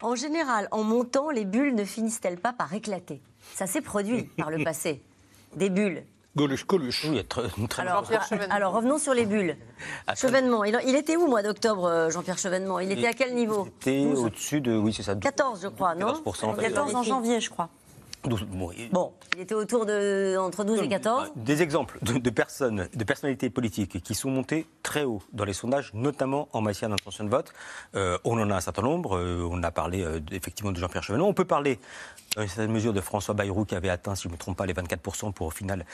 En 0.00 0.14
général, 0.14 0.68
en 0.70 0.84
montant, 0.84 1.30
les 1.30 1.44
bulles 1.44 1.74
ne 1.74 1.84
finissent-elles 1.84 2.38
pas 2.38 2.52
par 2.52 2.72
éclater? 2.72 3.20
Ça 3.54 3.66
s'est 3.66 3.80
produit 3.80 4.24
par 4.36 4.50
le 4.50 4.62
passé. 4.62 5.02
Des 5.56 5.70
bulles. 5.70 6.04
Goluche, 6.36 6.64
Coluche. 6.64 7.04
Oui, 7.08 7.24
très, 7.24 7.42
très 7.68 7.82
Alors, 7.82 8.02
Jean-Pierre 8.04 8.26
Chevènement. 8.26 8.54
alors, 8.54 8.72
revenons 8.72 8.98
sur 8.98 9.12
les 9.12 9.26
bulles. 9.26 9.56
Ah, 10.06 10.14
Chevènement, 10.14 10.62
il, 10.62 10.78
il 10.86 10.94
était 10.94 11.16
où, 11.16 11.26
mois 11.26 11.42
d'octobre, 11.42 11.86
euh, 11.86 12.10
Jean-Pierre 12.10 12.38
Chevènement? 12.38 12.78
Il 12.78 12.92
était 12.92 13.08
à 13.08 13.12
quel 13.12 13.34
niveau? 13.34 13.66
C'était 13.80 14.06
au-dessus 14.06 14.60
de, 14.60 14.76
oui, 14.76 14.92
c'est 14.92 15.02
ça. 15.02 15.16
14, 15.16 15.60
je 15.62 15.68
crois, 15.68 15.94
non? 15.96 16.12
14%, 16.12 16.44
en 16.44 16.54
fait. 16.54 16.62
14 16.62 16.94
en 16.94 17.02
janvier, 17.02 17.40
je 17.40 17.50
crois. 17.50 17.68
12, 18.24 18.44
bon, 18.92 19.12
il 19.36 19.42
était 19.42 19.54
autour 19.54 19.86
de 19.86 20.36
entre 20.38 20.64
12 20.64 20.82
et 20.82 20.88
14. 20.88 21.32
Des 21.36 21.62
exemples 21.62 21.98
de, 22.02 22.18
de 22.18 22.30
personnes, 22.30 22.88
de 22.92 23.04
personnalités 23.04 23.50
politiques 23.50 24.02
qui 24.02 24.14
sont 24.14 24.30
montées 24.30 24.66
très 24.82 25.04
haut 25.04 25.22
dans 25.32 25.44
les 25.44 25.52
sondages, 25.52 25.92
notamment 25.94 26.48
en 26.52 26.60
matière 26.60 26.90
d'intention 26.90 27.24
de 27.24 27.28
vote. 27.28 27.52
Euh, 27.94 28.18
on 28.24 28.40
en 28.40 28.50
a 28.50 28.56
un 28.56 28.60
certain 28.60 28.82
nombre. 28.82 29.16
euh, 29.16 29.48
on 29.50 29.62
a 29.62 29.70
parlé 29.70 30.02
euh, 30.02 30.20
effectivement 30.32 30.72
de 30.72 30.78
Jean-Pierre 30.78 31.02
Chevènement. 31.02 31.28
On 31.28 31.34
peut 31.34 31.44
parler, 31.44 31.78
dans 32.36 32.42
une 32.42 32.48
certaine 32.48 32.72
mesure, 32.72 32.92
de 32.92 33.00
François 33.00 33.34
Bayrou 33.34 33.64
qui 33.64 33.74
avait 33.74 33.90
atteint, 33.90 34.14
si 34.14 34.24
je 34.24 34.28
ne 34.28 34.32
me 34.32 34.38
trompe 34.38 34.56
pas, 34.56 34.66
les 34.66 34.74
24% 34.74 35.32
pour 35.32 35.46
au 35.46 35.50
final 35.50 35.84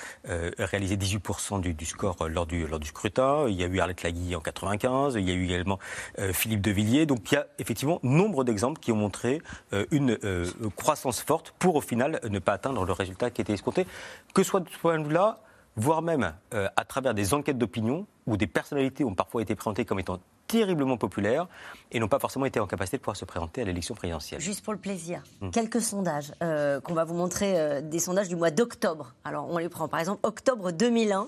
réaliser 0.58 0.96
18% 0.96 1.60
du, 1.60 1.74
du 1.74 1.84
score 1.84 2.16
lors 2.28 2.46
du, 2.46 2.66
lors 2.66 2.78
du 2.78 2.88
scrutin. 2.88 3.46
Il 3.48 3.54
y 3.54 3.64
a 3.64 3.66
eu 3.66 3.78
Arlette 3.80 4.02
Laguille 4.02 4.36
en 4.36 4.40
95. 4.40 5.14
Il 5.16 5.28
y 5.28 5.30
a 5.30 5.34
eu 5.34 5.44
également 5.44 5.78
Philippe 6.32 6.60
de 6.60 6.70
Villiers. 6.70 7.06
Donc 7.06 7.30
il 7.30 7.34
y 7.34 7.38
a 7.38 7.46
effectivement 7.58 8.00
nombre 8.02 8.44
d'exemples 8.44 8.80
qui 8.80 8.92
ont 8.92 8.96
montré 8.96 9.40
une 9.90 10.18
croissance 10.76 11.20
forte 11.20 11.54
pour 11.58 11.76
au 11.76 11.80
final 11.80 12.20
ne 12.28 12.38
pas 12.38 12.52
atteindre 12.52 12.84
le 12.84 12.92
résultat 12.92 13.30
qui 13.30 13.40
était 13.40 13.52
escompté. 13.52 13.86
Que 14.34 14.42
soit 14.42 14.60
de 14.60 14.68
ce 14.68 14.78
point 14.78 14.98
de 14.98 15.06
vue-là, 15.06 15.38
voire 15.76 16.02
même 16.02 16.34
euh, 16.54 16.68
à 16.76 16.84
travers 16.84 17.14
des 17.14 17.34
enquêtes 17.34 17.58
d'opinion 17.58 18.06
où 18.26 18.36
des 18.36 18.46
personnalités 18.46 19.04
ont 19.04 19.14
parfois 19.14 19.42
été 19.42 19.54
présentées 19.54 19.84
comme 19.84 19.98
étant 20.00 20.18
terriblement 20.46 20.96
populaires 20.96 21.46
et 21.90 21.98
n'ont 21.98 22.08
pas 22.08 22.18
forcément 22.18 22.44
été 22.44 22.60
en 22.60 22.66
capacité 22.66 22.98
de 22.98 23.02
pouvoir 23.02 23.16
se 23.16 23.24
présenter 23.24 23.62
à 23.62 23.64
l'élection 23.64 23.94
présidentielle. 23.94 24.40
Juste 24.40 24.62
pour 24.64 24.72
le 24.72 24.78
plaisir, 24.78 25.22
Hmm. 25.40 25.50
quelques 25.50 25.80
sondages 25.80 26.32
euh, 26.42 26.80
qu'on 26.80 26.94
va 26.94 27.04
vous 27.04 27.14
montrer, 27.14 27.58
euh, 27.58 27.80
des 27.80 27.98
sondages 27.98 28.28
du 28.28 28.36
mois 28.36 28.50
d'octobre. 28.50 29.14
Alors 29.24 29.48
on 29.50 29.58
les 29.58 29.68
prend. 29.68 29.88
Par 29.88 30.00
exemple, 30.00 30.20
octobre 30.22 30.70
2001, 30.70 31.22
euh, 31.22 31.26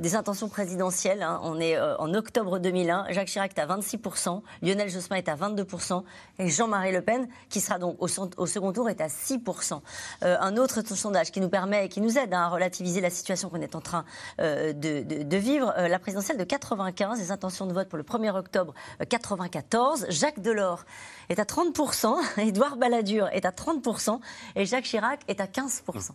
des 0.00 0.16
intentions 0.16 0.48
présidentielles. 0.48 1.22
hein. 1.22 1.40
On 1.42 1.60
est 1.60 1.76
euh, 1.76 1.96
en 1.98 2.12
octobre 2.14 2.58
2001. 2.58 3.06
Jacques 3.10 3.28
Chirac 3.28 3.52
est 3.56 3.60
à 3.60 3.66
26%, 3.66 4.42
Lionel 4.62 4.88
Jospin 4.90 5.16
est 5.16 5.28
à 5.28 5.36
22% 5.36 6.02
et 6.38 6.48
Jean-Marie 6.48 6.92
Le 6.92 7.00
Pen, 7.02 7.28
qui 7.48 7.60
sera 7.60 7.78
donc 7.78 7.96
au, 8.00 8.08
second 8.08 8.72
tour, 8.72 8.90
est 8.90 9.00
à 9.00 9.06
6%. 9.08 9.80
Euh, 10.22 10.36
un 10.40 10.56
autre 10.56 10.82
sondage 10.84 11.30
qui 11.30 11.40
nous 11.40 11.48
permet 11.48 11.86
et 11.86 11.88
qui 11.88 12.00
nous 12.00 12.18
aide 12.18 12.34
hein, 12.34 12.42
à 12.42 12.48
relativiser 12.48 13.00
la 13.00 13.10
situation 13.10 13.48
qu'on 13.48 13.60
est 13.60 13.74
en 13.74 13.80
train 13.80 14.04
euh, 14.40 14.72
de, 14.72 15.02
de- 15.02 15.22
de 15.22 15.36
vivre, 15.36 15.72
euh, 15.78 15.88
la 15.88 15.98
présidentielle 15.98 16.38
de 16.38 16.44
95, 16.44 17.18
les 17.18 17.30
intentions 17.30 17.66
de 17.66 17.72
vote 17.72 17.88
pour 17.88 17.98
le 17.98 18.04
1er 18.04 18.34
octobre 18.36 18.74
euh, 19.00 19.04
94. 19.04 20.06
Jacques 20.08 20.40
Delors 20.40 20.84
est 21.28 21.38
à 21.38 21.44
30%, 21.44 22.16
Édouard 22.40 22.76
Balladur 22.76 23.28
est 23.32 23.44
à 23.44 23.50
30% 23.50 24.18
et 24.56 24.66
Jacques 24.66 24.84
Chirac 24.84 25.20
est 25.28 25.40
à 25.40 25.46
15%. 25.46 26.10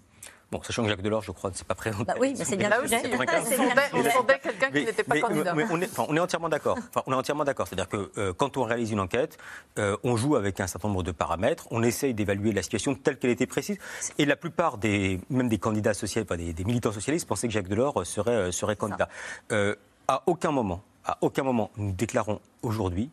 Bon, 0.52 0.62
sachant 0.64 0.82
que 0.82 0.90
Jacques 0.90 1.04
Delors, 1.04 1.22
je 1.22 1.32
crois, 1.32 1.52
ne 1.52 1.56
s'est 1.56 1.64
pas 1.64 1.76
présenté. 1.76 2.06
Bah 2.06 2.16
oui, 2.20 2.34
mais 2.38 2.44
c'est 2.44 2.58
bien 2.58 2.70
Là 2.70 2.82
aussi, 2.82 2.96
on 2.96 3.02
95. 3.18 3.56
sondait, 3.56 3.82
on 3.94 4.10
sondait 4.10 4.40
quelqu'un 4.40 4.72
qui 4.72 4.84
n'était 4.86 5.04
pas 5.04 5.14
mais- 5.16 5.22
candidat. 5.22 5.54
mais 5.54 5.66
on, 5.70 5.80
est, 5.80 5.86
enfin, 5.92 6.06
on 6.10 6.16
est 6.16 6.20
entièrement 6.20 6.50
d'accord. 6.50 6.76
Enfin, 6.90 7.04
on 7.06 7.12
est 7.12 7.16
entièrement 7.16 7.44
d'accord. 7.44 7.68
C'est-à-dire 7.68 7.88
que 7.88 8.12
euh, 8.18 8.34
quand 8.34 8.58
on 8.58 8.64
réalise 8.64 8.90
une 8.90 9.00
enquête, 9.00 9.38
euh, 9.78 9.96
on 10.04 10.16
joue 10.18 10.36
avec 10.36 10.60
un 10.60 10.66
certain 10.66 10.88
nombre 10.88 11.04
de 11.04 11.12
paramètres, 11.12 11.68
on 11.70 11.84
essaye 11.84 12.16
d'évaluer 12.16 12.52
la 12.52 12.64
situation 12.64 12.96
telle 12.96 13.20
qu'elle 13.20 13.30
était 13.30 13.46
précise. 13.46 13.78
Et 14.18 14.26
la 14.26 14.36
plupart 14.36 14.80
des, 14.80 15.20
même 15.30 15.50
des 15.50 15.60
candidats 15.60 15.94
sociaux, 15.94 16.24
enfin, 16.24 16.38
des, 16.38 16.52
des 16.54 16.64
militants 16.64 16.92
socialistes, 16.92 17.28
pensaient 17.28 17.48
que 17.48 17.54
Jacques 17.54 17.68
Delors 17.68 18.06
serait, 18.08 18.32
euh, 18.32 18.52
serait 18.52 18.76
candidat. 18.76 19.08
Euh, 19.52 19.76
à 20.08 20.24
aucun 20.26 20.50
moment, 20.52 20.82
à 21.06 21.20
aucun 21.22 21.44
moment, 21.44 21.70
nous 21.78 21.92
déclarons 21.92 22.40
aujourd'hui 22.64 23.12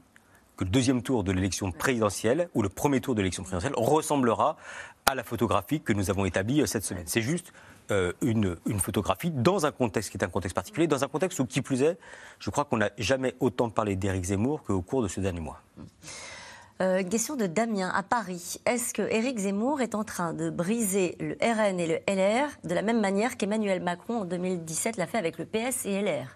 que 0.57 0.65
le 0.65 0.71
deuxième 0.71 1.03
tour 1.03 1.23
de 1.23 1.33
l'élection 1.33 1.71
présidentielle 1.71 2.49
ou 2.55 2.63
le 2.63 2.71
premier 2.71 3.03
tour 3.03 3.15
de 3.15 3.21
l'élection 3.21 3.43
présidentielle 3.43 3.75
ressemblera 3.77 4.57
à 5.09 5.15
la 5.15 5.23
photographie 5.23 5.81
que 5.81 5.93
nous 5.93 6.11
avons 6.11 6.25
établie 6.25 6.61
euh, 6.61 6.67
cette 6.67 6.85
semaine. 6.85 7.05
C'est 7.07 7.23
juste 7.23 7.53
euh, 7.93 8.13
une, 8.23 8.57
une 8.67 8.81
photographie 8.81 9.31
dans 9.31 9.65
un 9.65 9.71
contexte 9.71 10.11
qui 10.11 10.19
est 10.19 10.25
un 10.25 10.29
contexte 10.29 10.55
particulier, 10.57 10.89
dans 10.89 11.05
un 11.05 11.09
contexte 11.09 11.39
où, 11.39 11.47
qui 11.47 11.63
plus 11.63 11.83
est, 11.83 11.97
je 12.41 12.51
crois 12.51 12.65
qu'on 12.65 12.79
n'a 12.79 12.91
jamais 12.99 13.35
autant 13.39 13.71
parlé 13.71 13.95
d'Éric 13.95 14.25
Zemmour 14.25 14.65
qu'au 14.65 14.83
cours 14.83 15.03
de 15.05 15.09
ce 15.09 15.21
dernier 15.21 15.41
mois. 15.41 15.63
Euh, 16.83 16.99
une 16.99 17.09
question 17.09 17.37
de 17.37 17.47
Damien 17.47 17.89
à 17.95 18.03
Paris. 18.03 18.57
Est-ce 18.67 18.93
que 18.93 19.03
Éric 19.03 19.39
Zemmour 19.39 19.81
est 19.81 19.95
en 19.95 20.03
train 20.03 20.35
de 20.35 20.51
briser 20.51 21.17
le 21.21 21.37
RN 21.41 21.79
et 21.79 21.87
le 21.87 22.13
LR 22.13 22.49
de 22.65 22.75
la 22.75 22.83
même 22.83 23.01
manière 23.01 23.37
qu'Emmanuel 23.37 23.81
Macron 23.83 24.23
en 24.23 24.25
2017 24.25 24.97
l'a 24.97 25.07
fait 25.07 25.19
avec 25.19 25.39
le 25.39 25.47
PS 25.47 25.87
et 25.87 26.03
LR 26.03 26.27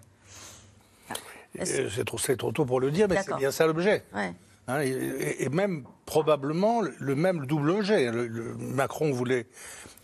Euh, 1.59 1.89
C'est 1.89 2.05
trop, 2.37 2.51
tôt 2.53 2.65
pour 2.65 2.79
le 2.79 2.89
dire, 2.89 3.07
mais 3.09 3.21
c'est 3.21 3.35
bien 3.35 3.51
ça 3.51 3.67
l'objet. 3.67 4.03
Ouais. 4.15 4.33
Hein, 4.67 4.81
et, 4.81 5.49
même 5.49 5.83
probablement 6.05 6.81
le 6.81 7.15
même 7.15 7.45
double 7.45 7.71
objet. 7.71 8.11
Le- 8.11 8.27
le- 8.27 8.53
Macron 8.55 9.11
voulait 9.11 9.47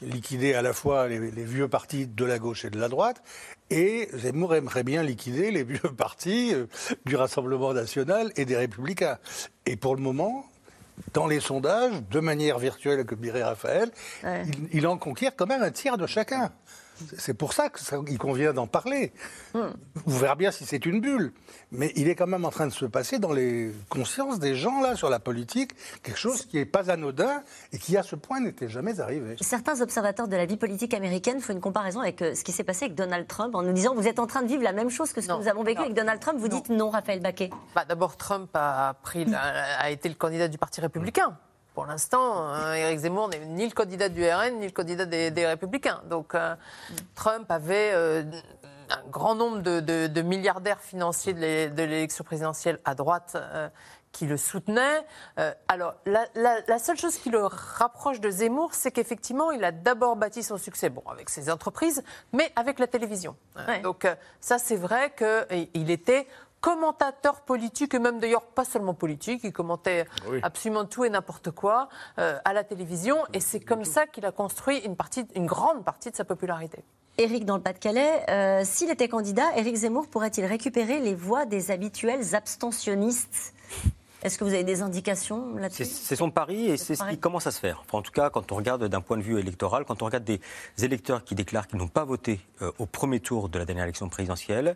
liquider 0.02 0.54
à 0.56 0.62
la 0.62 0.74
fois 0.74 1.08
les, 1.08 1.20
les 1.32 1.44
vieux 1.44 1.68
partis 1.68 2.08
de 2.08 2.26
la 2.26 2.40
gauche 2.40 2.66
et 2.66 2.70
de 2.70 2.80
la 2.80 2.90
droite, 2.90 3.22
et 3.70 4.10
Zemmour 4.14 4.56
aimerait 4.56 4.84
bien 4.84 5.04
liquider 5.04 5.52
les 5.52 5.64
vieux 5.64 5.80
partis 5.98 6.54
euh, 6.54 6.66
du 7.06 7.16
Rassemblement 7.16 7.74
national 7.74 8.32
et 8.36 8.46
des 8.46 8.56
Républicains. 8.58 9.18
Et 9.66 9.76
pour 9.76 9.96
le 9.96 10.02
moment, 10.02 10.46
dans 11.14 11.28
les 11.28 11.40
sondages, 11.40 11.94
de 12.10 12.20
manière 12.20 12.58
virtuelle, 12.60 13.06
comme 13.06 13.20
dirait 13.20 13.44
Raphaël, 13.44 13.92
Ouais. 14.24 14.44
il, 14.48 14.80
il 14.80 14.88
en 14.88 14.98
conquiert 14.98 15.36
quand 15.36 15.48
même 15.48 15.62
un 15.62 15.72
tiers 15.72 15.98
de 15.98 16.08
chacun. 16.08 16.52
C'est 17.18 17.34
pour 17.34 17.54
ça 17.54 17.70
qu'il 17.70 18.18
convient 18.18 18.54
d'en 18.54 18.68
parler. 18.68 19.12
Vous 19.54 20.18
verrez 20.18 20.36
bien 20.36 20.52
si 20.52 20.66
c'est 20.66 20.86
une 20.86 21.02
bulle. 21.02 21.32
Mais 21.72 21.92
il 21.96 22.08
est 22.08 22.16
quand 22.16 22.28
même 22.28 22.46
en 22.46 22.50
train 22.50 22.68
de 22.68 22.72
se 22.74 22.86
passer 22.86 23.20
dans 23.20 23.34
les 23.34 23.72
consciences 23.90 24.40
des 24.40 24.56
gens, 24.56 24.82
là, 24.82 24.96
sur 24.96 25.10
la 25.10 25.20
politique, 25.20 25.72
quelque 26.04 26.18
chose 26.18 26.46
qui 26.46 26.58
n'est 26.58 26.66
pas 26.66 26.90
anodin 26.90 27.44
et 27.74 27.78
qui, 27.78 27.98
à 27.98 28.04
ce 28.04 28.16
point, 28.16 28.40
n'était 28.40 28.70
jamais 28.70 29.00
arrivé. 29.00 29.36
Certains 29.42 29.82
observateurs 29.82 30.28
de 30.28 30.36
la 30.36 30.46
vie 30.46 30.58
politique 30.58 30.94
américaine 30.94 31.42
font 31.42 31.54
une 31.54 31.60
comparaison 31.62 32.00
avec 32.00 32.22
euh, 32.22 32.36
ce 32.36 32.44
qui 32.44 32.52
s'est 32.52 32.64
passé 32.64 32.86
avec 32.86 32.96
Donald 32.96 33.28
Trump 33.28 33.54
en 33.56 33.64
nous 33.64 33.74
disant 33.74 33.94
vous 33.96 34.08
êtes 34.08 34.20
en 34.20 34.28
train 34.28 34.42
de 34.44 34.48
vivre 34.48 34.64
la 34.64 34.74
même 34.74 34.90
chose 34.90 35.12
que 35.14 35.22
ce 35.22 35.28
que 35.28 35.34
nous 35.34 35.48
avons 35.48 35.64
vécu 35.64 35.82
avec 35.82 35.94
Donald 35.94 36.20
Trump. 36.22 36.40
Vous 36.40 36.48
dites 36.48 36.70
non, 36.70 36.90
Raphaël 36.90 37.20
Baquet. 37.22 37.50
Bah, 37.76 37.84
D'abord, 37.86 38.16
Trump 38.18 38.50
a, 38.54 38.96
pris 39.04 39.26
la- 39.26 39.78
a 39.80 39.90
été 39.90 40.08
le 40.10 40.16
candidat 40.16 40.48
du 40.48 40.58
Parti 40.58 40.80
républicain. 40.82 41.38
Pour 41.78 41.86
l'instant, 41.86 42.56
euh, 42.56 42.74
Éric 42.74 42.98
Zemmour 43.02 43.30
n'est 43.30 43.46
ni 43.46 43.68
le 43.68 43.72
candidat 43.72 44.10
du 44.10 44.28
RN, 44.28 44.56
ni 44.60 44.66
le 44.66 44.72
candidat 44.72 45.06
des, 45.06 45.30
des 45.30 45.46
Républicains. 45.46 46.02
Donc, 46.10 46.34
euh, 46.34 46.56
Trump 47.14 47.52
avait 47.52 47.92
euh, 47.94 48.24
un 48.90 49.08
grand 49.12 49.36
nombre 49.36 49.60
de, 49.60 49.80
de- 49.80 50.08
de 50.08 50.22
milliardaires 50.24 50.82
financiers 50.82 51.34
de 51.36 51.40
l'é- 51.40 51.70
de 51.70 51.84
l'élection 51.84 52.24
présidentielle 52.24 52.80
à 52.84 52.96
droite 52.96 53.34
euh, 53.36 53.70
qui 54.12 54.26
le 54.26 54.38
soutenaient. 54.38 55.06
Euh, 55.38 55.54
alors, 55.68 55.94
la, 56.08 56.26
la- 56.34 56.62
la 56.68 56.80
seule 56.80 56.98
chose 56.98 57.16
qui 57.16 57.30
le 57.30 57.46
rapproche 57.46 58.20
de 58.22 58.32
Zemmour, 58.32 58.74
c'est 58.74 58.90
qu'effectivement, 58.90 59.52
il 59.52 59.64
a 59.64 59.72
d'abord 59.72 60.16
bâti 60.16 60.42
son 60.42 60.58
succès, 60.58 60.90
bon, 60.90 61.04
avec 61.12 61.30
ses 61.30 61.52
entreprises, 61.52 62.02
mais 62.34 62.52
avec 62.56 62.80
la 62.80 62.88
télévision. 62.88 63.36
Donc, 63.84 64.04
euh, 64.06 64.16
ça, 64.40 64.58
c'est 64.58 64.78
vrai 64.78 65.14
qu'il 65.16 65.92
était 65.92 66.26
commentateur 66.62 67.42
politique, 67.42 67.94
et 67.94 68.00
même 68.00 68.20
d'ailleurs 68.20 68.46
pas 68.46 68.66
seulement 68.66 68.94
politique, 68.94 69.42
il 69.44 69.54
commentait 69.54 70.06
Oui. 70.30 70.40
absolument 70.44 70.86
tout 70.86 71.06
et 71.06 71.10
n'importe 71.10 71.52
quoi 71.52 71.90
euh, 72.20 72.38
à 72.46 72.54
la 72.54 72.64
télévision, 72.64 73.18
et 73.34 73.40
c'est 73.40 73.60
comme 73.60 73.86
ça 73.86 74.08
qu'il 74.08 74.26
a 74.26 74.32
construit 74.32 74.80
une, 74.80 74.96
partie, 74.96 75.26
une 75.36 75.46
grande 75.46 75.84
partie 75.84 76.12
de 76.12 76.16
sa 76.16 76.26
popularité. 76.26 76.84
Éric, 77.20 77.46
dans 77.46 77.58
le 77.58 77.64
Pas-de-Calais, 77.64 78.26
euh, 78.30 78.62
s'il 78.64 78.92
était 78.92 79.08
candidat, 79.08 79.56
Éric 79.56 79.76
Zemmour 79.76 80.08
pourrait-il 80.08 80.46
récupérer 80.46 81.00
les 81.00 81.16
voix 81.16 81.46
des 81.46 81.72
habituels 81.72 82.36
abstentionnistes? 82.36 83.54
Est-ce 84.24 84.38
que 84.38 84.44
vous 84.44 84.54
avez 84.54 84.64
des 84.64 84.82
indications 84.82 85.56
là-dessus 85.56 85.86
c'est 85.86 86.16
son 86.16 86.32
pari 86.32 86.68
et 86.68 86.78
c'est 86.78 86.96
ce 86.96 87.04
qui 87.10 87.18
commence 87.18 87.48
à 87.48 87.52
se 87.52 87.60
faire. 87.60 87.84
Enfin, 87.86 88.00
en 88.00 88.02
tout 88.02 88.12
cas, 88.12 88.30
quand 88.30 88.52
on 88.52 88.56
regarde 88.56 88.88
d'un 88.88 89.02
point 89.02 89.18
de 89.18 89.22
vue 89.22 89.40
électoral, 89.40 89.86
quand 89.86 90.02
on 90.02 90.06
regarde 90.06 90.24
des 90.24 90.40
électeurs 90.82 91.24
qui 91.24 91.36
déclarent 91.36 91.68
qu'ils 91.68 91.78
n'ont 91.78 91.88
pas 91.88 92.06
voté 92.06 92.40
euh, 92.62 92.72
au 92.80 92.86
premier 92.86 93.20
tour 93.20 93.50
de 93.50 93.60
la 93.60 93.66
dernière 93.66 93.84
élection 93.84 94.10
présidentielle, 94.10 94.76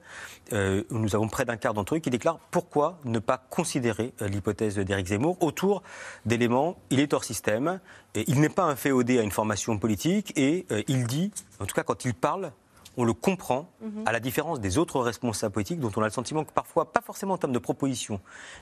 euh, 0.53 0.83
nous 0.91 1.15
avons 1.15 1.27
près 1.27 1.45
d'un 1.45 1.57
quart 1.57 1.73
d'entre 1.73 1.95
eux 1.95 1.99
qui 1.99 2.09
déclarent 2.09 2.39
pourquoi 2.51 2.99
ne 3.05 3.19
pas 3.19 3.37
considérer 3.49 4.13
euh, 4.21 4.27
l'hypothèse 4.27 4.77
d'Éric 4.77 5.07
Zemmour 5.07 5.37
autour 5.41 5.81
d'éléments. 6.25 6.77
Il 6.89 6.99
est 6.99 7.13
hors 7.13 7.23
système, 7.23 7.79
et 8.13 8.25
il 8.27 8.41
n'est 8.41 8.49
pas 8.49 8.65
un 8.65 8.75
féodé 8.75 9.19
à 9.19 9.21
une 9.21 9.31
formation 9.31 9.77
politique 9.77 10.33
et 10.37 10.65
il 10.87 11.07
dit, 11.07 11.31
en 11.59 11.65
tout 11.65 11.73
cas 11.73 11.83
quand 11.83 12.03
il 12.03 12.13
parle, 12.13 12.51
on 12.97 13.03
le 13.05 13.13
comprend, 13.13 13.69
Mhm. 13.81 14.03
à 14.05 14.11
la 14.11 14.19
différence 14.19 14.59
des 14.59 14.77
autres 14.77 14.99
responsables 14.99 15.53
politiques 15.53 15.79
dont 15.79 15.91
on 15.95 16.01
a 16.01 16.05
le 16.05 16.11
sentiment 16.11 16.43
que 16.43 16.51
parfois, 16.51 16.91
pas 16.91 17.01
forcément 17.01 17.33
en 17.35 17.37
termes 17.37 17.53
de 17.53 17.59
propositions, 17.59 18.19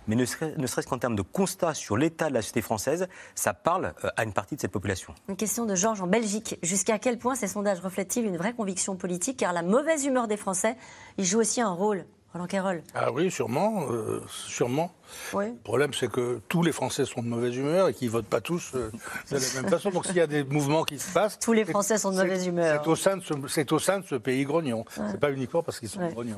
mais 0.08 0.16
ne 0.16 0.26
serait- 0.26 0.54
ne 0.58 0.68
serait-ce 0.68 0.88
qu'en 0.88 1.00
termes 1.00 1.16
de 1.16 1.22
constat 1.22 1.74
sur 1.74 1.98
l'état 1.98 2.30
de 2.30 2.34
la 2.34 2.42
société 2.42 2.62
française, 2.62 3.08
ça 3.36 3.54
parle 3.54 3.94
euh, 4.04 4.10
à 4.18 4.24
une 4.24 4.34
partie 4.34 4.56
de 4.56 4.62
cette 4.62 4.72
population. 4.72 5.14
Une 5.28 5.36
question 5.36 5.66
de 5.66 5.76
Georges 5.76 6.02
en 6.02 6.08
Belgique. 6.08 6.58
Jusqu'à 6.64 7.00
quel 7.00 7.18
point 7.18 7.36
ces 7.36 7.48
sondages 7.48 7.80
reflètent-ils 7.80 8.26
une 8.26 8.38
vraie 8.38 8.54
conviction 8.54 8.96
politique? 8.96 9.38
Car 9.38 9.54
la 9.54 9.64
mauvaise 9.64 10.06
humeur 10.06 10.28
des 10.28 10.38
Français, 10.38 10.78
il 11.18 11.26
joue 11.26 11.40
aussi 11.40 11.62
un 11.62 11.72
rôle. 11.72 12.06
Roland 12.34 12.46
Carroll. 12.48 12.84
Ah 12.94 13.12
oui, 13.12 13.32
sûrement, 13.32 13.86
euh, 13.90 14.22
sûrement. 14.30 14.92
Oui. 15.34 15.46
Le 15.48 15.56
problème, 15.64 15.94
c'est 15.96 16.12
que 16.12 16.40
tous 16.48 16.62
les 16.62 16.72
Français 16.72 17.06
sont 17.06 17.24
de 17.24 17.28
mauvaise 17.28 17.56
humeur 17.56 17.88
et 17.90 17.94
qu'ils 17.96 18.12
votent 18.12 18.28
pas 18.28 18.40
tous 18.42 18.72
euh, 18.76 18.92
de 19.32 19.36
la 19.38 19.62
même 19.62 19.72
façon. 19.72 19.90
Donc 19.90 20.06
s'il 20.06 20.16
y 20.16 20.22
a 20.22 20.28
des 20.28 20.44
mouvements 20.44 20.84
qui 20.84 21.00
se 21.00 21.12
passent, 21.12 21.40
Tous 21.40 21.54
les 21.54 21.66
Français 21.66 21.98
sont 21.98 22.12
de 22.12 22.18
mauvaise 22.18 22.46
humeur. 22.46 22.82
C'est 22.84 22.90
au 22.90 22.96
sein 22.96 23.18
de 23.18 23.24
ce, 23.24 23.34
c'est 23.48 23.72
au 23.72 23.80
sein 23.80 24.00
de 24.00 24.06
ce 24.06 24.14
pays 24.16 24.44
grognon. 24.46 24.86
Ouais. 24.98 25.06
C'est 25.10 25.20
pas 25.20 25.32
uniquement 25.32 25.64
parce 25.64 25.80
qu'ils 25.80 25.90
sont 25.90 26.02
Ouais. 26.02 26.12
grognons. 26.14 26.38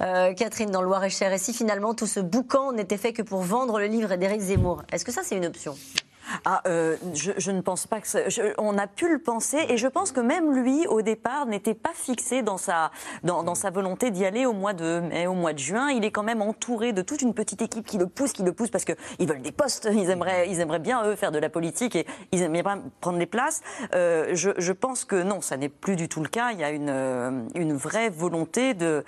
Euh, 0.00 0.34
Catherine, 0.34 0.70
dans 0.72 0.80
le 0.82 0.88
Loir-et-Cher, 0.88 1.32
et 1.32 1.38
si 1.38 1.52
finalement 1.54 1.94
tout 1.94 2.08
ce 2.08 2.18
boucan 2.18 2.72
n'était 2.72 2.96
fait 2.98 3.12
que 3.12 3.22
pour 3.22 3.42
vendre 3.42 3.78
le 3.78 3.86
livre 3.86 4.16
d'Éric 4.16 4.40
Zemmour, 4.40 4.82
est-ce 4.92 5.04
que 5.04 5.12
ça 5.12 5.22
c'est 5.22 5.36
une 5.36 5.46
option? 5.46 5.76
Ah, 6.44 6.62
euh, 6.66 6.96
je, 7.14 7.32
je 7.36 7.50
ne 7.50 7.60
pense 7.60 7.86
pas 7.86 8.00
que 8.00 8.06
ça- 8.08 8.28
je- 8.28 8.54
on 8.58 8.78
a 8.78 8.86
pu 8.86 9.10
le 9.10 9.18
penser 9.18 9.58
et 9.68 9.76
je 9.76 9.88
pense 9.88 10.12
que 10.12 10.20
même 10.20 10.52
lui 10.54 10.86
au 10.86 11.02
départ 11.02 11.46
n'était 11.46 11.74
pas 11.74 11.92
fixé 11.94 12.42
dans 12.42 12.56
sa 12.58 12.90
dans, 13.24 13.54
sa 13.54 13.70
volonté 13.70 14.10
d'y 14.10 14.24
aller 14.24 14.46
au 14.46 14.52
mois 14.52 14.72
de 14.72 15.00
mai, 15.00 15.26
au 15.26 15.34
mois 15.34 15.52
de 15.52 15.58
juin. 15.58 15.90
Il 15.90 16.04
est 16.04 16.10
quand 16.10 16.22
même 16.22 16.42
entouré 16.42 16.92
de 16.92 17.02
toute 17.02 17.22
une 17.22 17.34
petite 17.34 17.62
équipe 17.62 17.86
qui 17.86 17.98
le 17.98 18.06
pousse, 18.06 18.32
qui 18.32 18.42
le 18.42 18.52
pousse 18.52 18.70
parce 18.70 18.84
que 18.84 18.92
ils 19.18 19.28
veulent 19.28 19.42
des 19.42 19.52
postes, 19.52 19.88
ils 19.92 20.08
aimeraient 20.10 20.48
ils 20.48 20.60
aimeraient 20.60 20.78
bien 20.78 21.04
eux 21.04 21.16
faire 21.16 21.32
de 21.32 21.38
la 21.38 21.48
politique 21.48 21.96
et 21.96 22.06
ils 22.32 22.42
aimeraient 22.42 22.62
bien 22.62 22.82
prendre 23.00 23.18
les 23.18 23.26
places. 23.26 23.60
Euh, 23.94 24.30
je, 24.34 24.50
je 24.56 24.72
pense 24.72 25.04
que 25.04 25.22
non, 25.22 25.40
ça 25.40 25.56
n'est 25.56 25.68
plus 25.68 25.96
du 25.96 26.08
tout 26.08 26.22
le 26.22 26.28
cas. 26.28 26.52
Il 26.52 26.60
y 26.60 26.64
a 26.64 26.70
une 26.70 26.88
euh, 26.90 27.42
une 27.54 27.74
vraie 27.74 28.08
volonté 28.10 28.74
de 28.74 29.04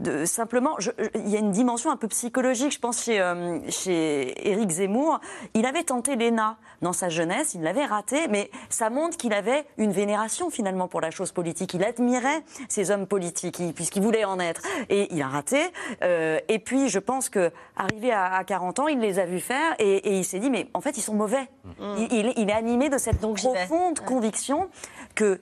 de 0.00 0.24
simplement 0.26 0.76
il 1.14 1.28
y 1.28 1.36
a 1.36 1.38
une 1.38 1.50
dimension 1.50 1.90
un 1.90 1.96
peu 1.96 2.08
psychologique, 2.08 2.72
je 2.72 2.78
pense 2.78 3.02
chez 3.04 3.20
euh, 3.20 3.58
chez 3.70 4.48
Éric 4.50 4.70
Zemmour. 4.70 5.20
Il 5.54 5.64
avait 5.66 5.84
tenté 5.84 6.16
l'ENA 6.16 6.57
dans 6.80 6.92
sa 6.92 7.08
jeunesse, 7.08 7.54
il 7.54 7.62
l'avait 7.62 7.84
raté, 7.84 8.28
mais 8.28 8.50
ça 8.70 8.88
montre 8.88 9.16
qu'il 9.16 9.32
avait 9.34 9.66
une 9.78 9.90
vénération 9.90 10.48
finalement 10.48 10.86
pour 10.86 11.00
la 11.00 11.10
chose 11.10 11.32
politique. 11.32 11.74
Il 11.74 11.82
admirait 11.82 12.42
ces 12.68 12.90
hommes 12.92 13.06
politiques, 13.08 13.58
il- 13.58 13.74
puisqu'il 13.74 14.02
voulait 14.02 14.24
en 14.24 14.38
être. 14.38 14.62
Et 14.88 15.12
il 15.12 15.20
a 15.22 15.26
raté. 15.28 15.60
Euh, 16.02 16.38
et 16.48 16.58
puis, 16.60 16.88
je 16.88 16.98
pense 17.00 17.28
que 17.28 17.50
arrivé 17.76 18.12
à, 18.12 18.32
à 18.34 18.44
40 18.44 18.78
ans, 18.78 18.86
il 18.88 19.00
les 19.00 19.18
a 19.18 19.26
vus 19.26 19.40
faire 19.40 19.74
et, 19.80 19.96
et 20.08 20.18
il 20.18 20.24
s'est 20.24 20.38
dit, 20.38 20.50
mais 20.50 20.68
en 20.72 20.80
fait, 20.80 20.96
ils 20.96 21.02
sont 21.02 21.14
mauvais. 21.14 21.48
Il, 21.80 22.08
il 22.12 22.26
est- 22.28 22.34
il 22.36 22.48
est 22.48 22.52
animé 22.54 22.88
de 22.88 22.98
cette 22.98 23.20
profonde 23.66 23.98
conviction 24.00 24.68
que 25.16 25.40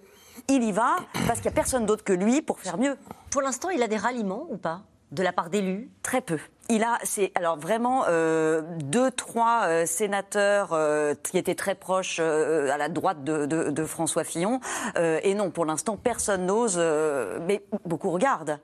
il 0.48 0.62
y 0.62 0.72
va 0.72 0.96
parce 1.26 1.40
qu'il 1.40 1.50
n'y 1.50 1.54
a 1.54 1.56
personne 1.56 1.86
d'autre 1.86 2.04
que 2.04 2.12
lui 2.12 2.40
pour 2.40 2.60
faire 2.60 2.78
mieux. 2.78 2.96
Pour 3.30 3.42
l'instant, 3.42 3.68
il 3.70 3.82
a 3.82 3.88
des 3.88 3.96
ralliements 3.96 4.46
ou 4.48 4.56
pas? 4.56 4.82
De 5.12 5.22
la 5.22 5.32
part 5.32 5.50
d'élus 5.50 5.88
Très 6.02 6.20
peu. 6.20 6.38
Il 6.68 6.82
a, 6.82 6.98
c'est 7.04 7.30
alors 7.36 7.56
vraiment 7.56 8.04
euh, 8.08 8.60
deux, 8.82 9.10
trois 9.12 9.62
euh, 9.66 9.86
sénateurs 9.86 10.72
euh, 10.72 11.14
qui 11.22 11.38
étaient 11.38 11.54
très 11.54 11.76
proches 11.76 12.18
euh, 12.20 12.70
à 12.72 12.76
la 12.76 12.88
droite 12.88 13.22
de, 13.22 13.46
de- 13.46 13.70
de 13.70 13.84
François 13.84 14.24
Fillon. 14.24 14.60
Euh, 14.96 15.20
et 15.22 15.34
non, 15.34 15.50
pour 15.52 15.64
l'instant, 15.64 15.96
personne 15.96 16.46
n'ose, 16.46 16.74
euh, 16.76 17.38
mais 17.46 17.62
beaucoup 17.84 18.10
regardent. 18.10 18.58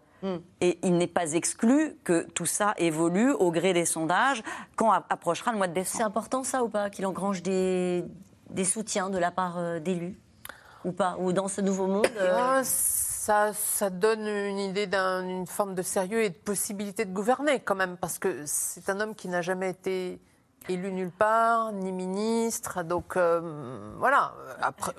Et 0.61 0.79
il 0.85 0.97
n'est 0.99 1.09
pas 1.09 1.33
exclu 1.33 1.97
que 2.05 2.23
tout 2.31 2.47
ça 2.47 2.75
évolue 2.79 3.33
au 3.33 3.51
gré 3.51 3.73
des 3.73 3.85
sondages 3.85 4.45
quand 4.77 4.93
approchera 4.93 5.51
le 5.51 5.59
mois 5.59 5.67
de 5.67 5.75
décembre. 5.75 5.97
C'est 5.99 6.05
important 6.05 6.45
ça 6.45 6.63
ou 6.63 6.69
pas 6.69 6.91
Qu'il 6.91 7.07
engrange 7.07 7.43
des, 7.43 8.05
des 8.51 8.65
soutiens 8.65 9.11
de 9.11 9.19
la 9.19 9.33
part 9.33 9.81
d'élus? 9.81 10.17
Ou 10.85 10.93
pas? 10.93 11.17
Ou 11.19 11.33
dans 11.33 11.49
ce 11.49 11.61
nouveau 11.61 11.89
monde 11.89 12.07
euh, 12.21 12.37
Ah, 12.39 12.63
ça, 13.25 13.53
ça 13.53 13.89
donne 13.89 14.27
une 14.27 14.59
idée 14.59 14.89
d'une 14.89 15.47
forme 15.47 15.77
de 15.77 15.83
sérieux 15.83 16.25
et 16.25 16.31
de 16.31 16.35
possibilité 16.35 17.05
de 17.05 17.13
gouverner 17.13 17.61
quand 17.61 17.77
même, 17.77 17.97
parce 17.97 18.19
que 18.19 18.43
c'est 18.47 18.91
un 18.91 18.99
homme 18.99 19.15
qui 19.15 19.29
n'a 19.29 19.43
jamais 19.43 19.71
été 19.71 20.21
élu 20.69 20.91
nulle 20.91 21.13
part, 21.13 21.71
ni 21.71 21.93
ministre. 21.93 22.83
Donc 22.83 23.17
euh, 23.17 23.95
voilà, 23.99 24.35
après, 24.61 24.93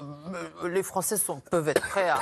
euh, 0.64 0.70
les 0.70 0.84
Français 0.84 1.18
sont, 1.18 1.42
peuvent 1.42 1.68
être 1.68 1.82
prêts 1.82 2.08
à, 2.08 2.20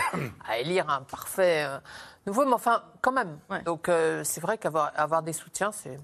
à 0.50 0.58
élire 0.58 0.90
un 0.90 1.04
parfait 1.04 1.66
euh, 1.68 1.78
nouveau, 2.26 2.46
mais 2.46 2.54
enfin 2.54 2.82
quand 3.02 3.12
même. 3.12 3.38
Donc 3.66 3.88
c'est 4.24 4.42
vrai 4.42 4.58
qu'avoir 4.58 4.92
avoir 4.96 5.22
des 5.22 5.34
soutiens, 5.34 5.72
c'est... 5.72 6.00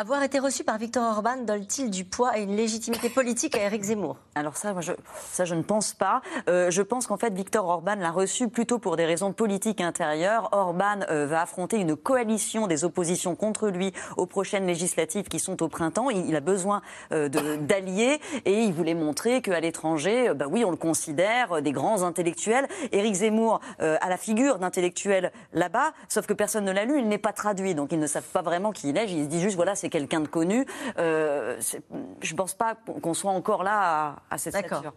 Avoir 0.00 0.22
été 0.22 0.38
reçu 0.38 0.62
par 0.62 0.78
Victor 0.78 1.02
Orban 1.02 1.38
donne-t-il 1.38 1.90
du 1.90 2.04
poids 2.04 2.38
et 2.38 2.44
une 2.44 2.54
légitimité 2.54 3.08
politique 3.08 3.56
à 3.56 3.64
Éric 3.64 3.82
Zemmour? 3.82 4.16
Alors 4.36 4.56
ça, 4.56 4.72
moi, 4.72 4.80
je, 4.80 4.92
ça, 5.32 5.44
je 5.44 5.56
ne 5.56 5.62
pense 5.62 5.92
pas. 5.92 6.22
Euh, 6.48 6.70
je 6.70 6.82
pense 6.82 7.08
qu'en 7.08 7.16
fait, 7.16 7.34
Victor 7.34 7.66
Orban 7.66 7.96
l'a 7.96 8.12
reçu 8.12 8.46
plutôt 8.46 8.78
pour 8.78 8.96
des 8.96 9.04
raisons 9.04 9.32
politiques 9.32 9.80
intérieures. 9.80 10.50
Orban 10.52 11.00
euh, 11.10 11.26
va 11.26 11.42
affronter 11.42 11.78
une 11.78 11.96
coalition 11.96 12.68
des 12.68 12.84
oppositions 12.84 13.34
contre 13.34 13.70
lui 13.70 13.92
aux 14.16 14.26
prochaines 14.26 14.68
législatives 14.68 15.26
qui 15.26 15.40
sont 15.40 15.64
au 15.64 15.68
printemps. 15.68 16.10
Il, 16.10 16.36
a 16.36 16.40
besoin 16.40 16.80
euh, 17.10 17.28
d'alliés 17.28 18.20
et 18.44 18.62
il 18.62 18.72
voulait 18.72 18.94
montrer 18.94 19.42
qu'à 19.42 19.58
l'étranger, 19.58 20.32
bah 20.32 20.46
oui, 20.48 20.64
on 20.64 20.70
le 20.70 20.76
considère 20.76 21.60
des 21.60 21.72
grands 21.72 22.04
intellectuels. 22.04 22.68
Éric 22.92 23.14
Zemmour 23.16 23.58
a 23.80 24.08
la 24.08 24.16
figure 24.16 24.60
d'intellectuel 24.60 25.32
là-bas, 25.54 25.92
sauf 26.08 26.26
que 26.26 26.34
personne 26.34 26.64
ne 26.66 26.70
l'a 26.70 26.84
lu, 26.84 27.00
il 27.00 27.08
n'est 27.08 27.18
pas 27.18 27.32
traduit, 27.32 27.74
donc 27.74 27.90
ils 27.90 27.98
ne 27.98 28.06
savent 28.06 28.22
pas 28.22 28.42
vraiment 28.42 28.70
qui 28.70 28.90
il 28.90 28.96
est. 28.96 29.08
Juste, 29.08 29.56
voilà, 29.56 29.74
c'est 29.74 29.87
quelqu'un 29.88 30.20
de 30.20 30.28
connu. 30.28 30.66
Euh, 30.98 31.56
c'est- 31.60 31.82
je 32.22 32.32
ne 32.32 32.36
pense 32.36 32.54
pas 32.54 32.76
qu'on 33.02 33.14
soit 33.14 33.32
encore 33.32 33.62
là 33.62 34.16
à, 34.30 34.34
à 34.34 34.38
cette 34.38 34.52
D'accord. 34.54 34.78
stature. 34.78 34.94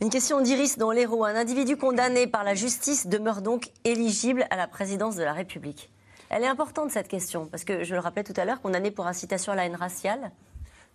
Une 0.00 0.10
question 0.10 0.40
d'Iris 0.40 0.78
dans 0.78 0.92
l'Hérault. 0.92 1.24
Un 1.24 1.34
individu 1.34 1.76
condamné 1.76 2.26
par 2.26 2.44
la 2.44 2.54
justice 2.54 3.06
demeure 3.08 3.42
donc 3.42 3.70
éligible 3.84 4.46
à 4.50 4.56
la 4.56 4.68
présidence 4.68 5.16
de 5.16 5.24
la 5.24 5.32
République. 5.32 5.90
Elle 6.30 6.44
est 6.44 6.48
importante 6.48 6.90
cette 6.90 7.08
question, 7.08 7.46
parce 7.46 7.64
que 7.64 7.84
je 7.84 7.94
le 7.94 8.00
rappelais 8.00 8.22
tout 8.22 8.34
à 8.36 8.44
l'heure, 8.44 8.60
condamné 8.60 8.90
pour 8.90 9.06
incitation 9.06 9.52
à 9.52 9.56
la 9.56 9.64
haine 9.64 9.74
raciale. 9.76 10.30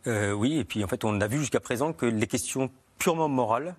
Euh, 0.08 0.32
oui, 0.32 0.60
et 0.60 0.64
puis 0.64 0.84
en 0.84 0.88
fait, 0.88 1.04
on 1.04 1.20
a 1.22 1.28
vu 1.28 1.40
jusqu'à 1.40 1.60
présent 1.60 1.92
que 1.92 2.06
les 2.06 2.28
questions 2.28 2.70
purement 3.00 3.28
morales 3.28 3.76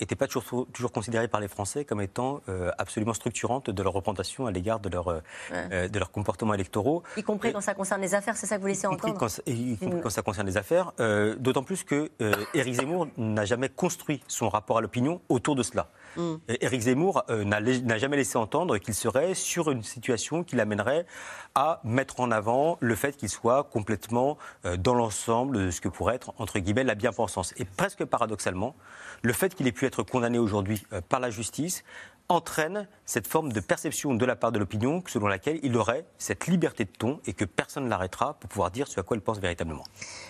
n'étaient 0.00 0.16
pas 0.16 0.26
toujours, 0.26 0.66
toujours 0.72 0.92
considérées 0.92 1.28
par 1.28 1.40
les 1.40 1.48
Français 1.48 1.84
comme 1.84 2.00
étant 2.00 2.40
euh, 2.48 2.70
absolument 2.78 3.14
structurantes 3.14 3.70
de 3.70 3.82
leur 3.82 3.92
représentation 3.92 4.46
à 4.46 4.50
l'égard 4.50 4.80
de 4.80 4.94
euh, 4.96 5.20
Ouais. 5.50 5.68
euh, 5.72 5.88
de 5.88 5.98
leurs 5.98 6.10
comportements 6.10 6.54
électoraux. 6.54 7.02
Y 7.16 7.22
compris 7.22 7.52
quand 7.52 7.60
ça 7.60 7.74
concerne 7.74 8.00
les 8.00 8.14
affaires, 8.14 8.36
c'est 8.36 8.46
ça 8.46 8.56
que 8.56 8.62
vous 8.62 8.66
laissez 8.68 8.84
Y 8.86 8.86
entendre 8.86 9.18
quand, 9.18 9.40
y 9.46 9.76
compris 9.76 10.00
quand 10.00 10.10
ça 10.10 10.22
concerne 10.22 10.46
les 10.46 10.56
affaires, 10.56 10.92
d'autant 11.38 11.62
plus 11.62 11.84
que 11.84 12.10
Éric 12.54 12.74
Zemmour 12.74 13.08
n'a 13.16 13.44
jamais 13.44 13.68
construit 13.68 14.22
son 14.26 14.48
rapport 14.48 14.78
à 14.78 14.80
l'opinion 14.80 15.20
autour 15.28 15.54
de 15.54 15.62
cela. 15.62 15.88
Mm. 16.16 16.36
Éric 16.60 16.80
Zemmour 16.82 17.24
euh, 17.30 17.44
n'a 17.44 17.98
jamais 17.98 18.16
laissé 18.16 18.36
entendre 18.38 18.78
qu'il 18.78 18.94
serait 18.94 19.34
sur 19.34 19.70
une 19.70 19.82
situation 19.82 20.44
qui 20.44 20.56
l'amènerait 20.56 21.06
à 21.54 21.80
mettre 21.84 22.20
en 22.20 22.30
avant 22.30 22.76
le 22.80 22.94
fait 22.94 23.16
qu'il 23.16 23.28
soit 23.28 23.64
complètement 23.64 24.38
euh, 24.64 24.76
dans 24.76 24.94
l'ensemble 24.94 25.66
de 25.66 25.70
ce 25.70 25.80
que 25.80 25.88
pourrait 25.88 26.16
être, 26.16 26.32
entre 26.38 26.58
guillemets, 26.58 26.84
la 26.84 26.94
bien-pensance. 26.94 27.54
Et 27.58 27.64
presque 27.64 28.04
paradoxalement, 28.04 28.74
le 29.22 29.32
fait 29.32 29.54
qu'il 29.54 29.66
ait 29.66 29.72
pu 29.72 29.86
être 29.86 30.02
condamné 30.02 30.38
aujourd'hui 30.38 30.86
euh, 30.92 31.00
par 31.06 31.20
la 31.20 31.30
justice 31.30 31.84
entraîne 32.28 32.88
cette 33.04 33.26
forme 33.26 33.52
de 33.52 33.60
perception 33.60 34.14
de 34.14 34.24
la 34.24 34.36
part 34.36 34.52
de 34.52 34.58
l'opinion 34.58 35.02
selon 35.06 35.26
laquelle 35.26 35.60
il 35.62 35.76
aurait 35.76 36.06
cette 36.18 36.46
liberté 36.46 36.84
de 36.84 36.90
ton 36.90 37.20
et 37.26 37.32
que 37.32 37.44
personne 37.44 37.84
ne 37.84 37.88
l'arrêtera 37.88 38.34
pour 38.34 38.48
pouvoir 38.48 38.70
dire 38.70 38.88
ce 38.88 38.98
à 38.98 39.02
quoi 39.02 39.16
il 39.16 39.20
pense 39.20 39.38
véritablement. 39.38 39.84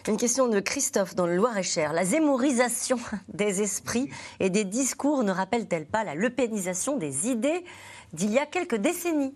Une 0.06 0.16
question 0.16 0.48
de 0.48 0.60
Christophe 0.60 1.14
dans 1.14 1.26
le 1.26 1.36
Loir-et-Cher. 1.36 1.92
La 1.92 2.04
zémorisation 2.04 2.98
des 3.28 3.62
esprits 3.62 4.10
et 4.40 4.50
des 4.50 4.64
discours 4.64 5.24
ne 5.24 5.32
rappelle-t-elle 5.32 5.86
pas 5.86 6.04
la 6.04 6.14
lepénisation 6.14 6.96
des 6.96 7.28
idées 7.28 7.64
d'il 8.12 8.30
y 8.30 8.38
a 8.38 8.46
quelques 8.46 8.76
décennies? 8.76 9.34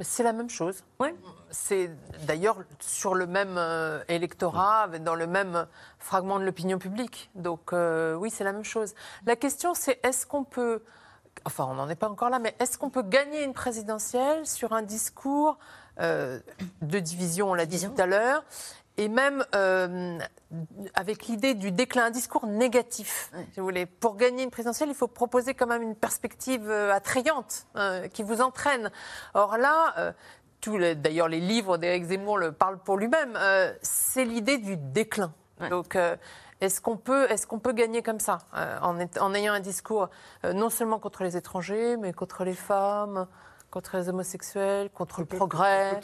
Mais 0.00 0.04
c'est 0.04 0.22
la 0.22 0.32
même 0.32 0.48
chose. 0.48 0.82
Ouais. 0.98 1.14
C'est 1.50 1.90
d'ailleurs 2.26 2.56
sur 2.78 3.14
le 3.14 3.26
même 3.26 3.56
euh, 3.58 4.02
électorat, 4.08 4.88
dans 4.88 5.14
le 5.14 5.26
même 5.26 5.66
fragment 5.98 6.38
de 6.38 6.44
l'opinion 6.44 6.78
publique. 6.78 7.28
Donc 7.34 7.74
euh, 7.74 8.14
oui, 8.14 8.30
c'est 8.30 8.44
la 8.44 8.52
même 8.52 8.64
chose. 8.64 8.94
La 9.26 9.36
question, 9.36 9.74
c'est 9.74 10.00
est-ce 10.02 10.26
qu'on 10.26 10.42
peut, 10.42 10.82
enfin 11.44 11.66
on 11.70 11.74
n'en 11.74 11.88
est 11.88 11.96
pas 11.96 12.08
encore 12.08 12.30
là, 12.30 12.38
mais 12.38 12.54
est-ce 12.58 12.78
qu'on 12.78 12.90
peut 12.90 13.02
gagner 13.02 13.44
une 13.44 13.54
présidentielle 13.54 14.46
sur 14.46 14.72
un 14.72 14.82
discours 14.82 15.58
euh, 16.00 16.38
de 16.82 16.98
division, 16.98 17.50
on 17.50 17.54
l'a 17.54 17.66
dit 17.66 17.80
tout 17.80 18.00
à 18.00 18.06
l'heure, 18.06 18.44
et 18.96 19.08
même 19.08 19.44
euh, 19.54 20.18
avec 20.94 21.26
l'idée 21.26 21.54
du 21.54 21.72
déclin, 21.72 22.06
un 22.06 22.10
discours 22.10 22.46
négatif, 22.46 23.30
si 23.52 23.60
vous 23.60 23.64
voulez. 23.66 23.86
Pour 23.86 24.16
gagner 24.16 24.42
une 24.42 24.50
présidentielle, 24.50 24.88
il 24.90 24.94
faut 24.94 25.08
proposer 25.08 25.54
quand 25.54 25.66
même 25.66 25.82
une 25.82 25.96
perspective 25.96 26.68
euh, 26.68 26.92
attrayante, 26.92 27.66
euh, 27.76 28.08
qui 28.08 28.22
vous 28.22 28.40
entraîne. 28.40 28.90
Or 29.34 29.56
là, 29.56 30.12
les- 30.66 30.94
d'ailleurs 30.94 31.28
les 31.28 31.40
livres 31.40 31.78
d'Éric 31.78 32.04
Zemmour 32.04 32.36
le 32.38 32.52
parlent 32.52 32.78
pour 32.78 32.96
lui-même, 32.98 33.38
c'est 33.82 34.24
l'idée 34.24 34.58
du 34.58 34.76
déclin. 34.76 35.32
Donc, 35.70 35.96
est-ce 36.60 36.80
qu'on 36.80 36.96
peut, 36.96 37.30
est 37.30 37.46
qu'on 37.46 37.58
peut 37.58 37.72
gagner 37.72 38.02
comme 38.02 38.20
ça, 38.20 38.38
euh, 38.54 38.78
en, 38.82 39.34
ayant 39.34 39.52
un 39.52 39.60
discours 39.60 40.10
euh, 40.44 40.52
non 40.52 40.70
seulement 40.70 40.98
contre 40.98 41.22
les 41.22 41.36
étrangers, 41.36 41.96
mais 41.96 42.12
contre 42.12 42.44
les 42.44 42.54
femmes, 42.54 43.26
contre 43.70 43.96
les 43.96 44.08
homosexuels, 44.08 44.90
contre 44.92 45.20
le 45.20 45.26
progrès, 45.26 46.00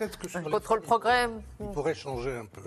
contre 0.51 0.77
le 0.77 0.81
progrès. 0.81 1.29
Il 1.61 1.67
pourrait 1.73 1.95
changer 1.95 2.31
un 2.37 2.45
peu. 2.47 2.61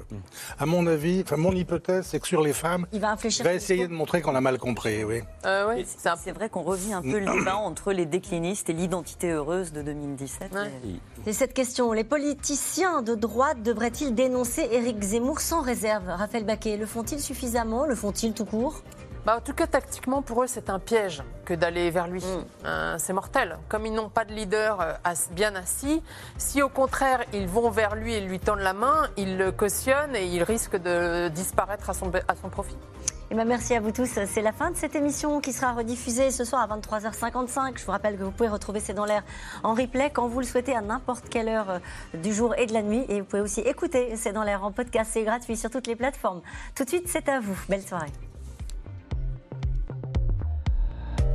À 0.57 0.65
mon 0.65 0.85
avis, 0.87 1.21
enfin 1.23 1.37
mon 1.37 1.51
hypothèse, 1.53 2.05
c'est 2.07 2.19
que 2.19 2.27
sur 2.27 2.41
les 2.41 2.53
femmes, 2.53 2.85
il 2.91 2.99
va 2.99 3.11
infléchir. 3.11 3.45
va 3.45 3.53
essayer 3.53 3.87
de 3.87 3.93
montrer 3.93 4.21
qu'on 4.21 4.35
a 4.35 4.41
mal 4.41 4.57
compris, 4.57 5.03
oui. 5.05 5.21
Euh, 5.45 5.71
Et 5.75 5.85
c'est 5.85 6.31
vrai 6.31 6.49
qu'on 6.49 6.63
revit 6.63 6.93
un 6.93 7.01
peu 7.01 7.19
le 7.19 7.25
débat 7.39 7.55
entre 7.55 7.93
les 7.93 8.05
déclinistes 8.05 8.69
et 8.69 8.73
l'identité 8.73 9.31
heureuse 9.31 9.71
de 9.71 9.81
2017. 9.81 10.51
Et- 10.85 10.95
C'est 11.25 11.33
cette 11.33 11.53
question. 11.53 11.91
Les 11.93 12.03
politiciens 12.03 13.01
de 13.01 13.15
droite 13.15 13.61
devraient-ils 13.63 14.13
dénoncer 14.13 14.67
Éric 14.71 15.01
Zemmour 15.01 15.39
sans 15.39 15.61
réserve? 15.61 16.07
Raphaël 16.07 16.45
Baquet, 16.45 16.77
le 16.77 16.85
font-ils 16.85 17.19
suffisamment? 17.21 17.85
Le 17.85 17.95
font-ils 17.95 18.33
tout 18.33 18.45
court? 18.45 18.81
Bah, 19.29 19.37
en 19.37 19.41
tout 19.41 19.53
cas, 19.53 19.67
tactiquement, 19.67 20.23
pour 20.23 20.41
eux, 20.41 20.47
c'est 20.47 20.71
un 20.71 20.79
piège 20.79 21.21
que 21.45 21.53
d'aller 21.53 21.91
vers 21.91 22.07
lui. 22.07 22.23
Euh, 22.65 22.95
c'est 22.97 23.13
mortel. 23.13 23.59
Comme 23.67 23.85
ils 23.85 23.93
n'ont 23.93 24.09
pas 24.09 24.25
de 24.25 24.33
leader 24.33 24.81
euh, 24.81 25.13
bien 25.33 25.53
assis, 25.53 26.01
si 26.39 26.63
au 26.63 26.69
contraire 26.69 27.23
ils 27.31 27.47
vont 27.47 27.69
vers 27.69 27.93
lui 27.93 28.15
et 28.15 28.21
lui 28.21 28.39
tendent 28.39 28.61
la 28.61 28.73
main, 28.73 29.07
ils 29.17 29.37
le 29.37 29.51
cautionnent 29.51 30.15
et 30.15 30.25
il 30.25 30.41
risque 30.41 30.77
de 30.77 31.27
disparaître 31.27 31.91
à 31.91 31.93
son, 31.93 32.11
à 32.27 32.35
son 32.41 32.49
profit. 32.49 32.75
Eh 33.29 33.35
ben, 33.35 33.45
merci 33.45 33.75
à 33.75 33.79
vous 33.79 33.91
tous. 33.91 34.09
C'est 34.25 34.41
la 34.41 34.51
fin 34.51 34.71
de 34.71 34.75
cette 34.75 34.95
émission 34.95 35.41
qui 35.41 35.53
sera 35.53 35.73
rediffusée 35.73 36.31
ce 36.31 36.43
soir 36.43 36.63
à 36.67 36.79
23h55. 36.79 37.77
Je 37.77 37.85
vous 37.85 37.91
rappelle 37.91 38.17
que 38.17 38.23
vous 38.23 38.31
pouvez 38.31 38.49
retrouver 38.49 38.79
C'est 38.79 38.95
dans 38.95 39.05
l'air 39.05 39.21
en 39.61 39.75
replay 39.75 40.09
quand 40.09 40.27
vous 40.27 40.39
le 40.39 40.45
souhaitez 40.47 40.75
à 40.75 40.81
n'importe 40.81 41.29
quelle 41.29 41.49
heure 41.49 41.69
euh, 41.69 41.79
du 42.15 42.33
jour 42.33 42.55
et 42.57 42.65
de 42.65 42.73
la 42.73 42.81
nuit. 42.81 43.05
Et 43.09 43.21
vous 43.21 43.27
pouvez 43.27 43.43
aussi 43.43 43.59
écouter 43.59 44.15
C'est 44.15 44.33
dans 44.33 44.43
l'air 44.43 44.63
en 44.63 44.71
podcast. 44.71 45.11
C'est 45.13 45.23
gratuit 45.23 45.55
sur 45.55 45.69
toutes 45.69 45.85
les 45.85 45.95
plateformes. 45.95 46.41
Tout 46.73 46.83
de 46.83 46.89
suite, 46.89 47.07
c'est 47.07 47.29
à 47.29 47.39
vous. 47.39 47.59
Belle 47.69 47.83
soirée. 47.83 48.09